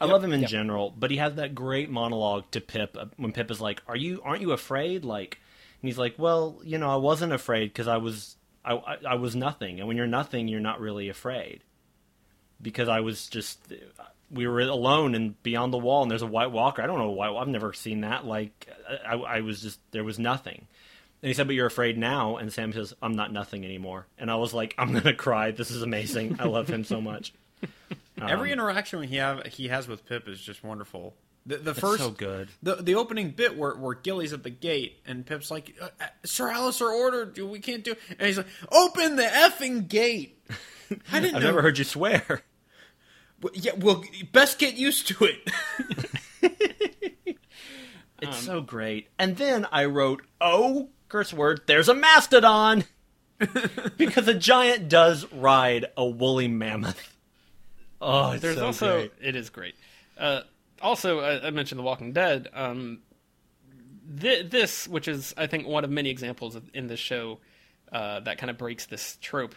I 0.00 0.06
love 0.06 0.24
him 0.24 0.32
in 0.32 0.44
general, 0.46 0.92
but 0.98 1.12
he 1.12 1.18
has 1.18 1.36
that 1.36 1.54
great 1.54 1.88
monologue 1.88 2.50
to 2.50 2.60
Pyp 2.60 2.96
uh, 2.96 3.04
when 3.16 3.32
Pyp 3.32 3.48
is 3.52 3.60
like, 3.60 3.80
"Are 3.86 3.94
you? 3.94 4.20
Aren't 4.24 4.42
you 4.42 4.50
afraid?" 4.50 5.04
Like, 5.04 5.38
and 5.82 5.88
he's 5.88 5.98
like, 5.98 6.14
"Well, 6.16 6.60
you 6.64 6.78
know, 6.78 6.88
I 6.88 6.96
wasn't 6.96 7.32
afraid 7.32 7.66
because 7.66 7.88
I 7.88 7.96
was, 7.96 8.36
I, 8.64 8.74
I, 8.74 8.96
I 9.10 9.14
was 9.16 9.34
nothing. 9.34 9.80
And 9.80 9.88
when 9.88 9.96
you're 9.96 10.06
nothing, 10.06 10.48
you're 10.48 10.60
not 10.60 10.80
really 10.80 11.08
afraid." 11.08 11.62
Because 12.60 12.88
I 12.88 13.00
was 13.00 13.26
just, 13.26 13.58
we 14.30 14.46
were 14.46 14.60
alone 14.60 15.16
and 15.16 15.42
beyond 15.42 15.72
the 15.72 15.78
wall, 15.78 16.02
and 16.02 16.10
there's 16.10 16.22
a 16.22 16.26
White 16.28 16.52
Walker. 16.52 16.80
I 16.80 16.86
don't 16.86 16.98
know 16.98 17.10
why 17.10 17.28
I've 17.28 17.48
never 17.48 17.72
seen 17.72 18.02
that. 18.02 18.24
Like 18.24 18.68
I, 19.04 19.14
I 19.16 19.40
was 19.40 19.60
just 19.60 19.80
there 19.90 20.04
was 20.04 20.18
nothing. 20.20 20.68
And 21.22 21.28
he 21.28 21.34
said, 21.34 21.48
"But 21.48 21.56
you're 21.56 21.66
afraid 21.66 21.98
now." 21.98 22.36
And 22.36 22.52
Sam 22.52 22.72
says, 22.72 22.94
"I'm 23.02 23.16
not 23.16 23.32
nothing 23.32 23.64
anymore." 23.64 24.06
And 24.18 24.30
I 24.30 24.36
was 24.36 24.54
like, 24.54 24.74
"I'm 24.78 24.92
gonna 24.98 25.14
cry. 25.14 25.50
This 25.50 25.72
is 25.72 25.82
amazing. 25.82 26.36
I 26.38 26.46
love 26.46 26.68
him 26.68 26.84
so 26.84 27.00
much." 27.00 27.32
Every 28.20 28.50
um, 28.50 28.58
interaction 28.58 29.02
he 29.02 29.16
have 29.16 29.46
he 29.46 29.68
has 29.68 29.88
with 29.88 30.06
Pyp 30.08 30.28
is 30.28 30.40
just 30.40 30.62
wonderful. 30.62 31.14
The, 31.44 31.56
the 31.56 31.70
It's 31.72 31.80
first 31.80 32.02
so 32.02 32.10
good. 32.10 32.48
The 32.62 32.76
the 32.76 32.94
opening 32.94 33.30
bit 33.30 33.56
where 33.56 33.74
where 33.74 33.94
Gilly's 33.94 34.32
at 34.32 34.42
the 34.44 34.50
gate 34.50 35.00
and 35.06 35.26
Pyp's 35.26 35.50
like, 35.50 35.74
uh, 35.80 35.88
uh, 36.00 36.06
"Sir 36.24 36.48
Alliser 36.48 36.88
ordered, 36.92 37.36
we 37.38 37.58
can't 37.58 37.82
do," 37.82 37.96
and 38.10 38.26
he's 38.28 38.36
like, 38.36 38.46
"Open 38.70 39.16
the 39.16 39.24
effing 39.24 39.88
gate." 39.88 40.38
I 41.12 41.18
didn't 41.20 41.36
I've 41.36 41.42
know. 41.42 41.48
never 41.48 41.62
heard 41.62 41.78
you 41.78 41.84
swear. 41.84 42.42
Well, 43.40 43.52
Yeah, 43.56 43.72
well, 43.76 44.04
best 44.30 44.58
get 44.60 44.74
used 44.74 45.08
to 45.08 45.24
it. 45.24 45.50
It's 48.20 48.38
so 48.38 48.60
great. 48.60 49.08
And 49.18 49.36
then 49.36 49.66
I 49.72 49.86
wrote, 49.86 50.22
"Oh, 50.40 50.90
curse 51.08 51.32
word! 51.32 51.62
There's 51.66 51.88
a 51.88 51.94
mastodon," 51.94 52.84
because 53.96 54.28
a 54.28 54.34
giant 54.34 54.88
does 54.88 55.26
ride 55.32 55.86
a 55.96 56.06
woolly 56.06 56.46
mammoth. 56.46 57.16
Oh, 58.00 58.30
it's 58.32 58.42
There's 58.42 58.56
so 58.58 58.66
also 58.66 58.96
great. 58.98 59.12
it 59.20 59.34
is 59.34 59.50
great. 59.50 59.74
Uh, 60.16 60.42
also, 60.82 61.20
I, 61.20 61.46
I 61.46 61.50
mentioned 61.50 61.78
The 61.78 61.82
Walking 61.82 62.12
Dead. 62.12 62.48
Um, 62.52 63.00
thi- 64.18 64.42
this, 64.42 64.86
which 64.88 65.08
is 65.08 65.34
I 65.36 65.46
think 65.46 65.66
one 65.66 65.84
of 65.84 65.90
many 65.90 66.10
examples 66.10 66.54
of, 66.56 66.68
in 66.74 66.86
this 66.86 67.00
show 67.00 67.38
uh, 67.92 68.20
that 68.20 68.38
kind 68.38 68.50
of 68.50 68.58
breaks 68.58 68.86
this 68.86 69.18
trope, 69.20 69.54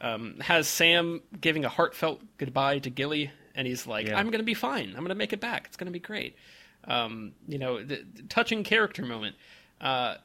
um, 0.00 0.36
has 0.40 0.68
Sam 0.68 1.22
giving 1.40 1.64
a 1.64 1.68
heartfelt 1.68 2.20
goodbye 2.38 2.78
to 2.80 2.90
Gilly, 2.90 3.30
and 3.54 3.66
he's 3.66 3.86
like, 3.86 4.06
Yeah. 4.06 4.18
"I'm 4.18 4.26
going 4.26 4.38
to 4.40 4.44
be 4.44 4.54
fine. 4.54 4.88
I'm 4.90 4.96
going 4.96 5.08
to 5.08 5.14
make 5.14 5.32
it 5.32 5.40
back. 5.40 5.66
It's 5.66 5.76
going 5.76 5.86
to 5.86 5.92
be 5.92 5.98
great." 6.00 6.36
Um, 6.84 7.32
you 7.48 7.58
know, 7.58 7.82
the, 7.82 8.04
the 8.14 8.22
touching 8.24 8.62
character 8.64 9.04
moment. 9.04 9.36
Uh, 9.80 10.16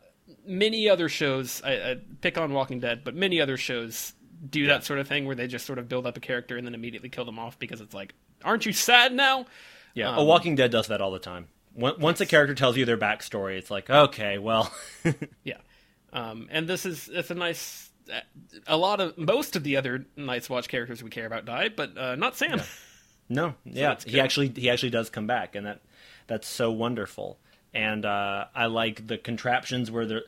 many 0.45 0.87
other 0.89 1.09
shows, 1.09 1.61
I, 1.63 1.71
I 1.73 1.97
pick 2.21 2.37
on 2.37 2.53
Walking 2.53 2.79
Dead, 2.79 3.01
but 3.03 3.15
many 3.15 3.41
other 3.41 3.57
shows 3.57 4.13
do 4.49 4.67
that 4.67 4.83
sort 4.83 4.99
of 4.99 5.07
thing 5.07 5.25
where 5.25 5.35
they 5.35 5.47
just 5.47 5.65
sort 5.65 5.77
of 5.79 5.87
build 5.89 6.05
up 6.07 6.17
a 6.17 6.19
character 6.19 6.57
and 6.57 6.65
then 6.65 6.73
immediately 6.73 7.09
kill 7.09 7.25
them 7.25 7.37
off 7.39 7.57
because 7.59 7.79
it's 7.81 7.93
like, 7.93 8.13
aren't 8.43 8.65
you 8.65 8.73
sad 8.73 9.13
now? 9.13 9.45
Yeah, 9.93 10.11
Um, 10.11 10.19
A 10.19 10.23
Walking 10.23 10.55
Dead 10.55 10.71
does 10.71 10.87
that 10.87 11.01
all 11.01 11.11
the 11.11 11.19
time. 11.19 11.47
Once 11.73 11.97
once 11.99 12.21
a 12.21 12.25
character 12.25 12.53
tells 12.55 12.75
you 12.77 12.85
their 12.85 12.97
backstory, 12.97 13.57
it's 13.57 13.71
like, 13.71 13.89
okay, 13.89 14.37
well, 14.37 14.71
Yeah. 15.43 15.57
Um, 16.13 16.47
and 16.51 16.67
this 16.67 16.85
is 16.85 17.09
it's 17.11 17.31
a 17.31 17.35
nice. 17.35 17.89
A 18.67 18.75
lot 18.75 18.99
of 18.99 19.17
most 19.17 19.55
of 19.55 19.63
the 19.63 19.77
other 19.77 20.05
Night's 20.17 20.49
Watch 20.49 20.67
characters 20.67 21.01
we 21.01 21.09
care 21.09 21.25
about 21.25 21.45
die, 21.45 21.69
but 21.69 21.97
uh, 21.97 22.15
not 22.15 22.35
Sam. 22.35 22.61
no, 23.29 23.53
yeah, 23.63 23.95
he 24.05 24.19
actually 24.19 24.49
he 24.53 24.69
actually 24.69 24.89
does 24.89 25.09
come 25.09 25.27
back, 25.27 25.55
and 25.55 25.65
that 25.65 25.79
that's 26.27 26.47
so 26.47 26.71
wonderful. 26.71 27.37
And 27.73 28.05
uh, 28.05 28.45
I 28.53 28.65
like 28.65 29.07
the 29.07 29.17
contraptions 29.17 29.89
where 29.89 30.05
they're 30.05 30.23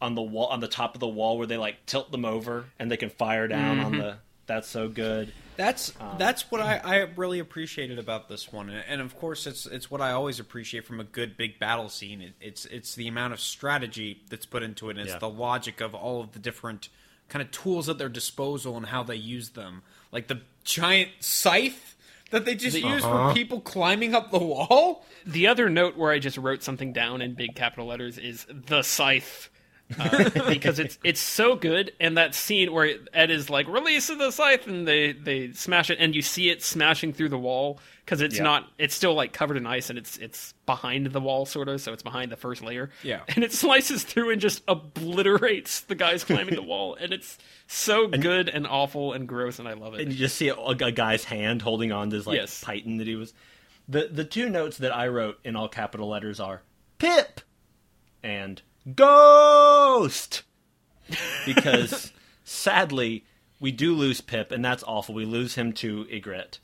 on 0.00 0.14
the 0.14 0.22
wall 0.22 0.46
on 0.46 0.60
the 0.60 0.68
top 0.68 0.94
of 0.94 1.00
the 1.00 1.08
wall 1.08 1.36
where 1.38 1.46
they 1.48 1.56
like 1.56 1.84
tilt 1.86 2.12
them 2.12 2.24
over 2.24 2.66
and 2.78 2.88
they 2.88 2.96
can 2.96 3.10
fire 3.10 3.48
down 3.48 3.80
on 3.80 3.98
the. 3.98 4.16
That's 4.46 4.68
so 4.68 4.88
good. 4.88 5.32
That's 5.58 5.92
um, 6.00 6.14
that's 6.18 6.52
what 6.52 6.60
I, 6.60 6.80
I 6.84 6.96
really 7.16 7.40
appreciated 7.40 7.98
about 7.98 8.28
this 8.28 8.52
one, 8.52 8.70
and, 8.70 8.84
and 8.88 9.00
of 9.00 9.18
course, 9.18 9.44
it's 9.44 9.66
it's 9.66 9.90
what 9.90 10.00
I 10.00 10.12
always 10.12 10.38
appreciate 10.38 10.86
from 10.86 11.00
a 11.00 11.04
good 11.04 11.36
big 11.36 11.58
battle 11.58 11.88
scene. 11.88 12.22
It, 12.22 12.34
it's 12.40 12.64
it's 12.66 12.94
the 12.94 13.08
amount 13.08 13.32
of 13.32 13.40
strategy 13.40 14.22
that's 14.30 14.46
put 14.46 14.62
into 14.62 14.88
it. 14.88 14.92
And 14.92 15.00
it's 15.00 15.14
Yeah. 15.14 15.18
the 15.18 15.28
logic 15.28 15.80
of 15.80 15.96
all 15.96 16.20
of 16.20 16.30
the 16.30 16.38
different 16.38 16.90
kind 17.28 17.42
of 17.42 17.50
tools 17.50 17.88
at 17.88 17.98
their 17.98 18.08
disposal 18.08 18.76
and 18.76 18.86
how 18.86 19.02
they 19.02 19.16
use 19.16 19.50
them, 19.50 19.82
like 20.12 20.28
the 20.28 20.42
giant 20.62 21.10
scythe 21.18 21.96
that 22.30 22.44
they 22.44 22.54
just 22.54 22.76
use 22.78 23.02
for 23.02 23.08
uh-huh. 23.08 23.34
people 23.34 23.60
climbing 23.60 24.14
up 24.14 24.30
the 24.30 24.38
wall. 24.38 25.04
The 25.26 25.48
other 25.48 25.68
note 25.68 25.96
where 25.96 26.12
I 26.12 26.20
just 26.20 26.38
wrote 26.38 26.62
something 26.62 26.92
down 26.92 27.20
in 27.20 27.34
big 27.34 27.56
capital 27.56 27.86
letters 27.86 28.16
is 28.16 28.46
the 28.48 28.82
scythe. 28.82 29.50
Uh, 29.98 30.28
because 30.50 30.78
it's 30.78 30.98
it's 31.02 31.20
so 31.20 31.56
good, 31.56 31.92
and 31.98 32.18
that 32.18 32.34
scene 32.34 32.72
where 32.72 32.96
Edd 33.14 33.30
is 33.30 33.48
like 33.48 33.66
release 33.68 34.10
of 34.10 34.18
the 34.18 34.30
scythe, 34.30 34.66
and 34.66 34.86
they 34.86 35.12
they 35.12 35.52
smash 35.52 35.88
it, 35.88 35.96
and 35.98 36.14
you 36.14 36.20
see 36.20 36.50
it 36.50 36.62
smashing 36.62 37.14
through 37.14 37.30
the 37.30 37.38
wall 37.38 37.80
because 38.04 38.20
it's 38.20 38.36
Yeah. 38.36 38.42
not 38.42 38.68
it's 38.76 38.94
still 38.94 39.14
like 39.14 39.32
covered 39.32 39.56
in 39.56 39.66
ice, 39.66 39.88
and 39.88 39.98
it's 39.98 40.18
it's 40.18 40.52
behind 40.66 41.06
the 41.06 41.20
wall 41.20 41.46
sort 41.46 41.68
of, 41.68 41.80
so 41.80 41.94
it's 41.94 42.02
behind 42.02 42.30
the 42.30 42.36
first 42.36 42.62
layer. 42.62 42.90
Yeah. 43.02 43.22
and 43.28 43.42
it 43.42 43.52
slices 43.54 44.02
through 44.04 44.30
and 44.30 44.42
just 44.42 44.62
obliterates 44.68 45.80
the 45.80 45.94
guys 45.94 46.22
climbing 46.22 46.54
the 46.54 46.62
wall, 46.62 46.94
and 47.00 47.12
it's 47.12 47.38
so 47.66 48.08
good 48.08 48.50
and 48.50 48.66
awful 48.66 49.14
and 49.14 49.26
gross, 49.26 49.58
and 49.58 49.66
I 49.66 49.72
love 49.72 49.94
it. 49.94 50.02
and 50.02 50.12
you 50.12 50.18
just 50.18 50.36
see 50.36 50.48
a, 50.48 50.54
a 50.56 50.92
guy's 50.92 51.24
hand 51.24 51.62
holding 51.62 51.92
on 51.92 52.10
to 52.10 52.16
his 52.16 52.26
like 52.26 52.36
Yes. 52.36 52.62
python 52.62 52.98
that 52.98 53.06
he 53.06 53.16
was. 53.16 53.32
The 53.88 54.08
the 54.12 54.24
two 54.24 54.50
notes 54.50 54.76
that 54.78 54.94
I 54.94 55.08
wrote 55.08 55.38
in 55.44 55.56
all 55.56 55.68
capital 55.68 56.08
letters 56.08 56.40
are 56.40 56.60
Pyp 56.98 57.38
and 58.22 58.60
Ghost 58.94 60.42
because 61.46 62.12
sadly 62.44 63.24
we 63.60 63.72
do 63.72 63.94
lose 63.94 64.20
Pyp 64.20 64.52
and 64.52 64.64
that's 64.64 64.84
awful. 64.86 65.14
We 65.14 65.24
lose 65.24 65.54
him 65.54 65.72
to 65.74 66.04
Ygritte, 66.06 66.58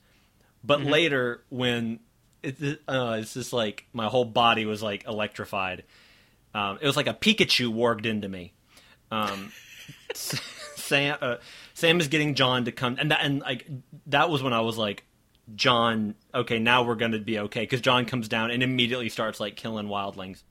but 0.62 0.82
later 0.82 1.42
when 1.48 2.00
it, 2.42 2.60
it- 2.62 2.82
uh, 2.86 3.16
it's 3.20 3.34
just 3.34 3.52
like 3.52 3.86
my 3.92 4.06
whole 4.06 4.24
body 4.24 4.66
was 4.66 4.82
like 4.82 5.06
electrified. 5.06 5.84
Um, 6.54 6.78
it 6.80 6.86
was 6.86 6.96
like 6.96 7.08
a 7.08 7.14
Pikachu 7.14 7.72
warged 7.74 8.06
into 8.06 8.28
me. 8.28 8.52
Um, 9.10 9.50
Sam 10.14 11.16
uh, 11.20 11.36
Sam 11.72 11.98
is 12.00 12.08
getting 12.08 12.34
Jon 12.34 12.66
to 12.66 12.72
come, 12.72 12.96
and 13.00 13.10
that, 13.10 13.20
and 13.22 13.40
like 13.40 13.66
that 14.06 14.30
was 14.30 14.42
when 14.42 14.52
I 14.52 14.60
was 14.60 14.76
like, 14.78 15.04
Jon, 15.56 16.14
okay, 16.34 16.58
now 16.58 16.84
we're 16.84 16.94
gonna 16.94 17.18
be 17.18 17.38
okay 17.40 17.60
because 17.62 17.80
Jon 17.80 18.04
comes 18.04 18.28
down 18.28 18.50
and 18.50 18.62
immediately 18.62 19.08
starts 19.08 19.40
like 19.40 19.56
killing 19.56 19.86
wildlings, 19.88 20.42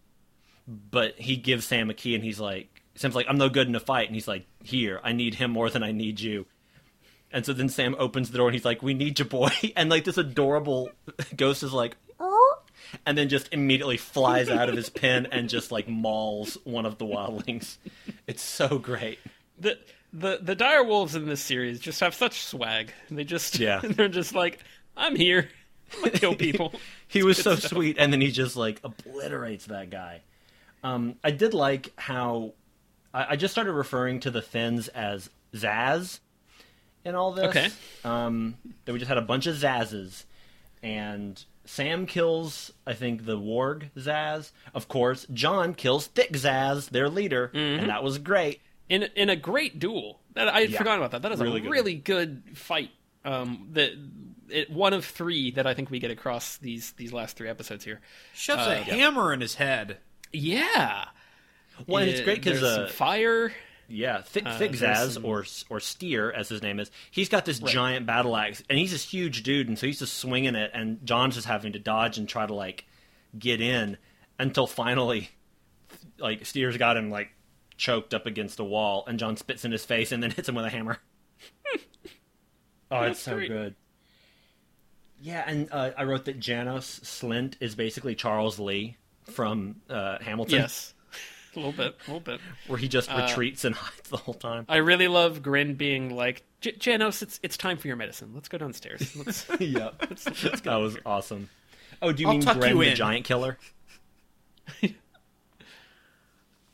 but 0.68 1.16
he 1.20 1.36
gives 1.36 1.66
Sam 1.66 1.90
a 1.90 1.94
key 1.94 2.16
and 2.16 2.24
he's 2.24 2.40
like, 2.40 2.70
Sam's 2.96 3.16
like, 3.16 3.26
I'm 3.30 3.38
no 3.38 3.50
good 3.50 3.68
in 3.68 3.76
a 3.76 3.80
fight, 3.80 4.06
and 4.08 4.16
he's 4.16 4.28
like, 4.28 4.46
here, 4.64 5.00
I 5.04 5.14
need 5.14 5.34
him 5.36 5.52
more 5.52 5.70
than 5.70 5.82
I 5.84 5.92
need 5.92 6.20
you. 6.20 6.46
And 7.32 7.44
so 7.44 7.52
then 7.54 7.68
Sam 7.70 7.96
opens 7.98 8.30
the 8.30 8.38
door 8.38 8.48
and 8.48 8.54
he's 8.54 8.64
like, 8.66 8.84
"We 8.84 8.94
need 8.94 9.18
you, 9.18 9.26
boy." 9.26 9.50
And 9.76 9.90
like 9.90 10.04
this 10.04 10.20
adorable 10.20 10.92
ghost 11.36 11.64
is 11.64 11.74
like, 11.74 11.98
"Oh," 12.20 12.58
and 13.08 13.18
then 13.18 13.28
just 13.28 13.50
immediately 13.52 13.98
flies 13.98 14.50
out 14.50 14.70
of 14.70 14.76
his 14.76 14.92
pen 14.92 15.26
and 15.32 15.50
just 15.50 15.72
like 15.72 15.88
mauls 15.88 16.60
one 16.64 16.86
of 16.86 17.00
the 17.00 17.06
wildlings. 17.06 17.78
It's 18.28 18.44
so 18.44 18.78
great. 18.78 19.18
the 19.58 19.80
the 20.14 20.38
the 20.44 20.54
dire 20.54 20.84
wolves 20.84 21.16
in 21.16 21.26
this 21.26 21.42
series 21.42 21.80
just 21.80 22.00
have 22.02 22.14
such 22.14 22.40
swag. 22.44 22.94
They 23.10 23.24
just 23.24 23.58
Yeah. 23.60 23.82
they're 23.84 24.08
just 24.10 24.36
like 24.36 24.60
I'm 24.96 25.16
here. 25.16 25.50
I'm 26.04 26.12
kill 26.12 26.36
people. 26.36 26.72
He 27.08 27.24
was 27.24 27.40
so 27.40 27.56
sweet, 27.56 27.98
and 27.98 28.14
then 28.14 28.22
he 28.22 28.30
just 28.30 28.56
like 28.56 28.80
obliterates 28.84 29.66
that 29.66 29.90
guy. 29.90 30.22
Um, 30.84 31.16
I 31.24 31.32
did 31.32 31.54
like 31.54 31.94
how 31.98 32.54
I, 33.14 33.28
I 33.32 33.36
just 33.36 33.54
started 33.54 33.72
referring 33.74 34.20
to 34.22 34.32
the 34.32 34.42
Thenns 34.42 34.88
as 34.90 35.30
Zaz 35.54 36.20
in 37.06 37.16
all 37.16 37.32
this. 37.32 37.46
Okay. 37.46 37.68
Um, 38.04 38.56
that 38.86 38.94
we 38.94 39.00
just 39.00 39.10
had 39.10 39.18
a 39.18 39.22
bunch 39.22 39.48
of 39.48 39.56
Zazzes, 39.56 40.26
and 40.82 41.44
Sam 41.66 42.06
kills, 42.06 42.72
I 42.86 42.94
think, 42.94 43.26
the 43.26 43.38
Warg 43.38 43.92
Zaz. 43.98 44.52
Of 44.74 44.88
course, 44.88 45.26
Jon 45.34 45.74
kills 45.74 46.08
Thick 46.08 46.34
Zaz, 46.34 46.90
their 46.90 47.10
leader, 47.10 47.52
and 47.54 47.90
that 47.90 48.04
was 48.04 48.18
great. 48.18 48.62
in 48.90 49.04
in 49.16 49.30
a 49.30 49.36
great 49.36 49.80
duel. 49.80 50.20
That 50.34 50.50
I 50.50 50.62
had 50.62 50.72
Yeah. 50.72 50.78
forgotten 50.80 51.00
about 51.00 51.12
that. 51.12 51.22
That 51.22 51.32
is 51.32 51.40
Really 51.40 51.60
a 51.60 51.62
good. 51.64 51.72
really 51.72 51.96
good 51.96 52.44
fight. 52.56 52.92
Um, 53.24 53.70
that 53.72 53.92
it, 54.50 54.70
one 54.70 54.92
of 54.92 55.06
three 55.06 55.52
that 55.52 55.66
I 55.66 55.74
think 55.74 55.90
we 55.90 56.00
get 56.00 56.12
across 56.12 56.58
these 56.58 56.92
these 56.94 57.14
last 57.14 57.38
three 57.38 57.48
episodes 57.48 57.86
here. 57.86 58.02
Shoves 58.34 58.68
a 58.68 58.76
hammer 58.78 59.32
in 59.32 59.40
his 59.40 59.56
head. 59.56 60.00
Yeah. 60.34 61.06
Well, 61.88 62.02
and 62.04 62.10
it's 62.12 62.22
Uh, 62.22 62.24
great 62.26 62.42
because 62.44 62.60
there's 62.62 62.74
some 62.76 62.84
uh, 62.86 62.90
fire. 62.90 63.54
Yeah, 63.88 64.22
Thick, 64.22 64.46
Uh, 64.46 64.58
Thick 64.58 64.72
Zaz, 64.72 65.12
some- 65.14 65.26
or 65.26 65.40
or 65.70 65.80
Styr, 65.80 66.34
as 66.34 66.50
his 66.50 66.62
name 66.62 66.80
is, 66.80 66.90
he's 67.12 67.30
got 67.30 67.46
this 67.46 67.60
giant 67.60 68.06
battle 68.06 68.36
axe, 68.36 68.64
and 68.70 68.80
he's 68.80 68.92
this 68.92 69.04
huge 69.10 69.44
dude, 69.44 69.68
and 69.68 69.78
so 69.78 69.86
he's 69.88 70.00
just 70.00 70.18
swinging 70.18 70.56
it, 70.56 70.72
and 70.74 71.06
Jon's 71.06 71.36
just 71.36 71.48
having 71.48 71.74
to 71.74 71.80
dodge 71.80 72.18
and 72.18 72.28
try 72.28 72.46
to 72.46 72.54
like 72.54 72.86
get 73.38 73.62
in 73.62 73.98
until 74.40 74.66
finally, 74.68 75.30
like 76.18 76.42
Styr's 76.44 76.78
got 76.78 76.98
him 76.98 77.12
like 77.12 77.30
choked 77.78 78.14
up 78.14 78.26
against 78.26 78.60
a 78.60 78.64
wall, 78.64 79.04
and 79.08 79.20
Jon 79.20 79.36
spits 79.38 79.66
in 79.66 79.72
his 79.72 79.86
face 79.86 80.12
and 80.12 80.24
then 80.24 80.32
hits 80.32 80.48
him 80.50 80.56
with 80.56 80.66
a 80.66 80.70
hammer. 80.70 81.00
oh, 82.92 83.02
it's 83.04 83.20
so 83.20 83.36
great. 83.36 83.50
good. 83.50 83.76
Yeah, 85.22 85.44
and 85.46 85.70
uh, 85.72 85.92
I 85.98 86.04
wrote 86.04 86.26
that 86.26 86.40
Janos 86.40 87.00
Slynt 87.04 87.56
is 87.60 87.76
basically 87.76 88.16
Charles 88.16 88.60
Lee 88.60 88.98
from 89.32 89.78
uh, 89.90 90.18
Hamilton, 90.22 90.60
Yes. 90.62 90.94
a 91.56 91.60
little 91.60 91.72
bit. 91.72 91.96
A 92.08 92.12
little 92.12 92.20
bit. 92.20 92.40
where 92.68 92.78
he 92.80 92.88
just 92.88 93.12
Uh, 93.12 93.22
retreats 93.28 93.66
and 93.66 93.76
hides 93.76 94.10
the 94.10 94.18
whole 94.18 94.34
time. 94.34 94.66
I 94.70 94.78
really 94.78 95.08
love 95.08 95.42
Grenn 95.44 95.76
being 95.76 96.16
like, 96.16 96.44
"J- 96.62 96.76
Janos, 96.78 97.22
it's 97.22 97.40
it's 97.44 97.58
time 97.58 97.78
for 97.78 97.88
your 97.88 97.96
medicine. 97.98 98.32
Let's 98.34 98.48
go 98.50 98.58
downstairs. 98.58 99.16
Let's, 99.16 99.46
yeah, 99.60 99.90
let's, 100.02 100.26
let's 100.44 100.62
go. 100.62 100.72
that 100.72 100.78
was 100.78 100.98
awesome. 101.06 101.50
Oh, 102.02 102.12
do 102.12 102.24
you 102.24 102.28
I'll 102.30 102.34
mean 102.38 102.44
Grenn 102.46 102.78
you 102.78 102.84
the. 102.86 102.94
Giant 102.96 103.26
Killer? 103.26 103.58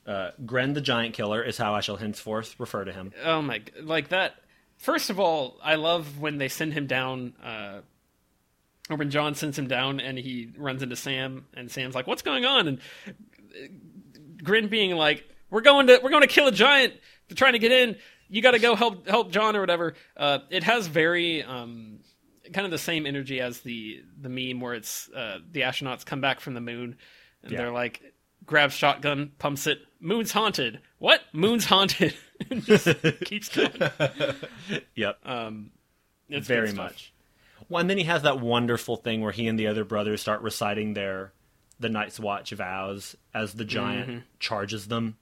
uh, 0.08 0.32
Grenn 0.46 0.74
the 0.74 0.82
Giant 0.82 1.14
Killer 1.14 1.44
is 1.44 1.58
how 1.58 1.76
I 1.76 1.82
shall 1.82 1.98
henceforth 1.98 2.56
refer 2.60 2.84
to 2.86 2.92
him. 2.92 3.12
Oh 3.24 3.42
my, 3.42 3.62
like 3.82 4.10
that. 4.10 4.36
First 4.78 5.10
of 5.10 5.20
all, 5.20 5.58
I 5.62 5.76
love 5.76 6.20
when 6.20 6.38
they 6.38 6.48
send 6.48 6.74
him 6.74 6.88
down. 6.88 7.34
Uh, 7.44 7.82
when 8.98 9.10
Jon 9.12 9.36
sends 9.36 9.58
him 9.58 9.68
down 9.68 10.00
and 10.00 10.18
he 10.18 10.52
runs 10.58 10.82
into 10.84 10.96
Sam 10.96 11.46
and 11.56 11.70
Sam's 11.72 11.96
like, 11.96 12.08
"What's 12.08 12.22
going 12.22 12.46
on?" 12.46 12.68
and 12.68 12.80
uh, 13.08 13.68
Grenn 14.44 14.68
being 14.68 14.96
like, 14.96 15.24
"We're 15.50 15.62
going 15.62 15.88
to 15.88 16.00
we're 16.04 16.10
going 16.10 16.22
to 16.24 16.28
kill 16.28 16.48
a 16.48 16.52
giant. 16.52 16.94
They're 17.28 17.36
trying 17.36 17.54
to 17.54 17.60
get 17.60 17.72
in. 17.72 17.98
You 18.28 18.42
got 18.42 18.52
to 18.52 18.60
go 18.60 18.76
help 18.76 19.08
help 19.08 19.32
Jon 19.32 19.56
or 19.56 19.60
whatever." 19.62 19.94
Uh, 20.18 20.40
it 20.50 20.64
has 20.64 20.88
very 20.88 21.44
um, 21.44 22.00
kind 22.54 22.66
of 22.66 22.72
the 22.72 22.78
same 22.78 23.06
energy 23.06 23.40
as 23.42 23.62
the 23.62 24.02
the 24.20 24.30
meme 24.30 24.60
where 24.62 24.74
it's 24.74 25.10
uh, 25.10 25.40
the 25.52 25.62
astronauts 25.62 26.06
come 26.06 26.22
back 26.22 26.40
from 26.40 26.54
the 26.54 26.62
moon 26.62 26.98
and 27.44 27.52
Yeah. 27.52 27.60
they're 27.60 27.72
like, 27.72 28.02
grabs 28.46 28.74
shotgun, 28.74 29.32
pumps 29.38 29.68
it. 29.68 29.80
Moon's 30.00 30.32
haunted. 30.32 30.80
What? 30.98 31.22
Moon's 31.34 31.66
haunted. 31.66 32.16
just 32.62 32.88
keeps 33.26 33.50
going. 33.50 33.72
Yep. 34.96 35.20
Um, 35.26 35.72
it's 36.30 36.48
very 36.48 36.72
much. 36.74 37.14
Well, 37.70 37.80
and 37.82 37.90
then 37.90 37.98
he 37.98 38.04
has 38.06 38.24
that 38.24 38.40
wonderful 38.40 38.96
thing 38.98 39.22
where 39.22 39.32
he 39.32 39.48
and 39.48 39.58
the 39.60 39.68
other 39.68 39.84
brothers 39.86 40.22
start 40.22 40.42
reciting 40.42 40.94
their 40.96 41.34
the 41.80 41.90
Night's 41.90 42.20
Watch 42.20 42.52
vows 42.52 43.16
as 43.34 43.54
the 43.54 43.64
giant 43.66 44.10
Mm-hmm. 44.10 44.20
charges 44.40 44.88
them. 44.88 45.18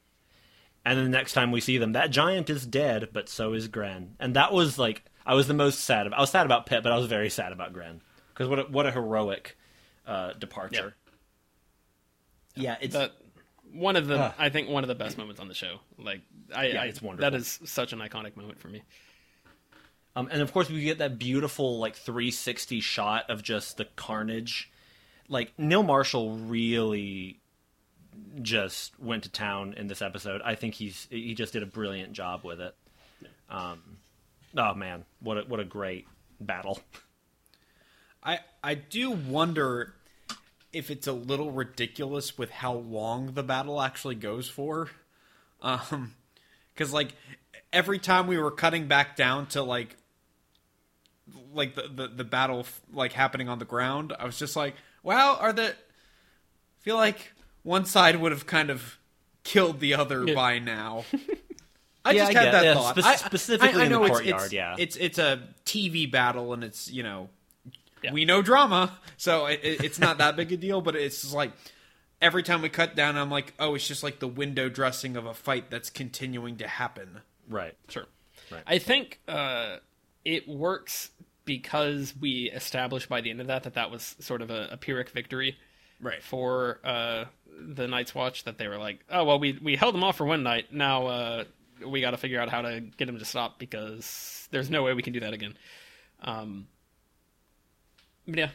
And 0.85 0.97
then 0.97 1.05
the 1.11 1.17
next 1.17 1.33
time 1.33 1.51
we 1.51 1.59
see 1.59 1.77
them, 1.77 1.91
that 1.91 2.09
giant 2.11 2.49
is 2.49 2.65
dead, 2.65 3.09
but 3.11 3.27
so 3.29 3.51
is 3.53 3.67
Grenn. 3.67 4.15
And 4.19 4.35
that 4.35 4.53
was 4.53 4.79
like 4.79 5.03
I 5.25 5.33
was 5.35 5.47
the 5.47 5.53
most 5.53 5.81
sad. 5.81 6.07
About, 6.07 6.17
I 6.17 6.21
was 6.21 6.29
sad 6.29 6.45
about 6.45 6.65
Pyp, 6.65 6.81
but 6.83 6.91
I 6.93 6.97
was 6.97 7.07
very 7.07 7.29
sad 7.29 7.51
about 7.51 7.73
Grenn 7.73 8.01
because 8.33 8.47
what 8.47 8.59
a, 8.59 8.63
what 8.63 8.85
a 8.85 8.91
heroic 8.91 9.57
uh, 10.07 10.31
departure. 10.33 10.95
Yeah, 12.55 12.77
it's 12.81 12.95
But 12.95 13.15
one 13.73 13.95
of 13.97 14.07
the, 14.07 14.17
Ah. 14.17 14.33
I 14.39 14.49
think 14.49 14.69
one 14.69 14.83
of 14.83 14.87
the 14.87 14.95
best 14.95 15.17
moments 15.17 15.39
on 15.41 15.47
the 15.47 15.53
show. 15.53 15.79
Like, 15.97 16.21
I, 16.55 16.67
Yeah, 16.67 16.81
I 16.81 16.85
it's 16.85 17.01
wonderful. 17.01 17.29
That 17.29 17.37
is 17.37 17.59
such 17.65 17.93
an 17.93 17.99
iconic 17.99 18.35
moment 18.37 18.59
for 18.59 18.69
me. 18.69 18.81
Um, 20.17 20.29
and 20.31 20.41
of 20.41 20.51
course, 20.51 20.67
we 20.67 20.81
get 20.81 20.97
that 20.97 21.19
beautiful 21.19 21.77
like 21.77 21.95
360 21.95 22.79
shot 22.79 23.29
of 23.29 23.43
just 23.43 23.77
the 23.77 23.85
carnage. 23.85 24.71
Like 25.29 25.53
Neil 25.59 25.83
Marshall 25.83 26.37
really 26.37 27.39
just 28.41 28.99
went 28.99 29.25
to 29.25 29.29
town 29.29 29.75
in 29.77 29.85
this 29.85 30.01
episode. 30.01 30.41
I 30.43 30.55
think 30.55 30.73
he's 30.73 31.07
he 31.11 31.35
just 31.35 31.53
did 31.53 31.61
a 31.61 31.67
brilliant 31.67 32.13
job 32.13 32.43
with 32.43 32.59
it. 32.59 32.75
Um, 33.47 33.99
oh 34.57 34.73
man, 34.73 35.05
what 35.19 35.37
a, 35.37 35.41
what 35.41 35.59
a 35.59 35.63
great 35.63 36.07
battle. 36.41 36.79
I 38.23 38.39
I 38.63 38.73
do 38.73 39.11
wonder 39.11 39.93
if 40.73 40.89
it's 40.89 41.05
a 41.05 41.13
little 41.13 41.51
ridiculous 41.51 42.39
with 42.39 42.49
how 42.49 42.73
long 42.73 43.33
the 43.35 43.43
battle 43.43 43.79
actually 43.79 44.15
goes 44.15 44.49
for. 44.49 44.89
Um 45.61 46.15
cuz 46.75 46.91
like 46.91 47.13
every 47.71 47.99
time 47.99 48.25
we 48.25 48.39
were 48.39 48.49
cutting 48.49 48.87
back 48.87 49.15
down 49.15 49.45
to 49.49 49.61
like 49.61 49.95
like 51.53 51.75
the, 51.75 51.83
the 51.93 52.07
the 52.07 52.23
battle 52.23 52.65
like 52.93 53.13
happening 53.13 53.49
on 53.49 53.59
the 53.59 53.65
ground, 53.65 54.13
I 54.17 54.25
was 54.25 54.37
just 54.37 54.55
like, 54.55 54.75
"Wow, 55.03 55.37
are 55.39 55.53
the 55.53 55.75
feel 56.79 56.95
like 56.95 57.33
one 57.63 57.85
side 57.85 58.15
would 58.17 58.31
have 58.31 58.45
kind 58.45 58.69
of 58.69 58.97
killed 59.43 59.79
the 59.79 59.93
other 59.95 60.25
Yeah. 60.27 60.33
by 60.35 60.59
now." 60.59 61.05
I 62.05 62.11
Yeah, 62.11 62.25
just 62.27 62.37
I 62.37 62.43
had 62.43 62.53
that 62.53 62.63
yeah, 62.63 62.73
thought. 62.75 62.95
spe- 62.97 63.05
I- 63.05 63.15
specifically 63.17 63.79
I, 63.79 63.81
I 63.81 63.85
in 63.85 63.91
the 63.91 63.97
know 63.97 64.05
it's- 64.05 64.17
courtyard, 64.19 64.43
it's, 64.43 64.53
yeah. 64.53 64.75
it's 64.77 64.95
it's 64.95 65.17
a 65.17 65.41
TV 65.65 66.09
battle 66.09 66.53
and 66.53 66.63
it's 66.63 66.89
you 66.89 67.03
know 67.03 67.29
Yeah. 68.01 68.13
we 68.13 68.23
know 68.23 68.41
drama, 68.41 68.97
so 69.17 69.47
it, 69.47 69.59
it- 69.63 69.83
it's 69.83 69.99
not 69.99 70.19
that 70.19 70.35
big 70.37 70.51
a 70.53 70.57
deal. 70.57 70.79
But 70.81 70.95
it's 70.95 71.21
just 71.21 71.33
like 71.33 71.51
every 72.21 72.43
time 72.43 72.61
we 72.61 72.69
cut 72.69 72.95
down, 72.95 73.17
I'm 73.17 73.29
like, 73.29 73.53
oh, 73.59 73.75
it's 73.75 73.85
just 73.87 74.03
like 74.03 74.19
the 74.19 74.27
window 74.27 74.69
dressing 74.69 75.17
of 75.17 75.25
a 75.25 75.33
fight 75.33 75.69
that's 75.69 75.89
continuing 75.89 76.57
to 76.57 76.67
happen. 76.67 77.19
Right. 77.49 77.73
Sure. 77.89 78.05
Right. 78.51 78.63
I 78.65 78.77
think 78.79 79.19
uh, 79.27 79.77
it 80.35 80.47
works 80.47 81.09
because 81.45 82.13
we 82.19 82.51
established 82.51 83.07
by 83.07 83.21
the 83.21 83.29
end 83.29 83.39
of 83.39 83.47
that 83.47 83.63
that 83.63 83.75
that 83.75 83.89
was 83.89 84.15
sort 84.19 84.41
of 84.41 84.49
a, 84.51 84.67
a 84.71 84.77
Pyrrhic 84.77 85.09
victory 85.11 85.57
Right. 86.01 86.21
for 86.21 86.79
uh, 86.83 87.25
the 87.59 87.87
Night's 87.87 88.13
Watch. 88.13 88.43
That 88.43 88.57
they 88.59 88.67
were 88.67 88.77
like, 88.77 88.99
oh 89.09 89.23
well, 89.23 89.39
we 89.39 89.57
we 89.63 89.75
held 89.77 89.95
them 89.95 90.03
off 90.03 90.17
for 90.17 90.25
one 90.25 90.43
night. 90.43 90.71
Now 90.73 91.07
uh, 91.07 91.43
we 91.87 92.01
got 92.01 92.11
to 92.11 92.17
figure 92.17 92.39
out 92.41 92.49
how 92.49 92.61
to 92.61 92.81
get 92.81 93.05
them 93.07 93.17
to 93.19 93.25
stop 93.25 93.57
because 93.57 94.47
there's 94.51 94.69
no 94.69 94.83
way 94.83 94.93
we 94.93 95.01
can 95.01 95.13
do 95.13 95.21
that 95.21 95.33
again. 95.33 95.55
Um, 96.21 96.67
but 98.27 98.37
yeah, 98.37 98.49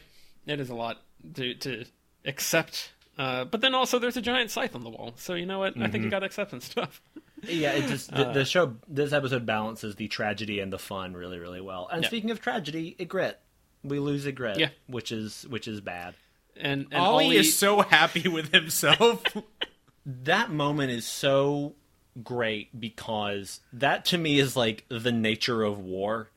it 0.45 0.59
is 0.59 0.69
a 0.69 0.75
lot 0.75 1.01
to 1.33 1.53
to 1.55 1.85
accept. 2.25 2.93
Uh, 3.17 3.43
but 3.45 3.61
then 3.61 3.75
also 3.75 3.99
there's 3.99 4.17
a 4.17 4.21
giant 4.21 4.49
scythe 4.51 4.73
on 4.75 4.83
the 4.83 4.89
wall, 4.89 5.13
so 5.17 5.33
you 5.33 5.45
know 5.45 5.59
what? 5.59 5.75
I 5.75 5.79
Mm-hmm. 5.81 5.91
think 5.91 6.03
you 6.05 6.09
got 6.09 6.19
to 6.19 6.25
accept 6.25 6.51
some 6.51 6.61
stuff. 6.61 7.01
Yeah, 7.47 7.71
it 7.71 7.87
just 7.87 8.11
the, 8.11 8.25
the 8.25 8.41
uh. 8.41 8.45
show. 8.45 8.75
This 8.87 9.13
episode 9.13 9.45
balances 9.45 9.95
the 9.95 10.07
tragedy 10.07 10.59
and 10.59 10.71
the 10.71 10.79
fun 10.79 11.13
really, 11.13 11.39
really 11.39 11.61
well. 11.61 11.89
And 11.91 12.03
Yeah. 12.03 12.09
speaking 12.09 12.31
of 12.31 12.41
tragedy, 12.41 12.95
Ygritte, 12.99 13.35
we 13.83 13.99
lose 13.99 14.25
Ygritte, 14.25 14.57
Yeah. 14.57 14.69
which 14.87 15.11
is 15.11 15.45
which 15.49 15.67
is 15.67 15.81
bad. 15.81 16.15
And, 16.55 16.87
and 16.91 17.01
Ollie, 17.01 17.25
Ollie 17.25 17.37
is 17.37 17.57
so 17.57 17.81
happy 17.81 18.27
with 18.29 18.53
himself. 18.53 19.23
that 20.05 20.51
moment 20.51 20.91
is 20.91 21.05
so 21.05 21.75
great 22.21 22.79
because 22.79 23.59
that 23.71 24.05
to 24.05 24.17
me 24.17 24.39
is 24.39 24.55
like 24.55 24.85
the 24.89 25.11
nature 25.11 25.63
of 25.63 25.79
war 25.79 26.29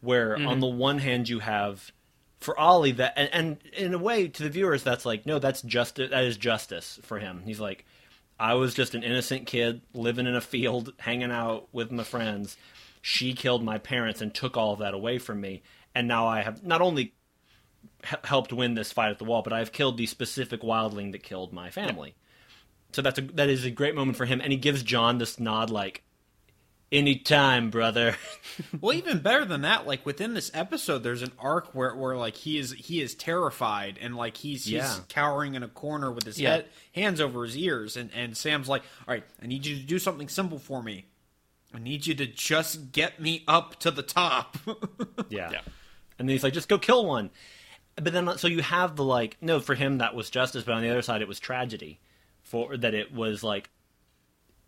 where 0.00 0.34
on 0.34 0.40
mm-hmm. 0.40 0.60
the 0.60 0.66
one 0.66 0.98
hand 0.98 1.28
you 1.28 1.40
have 1.40 1.92
for 2.38 2.58
Ollie 2.58 2.92
that 2.92 3.12
and, 3.16 3.28
and 3.32 3.58
in 3.74 3.92
a 3.92 3.98
way 3.98 4.28
to 4.28 4.42
the 4.42 4.48
viewers 4.48 4.82
that's 4.82 5.04
like 5.04 5.26
no 5.26 5.38
that's 5.38 5.60
just 5.60 5.96
that 5.96 6.24
is 6.24 6.38
justice 6.38 6.98
for 7.02 7.18
him 7.18 7.42
he's 7.44 7.60
like 7.60 7.84
I 8.40 8.54
was 8.54 8.72
just 8.72 8.94
an 8.94 9.02
innocent 9.02 9.46
kid 9.46 9.82
living 9.92 10.26
in 10.26 10.34
a 10.34 10.40
field 10.40 10.94
hanging 10.98 11.30
out 11.30 11.68
with 11.72 11.92
my 11.92 12.02
friends. 12.02 12.56
She 13.02 13.34
killed 13.34 13.62
my 13.62 13.76
parents 13.78 14.22
and 14.22 14.34
took 14.34 14.56
all 14.56 14.72
of 14.72 14.78
that 14.78 14.94
away 14.94 15.18
from 15.18 15.40
me. 15.40 15.62
And 15.94 16.08
now 16.08 16.26
I 16.26 16.40
have 16.40 16.64
not 16.64 16.80
only 16.80 17.14
helped 18.24 18.52
win 18.52 18.74
this 18.74 18.92
fight 18.92 19.10
at 19.10 19.18
the 19.18 19.24
wall 19.24 19.42
but 19.42 19.52
I've 19.52 19.72
killed 19.72 19.98
the 19.98 20.06
specific 20.06 20.62
wildling 20.62 21.12
that 21.12 21.22
killed 21.22 21.52
my 21.52 21.68
family. 21.70 22.14
So 22.92 23.02
that's 23.02 23.18
a 23.18 23.22
that 23.22 23.48
is 23.48 23.64
a 23.64 23.70
great 23.70 23.94
moment 23.94 24.16
for 24.16 24.24
him, 24.24 24.40
and 24.40 24.52
he 24.52 24.58
gives 24.58 24.82
Jon 24.82 25.18
this 25.18 25.38
nod 25.38 25.70
like, 25.70 26.02
"Anytime, 26.92 27.70
brother." 27.70 28.16
well, 28.80 28.94
even 28.96 29.20
better 29.20 29.44
than 29.44 29.62
that, 29.62 29.86
like 29.86 30.04
within 30.04 30.34
this 30.34 30.50
episode, 30.54 31.02
there's 31.02 31.22
an 31.22 31.32
arc 31.38 31.74
where, 31.74 31.94
where 31.94 32.16
like 32.16 32.36
he 32.36 32.58
is 32.58 32.72
he 32.72 33.00
is 33.00 33.14
terrified 33.14 33.98
and 34.00 34.16
like 34.16 34.36
he's 34.36 34.64
he's 34.64 34.72
Yeah. 34.74 34.96
cowering 35.08 35.54
in 35.54 35.62
a 35.62 35.68
corner 35.68 36.10
with 36.10 36.24
his 36.24 36.40
Yeah. 36.40 36.50
head 36.50 36.66
hands 36.94 37.20
over 37.20 37.44
his 37.44 37.56
ears, 37.56 37.96
and 37.96 38.10
and 38.14 38.36
Sam's 38.36 38.68
like, 38.68 38.82
"All 39.06 39.14
right, 39.14 39.24
I 39.42 39.46
need 39.46 39.64
you 39.66 39.76
to 39.76 39.82
do 39.82 39.98
something 39.98 40.28
simple 40.28 40.58
for 40.58 40.82
me. 40.82 41.04
I 41.72 41.78
need 41.78 42.06
you 42.06 42.14
to 42.16 42.26
just 42.26 42.90
get 42.92 43.20
me 43.20 43.44
up 43.46 43.78
to 43.80 43.90
the 43.90 44.02
top." 44.02 44.58
yeah. 45.30 45.50
Yeah. 45.52 45.60
and 46.18 46.28
then 46.28 46.34
he's 46.34 46.42
like, 46.42 46.52
"Just 46.54 46.68
go 46.68 46.78
kill 46.78 47.06
one." 47.06 47.30
But 47.96 48.12
then, 48.14 48.38
so 48.38 48.48
you 48.48 48.62
have 48.62 48.96
the 48.96 49.04
like, 49.04 49.36
no, 49.42 49.60
for 49.60 49.74
him 49.74 49.98
that 49.98 50.14
was 50.14 50.30
justice, 50.30 50.64
but 50.64 50.72
on 50.72 50.82
the 50.82 50.88
other 50.90 51.02
side, 51.02 51.20
it 51.22 51.28
was 51.28 51.38
tragedy, 51.38 52.00
for 52.42 52.76
that 52.76 52.94
it 52.94 53.12
was 53.12 53.42
like, 53.42 53.68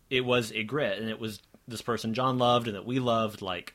it 0.09 0.21
was 0.23 0.51
Ygritte, 0.51 0.99
and 0.99 1.09
it 1.09 1.19
was 1.19 1.41
this 1.67 1.81
person 1.81 2.13
Jon 2.13 2.37
loved 2.37 2.67
and 2.67 2.75
that 2.75 2.85
we 2.85 2.99
loved, 2.99 3.41
like, 3.41 3.73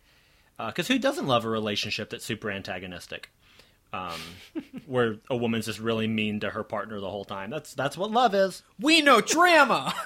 because 0.58 0.88
who 0.88 0.98
doesn't 0.98 1.26
love 1.26 1.44
a 1.44 1.48
relationship 1.48 2.10
that's 2.10 2.24
super 2.24 2.50
antagonistic? 2.50 3.30
Um, 3.92 4.20
where 4.86 5.16
a 5.30 5.36
woman's 5.36 5.64
just 5.66 5.78
really 5.78 6.06
mean 6.06 6.40
to 6.40 6.50
her 6.50 6.62
partner 6.62 7.00
the 7.00 7.08
whole 7.10 7.24
time. 7.24 7.48
That's 7.50 7.72
that's 7.74 7.96
what 7.96 8.10
love 8.10 8.34
is. 8.34 8.62
we 8.78 9.00
know 9.00 9.20
drama. 9.20 9.94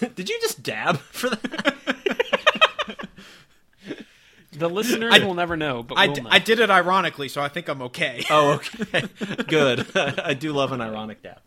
Did 0.14 0.28
you 0.28 0.38
just 0.42 0.62
dab 0.62 0.98
for 0.98 1.30
that? 1.30 1.74
The 4.52 4.68
listener 4.70 5.10
I- 5.10 5.18
will 5.18 5.34
never 5.34 5.56
know, 5.56 5.82
but 5.82 5.98
I, 5.98 6.06
we'll 6.06 6.14
d- 6.14 6.20
know. 6.22 6.28
I 6.30 6.38
did 6.38 6.60
it 6.60 6.70
ironically, 6.70 7.28
so 7.28 7.40
I 7.42 7.48
think 7.48 7.68
I'm 7.68 7.82
okay. 7.82 8.22
Oh, 8.30 8.52
okay, 8.52 9.02
good. 9.48 9.96
I 9.96 10.34
do 10.34 10.52
love 10.52 10.70
an 10.70 10.80
ironic 10.80 11.22
dab, 11.22 11.40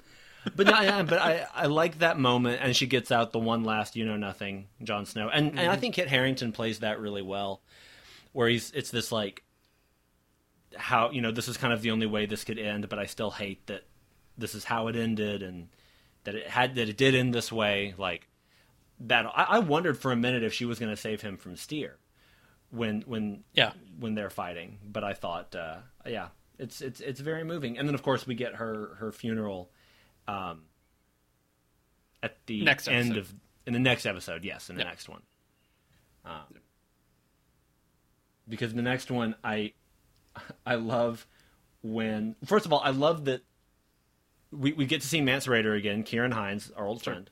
but 0.56 0.68
no, 0.68 0.74
I, 0.74 1.02
but 1.04 1.20
I, 1.20 1.46
I 1.54 1.66
like 1.68 2.00
that 2.00 2.18
moment, 2.20 2.60
and 2.62 2.76
she 2.76 2.88
gets 2.88 3.12
out 3.12 3.32
the 3.32 3.40
one 3.40 3.64
last 3.64 3.96
"you 3.96 4.06
know 4.06 4.18
nothing," 4.18 4.68
Jon 4.84 5.06
Snow, 5.06 5.30
and 5.30 5.58
and 5.60 5.70
I 5.72 5.76
think 5.76 5.96
Kit 5.96 6.08
Harington 6.08 6.52
plays 6.52 6.80
that 6.80 7.00
really 7.00 7.22
well, 7.22 7.62
where 8.34 8.48
he's 8.48 8.72
it's 8.72 8.92
this 8.92 9.12
like 9.12 9.44
how 10.76 11.12
you 11.12 11.22
know 11.22 11.32
this 11.32 11.48
is 11.48 11.58
kind 11.58 11.74
of 11.74 11.82
the 11.82 11.92
only 11.92 12.06
way 12.08 12.26
this 12.26 12.44
could 12.44 12.60
end, 12.60 12.90
but 12.90 13.00
I 13.00 13.06
still 13.06 13.32
hate 13.32 13.66
that 13.68 13.84
this 14.38 14.54
is 14.56 14.64
how 14.64 14.88
it 14.88 14.96
ended, 14.96 15.42
and 15.44 15.70
that 16.24 16.36
it 16.36 16.48
had 16.48 16.76
that 16.76 16.90
it 16.90 16.98
did 16.98 17.16
end 17.16 17.34
this 17.34 17.52
way. 17.52 17.94
Like 17.98 18.28
that, 19.02 19.26
I, 19.26 19.44
I 19.44 19.60
wondered 19.60 19.98
for 19.98 20.12
a 20.12 20.16
minute 20.16 20.44
if 20.44 20.54
she 20.54 20.66
was 20.66 20.80
going 20.80 20.92
to 20.92 20.98
save 21.02 21.22
him 21.22 21.38
from 21.38 21.56
Styr 21.56 21.94
when 22.70 23.02
when 23.02 23.44
Yeah. 23.54 23.72
when 24.00 24.14
they're 24.16 24.30
fighting. 24.30 24.80
But 24.84 25.04
I 25.04 25.14
thought, 25.14 25.56
uh, 25.56 25.78
yeah, 26.06 26.28
it's 26.60 26.82
it's 26.82 27.00
it's 27.00 27.20
very 27.22 27.44
moving. 27.44 27.78
And 27.78 27.88
then 27.88 27.96
of 27.96 28.04
course 28.04 28.28
we 28.28 28.36
get 28.36 28.56
her 28.56 28.96
her 29.00 29.12
funeral 29.12 29.72
um, 30.28 30.64
at 32.24 32.38
the 32.48 32.64
Next 32.64 32.88
end 32.88 33.12
episode. 33.12 33.18
of 33.20 33.34
in 33.66 33.74
the 33.74 33.80
next 33.80 34.06
episode. 34.06 34.44
Yes, 34.44 34.70
in 34.70 34.76
the 34.76 34.82
Yep. 34.82 34.88
next 34.92 35.10
one. 35.10 35.22
Um, 36.26 36.42
because 38.48 38.74
the 38.74 38.82
next 38.82 39.12
one, 39.12 39.36
I 39.44 39.74
I 40.66 40.76
love 40.76 41.28
when 41.82 42.36
first 42.46 42.66
of 42.66 42.74
all 42.74 42.82
I 42.84 42.90
love 42.92 43.26
that 43.26 43.44
we 44.52 44.74
we 44.74 44.86
get 44.86 45.02
to 45.02 45.08
see 45.08 45.22
Mance 45.22 45.48
Rayder 45.48 45.78
again, 45.78 46.04
Ciarán 46.04 46.34
Hinds, 46.34 46.72
our 46.72 46.86
old 46.86 47.02
friend. 47.04 47.30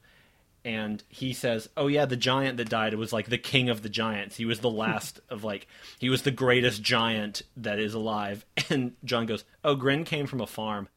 and 0.64 1.04
he 1.10 1.32
says, 1.34 1.70
"Oh 1.78 1.88
yeah, 1.88 2.06
the 2.06 2.18
giant 2.18 2.58
that 2.58 2.70
died 2.70 2.92
it 2.94 2.98
was 2.98 3.14
like 3.14 3.30
the 3.30 3.38
king 3.38 3.70
of 3.70 3.82
the 3.84 3.90
giants. 3.90 4.36
He 4.38 4.46
was 4.46 4.60
the 4.60 4.70
last 4.70 5.20
of 5.30 5.44
like 5.44 5.68
he 6.00 6.10
was 6.10 6.24
the 6.24 6.32
greatest 6.32 6.82
giant 6.82 7.42
that 7.58 7.80
is 7.80 7.94
alive." 7.94 8.46
And 8.70 8.94
Jon 9.04 9.26
goes, 9.26 9.46
"Oh, 9.64 9.76
Grenn 9.76 10.04
came 10.06 10.26
from 10.28 10.42
a 10.42 10.48
farm." 10.48 10.90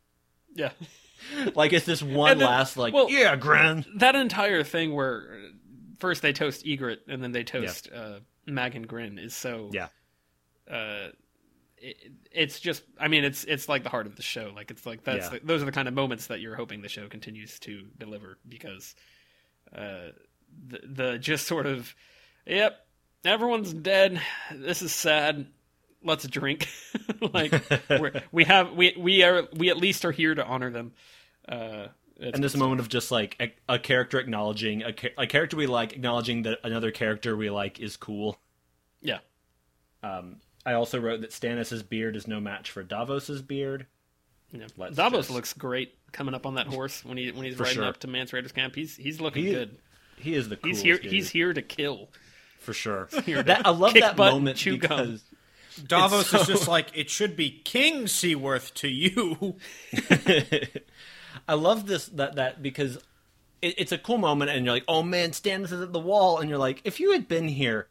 Yeah. 0.54 0.70
Like 1.54 1.72
it's 1.72 1.86
this 1.86 2.02
one 2.02 2.38
then- 2.38 2.46
last 2.48 2.76
like, 2.76 2.94
well- 2.94 3.10
"Yeah, 3.10 3.36
Grenn." 3.36 3.84
That 3.96 4.14
entire 4.14 4.62
thing 4.64 4.94
where 4.94 5.38
first 5.98 6.22
they 6.22 6.32
toast 6.32 6.64
Ygritte 6.64 7.00
and 7.08 7.22
then 7.22 7.32
they 7.32 7.44
toast 7.44 7.88
uh, 7.94 8.20
Mag 8.46 8.74
and 8.76 8.86
Grenn 8.86 9.18
is 9.18 9.34
so 9.34 9.70
Yeah. 9.72 9.88
uh, 10.70 11.08
it, 11.78 11.96
it's 12.32 12.60
just 12.60 12.82
I 12.98 13.08
mean 13.08 13.24
it's 13.24 13.44
it's 13.44 13.68
like 13.68 13.82
the 13.82 13.88
heart 13.88 14.06
of 14.06 14.16
the 14.16 14.22
show. 14.22 14.52
Like 14.54 14.70
it's 14.70 14.84
like 14.86 15.04
that's 15.04 15.26
Yeah. 15.32 15.38
the, 15.38 15.46
those 15.46 15.62
are 15.62 15.66
the 15.66 15.72
kind 15.72 15.88
of 15.88 15.94
moments 15.94 16.26
that 16.28 16.40
you're 16.40 16.56
hoping 16.56 16.82
the 16.82 16.88
show 16.88 17.08
continues 17.08 17.58
to 17.60 17.82
deliver 17.98 18.38
because 18.48 18.94
uh, 19.74 20.10
the 20.66 20.80
the 20.84 21.18
just 21.18 21.46
sort 21.46 21.66
of 21.66 21.94
yep 22.46 22.84
everyone's 23.24 23.72
dead. 23.72 24.20
This 24.52 24.82
is 24.82 24.92
sad. 24.92 25.46
Let's 26.02 26.26
drink. 26.28 26.68
like 27.32 27.52
we're, 27.90 28.22
we 28.32 28.44
have 28.44 28.72
we 28.72 28.94
we 28.98 29.22
are 29.22 29.48
we 29.54 29.70
at 29.70 29.76
least 29.76 30.04
are 30.04 30.12
here 30.12 30.34
to 30.34 30.44
honor 30.44 30.70
them. 30.70 30.92
Uh, 31.48 31.88
And 32.20 32.42
this 32.42 32.56
moment 32.56 32.80
of 32.80 32.88
just 32.88 33.10
like 33.10 33.36
a, 33.40 33.74
a 33.74 33.78
character 33.78 34.18
acknowledging 34.18 34.82
a, 34.82 34.94
a 35.16 35.26
character 35.26 35.56
we 35.56 35.66
like 35.66 35.92
acknowledging 35.92 36.42
that 36.42 36.58
another 36.64 36.90
character 36.90 37.36
we 37.36 37.50
like 37.50 37.80
is 37.80 37.96
cool. 37.96 38.38
yeah. 39.00 39.18
Um, 40.02 40.36
I 40.64 40.74
also 40.74 41.00
wrote 41.00 41.22
that 41.22 41.30
Stannis's 41.32 41.82
beard 41.82 42.14
is 42.14 42.28
no 42.28 42.40
match 42.40 42.70
for 42.70 42.82
Davos's 42.82 43.42
beard. 43.42 43.86
Yeah. 44.52 44.66
Let's 44.76 44.96
Davos 44.96 45.26
just- 45.26 45.30
looks 45.30 45.52
great 45.52 45.94
coming 46.12 46.34
up 46.34 46.46
on 46.46 46.54
that 46.54 46.66
horse 46.68 47.04
when 47.04 47.16
he 47.18 47.30
when 47.32 47.44
he's 47.44 47.56
For 47.56 47.64
riding 47.64 47.76
sure. 47.78 47.84
up 47.84 47.98
to 48.00 48.06
Mance 48.08 48.30
Rayder's 48.32 48.52
camp. 48.52 48.74
He's 48.74 48.94
he's 48.96 49.20
looking 49.20 49.44
He- 49.44 49.52
good. 49.52 49.78
He 50.16 50.34
is 50.34 50.48
the 50.48 50.58
He's 50.62 50.80
here. 50.80 50.98
dude, 50.98 51.12
He's 51.12 51.30
here 51.30 51.52
to 51.52 51.62
kill. 51.62 52.08
for 52.60 52.72
sure. 52.72 53.08
That, 53.26 53.62
I 53.66 53.70
love 53.70 53.94
that 53.94 54.16
butt, 54.16 54.32
moment 54.34 54.56
chew 54.56 54.76
gum. 54.78 55.20
Davos 55.86 56.28
so- 56.28 56.40
is 56.40 56.46
just 56.46 56.68
like 56.68 56.88
it 56.94 57.10
should 57.10 57.36
be 57.36 57.50
King 57.64 58.06
Seaworth 58.06 58.74
to 58.74 58.88
you. 58.88 59.56
I 61.48 61.54
love 61.54 61.86
this 61.86 62.06
that 62.08 62.36
that 62.36 62.62
because 62.62 62.96
it, 63.62 63.74
it's 63.78 63.92
a 63.92 63.98
cool 63.98 64.18
moment, 64.18 64.50
and 64.50 64.64
you're 64.64 64.74
like, 64.74 64.84
oh 64.88 65.02
man, 65.02 65.30
Stannis 65.30 65.72
is 65.72 65.80
at 65.80 65.92
the 65.92 65.98
wall, 66.00 66.38
and 66.38 66.48
you're 66.48 66.58
like, 66.58 66.80
if 66.84 67.00
you 67.00 67.12
had 67.12 67.28
been 67.28 67.48
here 67.48 67.88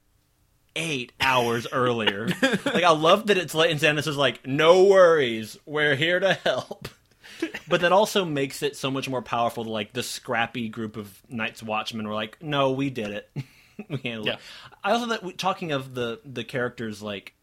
eight 0.76 1.12
hours 1.20 1.66
earlier, 1.72 2.28
like 2.66 2.84
I 2.84 2.92
love 2.92 3.28
that 3.28 3.38
it's 3.38 3.56
late, 3.56 3.72
and 3.72 3.80
Stannis 3.80 4.08
is 4.08 4.18
like, 4.18 4.46
no 4.46 4.84
worries, 4.86 5.58
we're 5.66 5.96
here 5.96 6.20
to 6.20 6.34
help. 6.34 6.88
But 7.68 7.82
that 7.82 7.92
also 7.92 8.26
makes 8.26 8.64
it 8.64 8.76
so 8.76 8.90
much 8.90 9.08
more 9.08 9.22
powerful. 9.22 9.64
To 9.66 9.70
like 9.70 9.94
the 9.94 10.02
scrappy 10.02 10.70
group 10.70 10.98
of 10.98 11.22
Night's 11.30 11.62
Watchmen 11.62 12.08
were 12.08 12.16
like, 12.16 12.42
no, 12.42 12.72
we 12.72 12.90
did 12.90 13.12
it. 13.12 13.30
we 13.90 13.98
handled 13.98 14.26
Yeah. 14.28 14.34
it. 14.36 14.40
I 14.84 14.94
also 14.94 15.06
that 15.08 15.38
talking 15.38 15.72
of 15.72 15.94
the 15.94 16.20
the 16.26 16.44
characters 16.44 17.04
like 17.04 17.36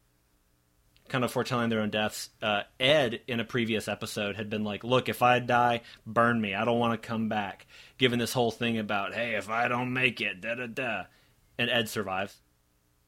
kind 1.15 1.25
of 1.25 1.31
foretelling 1.31 1.71
their 1.71 1.79
own 1.79 1.91
deaths. 1.91 2.29
Uh, 2.43 2.63
Edd, 2.81 3.21
in 3.29 3.39
a 3.39 3.45
previous 3.45 3.87
episode, 3.87 4.35
had 4.35 4.51
been 4.51 4.65
like, 4.65 4.83
"Look, 4.83 5.09
if 5.09 5.23
I 5.23 5.39
die, 5.39 5.83
burn 6.05 6.41
me. 6.41 6.57
I 6.57 6.65
don't 6.65 6.81
want 6.81 7.01
to 7.01 7.09
come 7.09 7.29
back." 7.29 7.69
Given 7.99 8.19
this 8.19 8.33
whole 8.33 8.51
thing 8.51 8.79
about, 8.79 9.15
"Hey, 9.15 9.37
if 9.37 9.49
I 9.49 9.69
don't 9.69 9.93
make 9.93 10.21
it, 10.21 10.41
da 10.41 10.57
da 10.57 10.67
da," 10.67 11.05
and 11.57 11.71
Edd 11.71 11.89
survives, 11.89 12.37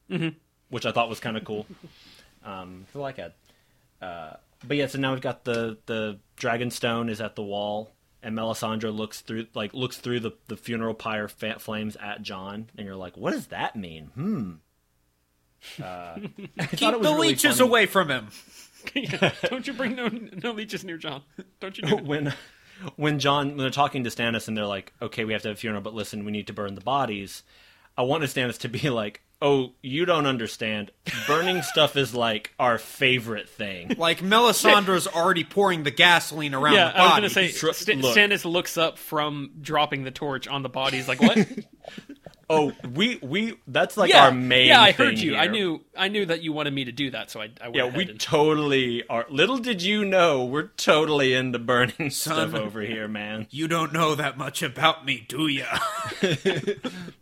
mm-hmm. 0.09 0.29
which 0.69 0.85
I 0.85 0.93
thought 0.93 1.09
was 1.09 1.19
kind 1.19 1.35
of 1.35 1.43
cool. 1.43 1.67
Um, 2.45 2.85
I 2.95 2.99
like 2.99 3.19
Edd. 3.19 3.33
Uh, 4.01 4.33
but 4.65 4.77
yeah, 4.77 4.87
so 4.87 4.99
now 4.99 5.11
we've 5.11 5.19
got 5.19 5.43
the 5.43 5.79
the 5.85 6.19
dragon 6.37 6.71
stone 6.71 7.09
is 7.09 7.19
at 7.19 7.35
the 7.35 7.43
wall, 7.43 7.91
and 8.23 8.37
Melisandre 8.37 8.95
looks 8.95 9.19
through 9.19 9.47
like 9.53 9.73
looks 9.73 9.97
through 9.97 10.21
the 10.21 10.31
the 10.47 10.55
funeral 10.55 10.93
pyre 10.93 11.27
fa- 11.27 11.59
flames 11.59 11.97
at 11.97 12.21
Jon, 12.21 12.69
and 12.77 12.85
you're 12.85 12.95
like, 12.95 13.17
"What 13.17 13.31
does 13.31 13.47
that 13.47 13.75
mean?" 13.75 14.11
Hmm. 14.13 14.51
Uh, 15.83 16.15
Keep 16.71 16.79
the 16.79 16.97
really 16.99 17.29
leeches 17.29 17.57
funny. 17.57 17.69
away 17.69 17.85
from 17.85 18.09
him. 18.09 18.27
Yeah. 18.95 19.33
Don't 19.49 19.67
you 19.67 19.73
bring 19.73 19.95
no 19.95 20.07
no 20.07 20.51
leeches 20.53 20.85
near 20.85 20.97
Jon? 20.97 21.21
Don't 21.59 21.77
you? 21.77 21.83
Do 21.83 21.97
when 21.97 22.33
when 22.95 23.19
Jon 23.19 23.47
when 23.49 23.57
they're 23.57 23.69
talking 23.69 24.05
to 24.05 24.09
Stannis 24.09 24.47
and 24.47 24.55
they're 24.55 24.65
like, 24.65 24.93
"Okay, 25.01 25.25
we 25.25 25.33
have 25.33 25.41
to 25.41 25.49
have 25.49 25.57
a 25.57 25.59
funeral, 25.59 25.81
but 25.81 25.93
listen, 25.93 26.23
we 26.23 26.31
need 26.31 26.47
to 26.47 26.53
burn 26.53 26.75
the 26.75 26.79
bodies." 26.81 27.43
I 27.97 28.03
wanted 28.03 28.29
Stannis 28.29 28.59
to 28.59 28.69
be 28.69 28.89
like, 28.89 29.23
"Oh, 29.41 29.73
you 29.81 30.05
don't 30.05 30.25
understand. 30.25 30.91
Burning 31.25 31.63
stuff 31.63 31.97
is 31.97 32.15
like 32.15 32.53
our 32.59 32.77
favorite 32.77 33.49
thing." 33.49 33.95
Like 33.97 34.19
Melisandre's 34.21 35.05
already 35.07 35.43
pouring 35.43 35.83
the 35.83 35.91
gasoline 35.91 36.53
around 36.53 36.75
yeah, 36.75 36.89
the 36.91 36.97
I 36.97 37.01
was 37.01 37.09
body. 37.11 37.21
gonna 37.23 37.29
say 37.33 37.51
Tr- 37.51 37.71
St- 37.73 38.01
look. 38.01 38.15
Stannis 38.15 38.45
looks 38.45 38.77
up 38.77 38.97
from 38.99 39.51
dropping 39.59 40.05
the 40.05 40.11
torch 40.11 40.47
on 40.47 40.63
the 40.63 40.69
bodies, 40.69 41.09
like, 41.09 41.19
"What?" 41.21 41.45
Oh, 42.49 42.71
we 42.93 43.17
we 43.21 43.55
that's 43.67 43.97
like 43.97 44.09
yeah, 44.09 44.25
our 44.25 44.31
main. 44.31 44.67
yeah. 44.67 44.81
I 44.81 44.91
heard 44.91 45.15
thing 45.17 45.25
you. 45.25 45.35
I 45.35 45.47
knew. 45.47 45.81
I 45.97 46.07
knew 46.07 46.25
that 46.25 46.41
you 46.41 46.53
wanted 46.53 46.73
me 46.73 46.85
to 46.85 46.91
do 46.91 47.11
that, 47.11 47.29
so 47.31 47.41
I. 47.41 47.49
I 47.61 47.65
went 47.67 47.75
Yeah, 47.75 47.83
ahead 47.85 47.97
we 47.97 48.09
and- 48.09 48.19
totally 48.19 49.03
are. 49.09 49.25
Little 49.29 49.57
did 49.57 49.81
you 49.81 50.05
know, 50.05 50.45
we're 50.45 50.67
totally 50.77 51.33
into 51.33 51.59
burning 51.59 52.09
Son. 52.09 52.49
stuff 52.49 52.53
over 52.53 52.81
here, 52.81 53.07
man. 53.07 53.47
You 53.49 53.67
don't 53.67 53.91
know 53.93 54.15
that 54.15 54.37
much 54.37 54.61
about 54.63 55.05
me, 55.05 55.25
do 55.27 55.47
ya? 55.47 55.65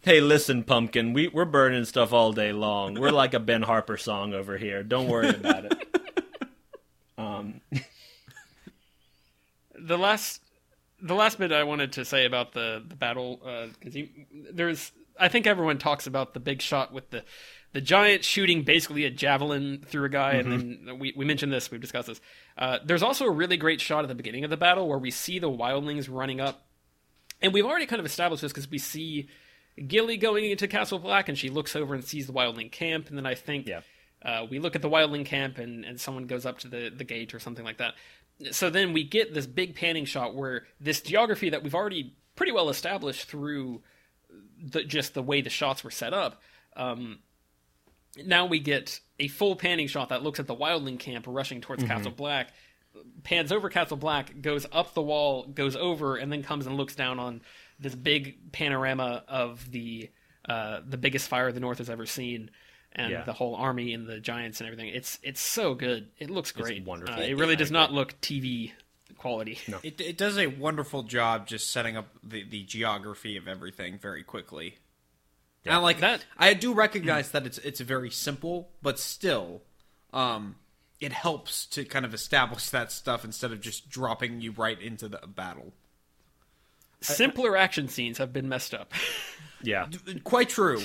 Hey, 0.01 0.21
listen, 0.21 0.63
pumpkin, 0.63 1.13
we 1.13 1.27
we're 1.29 1.45
burning 1.45 1.83
stuff 1.85 2.13
all 2.13 2.31
day 2.31 2.53
long. 2.53 2.93
We're 2.93 3.09
like 3.09 3.33
a 3.33 3.39
Ben 3.39 3.63
Harper 3.63 3.97
song 3.97 4.35
over 4.35 4.55
here. 4.57 4.83
Don't 4.83 5.07
worry 5.07 5.29
about 5.29 5.65
it. 5.65 5.87
Um, 7.17 7.61
the 9.79 9.97
last 9.97 10.41
the 11.01 11.15
last 11.15 11.37
bit 11.39 11.51
I 11.51 11.63
wanted 11.63 11.93
to 11.93 12.05
say 12.05 12.25
about 12.25 12.53
the 12.53 12.83
the 12.87 12.95
battle 12.95 13.39
because 13.79 13.95
there's 14.51 14.91
I 15.19 15.27
think 15.29 15.47
everyone 15.47 15.77
talks 15.77 16.07
about 16.07 16.33
the 16.33 16.39
big 16.39 16.61
shot 16.61 16.93
with 16.93 17.09
the 17.09 17.23
the 17.73 17.81
giant 17.81 18.23
shooting 18.23 18.63
basically 18.63 19.03
a 19.03 19.09
javelin 19.09 19.83
through 19.85 20.05
a 20.05 20.09
guy, 20.09 20.33
and 20.33 20.51
then 20.51 20.99
we 20.99 21.13
we 21.15 21.25
mentioned 21.25 21.51
this, 21.51 21.69
we've 21.69 21.81
discussed 21.81 22.07
this. 22.07 22.21
Uh, 22.57 22.79
there's 22.85 23.03
also 23.03 23.25
a 23.25 23.31
really 23.31 23.57
great 23.57 23.81
shot 23.81 24.03
at 24.03 24.07
the 24.07 24.15
beginning 24.15 24.43
of 24.45 24.49
the 24.49 24.57
battle 24.57 24.87
where 24.87 24.97
we 24.97 25.11
see 25.11 25.39
the 25.39 25.49
wildlings 25.49 26.07
running 26.09 26.39
up, 26.39 26.65
and 27.41 27.53
we've 27.53 27.65
already 27.65 27.85
kind 27.85 27.99
of 27.99 28.05
established 28.05 28.41
this 28.41 28.51
because 28.53 28.69
we 28.69 28.77
see 28.77 29.27
Gilly 29.87 30.15
going 30.15 30.45
into 30.45 30.67
Castle 30.69 30.99
Black, 30.99 31.27
and 31.27 31.37
she 31.37 31.49
looks 31.49 31.75
over 31.75 31.93
and 31.93 32.03
sees 32.03 32.27
the 32.27 32.33
wildling 32.33 32.71
camp, 32.71 33.09
and 33.09 33.17
then 33.17 33.25
I 33.25 33.35
think 33.35 33.67
Yeah. 33.67 33.81
uh, 34.23 34.45
we 34.49 34.59
look 34.59 34.75
at 34.77 34.81
the 34.81 34.89
wildling 34.89 35.25
camp, 35.25 35.57
and, 35.57 35.83
and 35.83 35.99
someone 35.99 36.27
goes 36.27 36.45
up 36.45 36.59
to 36.59 36.69
the, 36.69 36.89
the 36.95 37.03
gate 37.03 37.33
or 37.33 37.39
something 37.39 37.65
like 37.65 37.77
that. 37.79 37.95
So 38.51 38.69
then 38.69 38.93
we 38.93 39.03
get 39.03 39.33
this 39.33 39.47
big 39.47 39.75
panning 39.75 40.05
shot 40.05 40.33
where 40.33 40.65
this 40.79 41.01
geography 41.01 41.49
that 41.49 41.61
we've 41.61 41.75
already 41.75 42.15
pretty 42.37 42.53
well 42.53 42.69
established 42.69 43.27
through 43.27 43.81
the, 44.63 44.83
just 44.83 45.13
the 45.13 45.23
way 45.23 45.41
the 45.41 45.49
shots 45.49 45.83
were 45.83 45.91
set 45.91 46.13
up. 46.13 46.41
Um, 46.75 47.19
now 48.23 48.45
we 48.45 48.59
get 48.59 48.99
a 49.19 49.27
full 49.27 49.55
panning 49.55 49.87
shot 49.87 50.09
that 50.09 50.23
looks 50.23 50.39
at 50.39 50.47
the 50.47 50.55
wildling 50.55 50.99
camp 50.99 51.25
rushing 51.27 51.61
towards 51.61 51.83
Castle 51.83 52.11
Black, 52.11 52.49
pans 53.23 53.51
over 53.51 53.69
Castle 53.69 53.97
Black, 53.97 54.41
goes 54.41 54.65
up 54.71 54.93
the 54.93 55.01
wall, 55.01 55.43
goes 55.47 55.75
over, 55.75 56.15
and 56.15 56.31
then 56.31 56.41
comes 56.43 56.65
and 56.65 56.77
looks 56.77 56.95
down 56.95 57.19
on 57.19 57.41
this 57.79 57.93
big 57.95 58.51
panorama 58.53 59.23
of 59.27 59.69
the 59.71 60.09
uh, 60.47 60.79
the 60.87 60.97
biggest 60.97 61.27
fire 61.27 61.51
the 61.51 61.59
North 61.59 61.79
has 61.79 61.89
ever 61.89 62.05
seen, 62.05 62.51
and 62.93 63.11
Yeah. 63.11 63.23
the 63.23 63.33
whole 63.33 63.55
army 63.55 63.93
and 63.93 64.07
the 64.07 64.19
giants 64.19 64.61
and 64.61 64.67
everything. 64.67 64.93
It's 64.93 65.19
it's 65.23 65.41
so 65.41 65.73
good. 65.73 66.07
It 66.19 66.29
looks 66.29 66.51
great. 66.51 66.85
wonderful. 66.85 67.15
Uh, 67.15 67.19
it 67.25 67.35
really 67.37 67.55
does 67.57 67.71
not 67.71 67.91
look 67.91 68.13
TV 68.21 68.71
quality. 69.17 69.59
No. 69.67 69.79
It, 69.83 69.99
it 70.01 70.17
does 70.17 70.37
a 70.37 70.47
wonderful 70.47 71.03
job 71.03 71.47
just 71.47 71.71
setting 71.71 71.95
up 71.97 72.07
the, 72.23 72.43
the 72.43 72.63
geography 72.63 73.37
of 73.37 73.47
everything 73.47 73.97
very 73.99 74.23
quickly. 74.23 74.77
And 75.65 75.73
I 75.73 75.77
like 75.77 75.99
That- 76.01 76.23
I 76.37 76.53
do 76.53 76.73
recognize 76.73 77.31
that 77.31 77.45
it's 77.47 77.57
it's 77.59 77.79
very 77.79 78.11
simple, 78.11 78.69
but 78.83 78.99
still, 78.99 79.63
um, 80.13 80.55
it 80.99 81.11
helps 81.11 81.65
to 81.67 81.83
kind 81.85 82.05
of 82.05 82.13
establish 82.13 82.69
that 82.69 82.91
stuff 82.91 83.25
instead 83.25 83.51
of 83.51 83.61
just 83.61 83.89
dropping 83.89 84.41
you 84.41 84.51
right 84.51 84.79
into 84.79 85.07
the 85.09 85.19
battle. 85.27 85.73
Simpler 87.01 87.55
action 87.57 87.87
scenes 87.87 88.17
have 88.17 88.33
been 88.33 88.49
messed 88.49 88.73
up. 88.73 88.91
yeah, 89.61 89.87
Quite 90.23 90.49
true. 90.49 90.81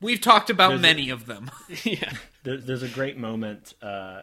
We've 0.00 0.20
talked 0.20 0.50
about 0.50 0.68
There's 0.70 0.80
a- 0.80 0.82
many 0.82 1.10
of 1.10 1.26
them. 1.26 1.50
yeah. 1.84 2.12
there, 2.42 2.56
there's 2.58 2.82
a 2.82 2.88
great 2.88 3.16
moment 3.16 3.74
uh, 3.82 4.22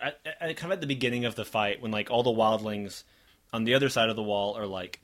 at, 0.00 0.18
at, 0.40 0.56
kind 0.56 0.72
of 0.72 0.76
at 0.76 0.80
the 0.80 0.86
beginning 0.86 1.24
of 1.24 1.34
the 1.34 1.44
fight 1.44 1.80
when 1.80 1.90
like 1.90 2.10
all 2.10 2.22
the 2.22 2.30
wildlings 2.30 3.04
on 3.52 3.64
the 3.64 3.74
other 3.74 3.88
side 3.88 4.10
of 4.10 4.16
the 4.16 4.22
wall 4.22 4.56
are 4.56 4.66
like 4.66 5.00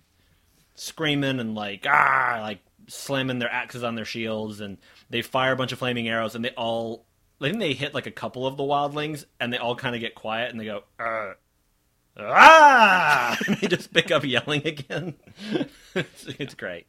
screaming 0.75 1.39
and 1.41 1.55
like 1.55 1.87
ah 1.89 2.39
like 2.43 2.61
slamming 2.89 3.39
their 3.39 3.51
axes 3.51 3.83
on 3.83 3.95
their 3.95 4.05
shields 4.05 4.61
and 4.61 4.79
they 5.11 5.23
fire 5.23 5.53
a 5.53 5.57
bunch 5.57 5.73
of 5.73 5.79
flaming 5.79 6.09
arrows 6.09 6.35
and 6.35 6.45
they 6.45 6.51
all 6.51 7.07
I 7.41 7.49
think 7.49 7.61
they 7.61 7.75
hit 7.75 7.95
like 7.95 8.07
a 8.07 8.11
couple 8.11 8.47
of 8.47 8.57
the 8.57 8.63
wildlings 8.63 9.25
and 9.41 9.53
they 9.53 9.59
all 9.59 9.77
kind 9.77 9.95
of 9.95 10.01
get 10.01 10.15
quiet 10.15 10.51
and 10.51 10.61
they 10.61 10.65
go 10.65 10.85
"Uh, 10.99 11.35
ah 12.19 13.37
and 13.47 13.57
they 13.59 13.69
just 13.69 13.93
pick 13.93 14.11
up 14.11 14.25
yelling 14.25 14.67
again. 14.67 15.15
it's, 15.95 16.27
it's 16.39 16.55
great. 16.55 16.87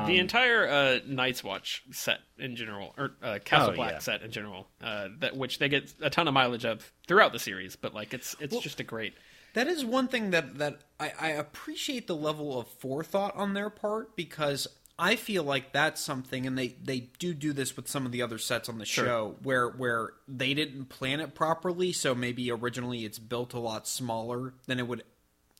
Um, 0.00 0.06
the 0.06 0.18
entire 0.18 0.66
uh, 0.68 0.98
Night's 1.06 1.42
Watch 1.44 1.82
set 1.92 2.18
in 2.38 2.56
general, 2.56 2.94
or 2.98 3.12
uh, 3.22 3.38
Castle 3.44 3.70
Oh, 3.72 3.76
Black 3.76 3.92
yeah. 3.92 3.98
set 4.00 4.22
in 4.22 4.30
general, 4.30 4.68
uh, 4.82 5.08
that 5.20 5.36
which 5.36 5.58
they 5.58 5.68
get 5.68 5.92
a 6.00 6.10
ton 6.10 6.28
of 6.28 6.34
mileage 6.34 6.64
of 6.64 6.92
throughout 7.06 7.32
the 7.32 7.38
series. 7.38 7.76
But 7.76 7.94
like, 7.94 8.14
it's 8.14 8.34
it's 8.40 8.58
just 8.58 8.80
a 8.80 8.84
great. 8.84 9.14
That 9.54 9.68
is 9.68 9.84
one 9.84 10.08
thing 10.08 10.30
that 10.32 10.58
that 10.58 10.80
I, 11.00 11.12
I 11.18 11.28
appreciate 11.30 12.06
the 12.06 12.16
level 12.16 12.58
of 12.60 12.68
forethought 12.68 13.34
on 13.36 13.54
their 13.54 13.70
part 13.70 14.14
because 14.16 14.66
I 14.98 15.16
feel 15.16 15.44
like 15.44 15.72
that's 15.72 16.00
something, 16.00 16.46
and 16.46 16.58
they 16.58 16.68
they 16.82 17.08
do 17.18 17.32
do 17.34 17.52
this 17.52 17.74
with 17.76 17.88
some 17.88 18.04
of 18.06 18.12
the 18.12 18.22
other 18.22 18.38
sets 18.38 18.68
on 18.68 18.78
the 18.78 18.84
show 18.84 19.36
where 19.42 19.68
where 19.68 20.10
they 20.28 20.52
didn't 20.54 20.86
plan 20.90 21.20
it 21.20 21.34
properly, 21.34 21.92
so 21.92 22.14
maybe 22.14 22.50
originally 22.50 23.04
it's 23.04 23.18
built 23.18 23.54
a 23.54 23.58
lot 23.58 23.88
smaller 23.88 24.52
than 24.66 24.78
it 24.78 24.86
would 24.86 25.04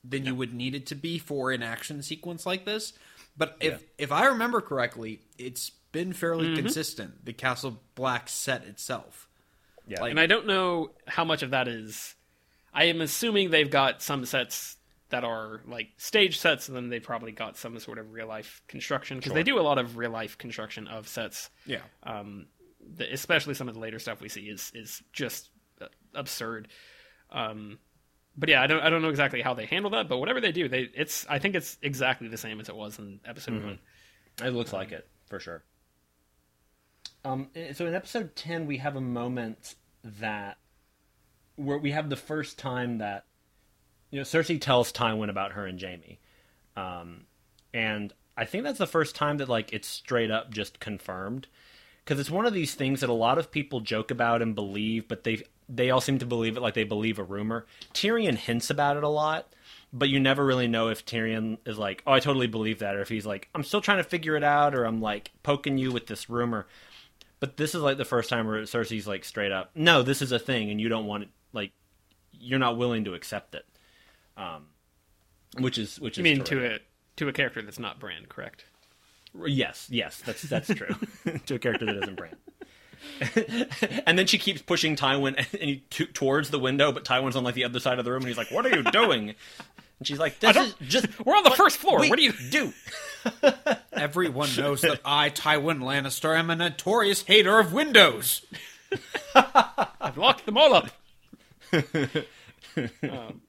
than 0.05 0.25
you 0.25 0.35
would 0.35 0.55
need 0.55 0.75
it 0.75 0.87
to 0.87 0.95
be 0.95 1.19
for 1.19 1.51
an 1.51 1.63
action 1.63 2.03
sequence 2.03 2.47
like 2.47 2.65
this. 2.65 2.93
But 3.37 3.57
if 3.61 3.83
if 3.99 4.13
I 4.13 4.27
remember 4.27 4.61
correctly, 4.61 5.21
it's 5.39 5.71
been 5.93 6.13
fairly 6.13 6.55
consistent. 6.57 7.25
The 7.25 7.33
Castle 7.33 7.81
Black 7.95 8.29
set 8.29 8.65
itself. 8.65 9.29
Yeah. 9.87 10.01
Like- 10.01 10.11
And 10.11 10.21
I 10.21 10.27
don't 10.27 10.47
know 10.47 10.91
how 11.07 11.25
much 11.25 11.43
of 11.43 11.51
that 11.51 11.69
is. 11.69 12.15
I 12.75 12.85
am 12.85 13.01
assuming 13.01 13.51
they've 13.51 13.71
got 13.71 14.03
some 14.03 14.25
sets 14.27 14.77
that 15.11 15.23
are 15.25 15.61
like 15.67 15.89
stage 15.97 16.39
sets, 16.39 16.69
and 16.69 16.77
then 16.77 16.89
they 16.89 16.99
probably 17.01 17.33
got 17.33 17.57
some 17.57 17.79
sort 17.79 17.99
of 17.99 18.13
real 18.13 18.27
life 18.27 18.61
construction 18.69 19.19
because 19.19 19.33
they 19.33 19.43
do 19.45 19.59
a 19.59 19.63
lot 19.63 19.79
of 19.79 19.97
real 19.97 20.11
life 20.11 20.37
construction 20.37 20.89
of 20.89 21.07
sets. 21.09 21.49
Yeah. 21.65 21.81
Um, 22.03 22.47
the, 22.97 23.13
especially 23.13 23.55
some 23.55 23.69
of 23.69 23.75
the 23.75 23.81
later 23.81 23.99
stuff 23.99 24.21
we 24.21 24.29
see 24.29 24.43
is 24.49 24.73
is 24.75 25.03
just 25.13 25.51
uh, 25.81 25.87
absurd. 26.15 26.69
Um, 27.31 27.79
but 28.37 28.49
yeah, 28.49 28.63
I 28.63 28.67
don't 28.67 28.83
I 28.83 28.91
don't 28.91 29.03
know 29.03 29.09
exactly 29.09 29.41
how 29.41 29.55
they 29.55 29.67
handle 29.67 29.91
that, 29.93 30.09
but 30.09 30.19
whatever 30.19 30.41
they 30.41 30.53
do, 30.53 30.69
they 30.69 30.89
it's 30.95 31.27
I 31.29 31.39
think 31.39 31.55
it's 31.55 31.79
exactly 31.83 32.29
the 32.29 32.37
same 32.37 32.61
as 32.61 32.69
it 32.69 32.77
was 32.77 32.99
in 32.99 33.21
episode 33.25 33.63
one. 33.63 33.79
It 34.43 34.51
looks 34.51 34.73
like 34.73 34.93
it 34.93 35.09
for 35.29 35.41
sure. 35.41 35.63
Um, 37.25 37.49
eh, 37.55 37.73
so 37.73 37.87
in 37.87 37.95
episode 37.95 38.37
ten, 38.37 38.67
we 38.67 38.79
have 38.79 38.97
a 38.97 39.01
moment 39.01 39.75
that 40.05 40.59
where 41.57 41.79
we 41.79 41.93
have 41.93 42.11
the 42.11 42.17
first 42.17 42.59
time 42.59 42.99
that 42.99 43.25
you 44.11 44.21
know 44.21 44.25
Cersei 44.25 44.61
tells 44.61 44.93
Tywin 44.93 45.31
about 45.31 45.53
her 45.53 45.67
and 45.67 45.81
Jaime, 45.81 46.21
um, 46.77 47.25
and 47.73 48.13
I 48.37 48.45
think 48.45 48.65
that's 48.65 48.79
the 48.79 48.87
first 48.87 49.17
time 49.17 49.39
that 49.39 49.49
like 49.49 49.73
it's 49.73 49.89
straight 49.89 50.31
up 50.31 50.51
just 50.51 50.79
confirmed 50.79 51.47
because 52.05 52.21
it's 52.21 52.31
one 52.31 52.47
of 52.47 52.53
these 52.53 52.75
things 52.75 53.01
that 53.01 53.11
a 53.11 53.15
lot 53.15 53.39
of 53.39 53.51
people 53.51 53.81
joke 53.81 54.11
about 54.11 54.43
and 54.43 54.55
believe, 54.55 55.09
but 55.09 55.25
they 55.25 55.43
they 55.69 55.91
all 55.91 56.01
seem 56.01 56.19
to 56.19 56.27
believe 56.27 56.57
it 56.57 56.61
like 56.61 56.75
they 56.75 56.85
believe 56.85 57.19
a 57.19 57.25
rumor. 57.25 57.67
Tyrion 57.95 58.37
hints 58.37 58.71
about 58.71 58.97
it 58.97 59.03
a 59.03 59.09
lot, 59.09 59.53
but 59.93 60.09
you 60.09 60.21
never 60.21 60.45
really 60.45 60.69
know 60.69 60.89
if 60.89 61.05
Tyrion 61.05 61.59
is 61.67 61.79
like, 61.79 62.03
"Oh, 62.07 62.13
I 62.13 62.21
totally 62.21 62.47
believe 62.47 62.79
that," 62.81 62.95
or 62.97 63.01
if 63.01 63.09
he's 63.09 63.27
like, 63.27 63.49
"I'm 63.55 63.65
still 63.65 63.81
trying 63.81 63.99
to 63.99 64.05
figure 64.05 64.37
it 64.37 64.45
out," 64.45 64.75
or 64.75 64.85
"I'm 64.85 65.01
like 65.01 65.33
poking 65.43 65.79
you 65.79 65.93
with 65.93 66.07
this 66.07 66.29
rumor." 66.31 66.67
But 67.41 67.57
this 67.57 67.75
is 67.75 67.83
like 67.83 67.99
the 67.99 68.05
first 68.05 68.31
time 68.31 68.47
where 68.47 68.63
Cersei's 68.63 69.07
like 69.07 69.25
straight 69.25 69.53
up, 69.53 69.71
"No, 69.75 70.03
this 70.03 70.23
is 70.23 70.33
a 70.33 70.39
thing, 70.39 70.71
and 70.71 70.81
you 70.81 70.89
don't 70.89 71.07
want 71.07 71.25
it. 71.25 71.29
Like, 71.53 71.73
you're 72.33 72.59
not 72.59 72.77
willing 72.77 73.05
to 73.05 73.15
accept 73.15 73.55
it." 73.55 73.67
Um, 74.37 74.67
which 75.59 75.79
is 75.79 75.99
which 76.01 76.17
You 76.19 76.23
is 76.23 76.25
mean 76.25 76.45
terrific. 76.45 76.49
to 76.59 76.75
a 76.77 76.79
to 77.17 77.29
a 77.29 77.33
character 77.33 77.63
that's 77.63 77.79
not 77.79 77.99
Bran, 77.99 78.27
correct? 78.29 78.65
Yes, 79.47 79.89
yes, 79.91 80.23
that's 80.25 80.43
that's 80.43 80.69
true. 80.73 80.95
to 81.47 81.55
a 81.57 81.59
character 81.59 81.87
that 81.87 81.97
isn't 82.03 82.17
Bran. 82.17 82.37
and 84.07 84.19
then 84.19 84.27
she 84.27 84.39
keeps 84.39 84.63
pushing 84.63 84.97
Tywin 84.97 85.37
and 85.53 85.63
he, 85.63 85.77
t- 85.91 86.07
towards 86.07 86.51
the 86.51 86.59
window, 86.59 86.93
but 86.93 87.05
Tywin's 87.05 87.37
on 87.37 87.45
like 87.45 87.55
the 87.55 87.65
other 87.65 87.81
side 87.81 87.99
of 87.99 88.05
the 88.05 88.11
room, 88.11 88.23
and 88.23 88.29
he's 88.29 88.37
like, 88.39 88.51
"What 88.51 88.67
are 88.67 88.77
you 88.77 88.83
doing?" 88.93 89.35
And 89.99 90.07
she's 90.07 90.19
like, 90.19 90.39
"This 90.41 90.57
is 90.57 90.75
just 90.83 91.25
We're 91.25 91.35
on 91.37 91.45
the 91.45 91.51
first 91.51 91.79
floor. 91.79 92.01
wait, 92.01 92.11
What 92.11 92.19
do 92.19 92.25
you 92.25 92.33
do?" 92.51 92.73
Everyone 93.93 94.49
knows 94.57 94.83
that 94.83 95.01
I, 95.05 95.31
Tywin 95.31 95.81
Lannister, 95.81 96.39
am 96.39 96.51
a 96.51 96.57
notorious 96.57 97.23
hater 97.23 97.59
of 97.59 97.73
windows. 97.73 98.45
I've 99.35 100.17
locked 100.17 100.47
them 100.47 100.57
all 100.59 100.75
up. 100.75 100.91
Um, 103.03 103.41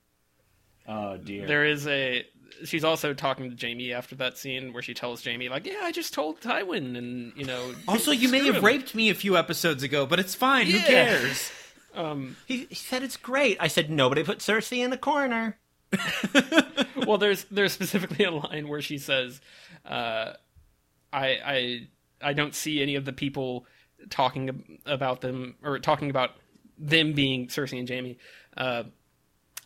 oh 0.88 1.18
dear. 1.18 1.46
There 1.46 1.66
is 1.66 1.86
a. 1.88 2.26
She's 2.66 2.84
also 2.84 3.14
talking 3.14 3.56
to 3.56 3.68
Jaime 3.68 3.94
after 3.94 4.16
that 4.16 4.38
scene 4.38 4.74
where 4.74 4.82
she 4.82 4.94
tells 4.94 5.24
Jaime, 5.24 5.50
like, 5.50 5.66
"Yeah, 5.66 5.80
I 5.82 5.92
just 5.92 6.14
told 6.14 6.42
Tywin, 6.42 6.98
and 6.98 7.34
you 7.36 7.46
know." 7.46 7.74
Also, 7.88 8.12
you 8.12 8.30
may 8.30 8.46
have 8.46 8.58
him." 8.58 8.66
raped 8.66 8.96
me 8.96 9.10
a 9.10 9.14
few 9.16 9.38
episodes 9.38 9.84
ago, 9.84 10.06
but 10.06 10.20
it's 10.20 10.36
fine. 10.36 10.66
Who 10.68 10.78
Yeah. 10.78 10.86
cares? 10.86 11.52
he, 12.48 12.66
he 12.70 12.76
said 12.76 13.04
it's 13.04 13.18
great. 13.18 13.58
I 13.60 13.68
said 13.68 13.90
nobody 13.90 14.24
put 14.24 14.40
Cersei 14.40 14.84
in 14.84 14.90
the 14.92 14.98
corner. 14.98 15.58
well, 17.08 17.18
there's 17.18 17.46
there's 17.46 17.74
specifically 17.74 18.26
a 18.26 18.32
line 18.32 18.68
where 18.68 18.82
she 18.82 18.98
says, 18.98 19.40
uh, 19.86 20.34
"I 21.14 21.28
I 21.46 21.88
I 22.22 22.34
don't 22.34 22.54
see 22.56 22.82
any 22.82 22.96
of 22.96 23.06
the 23.06 23.14
people 23.14 23.66
talking 24.10 24.80
about 24.86 25.22
them 25.22 25.56
or 25.64 25.80
talking 25.80 26.10
about 26.10 26.32
them 26.78 27.14
being 27.14 27.48
Cersei 27.48 27.80
and 27.80 27.90
Jaime. 27.90 28.18
Uh, 28.56 28.84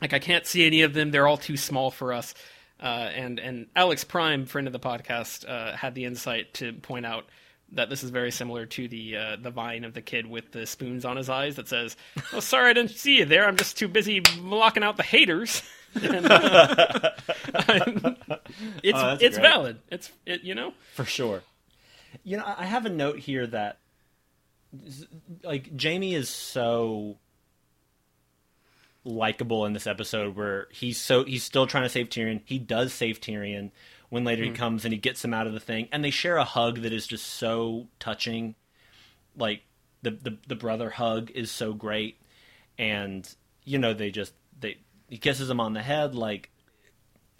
like 0.01 0.13
I 0.13 0.19
can't 0.19 0.45
see 0.45 0.65
any 0.65 0.81
of 0.84 0.93
them. 0.93 1.11
They're 1.11 1.27
all 1.27 1.38
too 1.38 1.57
small 1.57 1.91
for 1.91 2.13
us." 2.13 2.34
Uh, 2.82 2.86
and 3.14 3.40
and 3.40 3.68
Alex 3.76 4.03
Prime, 4.03 4.45
friend 4.45 4.66
of 4.68 4.74
the 4.74 4.80
podcast, 4.80 5.48
uh, 5.48 5.76
had 5.76 5.94
the 5.95 6.06
insight 6.06 6.53
to 6.56 6.74
point 6.74 7.06
out 7.06 7.26
that 7.74 7.90
this 7.90 8.03
is 8.03 8.10
very 8.10 8.32
similar 8.32 8.66
to 8.66 8.88
the 8.88 9.16
uh, 9.18 9.36
the 9.41 9.52
vine 9.52 9.84
of 9.84 9.94
the 9.94 10.02
kid 10.02 10.26
with 10.26 10.52
the 10.52 10.66
spoons 10.66 11.06
on 11.06 11.16
his 11.16 11.30
eyes 11.30 11.58
that 11.58 11.68
says, 11.68 11.95
"Oh, 12.34 12.40
sorry, 12.40 12.72
I 12.72 12.74
didn't 12.74 12.91
see 12.91 13.20
you 13.20 13.26
there. 13.26 13.48
I'm 13.48 13.56
just 13.56 13.78
too 13.78 13.88
busy 13.88 14.20
blocking 14.20 14.84
out 14.84 14.98
the 14.98 15.03
haters." 15.03 15.62
and, 16.02 16.26
uh, 16.26 17.12
it's 18.84 18.98
Oh, 18.99 19.18
it's 19.20 19.38
great. 19.38 19.41
valid. 19.41 19.80
It's 19.91 20.12
it, 20.26 20.41
you 20.44 20.56
know. 20.56 20.74
for 20.95 21.06
sure. 21.06 21.44
You 22.24 22.38
know, 22.38 22.44
I 22.45 22.64
I 22.64 22.66
have 22.66 22.86
a 22.86 22.90
note 22.90 23.20
here 23.20 23.45
that 23.48 23.78
like 25.44 25.70
Jaime 25.82 26.16
is 26.16 26.30
so 26.30 27.18
likable 29.03 29.65
in 29.65 29.73
this 29.73 29.88
episode 29.88 30.36
where 30.36 30.68
he's 30.72 30.99
so 30.99 31.23
he's 31.23 31.44
still 31.44 31.68
trying 31.68 31.84
to 31.84 31.90
save 31.90 32.10
Tyrion. 32.10 32.41
He 32.45 32.60
does 32.60 32.94
save 32.94 33.19
Tyrion 33.19 33.72
when 34.10 34.23
later 34.23 34.44
he 34.44 34.49
hmm. 34.49 34.56
comes 34.56 34.86
and 34.86 34.94
he 34.94 34.99
gets 34.99 35.23
him 35.23 35.34
out 35.34 35.48
of 35.48 35.53
the 35.53 35.60
thing 35.60 35.88
and 35.91 36.03
they 36.03 36.11
share 36.11 36.38
a 36.38 36.44
hug 36.44 36.82
that 36.82 36.94
is 36.94 37.07
just 37.07 37.26
so 37.26 37.88
touching. 37.99 38.56
Like 39.36 39.64
the 40.02 40.11
the, 40.11 40.38
the 40.48 40.56
brother 40.56 40.90
hug 40.91 41.32
is 41.32 41.52
so 41.52 41.73
great 41.73 42.19
and 42.78 43.28
you 43.64 43.78
know 43.78 43.94
they 43.94 44.11
just 44.11 44.34
they 44.60 44.78
he 45.10 45.18
kisses 45.18 45.49
him 45.49 45.60
on 45.60 45.73
the 45.73 45.82
head 45.82 46.15
like 46.15 46.52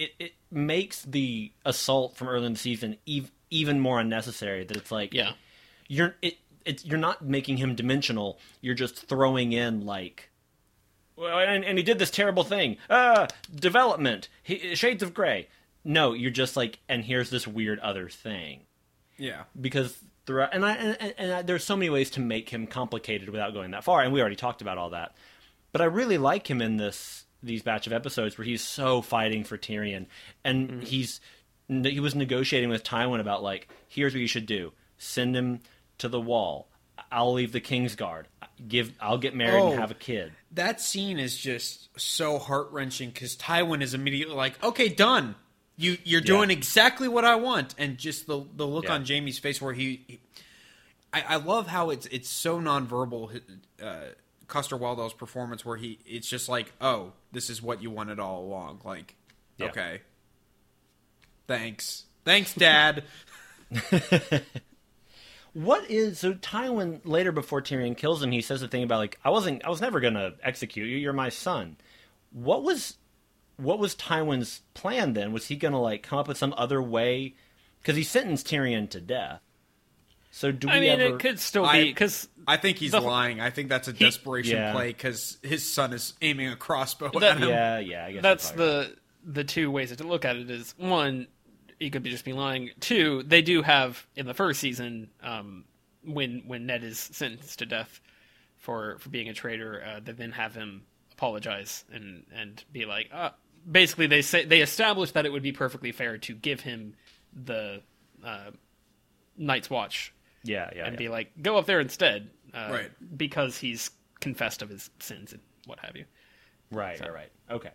it, 0.02 0.14
it 0.18 0.32
makes 0.50 1.04
the 1.04 1.52
assault 1.64 2.18
from 2.18 2.28
early 2.28 2.48
in 2.48 2.54
the 2.54 2.60
season 2.60 2.98
ev- 3.08 3.32
even 3.52 3.80
more 3.80 4.00
unnecessary. 4.00 4.64
That 4.64 4.78
it's 4.78 4.92
like 4.92 5.14
Yeah. 5.14 5.34
you're 5.88 6.16
it, 6.24 6.38
it's 6.66 6.84
you're 6.84 6.98
not 6.98 7.24
making 7.24 7.58
him 7.58 7.76
dimensional. 7.76 8.40
You're 8.62 8.74
just 8.74 9.08
throwing 9.08 9.52
in 9.54 9.86
like, 9.86 10.31
and, 11.28 11.64
and 11.66 11.78
he 11.78 11.84
did 11.84 12.00
this 12.00 12.12
terrible 12.12 12.44
thing. 12.44 12.78
Ah, 12.90 13.28
development, 13.54 14.30
he, 14.44 14.76
shades 14.76 15.04
of 15.04 15.14
gray. 15.14 15.48
No, 15.84 16.14
you're 16.14 16.32
just 16.32 16.56
like, 16.56 16.80
and 16.88 17.04
here's 17.04 17.30
this 17.30 17.48
weird 17.48 17.80
other 17.80 18.08
thing 18.08 18.62
Yeah. 19.18 19.44
because 19.60 19.98
throughout, 20.26 20.54
and 20.54 20.64
I 20.66 20.74
and, 20.76 21.14
and, 21.18 21.32
I, 21.34 21.42
there's 21.42 21.64
so 21.64 21.76
many 21.76 21.90
ways 21.90 22.12
to 22.12 22.20
make 22.20 22.50
him 22.50 22.68
complicated 22.68 23.30
without 23.30 23.54
going 23.54 23.72
that 23.72 23.84
far, 23.84 24.02
and 24.02 24.14
we 24.14 24.22
already 24.22 24.36
talked 24.36 24.62
about 24.62 24.78
all 24.78 24.92
that. 24.92 25.16
But 25.72 25.82
I 25.82 25.86
really 25.86 26.18
like 26.18 26.50
him 26.50 26.62
in 26.62 26.78
this 26.78 27.26
these 27.44 27.64
batch 27.64 27.88
of 27.88 27.94
episodes 27.94 28.38
where 28.38 28.46
he's 28.46 28.62
so 28.62 29.02
fighting 29.02 29.44
for 29.44 29.58
Tyrion, 29.58 30.06
and 30.44 30.84
he's 30.84 31.20
he 31.68 32.00
was 32.00 32.14
negotiating 32.14 32.70
with 32.70 32.84
Tywin 32.84 33.20
about 33.20 33.42
like, 33.42 33.68
here's 33.88 34.14
what 34.14 34.20
you 34.20 34.28
should 34.28 34.46
do: 34.46 34.74
send 34.98 35.36
him 35.36 35.62
to 35.98 36.08
the 36.10 36.22
wall. 36.22 36.68
I'll 37.12 37.34
leave 37.34 37.52
the 37.52 37.62
Kingsguard. 37.62 38.26
Give 38.68 38.92
I'll 39.00 39.18
get 39.18 39.36
married 39.36 39.60
Oh. 39.60 39.72
and 39.72 39.80
have 39.80 39.92
a 39.92 39.96
kid. 39.96 40.32
That 40.52 40.80
scene 40.82 41.18
is 41.20 41.38
just 41.38 41.90
so 42.00 42.38
heart 42.38 42.70
wrenching 42.72 43.10
because 43.10 43.36
Tywin 43.36 43.82
is 43.82 43.94
immediately 43.94 44.36
like, 44.36 44.62
"Okay, 44.64 44.88
done. 44.90 45.36
You 45.78 45.98
you're 46.04 46.22
doing 46.22 46.52
exactly 46.52 47.08
what 47.08 47.26
I 47.26 47.36
want." 47.36 47.74
And 47.78 47.98
just 47.98 48.28
the 48.28 48.46
the 48.56 48.68
look 48.68 48.84
Yeah. 48.86 48.94
on 48.94 49.06
Jaime's 49.06 49.40
face 49.40 49.62
where 49.62 49.74
he, 49.74 50.04
he- 50.08 50.20
I, 51.14 51.22
I 51.22 51.36
love 51.38 51.68
how 51.68 51.90
it's 51.90 52.06
it's 52.08 52.30
so 52.30 52.60
nonverbal. 52.60 53.42
Uh, 53.82 53.96
Coster-Waldau's 54.48 55.14
performance 55.14 55.66
where 55.66 55.78
he 55.78 55.98
it's 56.06 56.28
just 56.28 56.48
like, 56.50 56.72
"Oh, 56.82 57.14
this 57.32 57.50
is 57.50 57.62
what 57.62 57.82
you 57.82 57.90
wanted 57.90 58.20
all 58.20 58.44
along." 58.44 58.82
Like, 58.84 59.16
Yeah. 59.58 59.68
okay, 59.68 60.02
thanks, 61.48 62.04
thanks, 62.26 62.54
Dad. 62.54 63.04
What 65.54 65.90
is 65.90 66.20
so 66.20 66.34
Tywin 66.34 67.02
later 67.04 67.32
before 67.32 67.62
Tyrion 67.62 67.98
kills 67.98 68.24
him? 68.24 68.32
He 68.32 68.42
says 68.42 68.62
the 68.62 68.68
thing 68.68 68.84
about 68.84 69.00
like 69.00 69.20
I 69.24 69.30
wasn't 69.30 69.66
I 69.66 69.70
was 69.70 69.82
never 69.82 70.00
gonna 70.00 70.34
execute 70.44 70.88
you. 70.88 70.96
You're 70.98 71.12
my 71.14 71.30
son. 71.30 71.78
What 72.32 72.64
was 72.64 72.98
what 73.58 73.78
was 73.80 73.96
Tywin's 73.96 74.62
plan 74.74 75.14
then? 75.14 75.34
Was 75.34 75.48
he 75.48 75.56
gonna 75.58 75.82
like 75.82 76.04
come 76.04 76.20
up 76.20 76.28
with 76.28 76.38
some 76.38 76.54
other 76.58 76.82
way? 76.82 77.36
Because 77.82 77.96
he 77.98 78.04
sentenced 78.04 78.48
Tyrion 78.48 78.90
to 78.92 79.02
death. 79.02 79.42
So 80.34 80.54
do 80.54 80.68
we 80.68 80.74
I 80.74 80.80
mean, 80.80 80.90
ever? 81.02 81.16
it 81.16 81.20
could 81.20 81.40
still 81.40 81.66
I- 81.66 81.82
be 81.82 81.90
because 81.90 82.30
I 82.48 82.56
think 82.56 82.78
he's 82.78 82.92
The- 82.92 83.02
lying. 83.02 83.42
I 83.42 83.50
think 83.50 83.68
that's 83.68 83.90
a 83.90 83.94
desperation 83.94 84.56
yeah. 84.56 84.72
play 84.72 84.88
because 84.88 85.38
his 85.44 85.70
son 85.70 85.92
is 85.92 86.14
aiming 86.22 86.48
a 86.48 86.56
crossbow 86.56 87.12
That- 87.20 87.36
at 87.36 87.38
him. 87.44 87.50
Yeah, 87.50 87.80
yeah. 87.80 88.06
I 88.06 88.12
guess 88.14 88.22
that's 88.24 88.54
you're 88.56 88.78
right. 88.80 88.88
the 89.24 89.34
the 89.34 89.44
two 89.44 89.70
ways 89.70 89.94
to 89.96 90.04
look 90.06 90.24
at 90.24 90.38
it 90.38 90.50
is 90.50 90.74
one 90.78 91.28
he 91.82 91.90
could 91.90 92.04
be 92.04 92.10
just 92.10 92.26
be 92.26 92.34
lying 92.34 92.70
two 92.80 93.24
they 93.24 93.42
do 93.42 93.62
have 93.62 94.06
in 94.16 94.26
the 94.26 94.34
first 94.34 94.60
season 94.60 95.10
um 95.24 95.66
when 96.06 96.44
when 96.46 96.66
ned 96.66 96.84
is 96.84 97.00
sentenced 97.00 97.60
to 97.60 97.66
death 97.66 98.00
for 98.58 98.98
for 99.00 99.10
being 99.10 99.30
a 99.30 99.34
traitor 99.34 99.84
uh, 99.84 100.00
they 100.04 100.12
then 100.12 100.32
have 100.32 100.54
him 100.54 100.84
apologize 101.22 101.86
and 101.94 102.26
and 102.36 102.64
be 102.72 102.86
like, 102.86 103.08
uh, 103.14 103.30
basically 103.70 104.08
they 104.08 104.24
say 104.24 104.44
they 104.44 104.62
established 104.62 105.14
that 105.14 105.24
it 105.24 105.32
would 105.32 105.44
be 105.44 105.52
perfectly 105.52 105.92
fair 105.92 106.18
to 106.18 106.34
give 106.34 106.62
him 106.62 106.96
the 107.32 107.82
uh, 108.26 108.50
Night's 109.38 109.70
Watch 109.70 110.14
Yeah, 110.44 110.72
yeah. 110.76 110.86
and 110.86 110.94
yeah. 110.94 110.98
be 110.98 111.10
like, 111.10 111.32
go 111.40 111.58
up 111.58 111.68
there 111.68 111.80
instead, 111.80 112.32
uh, 112.56 112.70
Right. 112.72 112.92
Because 113.16 113.56
he's 113.56 113.92
confessed 114.20 114.64
of 114.64 114.70
his 114.70 114.90
sins 115.00 115.32
and 115.32 115.42
what 115.68 115.80
have 115.80 115.96
you. 115.96 116.06
Right, 116.72 117.00
right, 117.00 117.14
right. 117.14 117.32
Okay. 117.52 117.72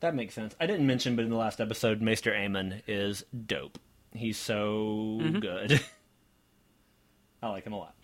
That 0.00 0.14
makes 0.14 0.34
sense. 0.34 0.54
I 0.60 0.66
didn't 0.66 0.86
mention, 0.86 1.16
but 1.16 1.24
in 1.24 1.30
the 1.30 1.36
last 1.36 1.60
episode, 1.60 2.02
Maester 2.02 2.32
Aemon 2.32 2.82
is 2.86 3.24
dope. 3.46 3.78
He's 4.12 4.36
so 4.38 5.20
good. 5.40 5.80
I 7.42 7.48
like 7.48 7.64
him 7.64 7.72
a 7.72 7.78
lot. 7.78 7.94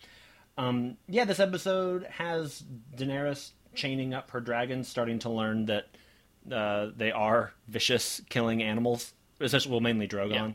Um, 0.57 0.97
yeah, 1.07 1.25
this 1.25 1.39
episode 1.39 2.05
has 2.09 2.63
Daenerys 2.95 3.51
chaining 3.73 4.13
up 4.13 4.31
her 4.31 4.39
dragons, 4.39 4.87
starting 4.87 5.19
to 5.19 5.29
learn 5.29 5.65
that 5.65 5.87
uh, 6.51 6.87
they 6.95 7.11
are 7.11 7.53
vicious, 7.67 8.21
killing 8.29 8.61
animals. 8.61 9.13
Essentially, 9.39 9.71
well, 9.71 9.79
mainly 9.79 10.07
Drogon. 10.07 10.31
Yeah. 10.31 10.51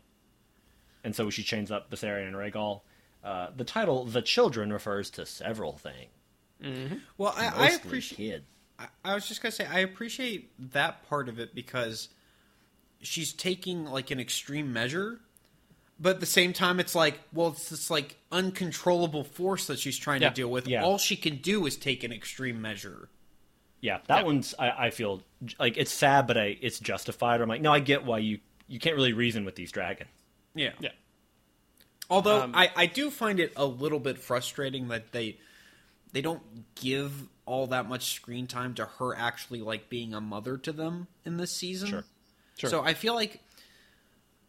And 1.04 1.14
so 1.14 1.30
she 1.30 1.42
chains 1.42 1.70
up 1.70 1.90
Viserion 1.90 2.28
and 2.28 2.36
Rhaegal. 2.36 2.80
Uh, 3.24 3.48
the 3.56 3.64
title 3.64 4.04
"The 4.04 4.22
Children" 4.22 4.72
refers 4.72 5.10
to 5.10 5.26
several 5.26 5.78
things. 5.78 7.00
Well, 7.18 7.34
I, 7.36 7.46
I 7.48 7.58
Mostly 7.58 7.76
appreciate. 7.76 8.42
Kids. 8.78 8.90
I, 9.04 9.10
I 9.10 9.14
was 9.14 9.26
just 9.28 9.42
gonna 9.42 9.52
say 9.52 9.66
I 9.66 9.80
appreciate 9.80 10.50
that 10.72 11.08
part 11.08 11.28
of 11.28 11.38
it 11.38 11.54
because 11.54 12.08
she's 13.00 13.32
taking 13.32 13.84
like 13.86 14.10
an 14.10 14.20
extreme 14.20 14.72
measure, 14.72 15.20
but 16.00 16.14
at 16.16 16.20
the 16.20 16.26
same 16.26 16.52
time, 16.52 16.80
it's 16.80 16.94
like, 16.94 17.18
well, 17.32 17.48
it's 17.48 17.68
this 17.70 17.90
like 17.90 18.16
uncontrollable 18.32 19.24
force 19.24 19.66
that 19.68 19.78
she's 19.78 19.96
trying 19.98 20.22
Yeah. 20.22 20.28
to 20.30 20.34
deal 20.34 20.48
with. 20.50 20.66
Yeah. 20.66 20.84
All 20.84 20.98
she 20.98 21.16
can 21.16 21.36
do 21.36 21.66
is 21.66 21.76
take 21.76 22.04
an 22.04 22.12
extreme 22.12 22.60
measure. 22.60 23.08
Yeah, 23.80 23.98
that 24.08 24.18
Yeah. 24.20 24.24
one's 24.24 24.54
I, 24.58 24.86
I 24.86 24.90
feel 24.90 25.22
like 25.58 25.76
it's 25.76 25.92
sad, 25.92 26.26
but 26.26 26.36
I, 26.38 26.56
it's 26.60 26.78
justified. 26.80 27.40
I'm 27.40 27.48
like, 27.48 27.60
no, 27.60 27.72
I 27.72 27.80
get 27.80 28.04
why 28.04 28.18
you 28.18 28.40
you 28.68 28.80
can't 28.80 28.96
really 28.96 29.12
reason 29.12 29.44
with 29.44 29.54
these 29.54 29.70
dragons. 29.70 30.10
Yeah. 30.54 30.72
Yeah. 30.80 30.90
Although 32.10 32.42
Um, 32.42 32.52
I, 32.54 32.70
I 32.74 32.86
do 32.86 33.10
find 33.10 33.38
it 33.40 33.52
a 33.56 33.64
little 33.66 34.00
bit 34.00 34.18
frustrating 34.18 34.88
that 34.88 35.12
they 35.12 35.38
they 36.12 36.20
don't 36.22 36.42
give 36.74 37.12
all 37.46 37.66
that 37.68 37.88
much 37.88 38.12
screen 38.14 38.46
time 38.46 38.74
to 38.74 38.84
her 38.98 39.16
actually 39.16 39.60
like 39.62 39.88
being 39.88 40.12
a 40.12 40.20
mother 40.20 40.56
to 40.58 40.72
them 40.72 41.06
in 41.24 41.36
this 41.38 41.52
season. 41.52 41.88
Sure. 41.88 42.04
Sure. 42.58 42.70
So 42.70 42.82
I 42.82 42.94
feel 42.94 43.14
like 43.14 43.40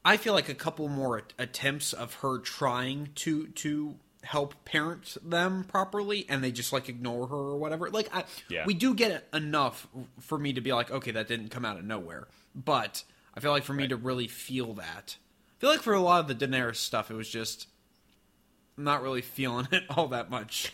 I 0.04 0.18
feel 0.18 0.34
like 0.34 0.50
a 0.50 0.54
couple 0.56 0.88
more 0.88 1.24
attempts 1.38 1.94
of 1.94 2.16
her 2.16 2.40
trying 2.40 3.10
to 3.16 3.48
to 3.48 3.96
help 4.24 4.54
parent 4.66 5.16
them 5.24 5.64
properly 5.64 6.26
and 6.28 6.44
they 6.44 6.52
just 6.52 6.74
like 6.74 6.90
ignore 6.90 7.28
her 7.28 7.36
or 7.36 7.58
whatever. 7.58 7.90
Like 7.90 8.14
I 8.16 8.24
Yeah. 8.50 8.66
we 8.66 8.74
do 8.74 8.94
get 8.94 9.28
enough 9.34 9.88
for 10.20 10.38
me 10.38 10.54
to 10.54 10.62
be 10.62 10.74
like 10.74 10.90
okay 10.92 11.12
that 11.12 11.28
didn't 11.28 11.50
come 11.50 11.66
out 11.66 11.78
of 11.78 11.86
nowhere. 11.86 12.28
But 12.56 13.04
I 13.36 13.40
feel 13.40 13.52
like 13.52 13.64
for 13.64 13.74
me 13.74 13.88
to 13.88 13.96
really 13.96 14.28
feel 14.28 14.74
that. 14.76 15.18
I 15.58 15.60
feel 15.60 15.70
like 15.70 15.82
for 15.82 15.94
a 15.94 16.00
lot 16.02 16.20
of 16.22 16.28
the 16.40 16.48
Daenerys 16.48 16.78
stuff 16.78 17.12
it 17.12 17.16
was 17.16 17.30
just 17.30 17.68
not 18.78 19.02
really 19.02 19.22
feeling 19.22 19.68
it 19.72 19.84
all 19.90 20.08
that 20.10 20.30
much 20.30 20.74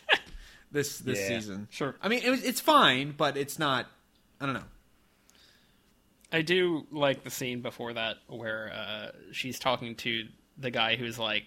this 0.73 0.99
this 0.99 1.19
Yeah. 1.19 1.27
season. 1.39 1.67
Sure. 1.71 1.95
I 2.01 2.09
mean 2.09 2.21
it 2.23 2.29
was, 2.29 2.43
it's 2.43 2.59
fine 2.59 3.13
but 3.15 3.37
it's 3.37 3.57
not 3.57 3.87
I 4.41 4.45
don't 4.45 4.55
know. 4.55 4.63
I 6.31 6.41
do 6.41 6.87
like 6.91 7.23
the 7.23 7.29
scene 7.29 7.61
before 7.61 7.93
that 7.93 8.17
where 8.27 8.73
uh, 8.75 9.11
she's 9.31 9.59
talking 9.59 9.95
to 9.97 10.27
the 10.57 10.71
guy 10.71 10.95
who's 10.95 11.19
like, 11.19 11.45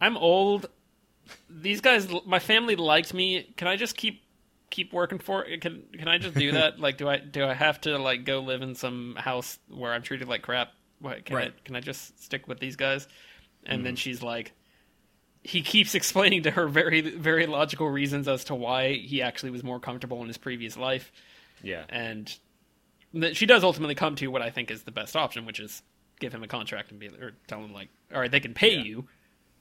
"I'm 0.00 0.16
old. 0.16 0.66
These 1.48 1.80
guys, 1.80 2.08
my 2.26 2.40
family 2.40 2.74
liked 2.76 3.14
me. 3.14 3.54
Can 3.56 3.68
I 3.68 3.76
just 3.76 3.96
keep 3.96 4.20
keep 4.70 4.92
working 4.92 5.20
for 5.20 5.44
it? 5.44 5.60
Can 5.60 5.84
can 5.96 6.08
I 6.08 6.18
just 6.18 6.34
do 6.34 6.50
that? 6.52 6.80
like, 6.86 6.96
do 6.98 7.08
I 7.08 7.18
do 7.18 7.44
I 7.44 7.54
have 7.54 7.80
to 7.82 7.96
like 7.98 8.24
go 8.24 8.40
live 8.40 8.62
in 8.62 8.74
some 8.74 9.14
house 9.16 9.60
where 9.68 9.92
I'm 9.92 10.02
treated 10.02 10.26
like 10.26 10.42
crap? 10.42 10.72
What, 10.98 11.24
can 11.24 11.36
I 11.36 11.50
can 11.64 11.76
I 11.76 11.80
just 11.80 12.20
stick 12.22 12.48
with 12.48 12.58
these 12.58 12.74
guys?" 12.76 13.06
And 13.64 13.86
then 13.86 13.94
she's 13.96 14.22
like. 14.22 14.52
He 15.44 15.62
keeps 15.62 15.94
explaining 16.00 16.42
to 16.44 16.50
her 16.50 16.66
very, 16.66 17.00
very 17.02 17.46
logical 17.46 17.88
reasons 17.88 18.26
as 18.26 18.44
to 18.44 18.54
why 18.54 18.94
he 18.94 19.22
actually 19.22 19.50
was 19.50 19.62
more 19.62 19.78
comfortable 19.78 20.20
in 20.22 20.26
his 20.28 20.38
previous 20.38 20.76
life 20.76 21.12
Yeah, 21.62 21.84
and 21.88 22.34
that 23.12 23.36
she 23.36 23.46
does 23.46 23.62
ultimately 23.62 23.94
come 23.94 24.16
to 24.16 24.26
what 24.28 24.42
I 24.42 24.50
think 24.50 24.70
is 24.70 24.82
the 24.82 24.90
best 24.90 25.14
option, 25.14 25.46
which 25.46 25.60
is 25.60 25.82
give 26.18 26.34
him 26.34 26.42
a 26.42 26.48
contract 26.48 26.90
and 26.90 26.98
be 26.98 27.08
or 27.08 27.32
tell 27.46 27.60
him 27.62 27.72
like, 27.72 27.88
all 28.12 28.20
right, 28.20 28.30
they 28.30 28.40
can 28.40 28.54
pay 28.54 28.76
Yeah. 28.76 28.82
you, 28.82 29.04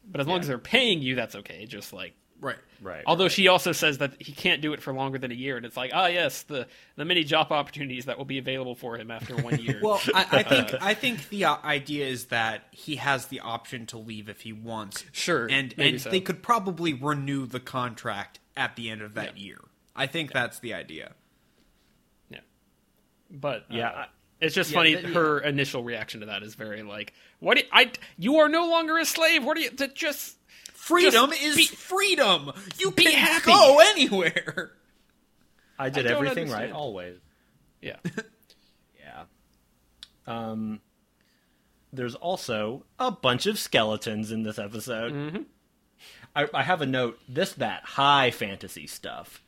but 0.09 0.21
as 0.21 0.27
long 0.27 0.39
as 0.39 0.47
they're 0.47 0.57
paying 0.57 1.01
you, 1.01 1.15
that's 1.15 1.35
okay. 1.35 1.65
Just 1.65 1.93
like, 1.93 2.13
Right. 2.43 2.57
right. 2.81 3.03
although 3.07 3.29
she 3.29 3.47
also 3.47 3.71
says 3.71 3.99
that 3.99 4.21
he 4.21 4.31
can't 4.33 4.61
do 4.61 4.73
it 4.73 4.81
for 4.81 4.93
longer 4.93 5.17
than 5.17 5.31
a 5.31 5.35
year, 5.35 5.57
and 5.57 5.65
it's 5.65 5.77
like, 5.77 5.91
ah, 5.93 6.07
yes, 6.07 6.43
the 6.43 6.67
the 6.97 7.05
many 7.05 7.23
job 7.23 7.51
opportunities 7.51 8.05
that 8.05 8.17
will 8.17 8.25
be 8.25 8.37
available 8.37 8.75
for 8.75 8.97
him 8.97 9.09
after 9.09 9.35
one 9.37 9.59
year. 9.59 9.79
Well, 9.81 10.01
I, 10.13 10.27
I 10.31 10.43
think 10.51 10.73
I 10.81 10.93
think 10.93 11.29
the 11.29 11.45
uh, 11.45 11.57
idea 11.63 12.05
is 12.07 12.25
that 12.25 12.65
he 12.71 12.97
has 12.97 13.27
the 13.27 13.39
option 13.39 13.85
to 13.87 13.97
leave 13.97 14.27
if 14.29 14.41
he 14.41 14.51
wants. 14.53 15.05
Sure, 15.13 15.47
and 15.49 15.73
and 15.77 16.01
so. 16.01 16.09
they 16.09 16.19
could 16.21 16.43
probably 16.43 16.93
renew 16.93 17.45
the 17.45 17.59
contract 17.61 18.39
at 18.57 18.75
the 18.75 18.89
end 18.89 19.01
of 19.01 19.13
that 19.15 19.37
year. 19.37 19.59
I 19.95 20.07
think 20.07 20.31
that's 20.33 20.59
the 20.59 20.73
idea. 20.73 21.13
yeah, 22.29 22.39
but 23.31 23.65
Yeah, 23.69 23.89
uh, 23.89 23.93
I- 23.93 24.07
it's 24.41 24.55
just 24.55 24.71
yeah, 24.71 24.77
funny. 24.77 24.95
the- 24.95 25.07
her 25.09 25.39
initial 25.39 25.83
reaction 25.83 26.19
to 26.19 26.25
that 26.25 26.43
is 26.43 26.55
very 26.55 26.83
like, 26.83 27.13
what? 27.39 27.55
Do 27.57 27.63
you, 27.63 27.69
I 27.71 27.91
you 28.17 28.37
are 28.37 28.49
no 28.49 28.67
longer 28.67 28.97
a 28.97 29.05
slave. 29.05 29.43
What 29.45 29.57
are 29.57 29.61
you? 29.61 29.69
To 29.71 29.87
just 29.87 30.37
Freedom 30.83 31.29
Just 31.29 31.41
is 31.43 31.55
be- 31.55 31.65
freedom. 31.65 32.51
You 32.77 32.91
be 32.91 33.05
can 33.05 33.13
happy. 33.13 33.45
go 33.45 33.79
anywhere. 33.91 34.71
I 35.79 35.89
did 35.89 36.05
I 36.05 36.09
don't 36.09 36.25
everything 36.27 36.49
right 36.51 36.71
always. 36.71 37.17
yeah. 37.81 37.95
Yeah. 38.99 39.23
Um. 40.27 40.81
There's 41.93 42.15
also 42.15 42.83
a 42.99 43.11
bunch 43.11 43.45
of 43.45 43.57
skeletons 43.59 44.31
in 44.31 44.43
this 44.43 44.57
episode. 44.59 45.45
I, 46.35 46.47
I 46.53 46.63
have 46.63 46.81
a 46.81 46.85
note. 46.85 47.19
This 47.29 47.53
that 47.53 47.83
high 47.83 48.31
fantasy 48.31 48.87
stuff. 48.87 49.41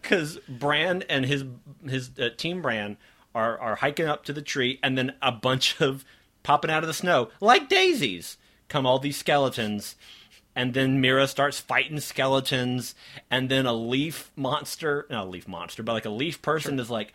Because 0.00 0.38
Bran 0.48 1.02
and 1.08 1.24
his 1.24 1.44
his 1.88 2.10
uh, 2.20 2.28
team 2.36 2.62
Bran 2.62 2.98
are 3.34 3.58
are 3.58 3.74
hiking 3.76 4.06
up 4.06 4.24
to 4.26 4.32
the 4.32 4.42
tree, 4.42 4.78
and 4.82 4.96
then 4.98 5.14
a 5.22 5.32
bunch 5.32 5.80
of 5.80 6.04
popping 6.42 6.70
out 6.70 6.82
of 6.82 6.88
the 6.88 6.94
snow 6.94 7.30
like 7.40 7.68
daisies 7.68 8.36
come 8.72 8.86
all 8.86 8.98
these 8.98 9.18
skeletons. 9.18 9.96
And 10.56 10.74
then 10.74 11.00
Meera 11.00 11.28
starts 11.28 11.60
fighting 11.60 12.00
skeletons, 12.00 12.94
and 13.30 13.48
then 13.48 13.64
a 13.64 13.72
leaf 13.72 14.30
monster, 14.36 15.06
not 15.08 15.26
a 15.26 15.30
leaf 15.30 15.48
monster, 15.48 15.82
but 15.82 15.94
like 15.94 16.04
a 16.04 16.10
leaf 16.10 16.42
person 16.42 16.78
is 16.78 16.90
like, 16.90 17.14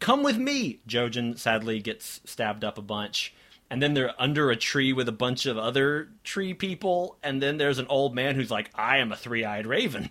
"Come 0.00 0.22
with 0.22 0.36
me." 0.36 0.80
Jojen 0.86 1.38
sadly 1.38 1.80
gets 1.80 2.20
stabbed 2.26 2.62
up 2.62 2.76
a 2.76 2.82
bunch, 2.82 3.32
and 3.70 3.82
then 3.82 3.94
they're 3.94 4.20
under 4.20 4.50
a 4.50 4.56
tree 4.56 4.92
with 4.92 5.08
a 5.08 5.12
bunch 5.12 5.46
of 5.46 5.56
other 5.56 6.10
tree 6.24 6.52
people, 6.52 7.16
and 7.22 7.40
then 7.42 7.56
there's 7.56 7.78
an 7.78 7.86
old 7.88 8.14
man 8.14 8.34
who's 8.34 8.50
like, 8.50 8.70
"I 8.74 8.98
am 8.98 9.12
a 9.12 9.16
three-eyed 9.16 9.66
raven. 9.66 10.10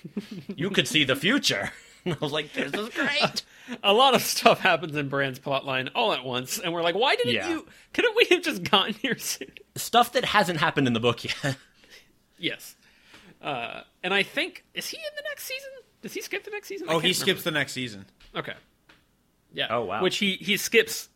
you 0.54 0.70
could 0.70 0.86
see 0.86 1.02
the 1.02 1.16
future." 1.16 1.72
And 2.04 2.14
I 2.14 2.18
was 2.20 2.32
like, 2.32 2.52
"This 2.52 2.72
is 2.74 2.88
great." 2.88 3.42
a 3.84 3.92
lot 3.92 4.14
of 4.14 4.22
stuff 4.22 4.58
happens 4.58 4.96
in 4.96 5.08
Bran's 5.08 5.38
plotline 5.38 5.88
all 5.94 6.12
at 6.12 6.24
once, 6.24 6.58
and 6.58 6.72
we're 6.72 6.82
like, 6.82 6.96
why 6.96 7.14
didn't 7.14 7.34
Yeah. 7.34 7.48
you? 7.48 7.66
Couldn't 7.92 8.16
we 8.16 8.24
have 8.34 8.42
just 8.42 8.64
gotten 8.64 8.94
here 8.94 9.16
soon? 9.18 9.52
Stuff 9.76 10.12
that 10.14 10.24
hasn't 10.24 10.58
happened 10.58 10.88
in 10.88 10.92
the 10.94 11.00
book 11.00 11.22
yet. 11.24 11.56
yes. 12.38 12.74
Uh, 13.40 13.82
and 14.02 14.12
I 14.12 14.22
think 14.24 14.64
is 14.74 14.88
he 14.88 14.96
in 14.96 15.02
the 15.16 15.22
next 15.28 15.44
season? 15.44 15.70
Does 16.02 16.12
he 16.12 16.20
skip 16.22 16.44
the 16.44 16.50
next 16.50 16.68
season? 16.68 16.88
I 16.88 16.92
Oh, 16.94 16.98
he 16.98 17.08
remember. 17.08 17.14
skips 17.14 17.42
the 17.44 17.50
next 17.52 17.72
season. 17.72 18.06
Okay. 18.34 18.54
Yeah. 19.52 19.68
Oh, 19.70 19.84
wow. 19.84 20.02
Which 20.02 20.18
he 20.18 20.34
he 20.34 20.56
skips. 20.56 21.08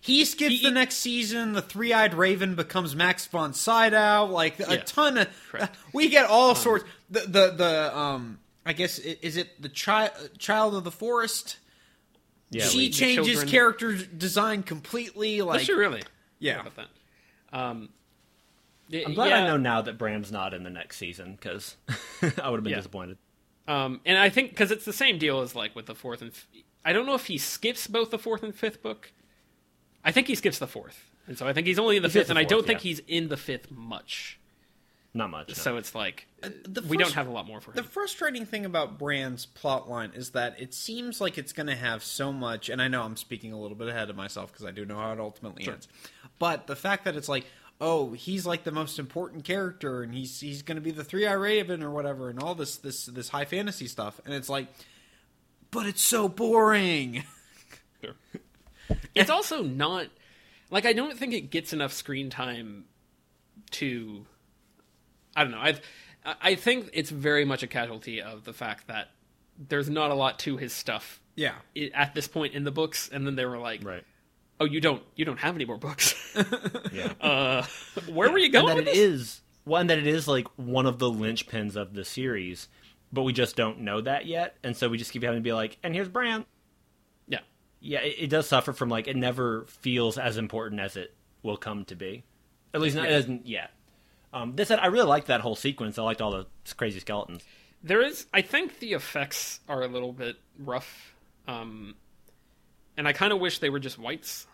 He 0.00 0.24
skips 0.26 0.56
He- 0.56 0.62
the 0.62 0.70
next 0.70 0.96
season. 0.96 1.54
The 1.54 1.62
three-eyed 1.62 2.14
raven 2.14 2.54
becomes 2.54 2.94
Max 2.94 3.26
von 3.26 3.52
Sydow. 3.54 4.26
Like 4.26 4.60
a 4.60 4.74
Yeah. 4.74 4.82
ton 4.84 5.18
of, 5.18 5.28
Correct. 5.50 5.76
we 5.92 6.08
get 6.08 6.26
all 6.26 6.54
sorts. 6.54 6.84
The 7.10 7.20
the 7.20 7.50
the 7.56 7.96
um, 7.98 8.38
I 8.68 8.74
guess 8.74 8.98
is 8.98 9.36
it 9.36 9.60
the 9.62 9.68
child 9.68 10.12
child 10.38 10.74
of 10.74 10.84
the 10.84 10.90
forest? 10.90 11.56
Yeah, 12.50 12.64
she 12.64 12.84
like 12.86 12.92
changes 12.92 13.44
character 13.44 13.96
design 13.96 14.62
completely. 14.62 15.42
Like 15.42 15.58
Does 15.60 15.66
she 15.66 15.72
really? 15.72 16.02
Yeah. 16.38 16.54
How 16.54 16.60
about 16.60 16.76
that? 16.76 17.58
Um. 17.58 17.88
y- 18.92 19.02
I'm 19.06 19.14
glad 19.14 19.28
yeah, 19.30 19.42
I 19.44 19.46
know 19.46 19.56
now 19.56 19.82
that 19.82 19.96
Bran's 19.98 20.30
not 20.30 20.54
in 20.54 20.62
the 20.64 20.70
next 20.70 20.96
season 20.98 21.32
because 21.32 21.76
I 22.22 22.50
would 22.50 22.58
have 22.58 22.62
been 22.64 22.70
Yeah. 22.72 22.76
disappointed. 22.76 23.18
Um, 23.66 24.00
and 24.06 24.16
I 24.16 24.28
think 24.30 24.50
because 24.50 24.70
it's 24.70 24.84
the 24.86 24.92
same 24.94 25.18
deal 25.18 25.40
as 25.40 25.54
like 25.54 25.74
with 25.76 25.86
the 25.86 25.94
fourth 25.94 26.22
and 26.22 26.30
f- 26.30 26.46
I 26.84 26.92
don't 26.92 27.04
know 27.06 27.14
if 27.14 27.26
he 27.26 27.36
skips 27.38 27.86
both 27.86 28.10
the 28.10 28.18
fourth 28.18 28.42
and 28.42 28.54
fifth 28.54 28.82
book. 28.82 29.12
I 30.04 30.12
think 30.12 30.26
he 30.26 30.34
skips 30.34 30.58
the 30.58 30.66
fourth, 30.66 31.10
and 31.26 31.36
so 31.36 31.46
I 31.46 31.52
think 31.52 31.66
he's 31.66 31.78
only 31.78 31.96
in 31.96 32.02
the 32.02 32.08
He 32.08 32.12
skips 32.12 32.22
fifth, 32.28 32.30
and 32.30 32.36
the 32.38 32.40
I 32.40 32.44
don't 32.44 32.60
fourth, 32.60 32.66
think 32.66 32.80
he's 32.80 33.00
in 33.08 33.28
the 33.28 33.36
fifth 33.36 33.70
much. 33.70 34.38
Not 35.18 35.30
much. 35.30 35.48
no. 35.48 35.54
So 35.54 35.76
it's 35.78 35.96
like 35.96 36.28
uh, 36.44 36.50
the 36.62 36.80
we 36.82 36.96
don't 36.96 37.12
have 37.12 37.26
a 37.26 37.30
lot 37.30 37.44
more 37.44 37.60
for 37.60 37.72
it. 37.72 37.74
The 37.74 37.82
frustrating 37.82 38.46
thing 38.46 38.64
about 38.64 38.98
Bran's 38.98 39.46
plotline 39.46 40.16
is 40.16 40.30
that 40.30 40.60
it 40.60 40.72
seems 40.72 41.20
like 41.20 41.38
it's 41.38 41.52
going 41.52 41.66
to 41.66 41.74
have 41.74 42.04
so 42.04 42.32
much, 42.32 42.68
and 42.68 42.80
I 42.80 42.86
know 42.86 43.02
I'm 43.02 43.16
speaking 43.16 43.52
a 43.52 43.58
little 43.60 43.76
bit 43.76 43.88
ahead 43.88 44.10
of 44.10 44.16
myself 44.16 44.52
because 44.52 44.64
I 44.64 44.70
do 44.70 44.84
know 44.84 44.96
how 44.96 45.12
it 45.12 45.18
ultimately 45.18 45.66
ends. 45.66 45.88
But 46.38 46.68
the 46.68 46.76
fact 46.76 47.04
that 47.04 47.16
it's 47.16 47.28
like, 47.28 47.46
oh, 47.80 48.12
he's 48.12 48.46
like 48.46 48.62
the 48.62 48.70
most 48.70 49.00
important 49.00 49.42
character, 49.42 50.02
and 50.02 50.14
he's 50.14 50.38
he's 50.38 50.62
going 50.62 50.76
to 50.76 50.80
be 50.80 50.92
the 50.92 51.02
Three 51.02 51.26
Eye 51.26 51.32
Raven 51.32 51.82
or 51.82 51.90
whatever, 51.90 52.30
and 52.30 52.40
all 52.40 52.54
this 52.54 52.76
this 52.76 53.06
this 53.06 53.28
high 53.28 53.44
fantasy 53.44 53.88
stuff, 53.88 54.20
and 54.24 54.32
it's 54.32 54.48
like, 54.48 54.68
but 55.72 55.84
it's 55.86 56.02
so 56.02 56.28
boring. 56.28 57.24
It's 59.14 59.30
also 59.30 59.62
not 59.62 60.06
like 60.70 60.86
I 60.86 60.92
don't 60.92 61.18
think 61.18 61.34
it 61.34 61.50
gets 61.50 61.72
enough 61.72 61.92
screen 61.92 62.30
time 62.30 62.84
to. 63.72 64.24
I 65.38 65.42
don't 65.44 65.52
know. 65.52 65.58
I 65.58 65.74
I 66.42 66.54
think 66.56 66.90
it's 66.92 67.10
very 67.10 67.44
much 67.44 67.62
a 67.62 67.66
casualty 67.66 68.20
of 68.20 68.44
the 68.44 68.52
fact 68.52 68.88
that 68.88 69.08
there's 69.58 69.88
not 69.88 70.10
a 70.10 70.14
lot 70.14 70.38
to 70.40 70.56
his 70.56 70.72
stuff 70.72 71.20
Yeah, 71.36 71.54
at 71.94 72.14
this 72.14 72.28
point 72.28 72.54
in 72.54 72.64
the 72.64 72.70
books, 72.70 73.08
and 73.12 73.26
then 73.26 73.34
they 73.36 73.44
were 73.46 73.58
like, 73.58 73.84
Right. 73.84 74.04
"Oh, 74.60 74.64
you 74.64 74.80
don't 74.80 75.02
you 75.16 75.24
don't 75.24 75.38
have 75.38 75.54
any 75.54 75.64
more 75.64 75.78
books. 75.78 76.14
Yeah. 76.92 77.12
uh, 77.20 77.64
where 78.08 78.30
were 78.30 78.38
you 78.38 78.50
going?" 78.50 78.68
and 78.70 78.78
that 78.80 78.84
with 78.86 78.88
it 78.88 78.94
this? 78.94 78.98
is 78.98 79.40
one 79.64 79.86
that 79.88 79.98
it 79.98 80.06
is 80.06 80.26
like 80.28 80.46
one 80.56 80.86
of 80.86 80.98
the 80.98 81.10
linchpins 81.10 81.76
of 81.76 81.94
the 81.94 82.04
series, 82.04 82.68
but 83.12 83.22
we 83.22 83.32
just 83.32 83.54
don't 83.56 83.80
know 83.80 84.00
that 84.00 84.26
yet, 84.26 84.56
and 84.64 84.76
so 84.76 84.88
we 84.88 84.98
just 84.98 85.12
keep 85.12 85.22
having 85.22 85.38
to 85.38 85.42
be 85.42 85.52
like, 85.52 85.78
and 85.82 85.94
here's 85.94 86.08
Bran. 86.08 86.44
Yeah, 87.28 87.40
Yeah, 87.80 88.00
it, 88.00 88.14
it 88.18 88.26
does 88.30 88.48
suffer 88.48 88.72
from 88.72 88.88
like 88.88 89.06
it 89.08 89.16
never 89.16 89.64
feels 89.66 90.18
as 90.18 90.36
important 90.36 90.80
as 90.80 90.96
it 90.96 91.14
will 91.42 91.56
come 91.56 91.84
to 91.86 91.94
be. 91.96 92.24
At 92.74 92.80
least 92.80 92.96
not 92.96 93.06
it 93.06 93.10
doesn't 93.10 93.46
yet. 93.46 93.70
Um, 94.32 94.54
this 94.56 94.70
I 94.70 94.86
really 94.86 95.06
liked 95.06 95.28
that 95.28 95.40
whole 95.40 95.56
sequence. 95.56 95.98
I 95.98 96.02
liked 96.02 96.20
all 96.20 96.30
the 96.30 96.46
crazy 96.76 97.00
skeletons. 97.00 97.42
there 97.82 98.02
is. 98.02 98.26
I 98.32 98.42
think 98.42 98.78
the 98.80 98.92
effects 98.92 99.60
are 99.68 99.82
a 99.82 99.88
little 99.88 100.12
bit 100.12 100.36
rough, 100.58 101.14
um, 101.46 101.94
and 102.96 103.08
I 103.08 103.12
kind 103.12 103.32
of 103.32 103.40
wish 103.40 103.58
they 103.60 103.70
were 103.70 103.78
just 103.80 103.98
whites. 103.98 104.46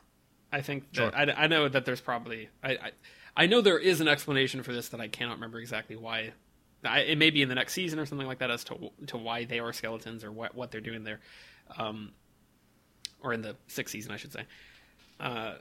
I 0.52 0.60
think 0.60 0.92
that, 0.92 0.96
Sure. 0.96 1.16
I, 1.16 1.44
I 1.44 1.46
know 1.48 1.68
that 1.68 1.84
there's 1.84 2.00
probably 2.00 2.48
I, 2.62 2.70
I 2.72 2.90
I 3.36 3.46
know 3.46 3.60
there 3.60 3.78
is 3.78 4.00
an 4.00 4.06
explanation 4.06 4.62
for 4.62 4.72
this 4.72 4.90
that 4.90 5.00
I 5.00 5.08
cannot 5.08 5.34
remember 5.34 5.58
exactly 5.58 5.96
why. 5.96 6.32
I, 6.84 7.00
it 7.00 7.18
may 7.18 7.30
be 7.30 7.40
in 7.42 7.48
the 7.48 7.54
next 7.54 7.72
season 7.72 7.98
or 7.98 8.06
something 8.06 8.26
like 8.26 8.38
that 8.38 8.50
as 8.52 8.62
to 8.64 8.90
to 9.08 9.16
why 9.16 9.44
they 9.44 9.58
are 9.58 9.72
skeletons 9.72 10.22
or 10.22 10.30
what 10.30 10.54
what 10.54 10.70
they're 10.70 10.80
doing 10.80 11.02
there, 11.02 11.18
um, 11.76 12.12
or 13.22 13.32
in 13.32 13.42
the 13.42 13.56
sixth 13.66 13.92
season 13.92 14.12
I 14.12 14.18
should 14.18 14.32
say. 14.32 14.44
Uh, 15.18 15.54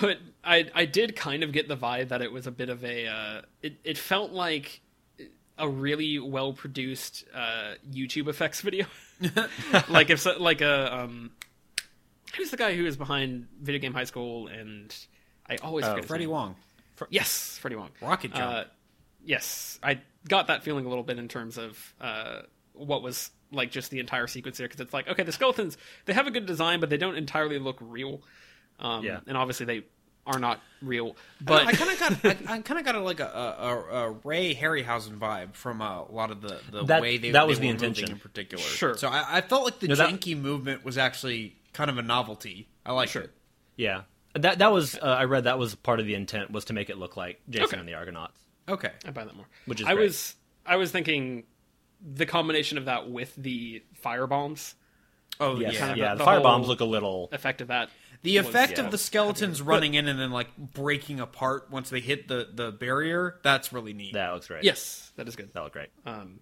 but 0.00 0.18
I 0.42 0.68
I 0.74 0.84
did 0.84 1.16
kind 1.16 1.42
of 1.42 1.52
get 1.52 1.68
the 1.68 1.76
vibe 1.76 2.08
that 2.08 2.22
it 2.22 2.32
was 2.32 2.46
a 2.46 2.50
bit 2.50 2.68
of 2.68 2.84
a 2.84 3.06
uh, 3.06 3.42
it 3.62 3.76
it 3.84 3.98
felt 3.98 4.32
like 4.32 4.80
a 5.58 5.68
really 5.68 6.18
well 6.18 6.52
produced 6.52 7.24
uh, 7.34 7.74
YouTube 7.90 8.28
effects 8.28 8.60
video. 8.60 8.86
like 9.88 10.10
if 10.10 10.20
so, 10.20 10.36
like 10.38 10.60
a 10.60 10.94
um, 10.94 11.30
who's 12.36 12.50
the 12.50 12.56
guy 12.56 12.74
who 12.74 12.84
is 12.86 12.96
behind 12.96 13.46
Video 13.60 13.80
Game 13.80 13.94
High 13.94 14.04
School 14.04 14.48
and 14.48 14.94
I 15.48 15.56
always 15.56 15.84
forget 15.84 15.98
his 15.98 16.06
Freddie. 16.06 16.26
Wong, 16.26 16.56
Yes, 17.10 17.58
Freddie 17.58 17.76
Wong. 17.76 17.90
Rocket 18.00 18.32
Jump. 18.32 18.54
Uh, 18.54 18.64
yes, 19.24 19.78
I 19.82 20.00
got 20.28 20.48
that 20.48 20.62
feeling 20.62 20.86
a 20.86 20.88
little 20.88 21.04
bit 21.04 21.18
in 21.18 21.28
terms 21.28 21.58
of 21.58 21.94
uh, 22.00 22.42
what 22.72 23.02
was 23.02 23.30
like 23.52 23.70
just 23.70 23.90
the 23.90 24.00
entire 24.00 24.26
sequence 24.26 24.58
there 24.58 24.66
because 24.66 24.80
it's 24.80 24.92
like 24.92 25.08
okay, 25.08 25.22
the 25.22 25.32
skeletons 25.32 25.76
they 26.06 26.12
have 26.12 26.26
a 26.26 26.30
good 26.30 26.46
design, 26.46 26.80
but 26.80 26.90
they 26.90 26.96
don't 26.96 27.16
entirely 27.16 27.58
look 27.58 27.78
real. 27.80 28.22
Um, 28.78 29.04
Yeah. 29.04 29.20
and 29.26 29.36
obviously 29.36 29.66
they 29.66 29.82
are 30.26 30.38
not 30.38 30.60
real. 30.82 31.16
But 31.40 31.66
I 31.66 31.72
kind 31.72 31.90
of 31.90 31.98
got 32.22 32.24
I, 32.50 32.54
I 32.54 32.60
kind 32.60 32.78
of 32.80 32.84
got 32.84 32.94
a, 32.94 33.00
like 33.00 33.20
a, 33.20 33.26
a, 33.26 33.96
a 34.06 34.10
Ray 34.24 34.54
Harryhausen 34.54 35.18
vibe 35.18 35.54
from 35.54 35.82
uh, 35.82 36.02
a 36.02 36.12
lot 36.12 36.30
of 36.30 36.40
the, 36.40 36.58
the 36.70 36.84
That- 36.84 37.02
way 37.02 37.18
they 37.18 37.30
that 37.32 37.42
they 37.42 37.46
was 37.46 37.58
the 37.60 37.66
were 37.68 37.72
moving 37.74 37.88
intention. 37.88 38.12
in 38.12 38.18
particular. 38.18 38.62
Sure. 38.64 38.96
So 38.96 39.08
I, 39.08 39.24
I 39.38 39.40
felt 39.42 39.64
like 39.64 39.78
the 39.80 39.88
No, 39.88 39.94
that- 39.96 40.08
janky 40.10 40.36
movement 40.36 40.84
was 40.84 40.96
actually 40.98 41.56
kind 41.72 41.90
of 41.90 41.98
a 41.98 42.02
novelty. 42.02 42.68
I 42.86 42.92
like 42.92 43.08
Sure. 43.10 43.22
it. 43.22 43.32
Yeah, 43.76 44.02
that 44.34 44.58
that 44.58 44.72
was 44.72 44.96
uh, 44.96 45.00
I 45.02 45.24
read 45.24 45.44
that 45.44 45.58
was 45.58 45.74
part 45.74 46.00
of 46.00 46.06
the 46.06 46.14
intent 46.14 46.50
was 46.50 46.64
to 46.66 46.72
make 46.72 46.88
it 46.90 46.96
look 46.98 47.16
like 47.16 47.40
Jason 47.50 47.66
Okay. 47.66 47.78
and 47.80 47.88
the 47.88 47.94
Argonauts. 47.94 48.38
Okay. 48.68 48.90
I 49.06 49.10
buy 49.10 49.24
that 49.24 49.34
more. 49.36 49.46
Which 49.66 49.80
is 49.80 49.86
I 49.86 49.94
great. 49.94 50.04
was 50.06 50.34
I 50.64 50.76
was 50.76 50.90
thinking 50.90 51.44
the 52.00 52.24
combination 52.26 52.78
of 52.78 52.84
that 52.86 53.10
with 53.10 53.34
the 53.36 53.82
fire 53.94 54.26
bombs 54.26 54.74
Oh 55.40 55.58
Yes, 55.58 55.72
yeah. 55.74 55.78
kind 55.80 55.90
of 55.92 55.96
yeah. 55.98 56.04
the- 56.10 56.14
The, 56.14 56.18
the 56.18 56.24
fire 56.24 56.40
bombs 56.40 56.68
look 56.68 56.80
a 56.80 56.84
little. 56.84 57.28
effect 57.32 57.60
of 57.60 57.68
that. 57.68 57.90
The 58.24 58.38
was- 58.38 58.46
effect 58.48 58.78
yeah. 58.78 58.84
of 58.84 58.90
the 58.90 58.98
skeletons 58.98 59.62
running 59.62 59.94
in 59.94 60.08
and 60.08 60.18
then 60.18 60.30
like 60.32 60.48
breaking 60.56 61.20
apart 61.20 61.70
once 61.70 61.90
they 61.90 62.00
hit 62.00 62.26
the, 62.26 62.48
the 62.52 62.72
barrier, 62.72 63.38
that's 63.42 63.72
really 63.72 63.92
neat. 63.92 64.14
That 64.14 64.32
looks 64.32 64.48
great. 64.48 64.64
Yes, 64.64 65.12
that 65.16 65.28
is 65.28 65.36
good. 65.36 65.52
that 65.54 65.62
looked 65.62 65.74
great. 65.74 65.90
Um, 66.04 66.40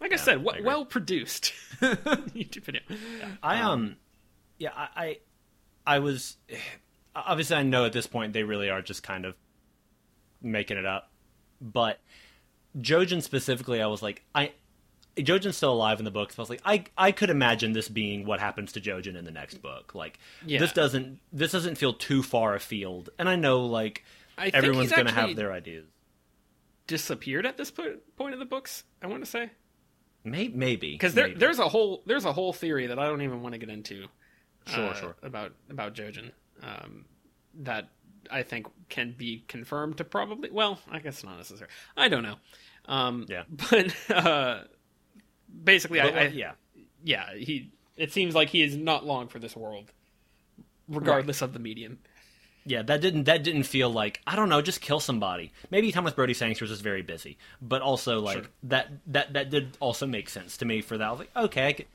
like 0.00 0.12
I 0.12 0.16
said, 0.16 0.32
I 0.34 0.38
w- 0.38 0.50
agree. 0.50 0.66
well 0.66 0.84
produced 0.84 1.52
YouTube 1.80 2.64
video. 2.64 2.80
I 3.42 3.60
um, 3.60 3.96
yeah, 4.58 4.70
I, 4.74 4.88
I, 4.96 5.18
I 5.86 5.98
was 6.00 6.36
obviously 7.14 7.56
I 7.56 7.62
know 7.62 7.84
at 7.84 7.92
this 7.92 8.06
point 8.06 8.32
they 8.32 8.42
really 8.42 8.70
are 8.70 8.82
just 8.82 9.02
kind 9.02 9.24
of 9.24 9.34
making 10.42 10.78
it 10.78 10.86
up, 10.86 11.10
but 11.60 12.00
Jojen 12.78 13.22
specifically, 13.22 13.82
I 13.82 13.86
was 13.88 14.02
like, 14.02 14.22
I 14.34 14.52
Jojen's 15.22 15.56
still 15.56 15.72
alive 15.72 15.98
in 15.98 16.04
the 16.04 16.10
books. 16.10 16.38
I 16.38 16.42
was 16.42 16.50
like, 16.50 16.62
I 16.64 16.84
I 16.96 17.12
could 17.12 17.30
imagine 17.30 17.72
this 17.72 17.88
being 17.88 18.26
what 18.26 18.40
happens 18.40 18.72
to 18.72 18.80
Jojen 18.80 19.16
in 19.16 19.24
the 19.24 19.30
next 19.30 19.62
book. 19.62 19.94
Like, 19.94 20.18
Yeah. 20.46 20.58
this 20.60 20.72
doesn't 20.72 21.20
this 21.32 21.52
doesn't 21.52 21.76
feel 21.76 21.92
too 21.94 22.22
far 22.22 22.54
afield, 22.54 23.10
and 23.18 23.28
I 23.28 23.36
know 23.36 23.64
like 23.66 24.04
I 24.38 24.50
everyone's 24.52 24.92
gonna 24.92 25.12
have 25.12 25.36
their 25.36 25.52
ideas. 25.52 25.86
disappeared 26.86 27.46
at 27.46 27.56
this 27.56 27.70
po- 27.70 27.98
point 28.16 28.32
in 28.34 28.38
the 28.40 28.44
books. 28.46 28.84
I 29.02 29.06
want 29.06 29.24
to 29.24 29.30
say 29.30 29.50
Maybe 30.24 30.54
maybe 30.54 30.92
because 30.92 31.14
there, 31.14 31.28
maybe. 31.28 31.38
there's 31.40 31.58
a 31.58 31.68
whole 31.68 32.02
there's 32.04 32.24
a 32.26 32.32
whole 32.32 32.52
theory 32.52 32.88
that 32.88 32.98
I 32.98 33.06
don't 33.06 33.22
even 33.22 33.42
want 33.42 33.54
to 33.54 33.58
get 33.58 33.70
into. 33.70 34.06
Sure, 34.66 34.88
uh, 34.90 34.94
sure. 34.94 35.16
About 35.22 35.52
about 35.70 35.94
Jojen, 35.94 36.32
um, 36.62 37.06
that 37.62 37.88
I 38.30 38.42
think 38.42 38.66
can 38.90 39.14
be 39.16 39.44
confirmed 39.48 39.96
to 39.96 40.04
probably. 40.04 40.50
Well, 40.50 40.78
I 40.90 40.98
guess 40.98 41.24
not 41.24 41.38
necessary. 41.38 41.70
I 41.96 42.08
don't 42.08 42.22
know. 42.22 42.36
Um, 42.86 43.24
Yeah. 43.28 43.44
but 43.70 43.94
uh, 44.10 44.64
basically, 45.64 46.00
But, 46.00 46.14
I, 46.14 46.20
I 46.20 46.26
yeah. 46.28 46.52
yeah 47.02 47.34
he. 47.34 47.70
It 47.96 48.12
seems 48.12 48.34
like 48.34 48.48
he 48.48 48.62
is 48.62 48.76
not 48.76 49.04
long 49.04 49.28
for 49.28 49.38
this 49.38 49.54
world, 49.54 49.92
regardless 50.88 51.42
of 51.42 51.52
the 51.52 51.58
medium. 51.58 51.98
Yeah, 52.64 52.82
that 52.82 53.00
didn't 53.00 53.24
that 53.24 53.42
didn't 53.42 53.64
feel 53.64 53.90
like 53.90 54.20
I 54.26 54.36
don't 54.36 54.48
know, 54.48 54.62
just 54.62 54.80
kill 54.80 55.00
somebody. 55.00 55.52
Maybe 55.70 55.90
Thomas 55.92 56.12
Brody 56.12 56.34
Sangster 56.34 56.64
was 56.64 56.70
just 56.70 56.82
very 56.82 57.02
busy, 57.02 57.38
but 57.60 57.82
also 57.82 58.20
like 58.20 58.36
Sure. 58.38 58.46
that 58.64 58.88
that 59.08 59.32
that 59.32 59.50
did 59.50 59.76
also 59.80 60.06
make 60.06 60.28
sense 60.28 60.56
to 60.58 60.64
me 60.64 60.80
for 60.80 60.98
that. 60.98 61.06
I 61.06 61.10
was 61.10 61.18
like, 61.20 61.36
okay, 61.36 61.68
I 61.68 61.72
could... 61.72 61.86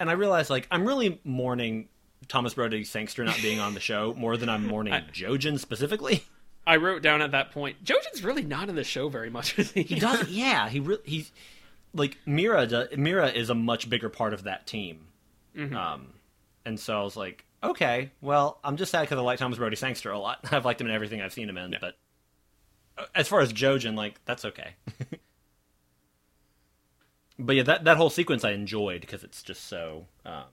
and 0.00 0.10
I 0.10 0.14
realized 0.14 0.50
like 0.50 0.66
I'm 0.70 0.86
really 0.86 1.20
mourning 1.24 1.88
Thomas 2.28 2.54
Brody 2.54 2.84
Sangster 2.84 3.24
not 3.24 3.36
being 3.42 3.60
on 3.60 3.74
the 3.74 3.80
show 3.80 4.14
more 4.14 4.36
than 4.36 4.48
I'm 4.48 4.66
mourning 4.66 4.94
Jojen 5.12 5.58
specifically. 5.58 6.24
I 6.66 6.76
wrote 6.76 7.02
down 7.02 7.22
at 7.22 7.32
that 7.32 7.50
point, 7.50 7.82
Jojen's 7.84 8.22
really 8.22 8.44
not 8.44 8.68
in 8.68 8.76
the 8.76 8.84
show 8.84 9.08
very 9.08 9.30
much. 9.30 9.50
He? 9.52 9.82
He 9.82 9.98
doesn't. 9.98 10.30
Yeah, 10.30 10.68
he 10.68 10.80
really 10.80 11.02
he's 11.04 11.32
like 11.94 12.18
Meera. 12.26 12.68
Do, 12.68 12.96
Meera 12.96 13.34
is 13.34 13.50
a 13.50 13.54
much 13.54 13.88
bigger 13.90 14.08
part 14.08 14.34
of 14.34 14.44
that 14.44 14.66
team. 14.66 15.08
Um, 15.76 16.14
and 16.64 16.78
so 16.80 16.98
I 16.98 17.02
was 17.02 17.16
like, 17.16 17.44
okay, 17.62 18.10
well, 18.20 18.58
I'm 18.64 18.76
just 18.76 18.90
sad 18.90 19.02
because 19.02 19.18
I 19.18 19.22
like 19.22 19.38
Thomas 19.38 19.58
Brody 19.58 19.76
Sangster 19.76 20.10
a 20.10 20.18
lot. 20.18 20.40
I've 20.52 20.64
liked 20.64 20.80
him 20.80 20.86
in 20.86 20.94
everything 20.94 21.20
I've 21.20 21.32
seen 21.32 21.48
him 21.48 21.58
in, 21.58 21.76
but 21.80 21.96
uh, 22.98 23.04
as 23.14 23.28
far 23.28 23.40
as 23.40 23.52
Jojen, 23.52 23.96
like 23.96 24.20
that's 24.24 24.44
okay. 24.44 24.74
but 27.38 27.56
yeah, 27.56 27.62
that 27.64 27.84
that 27.84 27.96
whole 27.96 28.10
sequence 28.10 28.44
I 28.44 28.52
enjoyed 28.52 29.00
because 29.02 29.24
it's 29.24 29.42
just 29.42 29.64
so 29.64 30.06
um, 30.24 30.44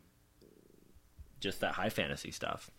just 1.39 1.61
that 1.61 1.73
high 1.73 1.89
fantasy 1.89 2.31
stuff. 2.31 2.69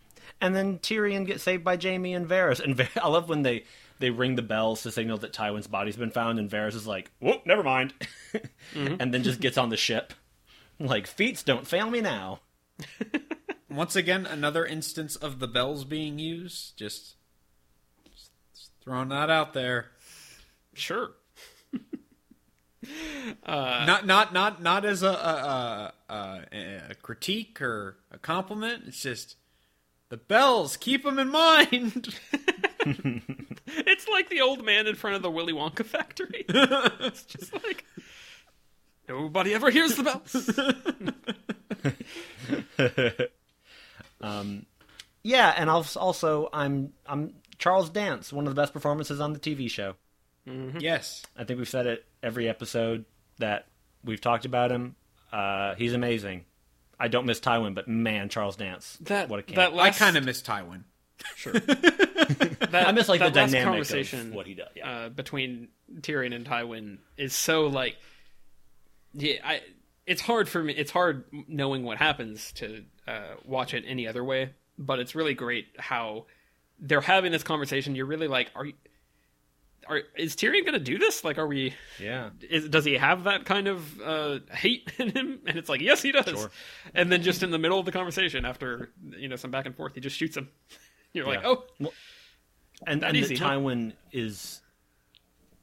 And 0.41 0.55
then 0.55 0.78
Tyrion 0.78 1.27
gets 1.27 1.43
saved 1.43 1.65
by 1.65 1.77
Jaime 1.77 2.15
and 2.15 2.28
Varys, 2.28 2.61
and 2.61 2.77
Var- 2.77 2.89
I 3.03 3.09
love 3.09 3.28
when 3.28 3.43
they 3.43 3.65
they 4.01 4.10
ring 4.10 4.35
the 4.35 4.43
bells 4.43 4.82
to 4.82 4.90
signal 4.90 5.18
that 5.18 5.32
Tywin's 5.32 5.66
body's 5.66 5.97
been 5.97 6.10
found, 6.10 6.39
and 6.39 6.51
Varys 6.51 6.74
is 6.74 6.86
like, 6.86 7.10
"Whoop, 7.20 7.47
never 7.47 7.62
mind," 7.62 7.94
mm-hmm. 8.74 8.97
and 8.98 9.14
then 9.14 9.22
just 9.22 9.40
gets 9.40 9.59
on 9.59 9.68
the 9.68 9.77
ship. 9.77 10.12
Like 10.81 11.06
feats 11.06 11.43
don't 11.43 11.66
fail 11.66 11.89
me 11.89 12.01
now. 12.01 12.40
Once 13.70 13.94
again, 13.94 14.27
another 14.27 14.64
instance 14.64 15.14
of 15.14 15.39
the 15.39 15.47
bells 15.47 15.85
being 15.85 16.18
used. 16.18 16.77
Just, 16.77 17.14
just 18.10 18.70
throwing 18.82 19.10
that 19.10 19.31
out 19.31 19.52
there. 19.55 19.90
Sure. 20.74 21.12
Uh, 23.44 23.85
not 23.86 24.06
not 24.06 24.32
not 24.32 24.62
not 24.62 24.86
as 24.86 25.02
a 25.02 25.09
a, 25.09 25.93
a, 26.09 26.14
a 26.14 26.82
a 26.90 26.94
critique 26.94 27.60
or 27.60 27.98
a 28.10 28.16
compliment. 28.16 28.85
It's 28.86 29.02
just 29.02 29.36
the 30.09 30.16
bells. 30.16 30.78
Keep 30.78 31.05
them 31.05 31.18
in 31.18 31.28
mind. 31.28 32.18
It's 33.66 34.09
like 34.09 34.28
the 34.28 34.40
old 34.40 34.65
man 34.65 34.86
in 34.86 34.94
front 34.94 35.16
of 35.16 35.23
the 35.23 35.31
Willy 35.31 35.52
Wonka 35.52 35.85
factory. 35.85 36.44
it's 36.48 37.23
just 37.24 37.52
like 37.52 37.85
nobody 39.09 39.55
ever 39.55 39.70
hears 39.70 39.94
the 39.97 40.02
bells. 42.78 43.20
um, 44.20 44.66
Yeah, 45.23 45.55
and 45.57 45.69
also 45.70 46.48
I'm 46.52 46.93
I'm 47.07 47.35
Charles 47.59 47.90
Dance, 47.90 48.32
one 48.32 48.47
of 48.47 48.55
the 48.55 48.61
best 48.61 48.73
performances 48.73 49.20
on 49.20 49.32
the 49.32 49.39
TV 49.39 49.70
show. 49.70 49.94
yes. 50.47 51.23
I 51.36 51.44
think 51.44 51.59
we've 51.59 51.69
said 51.69 51.86
it 51.86 52.05
every 52.23 52.48
episode 52.48 53.05
that 53.39 53.66
we've 54.05 54.20
talked 54.20 54.44
about 54.44 54.73
him. 54.73 54.97
Uh, 55.32 55.74
he's 55.77 55.93
amazing. 55.94 56.44
I 56.98 57.09
don't 57.09 57.24
miss 57.24 57.40
Tywin, 57.40 57.74
but 57.74 57.86
man, 57.89 58.28
Charles 58.28 58.57
Dance, 58.57 58.98
That 59.02 59.28
what 59.28 59.40
a 59.40 59.43
king. 59.43 59.57
that 59.57 59.73
I 59.74 59.90
kind 59.90 60.16
of 60.16 60.24
miss 60.24 60.43
Tywin. 60.43 60.82
Sure. 61.37 61.53
that, 62.71 62.85
I 62.87 62.93
miss 62.93 63.09
like 63.09 63.21
the 63.21 63.27
last 63.27 63.35
dynamic 63.35 63.65
conversation 63.65 64.29
of 64.29 64.35
what 64.35 64.47
he 64.47 64.55
does. 64.55 64.69
Yeah. 64.75 64.91
uh, 64.91 65.09
between 65.09 65.69
Tyrion 66.01 66.35
and 66.35 66.47
Tywin 66.47 66.99
is 67.17 67.35
so 67.35 67.67
like, 67.67 67.97
yeah, 69.15 69.35
I. 69.45 69.61
It's 70.07 70.23
hard 70.23 70.49
for 70.49 70.63
me. 70.63 70.73
It's 70.73 70.91
hard 70.91 71.25
knowing 71.47 71.85
what 71.85 71.99
happens 71.99 72.53
to 72.55 72.85
uh, 73.07 73.35
watch 73.45 73.75
it 73.75 73.85
any 73.87 74.09
other 74.09 74.25
way. 74.25 74.51
But 74.77 74.99
it's 74.99 75.15
really 75.15 75.35
great 75.35 75.69
how 75.79 76.27
they're 76.81 77.01
having 77.01 77.33
this 77.33 77.43
conversation. 77.43 77.95
You're 77.95 78.07
really 78.07 78.27
like, 78.29 78.51
are 78.55 78.65
you? 78.65 78.73
Are, 79.87 80.03
is 80.17 80.37
Tyrion 80.37 80.65
going 80.65 80.75
to 80.75 80.79
do 80.79 80.99
this? 80.99 81.25
Like, 81.25 81.39
are 81.39 81.47
we? 81.47 81.75
yeah. 82.01 82.31
Is, 82.49 82.69
does 82.69 82.85
he 82.85 82.95
have 82.95 83.25
that 83.25 83.45
kind 83.45 83.67
of 83.67 84.01
uh, 84.01 84.39
hate 84.53 84.93
in 84.99 85.11
him? 85.11 85.41
And 85.47 85.59
it's 85.59 85.69
like, 85.69 85.81
yes, 85.81 86.03
he 86.03 86.13
does. 86.13 86.27
Sure. 86.27 86.51
And 86.95 87.11
then 87.11 87.23
just 87.23 87.43
in 87.43 87.51
the 87.51 87.59
middle 87.59 87.79
of 87.79 87.87
the 87.87 87.93
conversation, 87.93 88.45
after 88.45 88.91
you 89.17 89.29
know 89.29 89.37
some 89.37 89.51
back 89.51 89.67
and 89.67 89.77
forth, 89.77 89.95
he 89.95 90.01
just 90.01 90.17
shoots 90.17 90.37
him. 90.37 90.49
You're 91.12 91.27
like, 91.27 91.43
Yeah. 91.43 91.55
oh, 91.81 91.93
and, 92.87 93.03
That 93.03 93.09
and 93.09 93.16
easy, 93.16 93.37
that 93.37 93.45
huh? 93.45 93.51
Tywin 93.57 93.93
is 94.12 94.61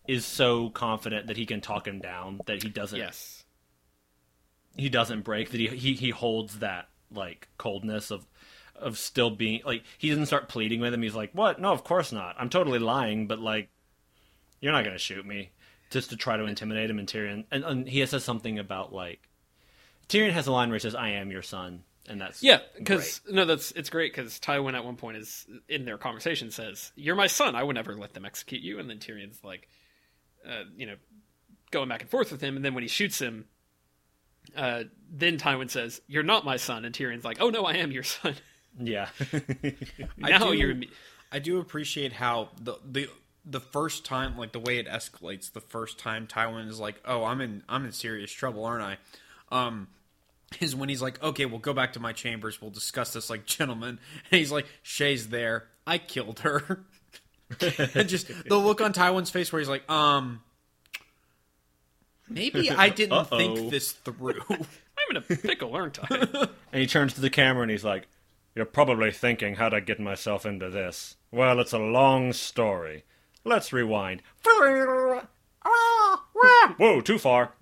is 0.07 0.25
so 0.25 0.69
confident 0.69 1.27
that 1.27 1.35
he 1.35 1.45
can 1.45 1.59
talk 1.59 1.85
him 1.85 1.99
down 1.99 2.39
that 2.45 2.63
he 2.63 2.69
doesn't 2.69 2.97
yes, 2.97 3.43
he 4.77 4.89
doesn't 4.89 5.21
break 5.23 5.51
that 5.51 5.59
he, 5.59 5.67
he 5.67 5.93
he 5.95 6.09
holds 6.11 6.59
that 6.59 6.87
like 7.11 7.47
coldness 7.57 8.11
of 8.11 8.25
of 8.75 8.97
still 8.97 9.29
being 9.31 9.61
like 9.65 9.83
he 9.97 10.09
doesn't 10.09 10.27
start 10.27 10.47
pleading 10.49 10.79
with 10.79 10.93
him. 10.93 11.01
He's 11.01 11.15
like 11.15 11.31
what? 11.33 11.59
No 11.59 11.71
of 11.73 11.83
course 11.83 12.11
not. 12.11 12.35
I'm 12.39 12.49
totally 12.49 12.79
lying 12.79 13.27
but 13.27 13.39
like 13.39 13.69
you're 14.61 14.71
not 14.71 14.83
gonna 14.85 14.97
shoot 14.97 15.25
me. 15.25 15.51
Just 15.89 16.09
to 16.09 16.17
try 16.17 16.35
to 16.35 16.43
intimidate 16.45 16.89
him 16.89 16.99
and 16.99 17.07
tyrion 17.07 17.45
and, 17.49 17.63
and 17.63 17.87
he 17.87 18.05
says 18.05 18.23
something 18.23 18.59
about 18.59 18.93
like 18.93 19.27
tyrion 20.09 20.31
has 20.31 20.45
a 20.47 20.51
line 20.51 20.69
where 20.69 20.75
he 20.75 20.81
says 20.81 20.95
i 20.95 21.09
am 21.09 21.31
your 21.31 21.41
son 21.41 21.83
and 22.07 22.21
that's 22.21 22.41
yeah, 22.41 22.59
because 22.77 23.21
no, 23.29 23.45
that's 23.45 23.71
it's 23.71 23.89
great 23.89 24.13
because 24.13 24.39
Tywin 24.39 24.73
at 24.73 24.85
one 24.85 24.95
point 24.95 25.17
is 25.17 25.45
in 25.67 25.85
their 25.85 25.97
conversation 25.97 26.51
says, 26.51 26.91
"You're 26.95 27.15
my 27.15 27.27
son. 27.27 27.55
I 27.55 27.63
would 27.63 27.75
never 27.75 27.95
let 27.95 28.13
them 28.13 28.25
execute 28.25 28.61
you." 28.61 28.79
And 28.79 28.89
then 28.89 28.99
Tyrion's 28.99 29.43
like, 29.43 29.67
uh, 30.47 30.63
you 30.75 30.85
know, 30.85 30.95
going 31.71 31.89
back 31.89 32.01
and 32.01 32.09
forth 32.09 32.31
with 32.31 32.41
him. 32.41 32.55
And 32.55 32.63
then 32.63 32.73
when 32.73 32.83
he 32.83 32.87
shoots 32.87 33.19
him, 33.19 33.45
uh, 34.55 34.83
then 35.11 35.37
Tywin 35.37 35.69
says, 35.69 36.01
"You're 36.07 36.23
not 36.23 36.45
my 36.45 36.57
son." 36.57 36.85
And 36.85 36.95
Tyrion's 36.95 37.25
like, 37.25 37.37
"Oh 37.41 37.49
no, 37.49 37.65
I 37.65 37.73
am 37.73 37.91
your 37.91 38.03
son." 38.03 38.35
yeah 38.79 39.09
I 40.23 40.29
now 40.29 40.51
do- 40.51 40.53
you're 40.53 40.75
I 41.31 41.39
do 41.39 41.59
appreciate 41.59 42.13
how 42.13 42.49
the 42.61 42.75
the 42.85 43.09
the 43.49 43.59
first 43.59 44.05
time, 44.05 44.37
like 44.37 44.51
the 44.51 44.59
way 44.59 44.77
it 44.77 44.87
escalates, 44.87 45.51
the 45.51 45.61
first 45.61 45.97
time 45.97 46.27
Tywin 46.27 46.67
is 46.67 46.79
like, 46.79 47.01
"Oh, 47.05 47.23
I'm 47.23 47.41
in 47.41 47.63
I'm 47.67 47.85
in 47.85 47.91
serious 47.91 48.31
trouble, 48.31 48.65
aren't 48.65 48.83
I?" 48.83 48.97
Um, 49.51 49.87
is 50.61 50.75
when 50.75 50.89
he's 50.89 51.01
like, 51.01 51.21
"Okay, 51.21 51.45
we'll 51.45 51.59
go 51.59 51.73
back 51.73 51.93
to 51.93 51.99
my 51.99 52.13
chambers. 52.13 52.61
We'll 52.61 52.71
discuss 52.71 53.13
this 53.13 53.29
like 53.29 53.45
gentlemen." 53.45 53.99
And 54.31 54.39
he's 54.39 54.51
like, 54.51 54.65
"Shae's 54.83 55.29
there. 55.29 55.67
I 55.85 55.97
killed 55.97 56.39
her." 56.39 56.85
and 57.95 58.09
just 58.09 58.27
the 58.47 58.57
look 58.57 58.81
on 58.81 58.93
Tywin's 58.93 59.29
face 59.29 59.51
where 59.51 59.59
he's 59.59 59.69
like, 59.69 59.89
"Um, 59.89 60.41
maybe 62.29 62.69
I 62.71 62.89
didn't 63.01 63.13
Uh-oh. 63.13 63.37
think 63.37 63.71
this 63.71 63.91
through." 63.93 64.41
I'm 64.49 65.11
in 65.11 65.17
a 65.17 65.21
pickle, 65.21 65.75
aren't 65.75 65.99
I? 66.01 66.47
And 66.73 66.81
he 66.81 66.87
turns 66.87 67.13
to 67.13 67.21
the 67.21 67.29
camera 67.29 67.61
and 67.61 67.71
he's 67.71 67.85
like, 67.85 68.07
You're 68.55 68.65
probably 68.65 69.11
thinking, 69.11 69.55
how'd 69.55 69.73
I 69.73 69.79
get 69.79 69.99
myself 69.99 70.45
into 70.45 70.69
this? 70.69 71.15
Well, 71.31 71.59
it's 71.59 71.71
a 71.71 71.77
long 71.77 72.33
story. 72.33 73.05
Let's 73.45 73.71
rewind. 73.71 74.23
Whoa, 76.77 77.01
too 77.01 77.19
far. 77.19 77.53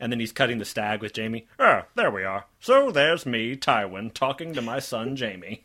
And 0.00 0.12
then 0.12 0.20
he's 0.20 0.32
cutting 0.32 0.58
the 0.58 0.64
stag 0.64 1.00
with 1.02 1.16
Jaime. 1.16 1.46
Ah, 1.58 1.86
there 1.96 2.10
we 2.10 2.22
are. 2.24 2.44
So 2.60 2.90
there's 2.90 3.26
me, 3.26 3.56
Tywin, 3.56 4.14
talking 4.14 4.54
to 4.54 4.62
my 4.62 4.78
son 4.78 5.16
Jaime. 5.16 5.64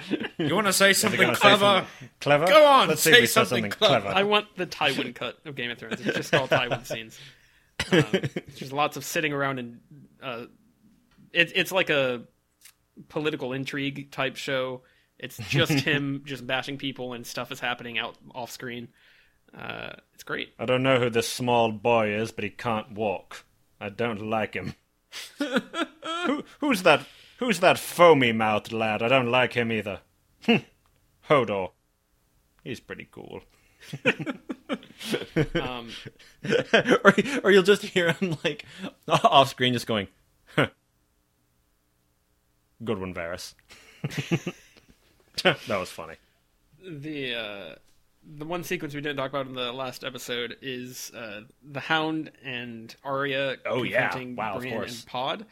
you 0.38 0.54
want 0.54 0.66
to 0.68 0.72
say 0.72 0.92
something 0.92 1.20
gonna 1.20 1.34
say 1.34 1.40
clever? 1.40 1.86
something 1.90 2.08
Clever? 2.20 2.46
Go 2.46 2.64
on, 2.66 2.88
Let's 2.88 3.02
see 3.02 3.10
say 3.10 3.16
if 3.16 3.20
he 3.22 3.26
something 3.26 3.62
something 3.64 3.70
clever. 3.72 4.00
clever. 4.02 4.16
I 4.16 4.22
want 4.22 4.56
the 4.56 4.66
Tywin 4.66 5.14
cut 5.14 5.38
of 5.44 5.54
Game 5.54 5.70
of 5.70 5.78
Thrones. 5.78 6.00
It's 6.00 6.16
just 6.16 6.34
all 6.34 6.48
Tywin 6.48 6.86
scenes. 6.86 7.18
Um, 7.90 8.04
there's 8.58 8.72
lots 8.72 8.96
of 8.96 9.04
sitting 9.04 9.32
around 9.32 9.58
and 9.58 9.80
uh, 10.22 10.44
it, 11.32 11.50
it's 11.56 11.72
like 11.72 11.90
a 11.90 12.22
political 13.08 13.52
intrigue 13.52 14.12
type 14.12 14.36
show. 14.36 14.82
It's 15.18 15.36
just 15.48 15.72
him 15.84 16.22
just 16.24 16.46
bashing 16.46 16.78
people 16.78 17.12
and 17.12 17.26
stuff 17.26 17.50
is 17.50 17.58
happening 17.58 17.98
out 17.98 18.16
off 18.34 18.52
screen. 18.52 18.88
Uh, 19.56 19.94
it's 20.14 20.22
great. 20.22 20.54
I 20.60 20.64
don't 20.64 20.84
know 20.84 21.00
who 21.00 21.10
this 21.10 21.28
small 21.28 21.72
boy 21.72 22.14
is, 22.14 22.30
but 22.30 22.44
he 22.44 22.50
can't 22.50 22.92
walk. 22.92 23.44
I 23.82 23.88
don't 23.88 24.22
like 24.22 24.54
him. 24.54 24.74
who, 25.38 26.44
who's 26.60 26.84
that? 26.84 27.04
Who's 27.38 27.58
that 27.58 27.80
foamy-mouthed 27.80 28.72
lad? 28.72 29.02
I 29.02 29.08
don't 29.08 29.28
like 29.28 29.54
him 29.54 29.72
either. 29.72 29.98
Hm. 30.42 30.64
Hodor. 31.28 31.72
He's 32.62 32.78
pretty 32.78 33.08
cool. 33.10 33.42
Um, 35.60 35.90
or, 37.04 37.14
or 37.42 37.50
you'll 37.50 37.64
just 37.64 37.82
hear 37.82 38.12
him 38.12 38.36
like 38.44 38.64
off 39.08 39.48
screen, 39.48 39.72
just 39.72 39.86
going, 39.86 40.06
huh. 40.54 40.68
"Good 42.84 42.98
one, 42.98 43.12
Varys." 43.12 43.54
that 45.42 45.66
was 45.68 45.90
funny. 45.90 46.14
the 46.88 47.34
uh, 47.34 47.74
the 48.24 48.44
one 48.44 48.62
sequence 48.64 48.94
we 48.94 49.00
didn't 49.00 49.16
talk 49.16 49.30
about 49.30 49.46
in 49.46 49.54
the 49.54 49.72
last 49.72 50.04
episode 50.04 50.56
is 50.62 51.10
uh, 51.14 51.42
the 51.62 51.80
Hound 51.80 52.30
and 52.44 52.94
Arya 53.04 53.56
Oh, 53.66 53.82
yeah. 53.82 54.08
confronting 54.08 54.36
Wow, 54.36 54.54
of 54.54 54.60
Brienne 54.62 54.82
and 54.84 55.04
Pod, 55.06 55.46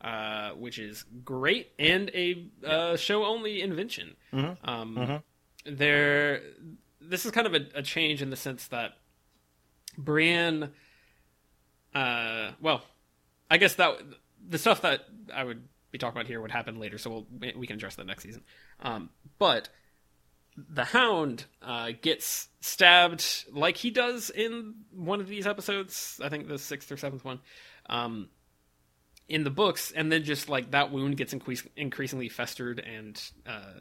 uh, 0.00 0.50
which 0.52 0.78
is 0.78 1.04
great 1.24 1.72
and 1.78 2.10
a 2.14 2.46
uh, 2.66 2.96
show 2.96 3.24
only 3.24 3.60
invention. 3.62 4.16
Mm-hmm. 4.32 4.68
Um, 4.70 5.22
There, 5.64 6.42
this 7.00 7.24
is 7.24 7.30
kind 7.32 7.46
of 7.46 7.54
a, 7.54 7.66
a 7.76 7.82
change 7.82 8.22
in 8.22 8.30
the 8.30 8.36
sense 8.36 8.66
that 8.68 8.92
Brienne, 9.96 10.70
uh, 11.94 12.50
well, 12.60 12.82
I 13.50 13.58
guess 13.58 13.74
that 13.76 14.00
the 14.48 14.58
stuff 14.58 14.82
that 14.82 15.06
I 15.32 15.44
would 15.44 15.62
be 15.90 15.98
talking 15.98 16.16
about 16.18 16.26
here 16.26 16.40
would 16.40 16.50
happen 16.50 16.78
later, 16.80 16.98
so 16.98 17.10
we'll, 17.10 17.54
we 17.56 17.66
can 17.66 17.76
address 17.76 17.96
that 17.96 18.06
next 18.06 18.22
season. 18.22 18.42
Um, 18.80 19.10
but 19.38 19.68
the 20.56 20.84
Hound 20.84 21.46
uh, 21.62 21.92
gets 22.00 22.48
stabbed 22.60 23.24
like 23.52 23.76
he 23.76 23.90
does 23.90 24.30
in 24.30 24.74
one 24.94 25.20
of 25.20 25.28
these 25.28 25.46
episodes. 25.46 26.20
I 26.22 26.28
think 26.28 26.48
the 26.48 26.58
sixth 26.58 26.90
or 26.92 26.96
seventh 26.96 27.24
one. 27.24 27.40
Um, 27.88 28.28
in 29.28 29.44
the 29.44 29.50
books, 29.50 29.92
and 29.92 30.12
then 30.12 30.24
just 30.24 30.48
like 30.48 30.72
that 30.72 30.90
wound 30.92 31.16
gets 31.16 31.32
increas- 31.32 31.66
increasingly 31.76 32.28
festered 32.28 32.80
and 32.80 33.20
uh, 33.46 33.80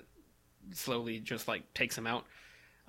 slowly 0.74 1.20
just 1.20 1.48
like 1.48 1.74
takes 1.74 1.98
him 1.98 2.08
out. 2.08 2.26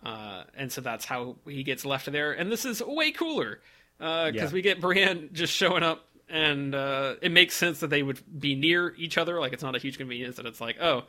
Uh, 0.02 0.44
and 0.56 0.70
so 0.70 0.80
that's 0.80 1.04
how 1.04 1.36
he 1.46 1.62
gets 1.64 1.84
left 1.84 2.10
there. 2.12 2.32
And 2.32 2.52
this 2.52 2.64
is 2.64 2.82
way 2.84 3.10
cooler 3.10 3.60
because 3.98 4.34
Yeah. 4.34 4.50
we 4.52 4.62
get 4.62 4.80
Brienne 4.80 5.30
just 5.32 5.52
showing 5.52 5.82
up, 5.82 6.04
and 6.28 6.74
uh, 6.74 7.14
it 7.22 7.32
makes 7.32 7.54
sense 7.56 7.80
that 7.80 7.88
they 7.90 8.02
would 8.02 8.20
be 8.40 8.54
near 8.54 8.94
each 8.96 9.18
other. 9.18 9.40
Like 9.40 9.52
it's 9.52 9.62
not 9.62 9.74
a 9.74 9.78
huge 9.78 9.98
convenience 9.98 10.36
that 10.36 10.46
it's 10.46 10.60
like, 10.60 10.76
oh, 10.80 11.04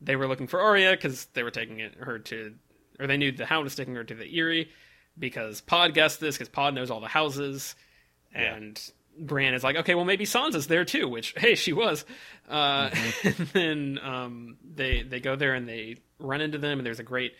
they 0.00 0.16
were 0.16 0.28
looking 0.28 0.46
for 0.46 0.60
Arya 0.60 0.92
because 0.92 1.26
they 1.34 1.42
were 1.42 1.50
taking 1.50 1.80
it, 1.80 1.94
her 1.96 2.18
to, 2.18 2.54
or 2.98 3.06
they 3.06 3.16
knew 3.16 3.32
the 3.32 3.46
Hound 3.46 3.64
was 3.64 3.74
taking 3.74 3.94
her 3.94 4.04
to 4.04 4.14
the 4.14 4.38
Eyrie 4.38 4.70
because 5.18 5.60
Pod 5.60 5.94
guessed 5.94 6.20
this 6.20 6.36
because 6.36 6.48
Pod 6.48 6.74
knows 6.74 6.90
all 6.90 7.00
the 7.00 7.08
houses, 7.08 7.74
and 8.32 8.80
Bran 9.18 9.54
is 9.54 9.64
like, 9.64 9.76
okay, 9.76 9.94
well 9.94 10.04
maybe 10.04 10.24
Sansa's 10.24 10.66
there 10.66 10.84
too, 10.84 11.08
which 11.08 11.34
hey, 11.36 11.54
she 11.54 11.72
was. 11.72 12.04
Uh, 12.48 12.90
and 13.24 13.34
then 13.52 13.98
um, 14.02 14.56
they 14.62 15.02
they 15.02 15.20
go 15.20 15.36
there 15.36 15.54
and 15.54 15.68
they 15.68 15.96
run 16.18 16.40
into 16.40 16.58
them, 16.58 16.78
and 16.78 16.86
there's 16.86 17.00
a 17.00 17.04
great 17.04 17.34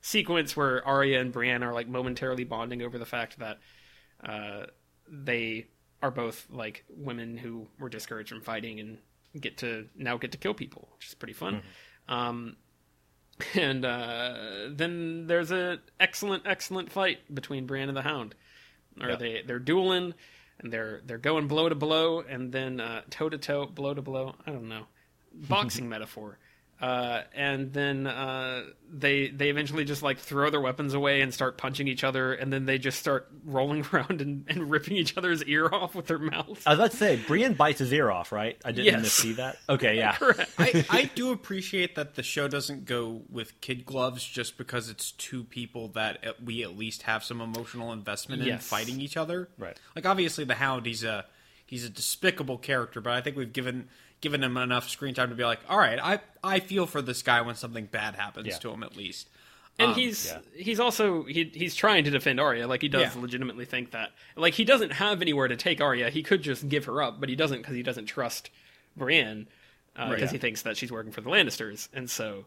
sequence 0.00 0.56
where 0.56 0.86
Arya 0.86 1.20
and 1.20 1.32
Brienne 1.32 1.62
are 1.62 1.72
like 1.72 1.88
momentarily 1.88 2.44
bonding 2.44 2.82
over 2.82 2.98
the 2.98 3.06
fact 3.06 3.38
that 3.38 3.58
uh, 4.22 4.66
they 5.08 5.66
are 6.02 6.10
both 6.10 6.46
like 6.50 6.84
women 6.90 7.36
who 7.38 7.66
were 7.78 7.88
discouraged 7.88 8.28
from 8.28 8.42
fighting 8.42 8.78
and 8.80 8.98
get 9.40 9.58
to 9.58 9.86
now 9.96 10.16
get 10.16 10.32
to 10.32 10.38
kill 10.38 10.54
people, 10.54 10.88
which 10.96 11.08
is 11.08 11.14
pretty 11.14 11.32
fun. 11.32 11.62
Um, 12.08 12.56
and 13.54 13.84
uh, 13.84 14.34
then 14.70 15.26
there's 15.26 15.50
a 15.50 15.78
excellent, 15.98 16.44
excellent 16.46 16.92
fight 16.92 17.18
between 17.34 17.66
Bran 17.66 17.88
and 17.88 17.96
the 17.96 18.02
Hound, 18.02 18.34
or 19.00 19.10
Yeah. 19.10 19.16
they 19.16 19.42
they're 19.46 19.58
dueling 19.58 20.14
and 20.60 20.72
they're 20.72 21.00
they're 21.04 21.18
going 21.18 21.48
blow 21.48 21.68
to 21.68 21.74
blow 21.74 22.20
and 22.20 22.52
then 22.52 22.80
toe 23.10 23.28
to 23.28 23.38
toe, 23.38 23.66
blow 23.66 23.92
to 23.94 24.02
blow. 24.02 24.34
I 24.46 24.52
don't 24.52 24.68
know, 24.68 24.86
boxing 25.32 25.88
metaphor. 25.94 26.38
Uh, 26.84 27.22
and 27.34 27.72
then 27.72 28.06
uh, 28.06 28.62
they 28.92 29.28
they 29.28 29.48
eventually 29.48 29.86
just 29.86 30.02
like 30.02 30.18
throw 30.18 30.50
their 30.50 30.60
weapons 30.60 30.92
away 30.92 31.22
and 31.22 31.32
start 31.32 31.56
punching 31.56 31.88
each 31.88 32.04
other, 32.04 32.34
and 32.34 32.52
then 32.52 32.66
they 32.66 32.76
just 32.76 32.98
start 32.98 33.26
rolling 33.46 33.86
around 33.92 34.20
and, 34.20 34.44
and 34.48 34.70
ripping 34.70 34.94
each 34.94 35.16
other's 35.16 35.42
ear 35.44 35.66
off 35.72 35.94
with 35.94 36.08
their 36.08 36.18
mouths. 36.18 36.62
I 36.66 36.70
was 36.70 36.78
about 36.78 36.90
to 36.90 36.96
say, 36.98 37.16
Brienne 37.16 37.54
bites 37.54 37.78
his 37.78 37.90
ear 37.90 38.10
off, 38.10 38.32
right? 38.32 38.58
I 38.66 38.72
didn't 38.72 39.02
Yes. 39.02 39.12
see 39.12 39.32
that. 39.34 39.56
Okay, 39.66 39.96
yeah. 39.96 40.16
I, 40.58 40.84
I 40.90 41.10
do 41.14 41.32
appreciate 41.32 41.94
that 41.94 42.16
the 42.16 42.22
show 42.22 42.48
doesn't 42.48 42.84
go 42.84 43.22
with 43.30 43.58
kid 43.62 43.86
gloves 43.86 44.22
just 44.22 44.58
because 44.58 44.90
it's 44.90 45.12
two 45.12 45.42
people 45.44 45.88
that 45.94 46.18
we 46.44 46.62
at 46.64 46.76
least 46.76 47.04
have 47.04 47.24
some 47.24 47.40
emotional 47.40 47.92
investment 47.94 48.42
in 48.42 48.48
Yes. 48.48 48.66
fighting 48.66 49.00
each 49.00 49.16
other. 49.16 49.48
Right. 49.56 49.80
Like 49.96 50.04
obviously 50.04 50.44
the 50.44 50.56
Hound, 50.56 50.84
he's 50.84 51.02
a 51.02 51.24
he's 51.64 51.86
a 51.86 51.88
despicable 51.90 52.58
character, 52.58 53.00
but 53.00 53.14
I 53.14 53.22
think 53.22 53.38
we've 53.38 53.52
given 53.54 53.88
given 54.24 54.42
him 54.42 54.56
enough 54.56 54.88
screen 54.88 55.14
time 55.14 55.28
to 55.28 55.36
be 55.36 55.44
like, 55.44 55.60
all 55.68 55.78
right, 55.78 55.98
I 56.02 56.18
I 56.42 56.58
feel 56.58 56.86
for 56.86 57.00
this 57.00 57.22
guy 57.22 57.40
when 57.42 57.54
something 57.54 57.84
bad 57.86 58.16
happens 58.16 58.46
Yeah. 58.48 58.58
to 58.58 58.70
him 58.70 58.82
at 58.82 58.96
least. 58.96 59.28
and 59.78 59.90
Um, 59.90 59.94
he's 59.96 60.26
yeah. 60.26 60.38
he's 60.56 60.80
also 60.80 61.22
he 61.24 61.44
he's 61.54 61.74
trying 61.76 62.04
to 62.04 62.10
defend 62.10 62.40
Arya. 62.40 62.66
Like 62.66 62.82
he 62.82 62.88
does 62.88 63.14
Yeah. 63.14 63.20
legitimately 63.22 63.64
think 63.66 63.92
that. 63.92 64.10
Like 64.36 64.54
he 64.54 64.64
doesn't 64.64 64.92
have 64.94 65.22
anywhere 65.22 65.46
to 65.48 65.56
take 65.56 65.80
Arya. 65.80 66.10
He 66.10 66.22
could 66.24 66.42
just 66.42 66.68
give 66.68 66.84
her 66.86 67.00
up, 67.02 67.20
but 67.20 67.28
he 67.28 67.36
doesn't 67.36 67.58
because 67.58 67.76
he 67.76 67.82
doesn't 67.84 68.06
trust 68.06 68.50
Brienne 68.96 69.46
because 69.94 70.10
Right. 70.22 70.30
he 70.32 70.38
thinks 70.38 70.62
that 70.62 70.76
she's 70.76 70.90
working 70.90 71.12
for 71.12 71.20
the 71.20 71.30
Lannisters, 71.30 71.88
and 71.92 72.10
so 72.10 72.46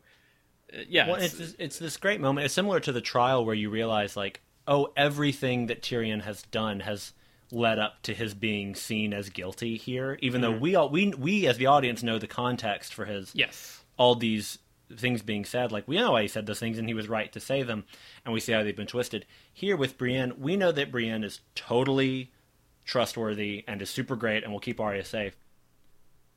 uh, 0.74 0.80
yeah, 0.90 1.08
Well, 1.08 1.16
it's- 1.16 1.40
it's 1.40 1.56
it's 1.60 1.80
this 1.80 1.96
great 1.98 2.20
moment. 2.20 2.44
It's 2.46 2.54
similar 2.54 2.80
to 2.82 2.92
the 2.92 3.00
trial 3.02 3.46
where 3.46 3.56
you 3.56 3.70
realize, 3.70 4.18
like, 4.18 4.42
oh, 4.68 4.92
everything 4.98 5.68
that 5.68 5.82
Tyrion 5.82 6.24
has 6.24 6.42
done 6.44 6.82
has 6.82 7.14
led 7.52 7.80
up 7.80 8.02
to 8.04 8.14
his 8.14 8.34
being 8.34 8.76
seen 8.76 9.14
as 9.14 9.30
guilty 9.30 9.78
here. 9.78 10.18
Even 10.22 10.42
though 10.42 10.52
mm-hmm. 10.52 10.62
we 10.62 10.76
all 10.76 10.90
we 10.90 11.10
we 11.14 11.48
as 11.48 11.58
the 11.58 11.68
audience 11.68 12.04
know 12.04 12.20
the 12.20 12.28
context 12.28 12.94
for 12.94 13.06
his 13.06 13.32
yes, 13.34 13.82
all 13.98 14.16
these 14.16 14.60
things 14.96 15.22
being 15.22 15.46
said. 15.46 15.72
Like 15.72 15.88
we 15.88 15.98
know 15.98 16.12
why 16.12 16.24
he 16.24 16.28
said 16.28 16.46
those 16.46 16.60
things, 16.60 16.78
and 16.78 16.88
he 16.88 16.94
was 16.94 17.10
right 17.10 17.32
to 17.34 17.40
say 17.40 17.64
them, 17.64 17.86
and 18.26 18.34
we 18.34 18.40
see 18.40 18.52
how 18.52 18.64
they've 18.64 18.76
been 18.76 18.88
twisted. 18.88 19.26
Here 19.54 19.76
with 19.76 19.98
Brienne, 19.98 20.34
we 20.38 20.56
know 20.56 20.72
that 20.72 20.92
Brienne 20.92 21.24
is 21.24 21.42
totally 21.56 22.32
trustworthy 22.86 23.64
and 23.68 23.82
is 23.82 23.90
super 23.90 24.16
great, 24.16 24.44
and 24.44 24.52
will 24.52 24.60
keep 24.60 24.80
Arya 24.80 25.04
safe. 25.04 25.36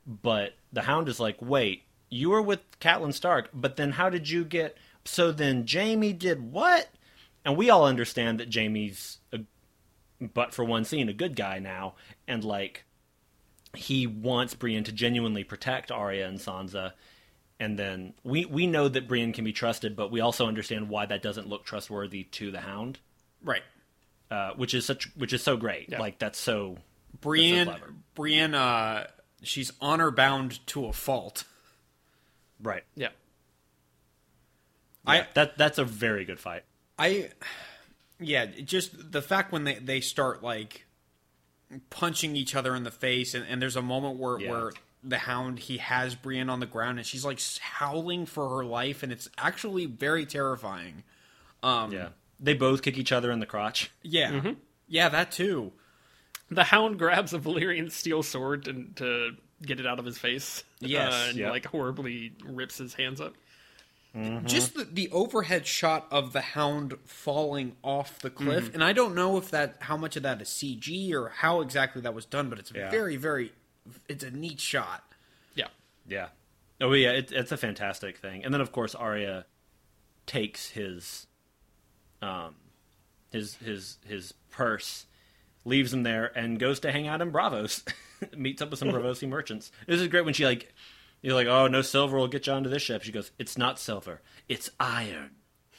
But 0.05 0.53
the 0.73 0.81
Hound 0.81 1.07
is 1.07 1.19
like, 1.19 1.37
wait, 1.41 1.83
you 2.09 2.29
were 2.29 2.41
with 2.41 2.79
Catelyn 2.79 3.13
Stark, 3.13 3.49
but 3.53 3.77
then 3.77 3.91
how 3.91 4.09
did 4.09 4.29
you 4.29 4.43
get? 4.43 4.77
So 5.05 5.31
then 5.31 5.65
Jaime 5.67 6.13
did 6.13 6.51
what? 6.51 6.89
And 7.43 7.57
we 7.57 7.69
all 7.69 7.85
understand 7.85 8.39
that 8.39 8.53
Jaime's, 8.53 9.19
a, 9.31 9.39
but 10.21 10.53
for 10.53 10.63
one 10.63 10.85
scene, 10.85 11.09
a 11.09 11.13
good 11.13 11.35
guy 11.35 11.59
now, 11.59 11.95
and 12.27 12.43
like 12.43 12.85
he 13.75 14.05
wants 14.07 14.53
Brienne 14.53 14.83
to 14.83 14.91
genuinely 14.91 15.43
protect 15.43 15.91
Arya 15.91 16.27
and 16.27 16.39
Sansa. 16.39 16.93
And 17.59 17.77
then 17.77 18.13
we 18.23 18.45
we 18.45 18.67
know 18.67 18.87
that 18.87 19.07
Brienne 19.07 19.33
can 19.33 19.45
be 19.45 19.53
trusted, 19.53 19.95
but 19.95 20.11
we 20.11 20.19
also 20.19 20.47
understand 20.47 20.89
why 20.89 21.05
that 21.05 21.21
doesn't 21.21 21.47
look 21.47 21.63
trustworthy 21.63 22.23
to 22.23 22.51
the 22.51 22.59
Hound, 22.59 22.99
right. 23.43 23.61
uh, 24.29 24.51
which 24.55 24.73
is 24.73 24.85
such 24.85 25.11
which 25.15 25.33
is 25.33 25.43
so 25.43 25.57
great. 25.57 25.89
Yeah. 25.89 25.99
Like 25.99 26.17
that's 26.17 26.39
so 26.39 26.77
Brienne, 27.19 27.67
clever. 27.67 27.93
Brienne, 28.15 28.55
uh, 28.55 29.07
she's 29.43 29.71
honor 29.79 30.09
bound 30.09 30.65
to 30.67 30.85
a 30.85 30.93
fault. 30.93 31.43
right. 32.61 32.83
yeah. 32.95 33.09
I 35.05 35.27
That 35.33 35.57
that's 35.57 35.77
a 35.77 35.85
very 35.85 36.25
good 36.25 36.39
fight. 36.39 36.63
I 36.97 37.29
yeah, 38.21 38.45
just 38.45 39.11
the 39.11 39.21
fact 39.21 39.51
when 39.51 39.63
they 39.65 39.75
they 39.75 39.99
start 40.01 40.41
like 40.43 40.85
punching 41.89 42.35
each 42.35 42.55
other 42.55 42.75
in 42.75 42.83
the 42.83 42.91
face, 42.91 43.33
and, 43.33 43.45
and 43.47 43.61
there's 43.61 43.75
a 43.75 43.81
moment 43.81 44.17
where 44.17 44.39
Yeah. 44.39 44.51
where 44.51 44.71
the 45.03 45.17
Hound 45.17 45.57
he 45.59 45.77
has 45.77 46.15
Brienne 46.15 46.49
on 46.49 46.59
the 46.59 46.65
ground, 46.65 46.99
and 46.99 47.05
she's 47.07 47.25
like 47.25 47.39
howling 47.59 48.25
for 48.25 48.47
her 48.57 48.63
life, 48.65 49.03
and 49.03 49.11
it's 49.11 49.27
actually 49.37 49.85
very 49.87 50.25
terrifying. 50.25 51.03
Um, 51.63 51.91
Yeah, 51.91 52.09
they 52.39 52.53
both 52.53 52.81
kick 52.81 52.97
each 52.97 53.11
other 53.11 53.31
in 53.31 53.39
the 53.39 53.45
crotch. 53.45 53.91
yeah, 54.03 54.53
yeah, 54.87 55.09
that 55.09 55.31
too. 55.31 55.71
The 56.49 56.65
Hound 56.65 56.99
grabs 56.99 57.33
a 57.33 57.39
Valyrian 57.39 57.89
steel 57.91 58.23
sword 58.23 58.67
and 58.67 58.95
to 58.97 59.31
get 59.61 59.79
it 59.79 59.87
out 59.87 59.99
of 59.99 60.05
his 60.05 60.17
face. 60.17 60.63
Yes, 60.81 61.13
uh, 61.13 61.25
and 61.29 61.37
yeah. 61.37 61.49
like 61.49 61.65
horribly 61.65 62.33
rips 62.43 62.77
his 62.77 62.93
hands 62.93 63.21
up. 63.21 63.33
Just 64.43 64.73
the, 64.75 64.83
the 64.83 65.09
overhead 65.11 65.65
shot 65.65 66.05
of 66.11 66.33
the 66.33 66.41
Hound 66.41 66.95
falling 67.05 67.77
off 67.81 68.19
the 68.19 68.29
cliff, 68.29 68.73
and 68.73 68.83
I 68.83 68.91
don't 68.91 69.15
know 69.15 69.37
if 69.37 69.49
that 69.51 69.77
how 69.79 69.95
much 69.95 70.17
of 70.17 70.23
that 70.23 70.41
is 70.41 70.49
CG 70.49 71.13
or 71.13 71.29
how 71.29 71.61
exactly 71.61 72.01
that 72.01 72.13
was 72.13 72.25
done, 72.25 72.49
but 72.49 72.59
it's 72.59 72.71
Yeah. 72.73 72.89
very 72.91 73.15
very 73.15 73.53
it's 74.09 74.23
a 74.23 74.29
neat 74.31 74.59
shot. 74.59 75.03
Yeah, 75.55 75.67
Yeah. 76.05 76.27
Oh 76.81 76.91
yeah, 76.93 77.11
it, 77.11 77.31
it's 77.31 77.51
a 77.53 77.57
fantastic 77.57 78.17
thing. 78.17 78.43
And 78.43 78.53
then 78.53 78.59
of 78.59 78.71
course 78.73 78.93
Arya 78.95 79.45
takes 80.25 80.71
his 80.71 81.27
um 82.21 82.55
his 83.31 83.55
his 83.55 83.97
his 84.05 84.33
purse, 84.49 85.05
leaves 85.63 85.93
him 85.93 86.03
there, 86.03 86.37
and 86.37 86.59
goes 86.59 86.81
to 86.81 86.91
hang 86.91 87.07
out 87.07 87.21
in 87.21 87.31
Braavos. 87.31 87.83
Meets 88.35 88.61
up 88.61 88.71
with 88.71 88.79
some 88.79 88.89
Braavosi 88.91 89.29
merchants. 89.29 89.71
This 89.87 90.01
is 90.01 90.07
great 90.09 90.25
when 90.25 90.33
she 90.33 90.45
like 90.45 90.73
you're 91.21 91.35
like, 91.35 91.47
oh 91.47 91.67
no 91.67 91.81
silver 91.81 92.17
will 92.17 92.27
get 92.27 92.47
you 92.47 92.53
onto 92.53 92.69
this 92.69 92.81
ship. 92.83 93.03
She 93.03 93.11
goes, 93.11 93.31
It's 93.39 93.57
not 93.57 93.79
silver, 93.79 94.21
it's 94.49 94.69
iron. 94.79 95.31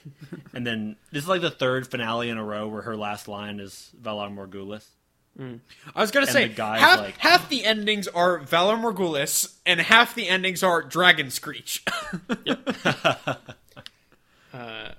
and 0.55 0.66
then 0.66 0.97
this 1.12 1.23
is 1.24 1.28
like 1.28 1.40
the 1.43 1.51
third 1.51 1.86
finale 1.86 2.28
in 2.28 2.36
a 2.39 2.44
row 2.44 2.66
where 2.69 2.82
her 2.82 2.97
last 2.97 3.28
line 3.28 3.60
is 3.60 3.90
Valar 4.01 4.35
Morghulis. 4.35 4.85
Mm. 5.39 5.60
I 5.94 6.01
was 6.01 6.10
gonna 6.10 6.27
And 6.27 6.32
say 6.32 6.48
the 6.48 6.55
guy's 6.55 6.81
half 6.81 6.98
like- 7.01 7.16
half 7.19 7.48
the 7.48 7.64
endings 7.64 8.06
are 8.09 8.40
Valar 8.40 8.77
Morghulis 8.78 9.55
and 9.64 9.81
half 9.81 10.14
the 10.14 10.28
endings 10.28 10.62
are 10.62 10.82
Dragon 10.82 11.31
Screech. 11.31 11.85
Uh, 14.52 14.90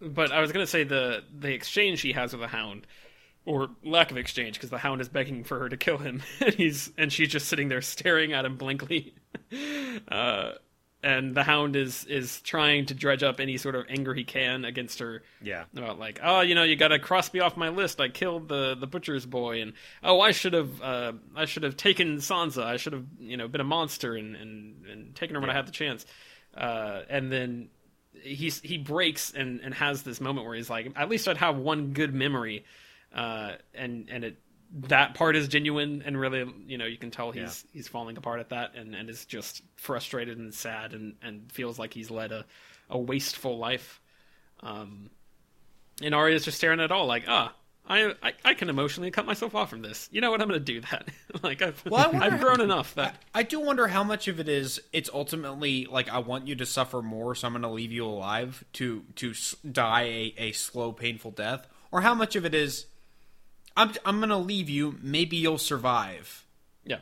but 0.00 0.30
I 0.30 0.40
was 0.40 0.52
gonna 0.52 0.68
say 0.68 0.84
the 0.84 1.24
the 1.36 1.52
exchange 1.52 2.00
he 2.00 2.12
has 2.12 2.32
with 2.32 2.40
the 2.40 2.46
Hound, 2.46 2.86
or 3.48 3.70
lack 3.82 4.10
of 4.10 4.16
exchange, 4.16 4.54
because 4.54 4.70
the 4.70 4.78
Hound 4.78 5.00
is 5.00 5.08
begging 5.08 5.42
for 5.42 5.58
her 5.58 5.68
to 5.68 5.76
kill 5.76 5.98
him, 5.98 6.22
and 6.40 6.54
he's 6.54 6.92
and 6.98 7.12
she's 7.12 7.28
just 7.28 7.48
sitting 7.48 7.68
there 7.68 7.82
staring 7.82 8.32
at 8.32 8.44
him 8.44 8.56
blankly. 8.56 9.14
Uh, 10.08 10.52
and 11.02 11.34
the 11.34 11.44
Hound 11.44 11.76
is 11.76 12.04
is 12.04 12.40
trying 12.42 12.86
to 12.86 12.94
dredge 12.94 13.22
up 13.22 13.40
any 13.40 13.56
sort 13.56 13.74
of 13.74 13.86
anger 13.88 14.14
he 14.14 14.24
can 14.24 14.64
against 14.64 14.98
her. 14.98 15.22
Yeah. 15.40 15.64
about 15.76 15.98
like, 15.98 16.20
oh, 16.22 16.40
you 16.40 16.54
know, 16.54 16.64
you 16.64 16.76
got 16.76 16.88
to 16.88 16.98
cross 16.98 17.32
me 17.32 17.40
off 17.40 17.56
my 17.56 17.68
list. 17.68 18.00
I 18.00 18.08
killed 18.08 18.48
the 18.48 18.74
the 18.74 18.86
butcher's 18.86 19.24
boy, 19.24 19.62
and 19.62 19.74
oh, 20.02 20.20
I 20.20 20.32
should 20.32 20.54
have 20.54 20.82
uh, 20.82 21.12
I 21.36 21.44
should 21.44 21.62
have 21.62 21.76
taken 21.76 22.16
Sansa. 22.16 22.64
I 22.64 22.76
should 22.76 22.92
have 22.92 23.04
you 23.18 23.36
know 23.36 23.48
been 23.48 23.60
a 23.60 23.64
monster 23.64 24.14
and 24.14 24.34
and, 24.34 24.86
and 24.86 25.14
taken 25.14 25.34
her 25.34 25.40
when 25.40 25.50
I 25.50 25.54
had 25.54 25.66
the 25.66 25.72
chance. 25.72 26.04
Uh, 26.56 27.02
and 27.08 27.30
then 27.30 27.68
he's 28.22 28.60
he 28.60 28.78
breaks 28.78 29.30
and 29.30 29.60
and 29.60 29.74
has 29.74 30.02
this 30.02 30.20
moment 30.20 30.46
where 30.46 30.56
he's 30.56 30.70
like, 30.70 30.92
at 30.96 31.08
least 31.08 31.28
I'd 31.28 31.38
have 31.38 31.56
one 31.56 31.92
good 31.92 32.14
memory, 32.14 32.64
uh, 33.14 33.52
and 33.74 34.08
and 34.10 34.24
it 34.24 34.36
that 34.88 35.14
part 35.14 35.34
is 35.34 35.48
genuine 35.48 36.02
and 36.04 36.18
really 36.20 36.44
you 36.66 36.76
know 36.76 36.84
you 36.84 36.98
can 36.98 37.10
tell 37.10 37.30
he's 37.30 37.64
he's 37.72 37.88
falling 37.88 38.16
apart 38.18 38.38
at 38.38 38.50
that 38.50 38.74
and 38.74 38.94
and 38.94 39.08
is 39.08 39.24
just 39.24 39.62
frustrated 39.76 40.36
and 40.38 40.52
sad 40.52 40.92
and 40.92 41.14
and 41.22 41.50
feels 41.50 41.78
like 41.78 41.94
he's 41.94 42.10
led 42.10 42.32
a 42.32 42.44
a 42.90 42.98
wasteful 42.98 43.58
life. 43.58 44.00
Um, 44.60 45.10
and 46.02 46.14
Arya's 46.14 46.44
just 46.44 46.56
staring 46.58 46.80
at 46.80 46.90
all 46.92 47.06
like, 47.06 47.24
ah, 47.28 47.54
I, 47.86 48.14
I 48.22 48.32
I 48.44 48.54
can 48.54 48.68
emotionally 48.68 49.10
cut 49.10 49.24
myself 49.26 49.54
off 49.54 49.70
from 49.70 49.82
this. 49.82 50.08
You 50.12 50.20
know 50.20 50.30
what? 50.30 50.42
I'm 50.42 50.48
going 50.48 50.60
to 50.60 50.72
do 50.72 50.80
that. 50.82 51.08
like 51.42 51.62
I've 51.62 51.82
Well, 51.86 52.14
I 52.14 52.28
how- 52.30 52.36
grown 52.38 52.60
enough 52.60 52.94
that 52.96 53.22
I 53.34 53.42
do 53.44 53.60
wonder 53.60 53.88
how 53.88 54.04
much 54.04 54.28
of 54.28 54.38
it 54.40 54.48
is 54.48 54.80
it's 54.92 55.08
ultimately 55.12 55.86
like 55.86 56.10
I 56.10 56.18
want 56.18 56.46
you 56.46 56.54
to 56.56 56.66
suffer 56.66 57.00
more, 57.02 57.34
so 57.34 57.46
I'm 57.46 57.54
going 57.54 57.62
to 57.62 57.68
leave 57.70 57.92
you 57.92 58.04
alive 58.04 58.62
to 58.74 59.02
to 59.16 59.32
die 59.70 60.02
a, 60.02 60.34
a 60.36 60.52
slow, 60.52 60.92
painful 60.92 61.30
death, 61.30 61.66
or 61.90 62.02
how 62.02 62.12
much 62.14 62.36
of 62.36 62.44
it 62.44 62.54
is 62.54 62.86
I'm 63.78 63.92
I'm 64.04 64.18
going 64.18 64.28
to 64.28 64.36
leave 64.36 64.68
you. 64.68 64.98
Maybe 65.00 65.36
you'll 65.38 65.56
survive, 65.56 66.44
yeah. 66.84 66.96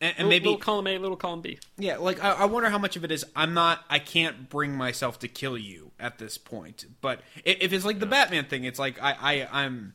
and, 0.00 0.14
and 0.16 0.16
Little, 0.18 0.28
maybe 0.28 0.44
little 0.44 0.58
column 0.60 0.86
A, 0.86 0.98
little 0.98 1.16
column 1.16 1.40
B. 1.40 1.58
Yeah, 1.78 1.96
like 1.96 2.22
I, 2.22 2.32
I 2.32 2.44
wonder 2.44 2.68
how 2.70 2.78
much 2.78 2.94
of 2.96 3.02
it 3.04 3.10
is 3.10 3.24
I'm 3.34 3.54
not 3.54 3.84
I 3.90 3.98
can't 3.98 4.48
bring 4.48 4.76
myself 4.76 5.18
to 5.20 5.28
kill 5.28 5.58
you 5.58 5.90
at 5.98 6.18
this 6.18 6.38
point. 6.38 6.84
But 7.00 7.20
if, 7.44 7.56
if 7.60 7.72
it's 7.72 7.84
like 7.84 7.98
the 7.98 8.06
Batman 8.06 8.44
thing, 8.44 8.64
it's 8.64 8.78
like 8.78 9.02
I, 9.02 9.16
I 9.20 9.62
I'm 9.64 9.94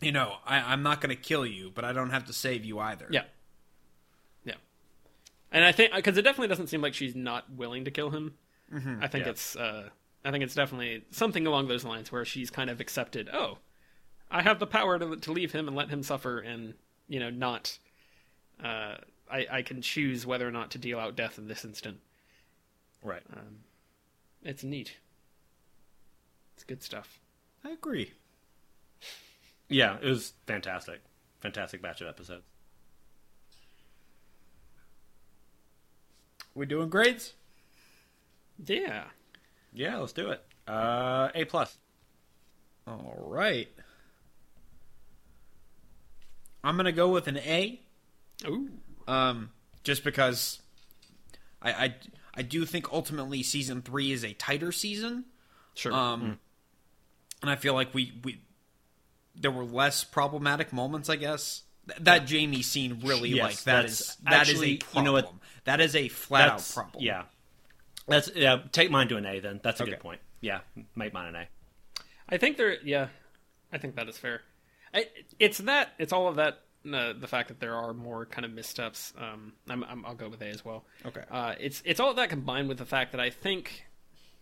you 0.00 0.12
know, 0.12 0.36
I, 0.46 0.58
I'm 0.72 0.82
not 0.82 1.00
gonna 1.00 1.16
kill 1.16 1.44
you, 1.44 1.70
but 1.74 1.84
I 1.84 1.92
don't 1.92 2.10
have 2.10 2.26
to 2.26 2.32
save 2.32 2.64
you 2.64 2.78
either. 2.78 3.08
Yeah. 3.10 3.24
Yeah. 4.44 4.54
And 5.50 5.64
I 5.64 5.72
think 5.72 5.94
because 5.94 6.16
it 6.16 6.22
definitely 6.22 6.48
doesn't 6.48 6.68
seem 6.68 6.80
like 6.80 6.94
she's 6.94 7.14
not 7.16 7.50
willing 7.50 7.84
to 7.86 7.90
kill 7.90 8.10
him. 8.10 8.34
Mm-hmm. 8.72 9.02
I 9.02 9.08
think 9.08 9.24
Yeah. 9.24 9.30
it's 9.32 9.56
uh, 9.56 9.88
I 10.24 10.30
think 10.30 10.44
it's 10.44 10.54
definitely 10.54 11.04
something 11.10 11.46
along 11.46 11.68
those 11.68 11.84
lines 11.84 12.10
where 12.12 12.24
she's 12.24 12.50
kind 12.50 12.68
of 12.70 12.80
accepted. 12.80 13.28
Oh, 13.32 13.58
I 14.30 14.42
have 14.42 14.58
the 14.58 14.66
power 14.66 14.98
to 14.98 15.16
to 15.16 15.32
leave 15.32 15.52
him 15.52 15.68
and 15.68 15.76
let 15.76 15.88
him 15.88 16.02
suffer, 16.02 16.38
and 16.38 16.74
you 17.08 17.20
know 17.20 17.30
not. 17.30 17.78
Uh, 18.62 18.96
I 19.30 19.46
I 19.50 19.62
can 19.62 19.82
choose 19.82 20.26
whether 20.26 20.46
or 20.46 20.50
not 20.50 20.70
to 20.72 20.78
deal 20.78 20.98
out 20.98 21.16
death 21.16 21.38
in 21.38 21.48
this 21.48 21.64
instant. 21.64 21.98
Right. 23.02 23.22
It's 24.42 24.64
neat. 24.64 24.96
It's 26.54 26.64
good 26.64 26.82
stuff. 26.82 27.20
I 27.64 27.70
agree. 27.70 28.12
Yeah, 29.68 29.96
it 30.00 30.08
was 30.08 30.32
fantastic. 30.46 31.00
Fantastic 31.40 31.82
batch 31.82 32.00
of 32.00 32.08
episodes. 32.08 32.44
We 36.54 36.64
doing 36.66 36.88
grades? 36.88 37.34
Yeah. 38.64 39.04
Yeah, 39.72 39.98
let's 39.98 40.12
do 40.12 40.30
it. 40.30 40.42
Uh, 40.66 41.28
A 41.34 41.44
plus. 41.44 41.76
All 42.86 43.14
right. 43.18 43.68
I'm 46.66 46.76
gonna 46.76 46.92
go 46.92 47.08
with 47.08 47.28
an 47.28 47.38
A. 47.38 47.80
Ooh. 48.46 48.68
Um, 49.06 49.50
just 49.84 50.02
because 50.04 50.60
I, 51.62 51.72
I 51.72 51.94
I 52.34 52.42
do 52.42 52.66
think 52.66 52.92
ultimately 52.92 53.42
season 53.42 53.82
three 53.82 54.12
is 54.12 54.24
a 54.24 54.32
tighter 54.34 54.72
season. 54.72 55.24
Sure. 55.74 55.92
Um, 55.92 56.38
and 57.40 57.50
I 57.50 57.56
feel 57.56 57.74
like 57.74 57.94
we 57.94 58.12
we 58.24 58.40
there 59.34 59.50
were 59.50 59.64
less 59.64 60.02
problematic 60.04 60.72
moments, 60.72 61.08
I 61.08 61.16
guess, 61.16 61.62
Th- 61.88 62.00
that 62.00 62.28
Jaime 62.30 62.62
scene 62.62 63.00
really 63.04 63.28
Yes, 63.30 63.42
like 63.44 63.62
that 63.64 63.84
is 63.84 64.16
that 64.24 64.48
is 64.48 64.60
a 64.62 64.70
you 64.94 65.02
know 65.02 65.12
what? 65.12 65.32
That 65.64 65.80
is 65.80 65.94
a 65.94 66.08
flat 66.08 66.48
out 66.50 66.70
problem. 66.74 67.04
yeah. 67.04 67.22
That's 68.08 68.30
yeah. 68.34 68.58
Take 68.72 68.90
mine 68.90 69.08
to 69.08 69.16
an 69.16 69.26
A 69.26 69.40
then. 69.40 69.60
That's 69.62 69.80
a 69.80 69.84
Okay. 69.84 69.92
good 69.92 70.00
point. 70.00 70.20
Yeah, 70.40 70.60
make 70.94 71.12
mine 71.12 71.28
an 71.28 71.36
A. 71.36 71.46
I 72.28 72.36
think 72.38 72.56
there. 72.56 72.76
Yeah, 72.84 73.08
I 73.72 73.78
think 73.78 73.94
that 73.96 74.08
is 74.08 74.16
fair. 74.18 74.42
I, 74.96 75.06
it's 75.38 75.58
that. 75.58 75.92
It's 75.98 76.12
all 76.12 76.26
of 76.28 76.36
that. 76.36 76.62
Uh, 76.90 77.12
the 77.12 77.26
fact 77.26 77.48
that 77.48 77.58
there 77.60 77.74
are 77.74 77.92
more 77.92 78.26
kind 78.26 78.44
of 78.44 78.52
missteps. 78.52 79.12
Um, 79.18 79.52
I'm, 79.68 79.82
I'm, 79.84 80.06
I'll 80.06 80.14
go 80.14 80.28
with 80.28 80.40
A 80.40 80.46
as 80.46 80.64
well. 80.64 80.84
Okay. 81.04 81.22
Uh, 81.30 81.54
it's 81.58 81.82
it's 81.84 81.98
all 82.00 82.10
of 82.10 82.16
that 82.16 82.30
combined 82.30 82.68
with 82.68 82.78
the 82.78 82.86
fact 82.86 83.12
that 83.12 83.20
I 83.20 83.30
think. 83.30 83.86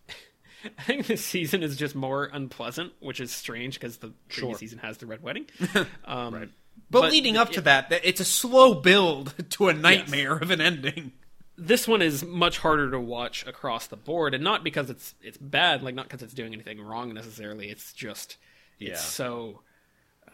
I 0.79 0.83
think 0.83 1.07
this 1.07 1.25
season 1.25 1.63
is 1.63 1.77
just 1.77 1.95
more 1.95 2.29
unpleasant, 2.33 2.93
which 3.01 3.21
is 3.21 3.33
strange 3.33 3.75
because 3.75 3.99
the 3.99 4.13
previous 4.29 4.59
season 4.59 4.79
has 4.79 4.99
the 4.99 5.07
red 5.07 5.23
wedding. 5.23 5.47
Um, 6.05 6.35
Right. 6.35 6.49
But, 6.91 7.03
But 7.03 7.13
leading 7.13 7.35
the- 7.35 7.41
up 7.41 7.51
to 7.53 7.61
that, 7.63 7.91
it's 8.03 8.21
a 8.21 8.25
slow 8.25 8.75
build 8.75 9.33
to 9.51 9.69
a 9.69 9.75
nightmare 9.75 10.37
of 10.37 10.51
an 10.51 10.61
ending. 10.61 11.13
this 11.57 11.87
one 11.89 12.03
is 12.03 12.25
much 12.25 12.59
harder 12.59 12.91
to 12.91 12.99
watch 13.01 13.47
across 13.47 13.87
the 13.87 13.97
board, 13.97 14.35
and 14.35 14.43
not 14.45 14.65
because 14.65 14.91
it's 14.91 15.15
it's 15.23 15.39
bad, 15.39 15.83
like 15.83 15.95
not 15.95 16.07
because 16.09 16.23
it's 16.23 16.35
doing 16.35 16.53
anything 16.53 16.81
wrong 16.81 17.15
necessarily. 17.15 17.71
It's 17.71 17.93
just 17.93 18.37
Yeah. 18.79 18.91
it's 18.91 19.05
so 19.05 19.61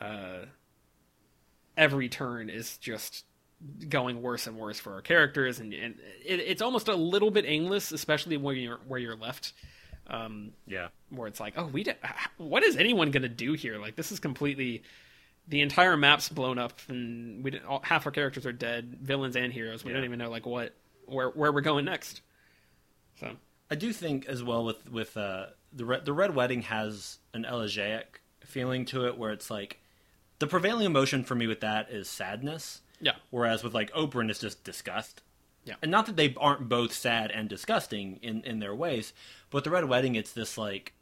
uh, 0.01 0.47
every 1.77 2.09
turn 2.09 2.51
is 2.51 2.77
just 2.78 3.24
going 3.89 4.22
worse 4.22 4.47
and 4.47 4.56
worse 4.56 4.81
for 4.81 4.94
our 4.94 5.02
characters, 5.02 5.60
and, 5.60 5.72
and 5.74 5.97
it, 6.24 6.40
it's 6.40 6.62
almost 6.62 6.89
a 6.89 6.94
little 6.94 7.31
bit 7.31 7.44
aimless, 7.47 7.93
especially 7.93 8.36
when 8.36 8.56
you're 8.56 8.81
where 8.86 8.98
you're 8.98 9.16
left. 9.16 9.52
Um, 10.06 10.52
Yeah. 10.66 10.89
where 11.10 11.28
it's 11.28 11.39
like, 11.39 11.55
oh, 11.56 11.66
we 11.66 11.85
did, 11.85 11.97
what 12.36 12.64
is 12.64 12.77
anyone 12.77 13.12
going 13.12 13.22
to 13.22 13.28
do 13.28 13.52
here? 13.52 13.78
Like 13.78 13.94
this 13.94 14.10
is 14.10 14.18
completely 14.18 14.82
the 15.47 15.60
entire 15.60 15.97
map's 15.97 16.28
blown 16.28 16.59
up, 16.59 16.81
and 16.89 17.44
we 17.44 17.51
didn't, 17.52 17.66
all, 17.66 17.81
half 17.85 18.06
our 18.06 18.12
characters 18.12 18.44
are 18.47 18.52
dead, 18.52 18.98
villains 19.01 19.36
and 19.36 19.52
heroes. 19.52 19.85
We 19.85 19.90
Yeah. 19.90 19.98
don't 19.98 20.05
even 20.06 20.18
know 20.18 20.31
like 20.31 20.47
what 20.47 20.74
where 21.06 21.28
where 21.31 21.52
we're 21.52 21.60
going 21.60 21.85
next. 21.85 22.22
So 23.20 23.36
I 23.70 23.74
do 23.74 23.93
think 23.93 24.27
as 24.27 24.43
well 24.43 24.64
with 24.64 24.90
with 24.90 25.16
uh, 25.16 25.47
the 25.72 25.85
red, 25.85 26.05
the 26.06 26.12
red 26.12 26.35
wedding 26.35 26.62
has 26.62 27.18
an 27.35 27.44
elegiac 27.44 28.20
feeling 28.44 28.86
to 28.86 29.06
it, 29.06 29.16
where 29.18 29.31
it's 29.32 29.51
like 29.51 29.80
the 30.40 30.46
prevailing 30.46 30.86
emotion 30.86 31.22
for 31.22 31.36
me 31.36 31.46
with 31.46 31.60
that 31.60 31.90
is 31.90 32.08
sadness, 32.08 32.80
yeah, 33.00 33.14
whereas 33.30 33.62
with 33.62 33.74
like 33.74 33.92
Oberyn 33.92 34.28
it's 34.28 34.40
just 34.40 34.64
disgust. 34.64 35.22
Yeah. 35.62 35.74
and 35.82 35.90
not 35.90 36.06
that 36.06 36.16
they 36.16 36.34
aren't 36.38 36.70
both 36.70 36.92
sad 36.92 37.30
and 37.30 37.48
disgusting 37.48 38.18
in 38.22 38.42
in 38.44 38.58
their 38.58 38.74
ways, 38.74 39.12
but 39.50 39.62
the 39.62 39.70
red 39.70 39.84
wedding 39.84 40.14
it's 40.14 40.32
this 40.32 40.56
like, 40.58 40.94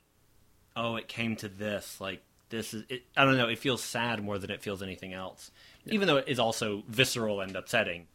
oh, 0.77 0.97
it 0.97 1.09
came 1.09 1.37
to 1.37 1.49
this 1.49 2.01
like 2.01 2.23
this 2.51 2.75
is 2.75 2.83
it, 2.89 3.05
I 3.17 3.25
don't 3.25 3.37
know. 3.37 3.49
It 3.49 3.59
feels 3.59 3.83
sad 3.83 4.23
more 4.23 4.39
than 4.39 4.51
it 4.51 4.61
feels 4.61 4.83
anything 4.83 5.13
else, 5.13 5.51
even 5.87 6.09
though 6.09 6.17
it 6.17 6.29
is 6.29 6.39
also 6.41 6.83
visceral 6.89 7.41
and 7.41 7.55
upsetting. 7.55 8.09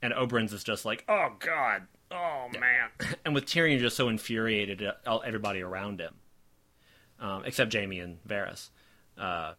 And 0.00 0.12
Oberyn's 0.14 0.52
is 0.52 0.64
just 0.64 0.84
like, 0.84 1.04
oh 1.08 1.30
god, 1.40 1.82
oh 2.10 2.46
man. 2.58 2.90
And 3.24 3.34
with 3.34 3.46
Tyrion 3.46 3.80
just 3.80 3.96
so 3.96 4.08
infuriated 4.08 4.82
at 4.82 5.00
everybody 5.06 5.62
around 5.62 6.00
him, 6.00 6.14
um, 7.18 7.42
except 7.44 7.72
Jaime 7.72 7.98
and 8.00 8.22
Varys. 8.24 8.68
Uh, 9.18 9.54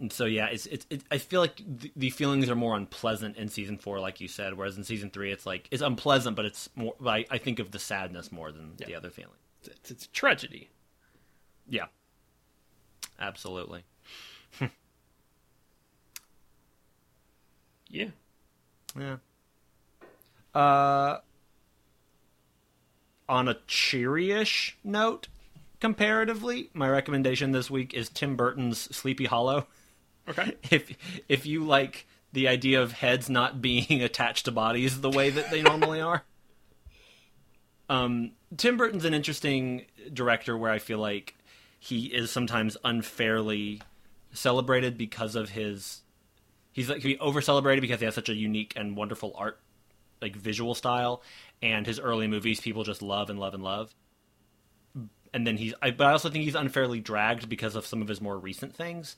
and 0.00 0.12
so 0.12 0.24
yeah, 0.24 0.46
it's 0.46 0.66
it's. 0.66 0.86
It, 0.90 1.02
I 1.10 1.18
feel 1.18 1.40
like 1.40 1.56
the, 1.66 1.90
the 1.96 2.10
feelings 2.10 2.50
are 2.50 2.54
more 2.56 2.76
unpleasant 2.76 3.36
in 3.36 3.48
season 3.48 3.78
four, 3.78 3.98
like 4.00 4.20
you 4.20 4.28
said, 4.28 4.54
whereas 4.54 4.76
in 4.76 4.84
season 4.84 5.10
three, 5.10 5.32
it's 5.32 5.46
like 5.46 5.68
it's 5.70 5.82
unpleasant, 5.82 6.36
but 6.36 6.44
it's 6.44 6.68
more. 6.74 6.94
I, 7.06 7.24
I 7.30 7.38
think 7.38 7.58
of 7.58 7.70
the 7.70 7.78
sadness 7.78 8.30
more 8.30 8.52
than 8.52 8.74
the 8.76 8.94
other 8.94 9.10
feeling. 9.10 9.38
it's, 9.64 9.90
it's 9.90 10.04
a 10.06 10.08
tragedy. 10.10 10.70
Yeah, 11.68 11.86
absolutely. 13.18 13.84
Yeah, 17.88 18.08
Yeah. 18.98 19.16
Uh, 20.54 21.18
on 23.28 23.48
a 23.48 23.58
cheery-ish 23.66 24.76
note, 24.82 25.28
comparatively, 25.80 26.70
my 26.72 26.88
recommendation 26.88 27.52
this 27.52 27.70
week 27.70 27.94
is 27.94 28.08
Tim 28.08 28.36
Burton's 28.36 28.94
Sleepy 28.94 29.26
Hollow. 29.26 29.66
okay. 30.28 30.56
If 30.70 30.96
if 31.28 31.46
you 31.46 31.64
like 31.64 32.06
the 32.32 32.48
idea 32.48 32.82
of 32.82 32.92
heads 32.92 33.30
not 33.30 33.60
being 33.62 34.02
attached 34.02 34.44
to 34.46 34.52
bodies 34.52 35.00
the 35.00 35.10
way 35.10 35.30
that 35.30 35.50
they 35.50 35.62
normally 35.62 36.00
are. 36.00 36.24
Um, 37.88 38.32
Tim 38.56 38.76
Burton's 38.76 39.04
an 39.04 39.14
interesting 39.14 39.86
director 40.12 40.56
where 40.58 40.72
I 40.72 40.78
feel 40.78 40.98
like 40.98 41.36
he 41.78 42.06
is 42.06 42.30
sometimes 42.30 42.76
unfairly 42.84 43.80
celebrated 44.32 44.98
because 44.98 45.34
of 45.34 45.50
his 45.50 46.02
he's 46.72 46.90
like 46.90 47.02
he 47.02 47.16
over 47.18 47.40
celebrated 47.40 47.80
because 47.80 48.00
he 48.00 48.04
has 48.04 48.14
such 48.14 48.28
a 48.28 48.34
unique 48.34 48.72
and 48.76 48.96
wonderful 48.96 49.32
art 49.36 49.60
like 50.20 50.36
visual 50.36 50.74
style 50.74 51.22
and 51.62 51.86
his 51.86 51.98
early 51.98 52.26
movies 52.26 52.60
people 52.60 52.84
just 52.84 53.02
love 53.02 53.30
and 53.30 53.38
love 53.38 53.54
and 53.54 53.62
love 53.62 53.94
and 55.32 55.46
then 55.46 55.56
he's 55.56 55.72
I, 55.80 55.90
but 55.90 56.06
i 56.06 56.12
also 56.12 56.28
think 56.28 56.44
he's 56.44 56.54
unfairly 56.54 57.00
dragged 57.00 57.48
because 57.48 57.76
of 57.76 57.86
some 57.86 58.02
of 58.02 58.08
his 58.08 58.20
more 58.20 58.38
recent 58.38 58.74
things 58.74 59.16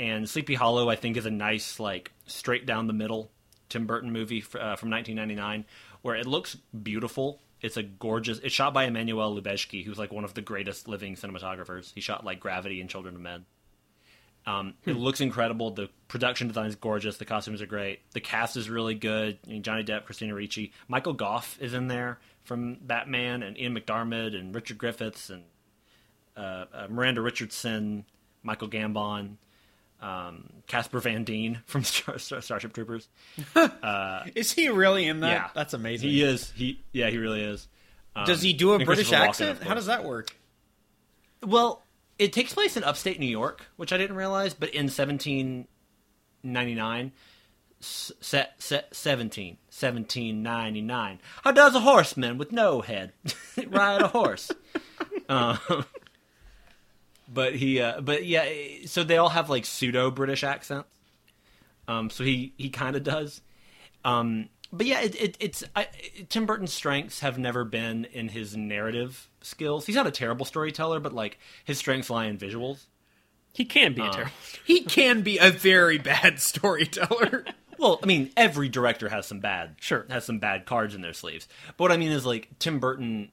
and 0.00 0.28
sleepy 0.28 0.54
hollow 0.54 0.88
i 0.88 0.96
think 0.96 1.16
is 1.16 1.26
a 1.26 1.30
nice 1.30 1.78
like 1.78 2.10
straight 2.26 2.66
down 2.66 2.86
the 2.86 2.92
middle 2.92 3.30
tim 3.68 3.86
burton 3.86 4.10
movie 4.10 4.40
uh, 4.40 4.74
from 4.74 4.90
1999 4.90 5.64
where 6.02 6.16
it 6.16 6.26
looks 6.26 6.56
beautiful 6.82 7.40
it's 7.60 7.76
a 7.76 7.82
gorgeous 7.82 8.38
it's 8.38 8.54
shot 8.54 8.72
by 8.72 8.84
emmanuel 8.84 9.38
lubezki 9.38 9.84
who's 9.84 9.98
like 9.98 10.12
one 10.12 10.24
of 10.24 10.34
the 10.34 10.42
greatest 10.42 10.88
living 10.88 11.14
cinematographers 11.14 11.92
he 11.94 12.00
shot 12.00 12.24
like 12.24 12.40
gravity 12.40 12.80
and 12.80 12.88
children 12.88 13.14
of 13.14 13.20
men 13.20 13.44
um, 14.46 14.74
it 14.86 14.96
looks 14.96 15.20
incredible. 15.20 15.70
The 15.70 15.90
production 16.08 16.48
design 16.48 16.66
is 16.66 16.74
gorgeous. 16.74 17.18
The 17.18 17.24
costumes 17.24 17.60
are 17.60 17.66
great. 17.66 18.00
The 18.12 18.20
cast 18.20 18.56
is 18.56 18.70
really 18.70 18.94
good. 18.94 19.38
I 19.46 19.50
mean, 19.50 19.62
Johnny 19.62 19.84
Depp, 19.84 20.06
Christina 20.06 20.34
Ricci, 20.34 20.72
Michael 20.88 21.12
Gough 21.12 21.58
is 21.60 21.74
in 21.74 21.88
there 21.88 22.18
from 22.44 22.78
Batman, 22.80 23.42
and 23.42 23.58
Ian 23.58 23.76
McDiarmid, 23.76 24.34
and 24.34 24.54
Richard 24.54 24.78
Griffiths, 24.78 25.28
and 25.28 25.44
uh, 26.36 26.64
uh, 26.72 26.86
Miranda 26.88 27.20
Richardson, 27.20 28.06
Michael 28.42 28.68
Gambon, 28.68 29.36
um, 30.00 30.48
Casper 30.66 31.00
Van 31.00 31.24
Dien 31.24 31.60
from 31.66 31.84
Star- 31.90 32.18
Star- 32.18 32.40
Starship 32.40 32.72
Troopers. 32.72 33.08
Is 34.34 34.52
he 34.52 34.68
really 34.68 35.06
in 35.06 35.20
that? 35.20 35.30
yeah, 35.30 35.48
That's 35.54 35.74
amazing. 35.74 36.08
He 36.10 36.22
is. 36.22 36.50
He 36.52 36.82
yeah, 36.92 37.10
he 37.10 37.18
really 37.18 37.42
is. 37.42 37.68
Um, 38.16 38.24
Does 38.24 38.42
he 38.42 38.52
do 38.52 38.72
a 38.72 38.84
British 38.84 39.10
Walken, 39.10 39.28
accent? 39.28 39.62
How 39.62 39.74
does 39.74 39.86
that 39.86 40.04
work? 40.04 40.34
Well, 41.46 41.82
it 42.18 42.32
takes 42.32 42.52
place 42.52 42.76
in 42.76 42.84
upstate 42.84 43.20
New 43.20 43.26
York, 43.26 43.66
which 43.76 43.92
I 43.92 43.96
didn't 43.98 44.16
realize, 44.16 44.52
but 44.52 44.70
in 44.70 44.86
1799, 44.86 47.12
se- 47.80 48.46
se- 48.58 48.84
17, 48.92 49.56
1799. 49.68 51.18
How 51.44 51.52
does 51.52 51.74
a 51.74 51.80
horseman 51.80 52.38
with 52.38 52.52
no 52.52 52.80
head 52.80 53.12
ride 53.68 54.02
a 54.02 54.08
horse? 54.08 54.50
um, 55.28 55.58
but 57.32 57.54
he, 57.54 57.80
uh, 57.80 58.00
but 58.00 58.24
yeah, 58.26 58.48
so 58.86 59.04
they 59.04 59.16
all 59.16 59.28
have 59.30 59.48
like 59.50 59.64
pseudo 59.64 60.10
British 60.10 60.42
accents. 60.44 60.88
Um, 61.88 62.10
so 62.10 62.24
he 62.24 62.52
he 62.56 62.70
kind 62.70 62.96
of 62.96 63.02
does. 63.04 63.40
Um, 64.04 64.48
but 64.72 64.86
yeah, 64.86 65.00
it, 65.00 65.20
it, 65.20 65.36
it's 65.40 65.64
I, 65.74 65.88
Tim 66.28 66.46
Burton's 66.46 66.72
strengths 66.72 67.20
have 67.20 67.38
never 67.38 67.64
been 67.64 68.04
in 68.12 68.28
his 68.28 68.56
narrative 68.56 69.28
skills. 69.40 69.86
He's 69.86 69.96
not 69.96 70.06
a 70.06 70.10
terrible 70.12 70.46
storyteller, 70.46 71.00
but 71.00 71.12
like 71.12 71.38
his 71.64 71.78
strengths 71.78 72.08
lie 72.10 72.26
in 72.26 72.38
visuals. 72.38 72.84
He 73.52 73.64
can 73.64 73.94
be 73.94 74.02
a 74.02 74.04
Uh, 74.04 74.12
terrible. 74.12 74.32
He 74.64 74.82
can 74.84 75.22
be 75.22 75.38
a 75.38 75.50
very 75.50 75.98
bad 75.98 76.38
storyteller. 76.40 77.44
Well, 77.78 77.98
I 78.02 78.06
mean, 78.06 78.30
every 78.36 78.68
director 78.68 79.08
has 79.08 79.26
some 79.26 79.40
bad, 79.40 79.74
Sure. 79.80 80.06
has 80.10 80.24
some 80.24 80.38
bad 80.38 80.66
cards 80.66 80.94
in 80.94 81.00
their 81.00 81.14
sleeves. 81.14 81.48
But 81.76 81.84
what 81.84 81.92
I 81.92 81.96
mean 81.96 82.12
is, 82.12 82.24
like 82.24 82.48
Tim 82.60 82.78
Burton, 82.78 83.32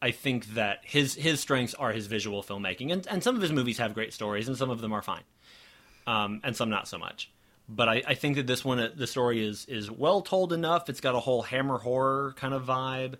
I 0.00 0.10
think 0.10 0.54
that 0.54 0.80
his 0.82 1.14
his 1.14 1.40
strengths 1.40 1.74
are 1.74 1.92
his 1.92 2.06
visual 2.06 2.42
filmmaking, 2.42 2.92
and 2.92 3.06
and 3.06 3.22
some 3.22 3.36
of 3.36 3.42
his 3.42 3.52
movies 3.52 3.78
have 3.78 3.94
great 3.94 4.12
stories, 4.12 4.48
and 4.48 4.56
some 4.56 4.70
of 4.70 4.80
them 4.80 4.92
are 4.92 5.02
fine, 5.02 5.24
um, 6.06 6.40
and 6.44 6.56
some 6.56 6.70
not 6.70 6.88
so 6.88 6.98
much. 6.98 7.30
But 7.68 7.88
I, 7.88 8.02
I 8.06 8.14
think 8.14 8.36
that 8.36 8.46
this 8.46 8.64
one, 8.64 8.78
uh, 8.78 8.90
the 8.94 9.06
story 9.06 9.44
is 9.44 9.64
is 9.66 9.90
well 9.90 10.20
told 10.22 10.52
enough. 10.52 10.88
It's 10.88 11.00
got 11.00 11.14
a 11.14 11.20
whole 11.20 11.42
Hammer 11.42 11.78
horror 11.78 12.34
kind 12.36 12.54
of 12.54 12.64
vibe. 12.64 13.14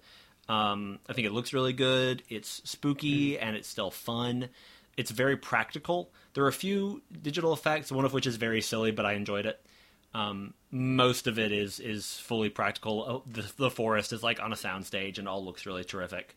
Um, 0.48 1.00
I 1.08 1.12
think 1.12 1.26
it 1.26 1.32
looks 1.32 1.52
really 1.52 1.72
good. 1.72 2.22
It's 2.28 2.62
spooky 2.64 3.38
and 3.38 3.56
it's 3.56 3.68
still 3.68 3.90
fun. 3.90 4.48
It's 4.96 5.10
very 5.10 5.36
practical. 5.36 6.10
There 6.34 6.44
are 6.44 6.48
a 6.48 6.52
few 6.52 7.02
digital 7.20 7.52
effects, 7.52 7.90
one 7.90 8.04
of 8.04 8.12
which 8.12 8.26
is 8.26 8.36
very 8.36 8.60
silly, 8.60 8.92
but 8.92 9.04
I 9.04 9.14
enjoyed 9.14 9.46
it. 9.46 9.60
Um, 10.14 10.54
most 10.70 11.26
of 11.26 11.38
it 11.38 11.52
is 11.52 11.80
is 11.80 12.18
fully 12.18 12.48
practical. 12.48 13.04
Oh, 13.08 13.22
The, 13.30 13.50
the 13.56 13.70
forest 13.70 14.12
is 14.12 14.22
like 14.22 14.40
on 14.40 14.52
a 14.52 14.56
soundstage 14.56 15.18
and 15.18 15.26
all 15.26 15.44
looks 15.44 15.66
really 15.66 15.84
terrific. 15.84 16.36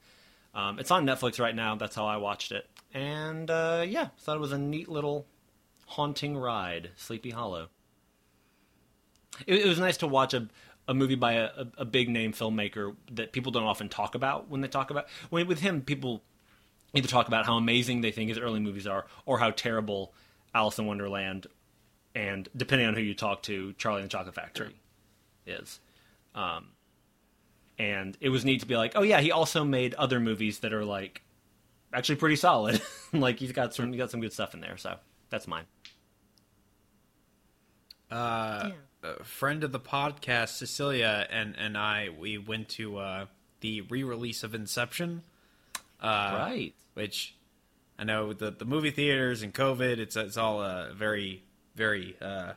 Um, 0.53 0.79
it's 0.79 0.91
on 0.91 1.05
Netflix 1.05 1.39
right 1.39 1.55
now. 1.55 1.75
That's 1.75 1.95
how 1.95 2.05
I 2.05 2.17
watched 2.17 2.51
it, 2.51 2.67
and 2.93 3.49
uh, 3.49 3.85
yeah, 3.87 4.09
thought 4.19 4.35
it 4.35 4.41
was 4.41 4.51
a 4.51 4.57
neat 4.57 4.89
little 4.89 5.27
haunting 5.85 6.37
ride. 6.37 6.91
Sleepy 6.95 7.29
Hollow. 7.29 7.69
It, 9.45 9.61
it 9.61 9.67
was 9.67 9.79
nice 9.79 9.97
to 9.97 10.07
watch 10.07 10.33
a 10.33 10.47
a 10.87 10.93
movie 10.93 11.15
by 11.15 11.33
a, 11.33 11.45
a, 11.45 11.67
a 11.79 11.85
big 11.85 12.09
name 12.09 12.33
filmmaker 12.33 12.95
that 13.11 13.31
people 13.31 13.51
don't 13.51 13.63
often 13.63 13.89
talk 13.89 14.15
about 14.15 14.49
when 14.49 14.61
they 14.61 14.67
talk 14.67 14.89
about. 14.89 15.07
When, 15.29 15.47
with 15.47 15.59
him, 15.59 15.81
people 15.81 16.23
either 16.95 17.07
talk 17.07 17.27
about 17.27 17.45
how 17.45 17.57
amazing 17.57 18.01
they 18.01 18.11
think 18.11 18.29
his 18.29 18.39
early 18.39 18.59
movies 18.59 18.87
are, 18.87 19.05
or 19.27 19.37
how 19.37 19.51
terrible 19.51 20.13
Alice 20.55 20.79
in 20.79 20.87
Wonderland 20.87 21.45
and 22.15 22.49
depending 22.55 22.87
on 22.87 22.95
who 22.95 23.01
you 23.01 23.13
talk 23.13 23.43
to, 23.43 23.73
Charlie 23.73 24.01
and 24.01 24.09
the 24.09 24.11
Chocolate 24.11 24.35
Factory 24.35 24.75
is. 25.45 25.79
Um, 26.35 26.69
and 27.79 28.15
it 28.21 28.29
was 28.29 28.45
neat 28.45 28.59
to 28.59 28.67
be 28.67 28.75
like, 28.75 28.91
oh 28.95 29.01
yeah, 29.01 29.21
he 29.21 29.31
also 29.31 29.63
made 29.63 29.93
other 29.95 30.19
movies 30.19 30.59
that 30.59 30.73
are 30.73 30.85
like 30.85 31.21
actually 31.93 32.17
pretty 32.17 32.35
solid. 32.35 32.81
like 33.13 33.39
he's 33.39 33.53
got 33.53 33.73
some, 33.73 33.91
he 33.91 33.97
got 33.97 34.11
some 34.11 34.19
good 34.21 34.33
stuff 34.33 34.53
in 34.53 34.59
there. 34.59 34.77
So 34.77 34.97
that's 35.31 35.47
mine. 35.47 35.65
Uh, 38.11 38.71
a 39.03 39.23
friend 39.23 39.63
of 39.63 39.71
the 39.71 39.79
podcast, 39.79 40.57
Cecilia, 40.57 41.27
and 41.29 41.55
and 41.57 41.77
I, 41.77 42.09
we 42.17 42.37
went 42.37 42.69
to 42.69 42.97
uh, 42.97 43.25
the 43.61 43.81
re-release 43.81 44.43
of 44.43 44.53
Inception. 44.55 45.21
Uh, 46.01 46.35
right. 46.39 46.73
Which 46.95 47.35
I 47.97 48.03
know 48.03 48.33
the 48.33 48.51
the 48.51 48.65
movie 48.65 48.91
theaters 48.91 49.41
and 49.43 49.53
COVID, 49.53 49.99
it's 49.99 50.15
it's 50.15 50.37
all 50.37 50.59
uh, 50.61 50.91
very 50.93 51.43
very 51.75 52.17
uh, 52.21 52.53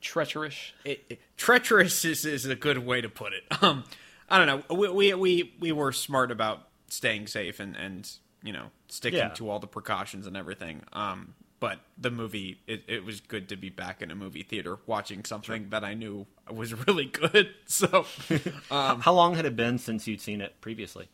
Treacherous. 0.00 0.72
it, 0.84 1.04
it- 1.08 1.20
treacherous 1.36 2.04
is, 2.04 2.24
is 2.24 2.44
a 2.44 2.56
good 2.56 2.78
way 2.78 3.00
to 3.00 3.08
put 3.08 3.32
it. 3.32 3.44
Um, 3.62 3.84
I 4.28 4.38
don't 4.44 4.46
know. 4.68 4.76
We, 4.76 4.88
we 4.88 5.14
we 5.14 5.54
we 5.60 5.72
were 5.72 5.92
smart 5.92 6.30
about 6.30 6.68
staying 6.88 7.26
safe 7.26 7.60
and 7.60 7.76
and 7.76 8.10
you 8.42 8.52
know 8.52 8.66
sticking 8.88 9.18
Yeah. 9.18 9.28
to 9.30 9.48
all 9.50 9.58
the 9.58 9.66
precautions 9.66 10.26
and 10.26 10.36
everything. 10.36 10.82
Um, 10.92 11.34
but 11.60 11.78
the 11.96 12.10
movie, 12.10 12.60
it, 12.66 12.82
it 12.88 13.04
was 13.04 13.20
good 13.20 13.48
to 13.50 13.56
be 13.56 13.68
back 13.70 14.02
in 14.02 14.10
a 14.10 14.16
movie 14.16 14.42
theater 14.42 14.78
watching 14.86 15.24
something 15.24 15.68
that 15.70 15.84
I 15.84 15.94
knew 15.94 16.26
was 16.50 16.74
really 16.86 17.04
good. 17.04 17.50
So 17.66 18.04
How 18.70 19.12
long 19.12 19.34
had 19.36 19.44
it 19.46 19.54
been 19.54 19.78
since 19.78 20.06
you'd 20.08 20.20
seen 20.20 20.40
it 20.40 20.60
previously? 20.60 21.08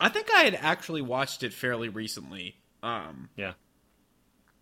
I 0.00 0.08
think 0.08 0.28
I 0.34 0.40
had 0.42 0.54
actually 0.56 1.02
watched 1.02 1.42
it 1.44 1.52
fairly 1.52 1.88
recently. 1.88 2.56
Um, 2.82 3.28
Yeah. 3.36 3.52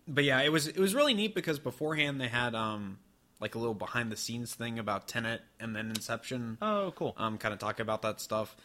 but 0.07 0.23
yeah, 0.23 0.41
it 0.41 0.51
was 0.51 0.67
it 0.67 0.77
was 0.77 0.93
really 0.95 1.13
neat 1.13 1.33
because 1.35 1.57
beforehand 1.59 2.21
they 2.21 2.27
had 2.27 2.53
um 2.55 2.99
like 3.39 3.55
a 3.55 3.59
little 3.59 3.73
behind 3.73 4.11
the 4.11 4.17
scenes 4.17 4.53
thing 4.55 4.79
about 4.79 5.07
Tenet 5.07 5.41
and 5.59 5.75
then 5.75 5.89
Inception. 5.89 6.57
Oh, 6.61 6.91
cool. 6.95 7.13
um, 7.17 7.37
kind 7.37 7.53
of 7.53 7.59
talk 7.59 7.79
about 7.79 8.01
that 8.01 8.19
stuff. 8.19 8.55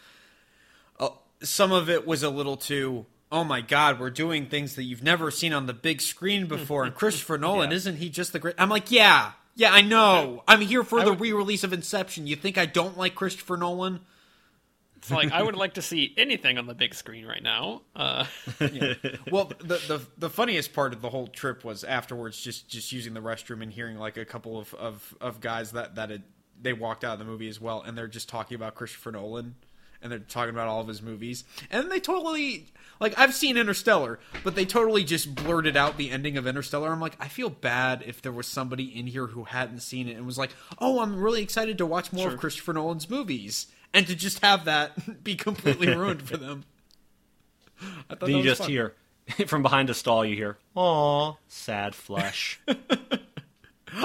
Uh, 0.99 1.11
some 1.43 1.73
of 1.73 1.90
it 1.90 2.07
was 2.07 2.23
a 2.23 2.31
little 2.31 2.57
too. 2.57 3.07
Oh 3.31 3.44
my 3.44 3.61
God, 3.62 3.99
we're 3.99 4.11
doing 4.11 4.47
things 4.47 4.74
that 4.77 4.82
you've 4.85 5.03
never 5.03 5.31
seen 5.31 5.53
on 5.53 5.66
the 5.66 5.73
big 5.73 6.01
screen 6.01 6.47
before. 6.47 6.85
And 6.85 6.94
Christopher 6.94 7.39
Nolan, 7.39 7.70
Yeah. 7.70 7.77
isn't 7.77 7.97
he 7.97 8.09
just 8.11 8.32
the 8.32 8.39
great? 8.39 8.55
I'm 8.59 8.69
like, 8.69 8.90
yeah, 8.90 9.32
yeah, 9.57 9.73
I 9.73 9.81
know. 9.82 10.43
I'm 10.47 10.61
here 10.61 10.85
for 10.85 11.03
the 11.03 11.12
re-release 11.12 11.65
of 11.65 11.73
Inception. 11.73 12.27
You 12.27 12.36
think 12.36 12.57
I 12.59 12.66
don't 12.66 12.97
like 12.99 13.15
Christopher 13.15 13.57
Nolan? 13.57 14.01
It's 15.03 15.11
like 15.11 15.33
I 15.33 15.43
would 15.43 15.57
like 15.57 15.74
to 15.74 15.83
see 15.83 16.15
anything 16.16 16.59
on 16.59 16.66
the 16.66 16.74
big 16.74 16.95
screen 16.95 17.27
right 17.27 17.43
now. 17.43 17.83
Uh, 17.95 18.24
Well, 19.31 19.53
the, 19.59 19.77
the 19.89 20.01
the 20.16 20.31
funniest 20.31 20.73
part 20.73 20.93
of 20.93 21.03
the 21.03 21.11
whole 21.11 21.27
trip 21.27 21.65
was 21.65 21.83
afterwards, 21.85 22.41
just 22.41 22.69
just 22.69 22.93
using 22.93 23.15
the 23.15 23.20
restroom 23.20 23.62
and 23.62 23.73
hearing 23.73 23.99
like 23.99 24.16
a 24.16 24.24
couple 24.24 24.59
of 24.59 24.73
of, 24.74 25.15
of 25.20 25.41
guys 25.41 25.73
that 25.73 25.97
that 25.97 26.11
had, 26.11 26.23
they 26.61 26.73
walked 26.73 27.05
out 27.05 27.15
of 27.15 27.19
the 27.19 27.24
movie 27.24 27.49
as 27.49 27.61
well, 27.61 27.83
and 27.83 27.99
they're 27.99 28.09
just 28.09 28.29
talking 28.29 28.55
about 28.55 28.74
Christopher 28.77 29.11
Nolan, 29.12 29.57
and 30.01 30.12
they're 30.12 30.19
talking 30.20 30.51
about 30.51 30.69
all 30.69 30.81
of 30.81 30.89
his 30.89 31.03
movies, 31.03 31.45
and 31.70 31.91
they 31.91 31.99
totally 32.01 32.66
like 33.01 33.19
I've 33.19 33.35
seen 33.35 33.57
Interstellar, 33.57 34.20
but 34.45 34.55
they 34.55 34.65
totally 34.65 35.03
just 35.03 35.35
blurted 35.35 35.77
out 35.77 35.97
the 35.97 36.11
ending 36.11 36.37
of 36.37 36.47
Interstellar. 36.47 36.91
I'm 36.93 37.01
like, 37.01 37.16
I 37.19 37.27
feel 37.29 37.51
bad 37.51 38.05
if 38.07 38.23
there 38.23 38.33
was 38.33 38.47
somebody 38.47 38.85
in 38.97 39.07
here 39.09 39.27
who 39.27 39.45
hadn't 39.45 39.81
seen 39.81 40.09
it 40.09 40.16
and 40.16 40.27
was 40.27 40.39
like, 40.39 40.51
oh, 40.79 41.01
I'm 41.01 41.16
really 41.20 41.43
excited 41.43 41.79
to 41.79 41.87
watch 41.87 42.12
more 42.12 42.29
of 42.29 42.39
Christopher 42.39 42.74
Nolan's 42.74 43.11
movies, 43.11 43.66
and 43.94 44.06
to 44.06 44.14
just 44.14 44.40
have 44.40 44.64
that 44.64 45.24
be 45.24 45.35
completely 45.35 45.94
ruined 45.94 46.23
for 46.23 46.36
them. 46.36 46.64
I 48.10 48.14
Then 48.14 48.31
you 48.36 48.43
just 48.43 48.62
fun. 48.62 48.70
hear 48.70 48.94
from 49.47 49.62
behind 49.62 49.90
a 49.90 49.94
stall. 49.94 50.24
You 50.24 50.36
hear, 50.36 50.59
"Aw, 50.74 51.35
sad 51.48 51.94
flesh." 51.94 52.60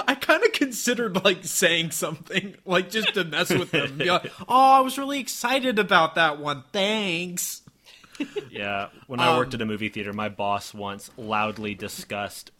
I 0.05 0.15
kind 0.15 0.43
of 0.43 0.51
considered 0.51 1.23
like 1.23 1.45
saying 1.45 1.91
something, 1.91 2.55
like 2.65 2.89
just 2.89 3.13
to 3.13 3.23
mess 3.23 3.49
with 3.49 3.71
them. 3.71 3.97
Be 3.97 4.11
like, 4.11 4.29
oh, 4.47 4.71
I 4.73 4.79
was 4.81 4.97
really 4.97 5.19
excited 5.19 5.79
about 5.79 6.15
that 6.15 6.39
one. 6.39 6.65
Thanks. 6.73 7.61
yeah. 8.49 8.89
When 9.05 9.21
I 9.21 9.37
worked 9.37 9.53
um, 9.53 9.59
at 9.59 9.61
a 9.61 9.65
movie 9.65 9.87
theater, 9.87 10.11
my 10.11 10.27
boss 10.27 10.73
once 10.73 11.09
loudly 11.15 11.73
discussed 11.73 12.51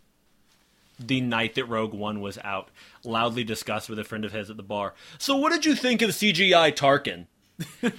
the 1.00 1.22
night 1.22 1.56
that 1.56 1.66
Rogue 1.66 1.94
One 1.94 2.22
was 2.22 2.38
out. 2.44 2.70
Loudly 3.04 3.44
discussed 3.44 3.90
with 3.90 4.00
a 4.00 4.04
friend 4.04 4.26
of 4.26 4.32
his 4.32 4.50
at 4.50 4.58
the 4.58 4.64
bar. 4.64 4.94
So, 5.18 5.38
what 5.38 5.52
did 5.52 5.66
you 5.66 5.76
think 5.76 6.02
of 6.02 6.10
CGI 6.12 6.74
Tarkin? 6.76 7.26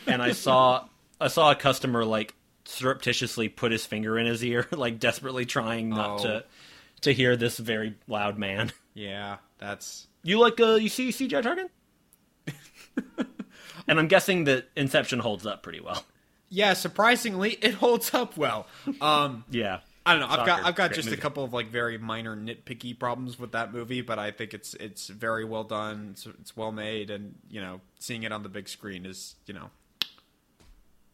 and 0.07 0.23
I 0.23 0.33
saw, 0.33 0.87
I 1.21 1.29
saw 1.29 1.51
a 1.51 1.55
customer 1.57 2.05
like 2.05 2.35
surreptitiously 2.65 3.49
put 3.49 3.73
his 3.73 3.85
finger 3.87 4.19
in 4.19 4.27
his 4.27 4.45
ear, 4.45 4.67
like 4.73 4.99
desperately 5.01 5.47
trying 5.47 5.89
not 5.89 6.21
Oh. 6.21 6.23
to 6.25 6.45
to 7.03 7.13
hear 7.15 7.37
this 7.37 7.59
very 7.59 7.95
loud 8.09 8.39
man. 8.39 8.73
Yeah, 8.95 9.37
that's 9.59 10.07
You 10.25 10.39
like 10.41 10.59
uh 10.61 10.75
you 10.75 10.89
see 10.89 11.11
CGI 11.11 11.43
Tarkin? 11.43 11.69
and 13.89 13.99
I'm 13.99 14.09
guessing 14.09 14.45
that 14.45 14.69
Inception 14.77 15.21
holds 15.21 15.47
up 15.47 15.63
pretty 15.63 15.81
well. 15.81 16.05
yeah. 16.49 16.73
Surprisingly, 16.75 17.53
it 17.63 17.75
holds 17.75 18.13
up 18.15 18.37
well. 18.37 18.67
Um, 19.01 19.45
Yeah. 19.51 19.81
I 20.09 20.13
don't 20.19 20.21
know. 20.21 20.35
I've 20.35 20.47
got 20.47 20.65
I've 20.65 20.75
got 20.75 20.93
just 20.93 21.09
movie. 21.09 21.19
a 21.19 21.21
couple 21.21 21.45
of 21.45 21.53
like 21.53 21.69
very 21.69 21.99
minor 21.99 22.35
nitpicky 22.37 22.99
problems 22.99 23.39
with 23.39 23.53
that 23.53 23.73
movie, 23.73 24.01
but 24.01 24.19
I 24.19 24.31
think 24.31 24.55
it's 24.55 24.75
it's 24.75 25.09
very 25.09 25.45
well 25.45 25.65
done. 25.65 26.11
It's, 26.13 26.27
it's 26.27 26.57
well 26.57 26.73
made, 26.73 27.11
and 27.11 27.35
you 27.51 27.61
know, 27.61 27.81
seeing 27.99 28.23
it 28.23 28.33
on 28.33 28.43
the 28.43 28.49
big 28.49 28.69
screen 28.69 29.05
is 29.05 29.35
you 29.47 29.55
know 29.55 29.71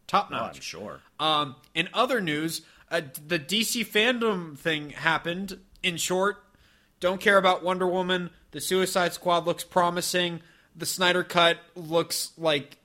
top 0.07 0.29
Oh, 0.31 0.37
notch. 0.37 0.57
I'm 0.57 0.63
sure. 0.63 1.01
Um, 1.19 1.57
in 1.75 1.89
other 1.93 2.21
news, 2.21 2.63
uh, 2.91 3.01
the 3.27 3.39
DC 3.39 3.87
fandom 3.87 4.57
thing 4.57 4.91
happened. 4.91 5.59
In 5.83 5.97
short, 5.97 6.37
don't 7.01 7.21
care 7.21 7.37
about 7.37 7.63
Wonder 7.65 7.87
Woman. 7.87 8.31
The 8.53 8.61
Suicide 8.61 9.13
Squad 9.13 9.45
looks 9.47 9.65
promising. 9.65 10.41
The 10.77 10.87
Snyder 10.87 11.25
Cut 11.25 11.59
looks 11.75 12.33
like 12.39 12.79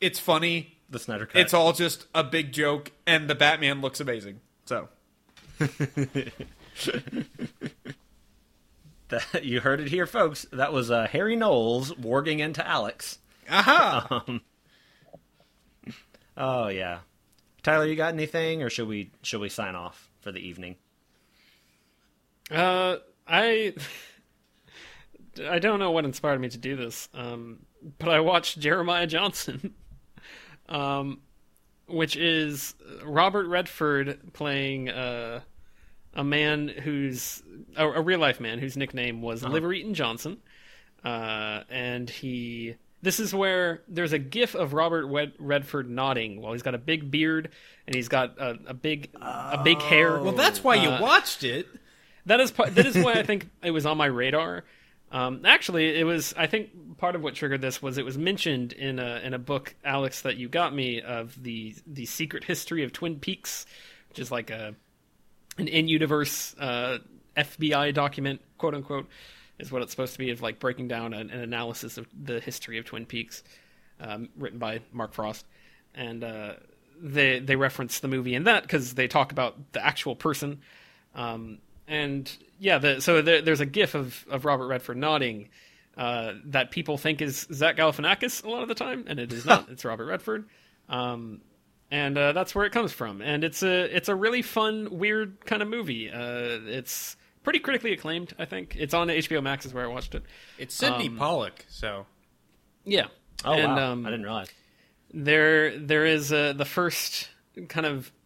it's 0.00 0.18
funny. 0.18 0.78
The 0.90 0.98
Snyder 0.98 1.26
Cut. 1.26 1.40
It's 1.40 1.52
all 1.54 1.72
just 1.72 2.06
a 2.14 2.24
big 2.24 2.52
joke, 2.52 2.92
and 3.06 3.28
the 3.28 3.34
Batman 3.34 3.80
looks 3.82 4.00
amazing. 4.00 4.40
So 4.64 4.88
That, 9.08 9.44
you 9.44 9.60
heard 9.60 9.80
it 9.80 9.88
here, 9.88 10.06
folks. 10.06 10.46
That 10.52 10.72
was 10.72 10.90
uh, 10.90 11.06
Harry 11.06 11.34
Knowles 11.34 11.92
warging 11.94 12.40
into 12.40 12.66
Alex. 12.66 13.18
aha. 13.50 14.22
Oh 16.36 16.68
yeah, 16.68 16.98
Tyler, 17.62 17.86
you 17.86 17.96
got 17.96 18.12
anything, 18.12 18.62
or 18.62 18.70
should 18.70 18.86
we 18.86 19.10
should 19.22 19.40
we 19.40 19.48
sign 19.48 19.74
off 19.74 20.10
for 20.20 20.30
the 20.30 20.38
evening? 20.40 20.76
uh, 22.50 22.96
I 23.26 23.74
I 25.48 25.58
don't 25.58 25.78
know 25.78 25.90
what 25.90 26.04
inspired 26.04 26.40
me 26.40 26.48
to 26.50 26.58
do 26.58 26.76
this, 26.76 27.08
um, 27.14 27.60
but 27.98 28.10
I 28.10 28.20
watched 28.20 28.60
Jeremiah 28.60 29.06
Johnson, 29.06 29.74
um, 30.68 31.20
which 31.88 32.16
is 32.16 32.74
Robert 33.04 33.46
Redford 33.48 34.32
playing 34.32 34.88
uh, 34.90 35.40
a 36.14 36.24
man 36.24 36.68
who's 36.68 37.42
a, 37.76 37.86
a 37.88 38.00
real 38.02 38.18
life 38.18 38.40
man 38.40 38.58
whose 38.58 38.76
nickname 38.76 39.22
was 39.22 39.42
Liver 39.42 39.72
Eating 39.72 39.94
Johnson, 39.94 40.38
uh, 41.04 41.62
and 41.70 42.08
he. 42.10 42.74
This 43.00 43.20
is 43.20 43.32
where 43.32 43.82
there's 43.86 44.12
a 44.12 44.18
gif 44.18 44.56
of 44.56 44.72
Robert 44.72 45.06
Redford 45.38 45.88
nodding 45.88 46.40
while 46.42 46.52
he's 46.52 46.62
got 46.64 46.74
a 46.74 46.78
big 46.78 47.12
beard 47.12 47.48
and 47.86 47.94
he's 47.94 48.08
got 48.08 48.36
a, 48.38 48.58
a 48.66 48.74
big 48.74 49.10
a 49.20 49.60
big 49.62 49.80
hair. 49.80 50.20
well, 50.20 50.32
that's 50.32 50.64
why 50.64 50.74
you 50.74 50.88
Uh, 50.88 51.00
watched 51.00 51.44
it. 51.44 51.68
that 52.26 52.40
is 52.40 52.50
part, 52.50 52.74
that 52.74 52.86
is 52.86 52.96
why 52.98 53.12
I 53.12 53.22
think 53.22 53.48
it 53.62 53.70
was 53.70 53.86
on 53.86 53.96
my 53.98 54.06
radar. 54.06 54.64
Um, 55.10 55.44
actually, 55.44 55.98
it 55.98 56.04
was. 56.04 56.34
I 56.36 56.46
think 56.46 56.98
part 56.98 57.14
of 57.14 57.22
what 57.22 57.34
triggered 57.34 57.60
this 57.60 57.80
was 57.80 57.96
it 57.96 58.04
was 58.04 58.18
mentioned 58.18 58.72
in 58.72 58.98
a 58.98 59.20
in 59.24 59.32
a 59.32 59.38
book, 59.38 59.74
Alex, 59.84 60.22
that 60.22 60.36
you 60.36 60.48
got 60.48 60.74
me 60.74 61.00
of 61.00 61.42
the 61.42 61.74
the 61.86 62.04
secret 62.06 62.44
history 62.44 62.84
of 62.84 62.92
Twin 62.92 63.18
Peaks, 63.18 63.64
which 64.10 64.18
is 64.18 64.30
like 64.30 64.50
a 64.50 64.74
an 65.56 65.68
in 65.68 65.88
universe 65.88 66.54
uh, 66.58 66.98
FBI 67.36 67.94
document, 67.94 68.40
quote 68.58 68.74
unquote, 68.74 69.08
is 69.58 69.72
what 69.72 69.80
it's 69.82 69.92
supposed 69.92 70.12
to 70.12 70.18
be 70.18 70.30
of 70.30 70.42
like 70.42 70.58
breaking 70.58 70.88
down 70.88 71.14
an, 71.14 71.30
an 71.30 71.40
analysis 71.40 71.96
of 71.96 72.06
the 72.12 72.40
history 72.40 72.78
of 72.78 72.84
Twin 72.84 73.06
Peaks, 73.06 73.42
um, 74.00 74.28
written 74.36 74.58
by 74.58 74.80
Mark 74.92 75.14
Frost, 75.14 75.46
and 75.94 76.22
uh, 76.22 76.54
they 77.00 77.38
they 77.38 77.56
reference 77.56 78.00
the 78.00 78.08
movie 78.08 78.34
in 78.34 78.44
that 78.44 78.62
because 78.62 78.94
they 78.94 79.08
talk 79.08 79.32
about 79.32 79.72
the 79.72 79.84
actual 79.84 80.14
person. 80.14 80.60
Um, 81.14 81.58
and 81.86 82.30
yeah, 82.58 82.78
the, 82.78 83.00
so 83.00 83.22
there, 83.22 83.42
there's 83.42 83.60
a 83.60 83.66
GIF 83.66 83.94
of, 83.94 84.24
of 84.30 84.44
Robert 84.44 84.66
Redford 84.66 84.96
nodding 84.96 85.48
uh, 85.96 86.34
that 86.46 86.70
people 86.70 86.96
think 86.98 87.20
is 87.20 87.46
Zach 87.52 87.76
Galifianakis 87.76 88.44
a 88.44 88.50
lot 88.50 88.62
of 88.62 88.68
the 88.68 88.74
time, 88.74 89.04
and 89.08 89.18
it 89.18 89.32
is 89.32 89.44
not. 89.44 89.68
it's 89.70 89.84
Robert 89.84 90.06
Redford, 90.06 90.48
um, 90.88 91.40
and 91.90 92.16
uh, 92.16 92.32
that's 92.32 92.54
where 92.54 92.64
it 92.66 92.72
comes 92.72 92.92
from. 92.92 93.20
And 93.20 93.42
it's 93.44 93.62
a 93.62 93.84
it's 93.94 94.08
a 94.08 94.14
really 94.14 94.42
fun, 94.42 94.88
weird 94.90 95.44
kind 95.44 95.62
of 95.62 95.68
movie. 95.68 96.10
Uh, 96.10 96.60
it's 96.66 97.16
pretty 97.42 97.58
critically 97.58 97.92
acclaimed. 97.92 98.34
I 98.38 98.44
think 98.44 98.76
it's 98.78 98.94
on 98.94 99.08
HBO 99.08 99.42
Max 99.42 99.66
is 99.66 99.74
where 99.74 99.84
I 99.84 99.88
watched 99.88 100.14
it. 100.14 100.22
It's 100.58 100.74
Sydney 100.74 101.08
um, 101.08 101.16
Pollack, 101.16 101.64
so 101.68 102.06
Yeah. 102.84 103.06
Oh 103.44 103.52
and, 103.52 103.74
wow, 103.74 103.92
um, 103.92 104.06
I 104.06 104.10
didn't 104.10 104.24
realize. 104.24 104.50
there 105.12 105.78
there 105.78 106.04
is 106.04 106.32
uh, 106.32 106.52
the 106.54 106.64
first 106.64 107.28
kind 107.68 107.86
of 107.86 107.96
s- 108.00 108.10
m- 108.10 108.17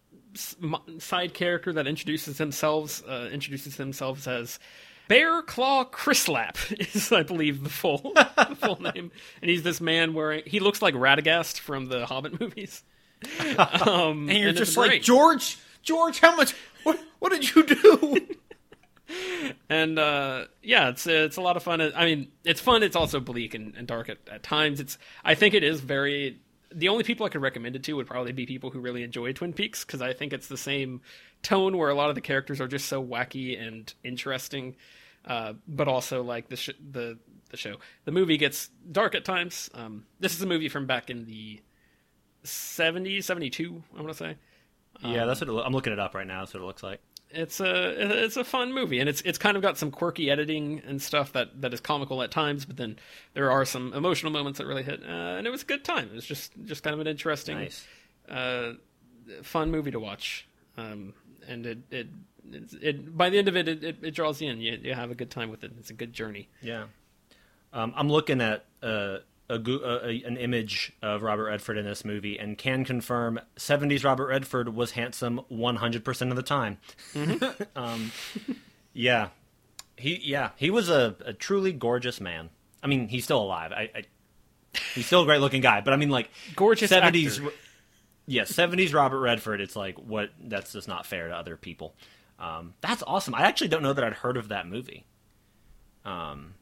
side 0.98 1.34
character 1.34 1.72
that 1.72 1.86
introduces 1.86 2.38
themselves 2.38 3.02
uh, 3.08 3.28
introduces 3.32 3.76
themselves 3.76 4.26
as 4.26 4.58
Bear 5.08 5.42
Claw 5.42 5.84
Chris 5.84 6.28
Lapp 6.28 6.56
is, 6.78 7.12
I 7.12 7.22
believe, 7.22 7.62
the 7.64 7.70
full 7.70 7.98
the 8.14 8.56
full 8.60 8.80
name, 8.80 9.10
and 9.40 9.50
he's 9.50 9.62
this 9.62 9.80
man 9.80 10.14
wearing. 10.14 10.42
He 10.46 10.60
looks 10.60 10.80
like 10.80 10.94
Radagast 10.94 11.58
from 11.60 11.86
the 11.86 12.06
Hobbit 12.06 12.38
movies. 12.40 12.82
Um, 13.58 14.28
And 14.28 14.38
you're 14.38 14.48
it's 14.50 14.58
just 14.58 14.76
like 14.76 14.90
great. 14.90 15.02
George, 15.02 15.58
George, 15.82 16.18
how 16.20 16.34
much? 16.36 16.54
What, 16.82 16.98
what 17.20 17.30
did 17.32 17.54
you 17.54 17.62
do? 17.62 18.26
and 19.68 19.98
uh, 19.98 20.46
yeah, 20.62 20.88
it's 20.88 21.06
it's 21.06 21.36
a 21.36 21.40
lot 21.40 21.56
of 21.56 21.62
fun. 21.62 21.80
I 21.80 22.04
mean, 22.04 22.28
it's 22.44 22.60
fun. 22.60 22.82
It's 22.82 22.96
also 22.96 23.20
bleak 23.20 23.54
and, 23.54 23.74
and 23.76 23.86
dark 23.86 24.08
at, 24.08 24.18
at 24.30 24.42
times. 24.42 24.80
It's 24.80 24.98
I 25.24 25.34
think 25.34 25.54
it 25.54 25.62
is 25.64 25.80
very. 25.80 26.40
The 26.74 26.88
only 26.88 27.04
people 27.04 27.26
I 27.26 27.28
could 27.28 27.42
recommend 27.42 27.76
it 27.76 27.82
to 27.84 27.94
would 27.94 28.06
probably 28.06 28.32
be 28.32 28.46
people 28.46 28.70
who 28.70 28.80
really 28.80 29.02
enjoy 29.02 29.32
Twin 29.32 29.52
Peaks 29.52 29.84
because 29.84 30.02
I 30.02 30.12
think 30.12 30.32
it's 30.32 30.48
the 30.48 30.56
same 30.56 31.00
tone 31.42 31.76
where 31.76 31.90
a 31.90 31.94
lot 31.94 32.08
of 32.08 32.14
the 32.14 32.20
characters 32.20 32.60
are 32.60 32.68
just 32.68 32.86
so 32.86 33.04
wacky 33.04 33.60
and 33.60 33.92
interesting, 34.04 34.76
uh, 35.26 35.54
but 35.66 35.88
also 35.88 36.22
like 36.22 36.48
the 36.48 36.56
sh- 36.56 36.70
the 36.90 37.18
the 37.50 37.56
show. 37.56 37.76
The 38.04 38.12
movie 38.12 38.36
gets 38.36 38.70
dark 38.90 39.14
at 39.14 39.24
times. 39.24 39.70
Um, 39.74 40.04
this 40.20 40.34
is 40.34 40.42
a 40.42 40.46
movie 40.46 40.68
from 40.68 40.86
back 40.86 41.10
in 41.10 41.26
the 41.26 41.60
70s, 42.44 43.24
72, 43.24 43.82
I 43.92 43.96
want 43.96 44.08
to 44.08 44.14
say. 44.14 44.36
yeah, 45.04 45.26
that's 45.26 45.40
what 45.40 45.48
it, 45.48 45.62
I'm 45.64 45.72
looking 45.72 45.92
it 45.92 45.98
up 45.98 46.14
right 46.14 46.26
now. 46.26 46.40
That's 46.40 46.54
what 46.54 46.62
it 46.62 46.66
looks 46.66 46.82
like. 46.82 47.00
It's 47.34 47.60
a 47.60 48.22
it's 48.24 48.36
a 48.36 48.44
fun 48.44 48.72
movie 48.72 48.98
and 49.00 49.08
it's 49.08 49.20
it's 49.22 49.38
kind 49.38 49.56
of 49.56 49.62
got 49.62 49.78
some 49.78 49.90
quirky 49.90 50.30
editing 50.30 50.80
and 50.86 51.00
stuff 51.00 51.32
that 51.32 51.60
that 51.62 51.72
is 51.74 51.80
comical 51.80 52.22
at 52.22 52.30
times 52.30 52.64
but 52.64 52.76
then 52.76 52.96
there 53.34 53.50
are 53.50 53.64
some 53.64 53.92
emotional 53.94 54.30
moments 54.32 54.58
that 54.58 54.66
really 54.66 54.82
hit 54.82 55.00
uh, 55.02 55.36
and 55.36 55.46
it 55.46 55.50
was 55.50 55.62
a 55.62 55.66
good 55.66 55.84
time. 55.84 56.08
It 56.12 56.14
was 56.14 56.26
just 56.26 56.52
just 56.64 56.82
kind 56.82 56.94
of 56.94 57.00
an 57.00 57.06
interesting 57.06 57.56
Nice. 57.58 57.86
uh, 58.28 58.72
fun 59.42 59.70
movie 59.70 59.90
to 59.90 60.00
watch. 60.00 60.46
Um, 60.76 61.14
and 61.48 61.66
it 61.66 61.78
it, 61.90 62.06
it 62.52 62.72
it 62.82 63.16
by 63.16 63.30
the 63.30 63.38
end 63.38 63.48
of 63.48 63.56
it 63.56 63.68
it, 63.68 63.82
it, 63.84 63.96
it 64.02 64.10
draws 64.14 64.40
you 64.40 64.50
in. 64.50 64.60
You, 64.60 64.78
you 64.82 64.94
have 64.94 65.10
a 65.10 65.14
good 65.14 65.30
time 65.30 65.50
with 65.50 65.64
it. 65.64 65.72
It's 65.78 65.90
a 65.90 65.94
good 65.94 66.12
journey. 66.12 66.48
Yeah. 66.60 66.84
Um, 67.72 67.92
I'm 67.96 68.08
looking 68.10 68.40
at 68.42 68.64
uh, 68.82 69.18
a, 69.48 69.56
a 69.56 70.22
an 70.24 70.36
image 70.36 70.92
of 71.02 71.22
Robert 71.22 71.44
Redford 71.44 71.78
in 71.78 71.84
this 71.84 72.04
movie 72.04 72.38
and 72.38 72.56
can 72.56 72.84
confirm 72.84 73.40
70s 73.56 74.04
Robert 74.04 74.26
Redford 74.26 74.74
was 74.74 74.92
handsome 74.92 75.40
100% 75.50 76.30
of 76.30 76.36
the 76.36 76.42
time. 76.42 76.78
um, 77.76 78.12
yeah. 78.92 79.28
He 79.96 80.20
yeah, 80.24 80.50
he 80.56 80.70
was 80.70 80.88
a, 80.88 81.16
a 81.24 81.32
truly 81.32 81.72
gorgeous 81.72 82.20
man. 82.20 82.50
I 82.82 82.86
mean, 82.86 83.08
he's 83.08 83.24
still 83.24 83.40
alive. 83.40 83.72
I, 83.72 83.90
I 83.94 84.04
he's 84.94 85.06
still 85.06 85.22
a 85.22 85.24
great 85.24 85.40
looking 85.40 85.60
guy, 85.60 85.80
but 85.80 85.92
I 85.92 85.96
mean 85.96 86.10
like 86.10 86.30
Gorgeous 86.56 86.90
70s 86.90 87.38
actor. 87.38 87.54
Yeah, 88.26 88.42
70s 88.42 88.94
Robert 88.94 89.20
Redford, 89.20 89.60
it's 89.60 89.76
like 89.76 89.96
what 89.96 90.30
that's 90.42 90.72
just 90.72 90.88
not 90.88 91.06
fair 91.06 91.28
to 91.28 91.36
other 91.36 91.56
people. 91.56 91.94
Um, 92.38 92.74
that's 92.80 93.02
awesome. 93.06 93.34
I 93.34 93.42
actually 93.42 93.68
don't 93.68 93.82
know 93.82 93.92
that 93.92 94.02
I'd 94.02 94.14
heard 94.14 94.36
of 94.36 94.48
that 94.48 94.66
movie. 94.66 95.04
Um 96.04 96.54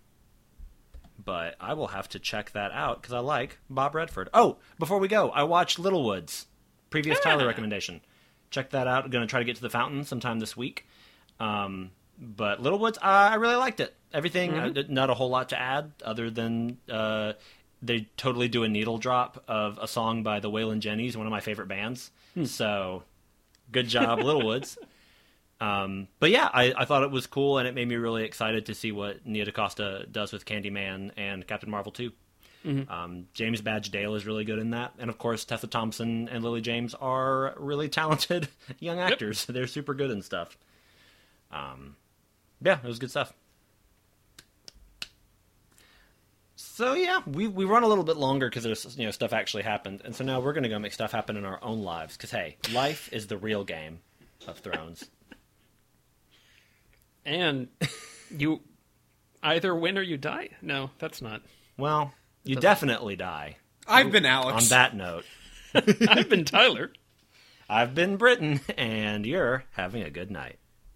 but 1.24 1.56
I 1.60 1.74
will 1.74 1.88
have 1.88 2.08
to 2.10 2.18
check 2.18 2.52
that 2.52 2.72
out 2.72 3.00
because 3.00 3.14
I 3.14 3.18
like 3.20 3.58
Bob 3.68 3.94
Redford. 3.94 4.28
Oh, 4.32 4.56
before 4.78 4.98
we 4.98 5.08
go, 5.08 5.30
I 5.30 5.42
watched 5.44 5.78
Little 5.78 6.04
Woods, 6.04 6.46
previous 6.90 7.18
Tyler 7.20 7.46
recommendation. 7.46 8.00
Check 8.50 8.70
that 8.70 8.86
out. 8.86 9.10
going 9.10 9.26
to 9.26 9.30
try 9.30 9.40
to 9.40 9.44
get 9.44 9.56
to 9.56 9.62
the 9.62 9.70
fountain 9.70 10.04
sometime 10.04 10.40
this 10.40 10.56
week. 10.56 10.86
Um, 11.38 11.90
but 12.18 12.60
Little 12.60 12.78
Woods, 12.78 12.98
uh, 12.98 13.02
I 13.02 13.34
really 13.36 13.56
liked 13.56 13.80
it. 13.80 13.94
Everything, 14.12 14.54
uh, 14.54 14.82
not 14.88 15.08
a 15.10 15.14
whole 15.14 15.30
lot 15.30 15.50
to 15.50 15.60
add 15.60 15.92
other 16.04 16.30
than 16.30 16.78
uh, 16.90 17.34
they 17.80 18.08
totally 18.16 18.48
do 18.48 18.64
a 18.64 18.68
needle 18.68 18.98
drop 18.98 19.44
of 19.46 19.78
a 19.80 19.86
song 19.86 20.22
by 20.22 20.40
the 20.40 20.50
Waylon 20.50 20.80
Jennings, 20.80 21.16
one 21.16 21.26
of 21.26 21.30
my 21.30 21.40
favorite 21.40 21.68
bands. 21.68 22.10
So, 22.44 23.04
good 23.72 23.88
job, 23.88 24.20
Little 24.20 24.44
Woods. 24.44 24.76
Um, 25.60 26.08
but 26.18 26.30
yeah, 26.30 26.48
I, 26.52 26.72
I 26.76 26.84
thought 26.86 27.02
it 27.02 27.10
was 27.10 27.26
cool, 27.26 27.58
and 27.58 27.68
it 27.68 27.74
made 27.74 27.86
me 27.86 27.96
really 27.96 28.24
excited 28.24 28.66
to 28.66 28.74
see 28.74 28.92
what 28.92 29.26
Nia 29.26 29.44
DaCosta 29.44 30.06
does 30.10 30.32
with 30.32 30.46
Candyman 30.46 31.10
and 31.16 31.46
Captain 31.46 31.70
Marvel 31.70 31.92
2. 31.92 32.10
Um, 32.88 33.26
James 33.32 33.62
Badge 33.62 33.90
Dale 33.90 34.14
is 34.14 34.26
really 34.26 34.44
good 34.44 34.58
in 34.58 34.70
that, 34.70 34.92
and 34.98 35.08
of 35.08 35.16
course 35.16 35.44
Tessa 35.46 35.66
Thompson 35.66 36.28
and 36.28 36.44
Lily 36.44 36.60
James 36.60 36.94
are 36.94 37.54
really 37.56 37.88
talented 37.88 38.48
young 38.80 38.98
actors. 38.98 39.44
They're 39.48 39.66
super 39.66 39.94
good 39.94 40.10
and 40.10 40.22
stuff. 40.22 40.58
Um, 41.50 41.96
yeah, 42.60 42.78
it 42.82 42.86
was 42.86 42.98
good 42.98 43.10
stuff. 43.10 43.32
So 46.56 46.92
yeah, 46.92 47.20
we 47.26 47.46
we 47.46 47.64
run 47.64 47.82
a 47.82 47.86
little 47.86 48.04
bit 48.04 48.18
longer 48.18 48.50
because 48.50 48.64
there's 48.64 48.94
you 48.98 49.06
know 49.06 49.10
stuff 49.10 49.32
actually 49.32 49.62
happened, 49.62 50.02
and 50.04 50.14
so 50.14 50.24
now 50.24 50.40
we're 50.40 50.52
gonna 50.52 50.68
go 50.68 50.78
make 50.78 50.92
stuff 50.92 51.12
happen 51.12 51.38
in 51.38 51.46
our 51.46 51.58
own 51.62 51.82
lives. 51.82 52.16
Because 52.16 52.30
hey, 52.30 52.58
life 52.72 53.08
is 53.10 53.26
the 53.26 53.38
real 53.38 53.64
game 53.64 54.00
of 54.46 54.58
Thrones. 54.58 55.06
And 57.24 57.68
you 58.30 58.60
either 59.42 59.74
win 59.74 59.98
or 59.98 60.02
you 60.02 60.16
die 60.16 60.48
no 60.62 60.90
that's 60.98 61.20
not 61.22 61.42
Well, 61.76 62.12
you 62.44 62.56
definitely 62.56 63.16
die. 63.16 63.56
I've 63.86 64.12
been 64.12 64.26
Alex. 64.26 64.64
On 64.64 64.68
that 64.70 64.94
note, 64.94 65.24
i've 65.74 66.28
been 66.28 66.44
tyler 66.44 66.92
I've 67.68 67.94
been 67.94 68.16
Britain, 68.16 68.60
and 68.76 69.24
you're 69.24 69.62
having 69.72 70.02
a 70.02 70.10
good 70.10 70.28
night. 70.28 70.58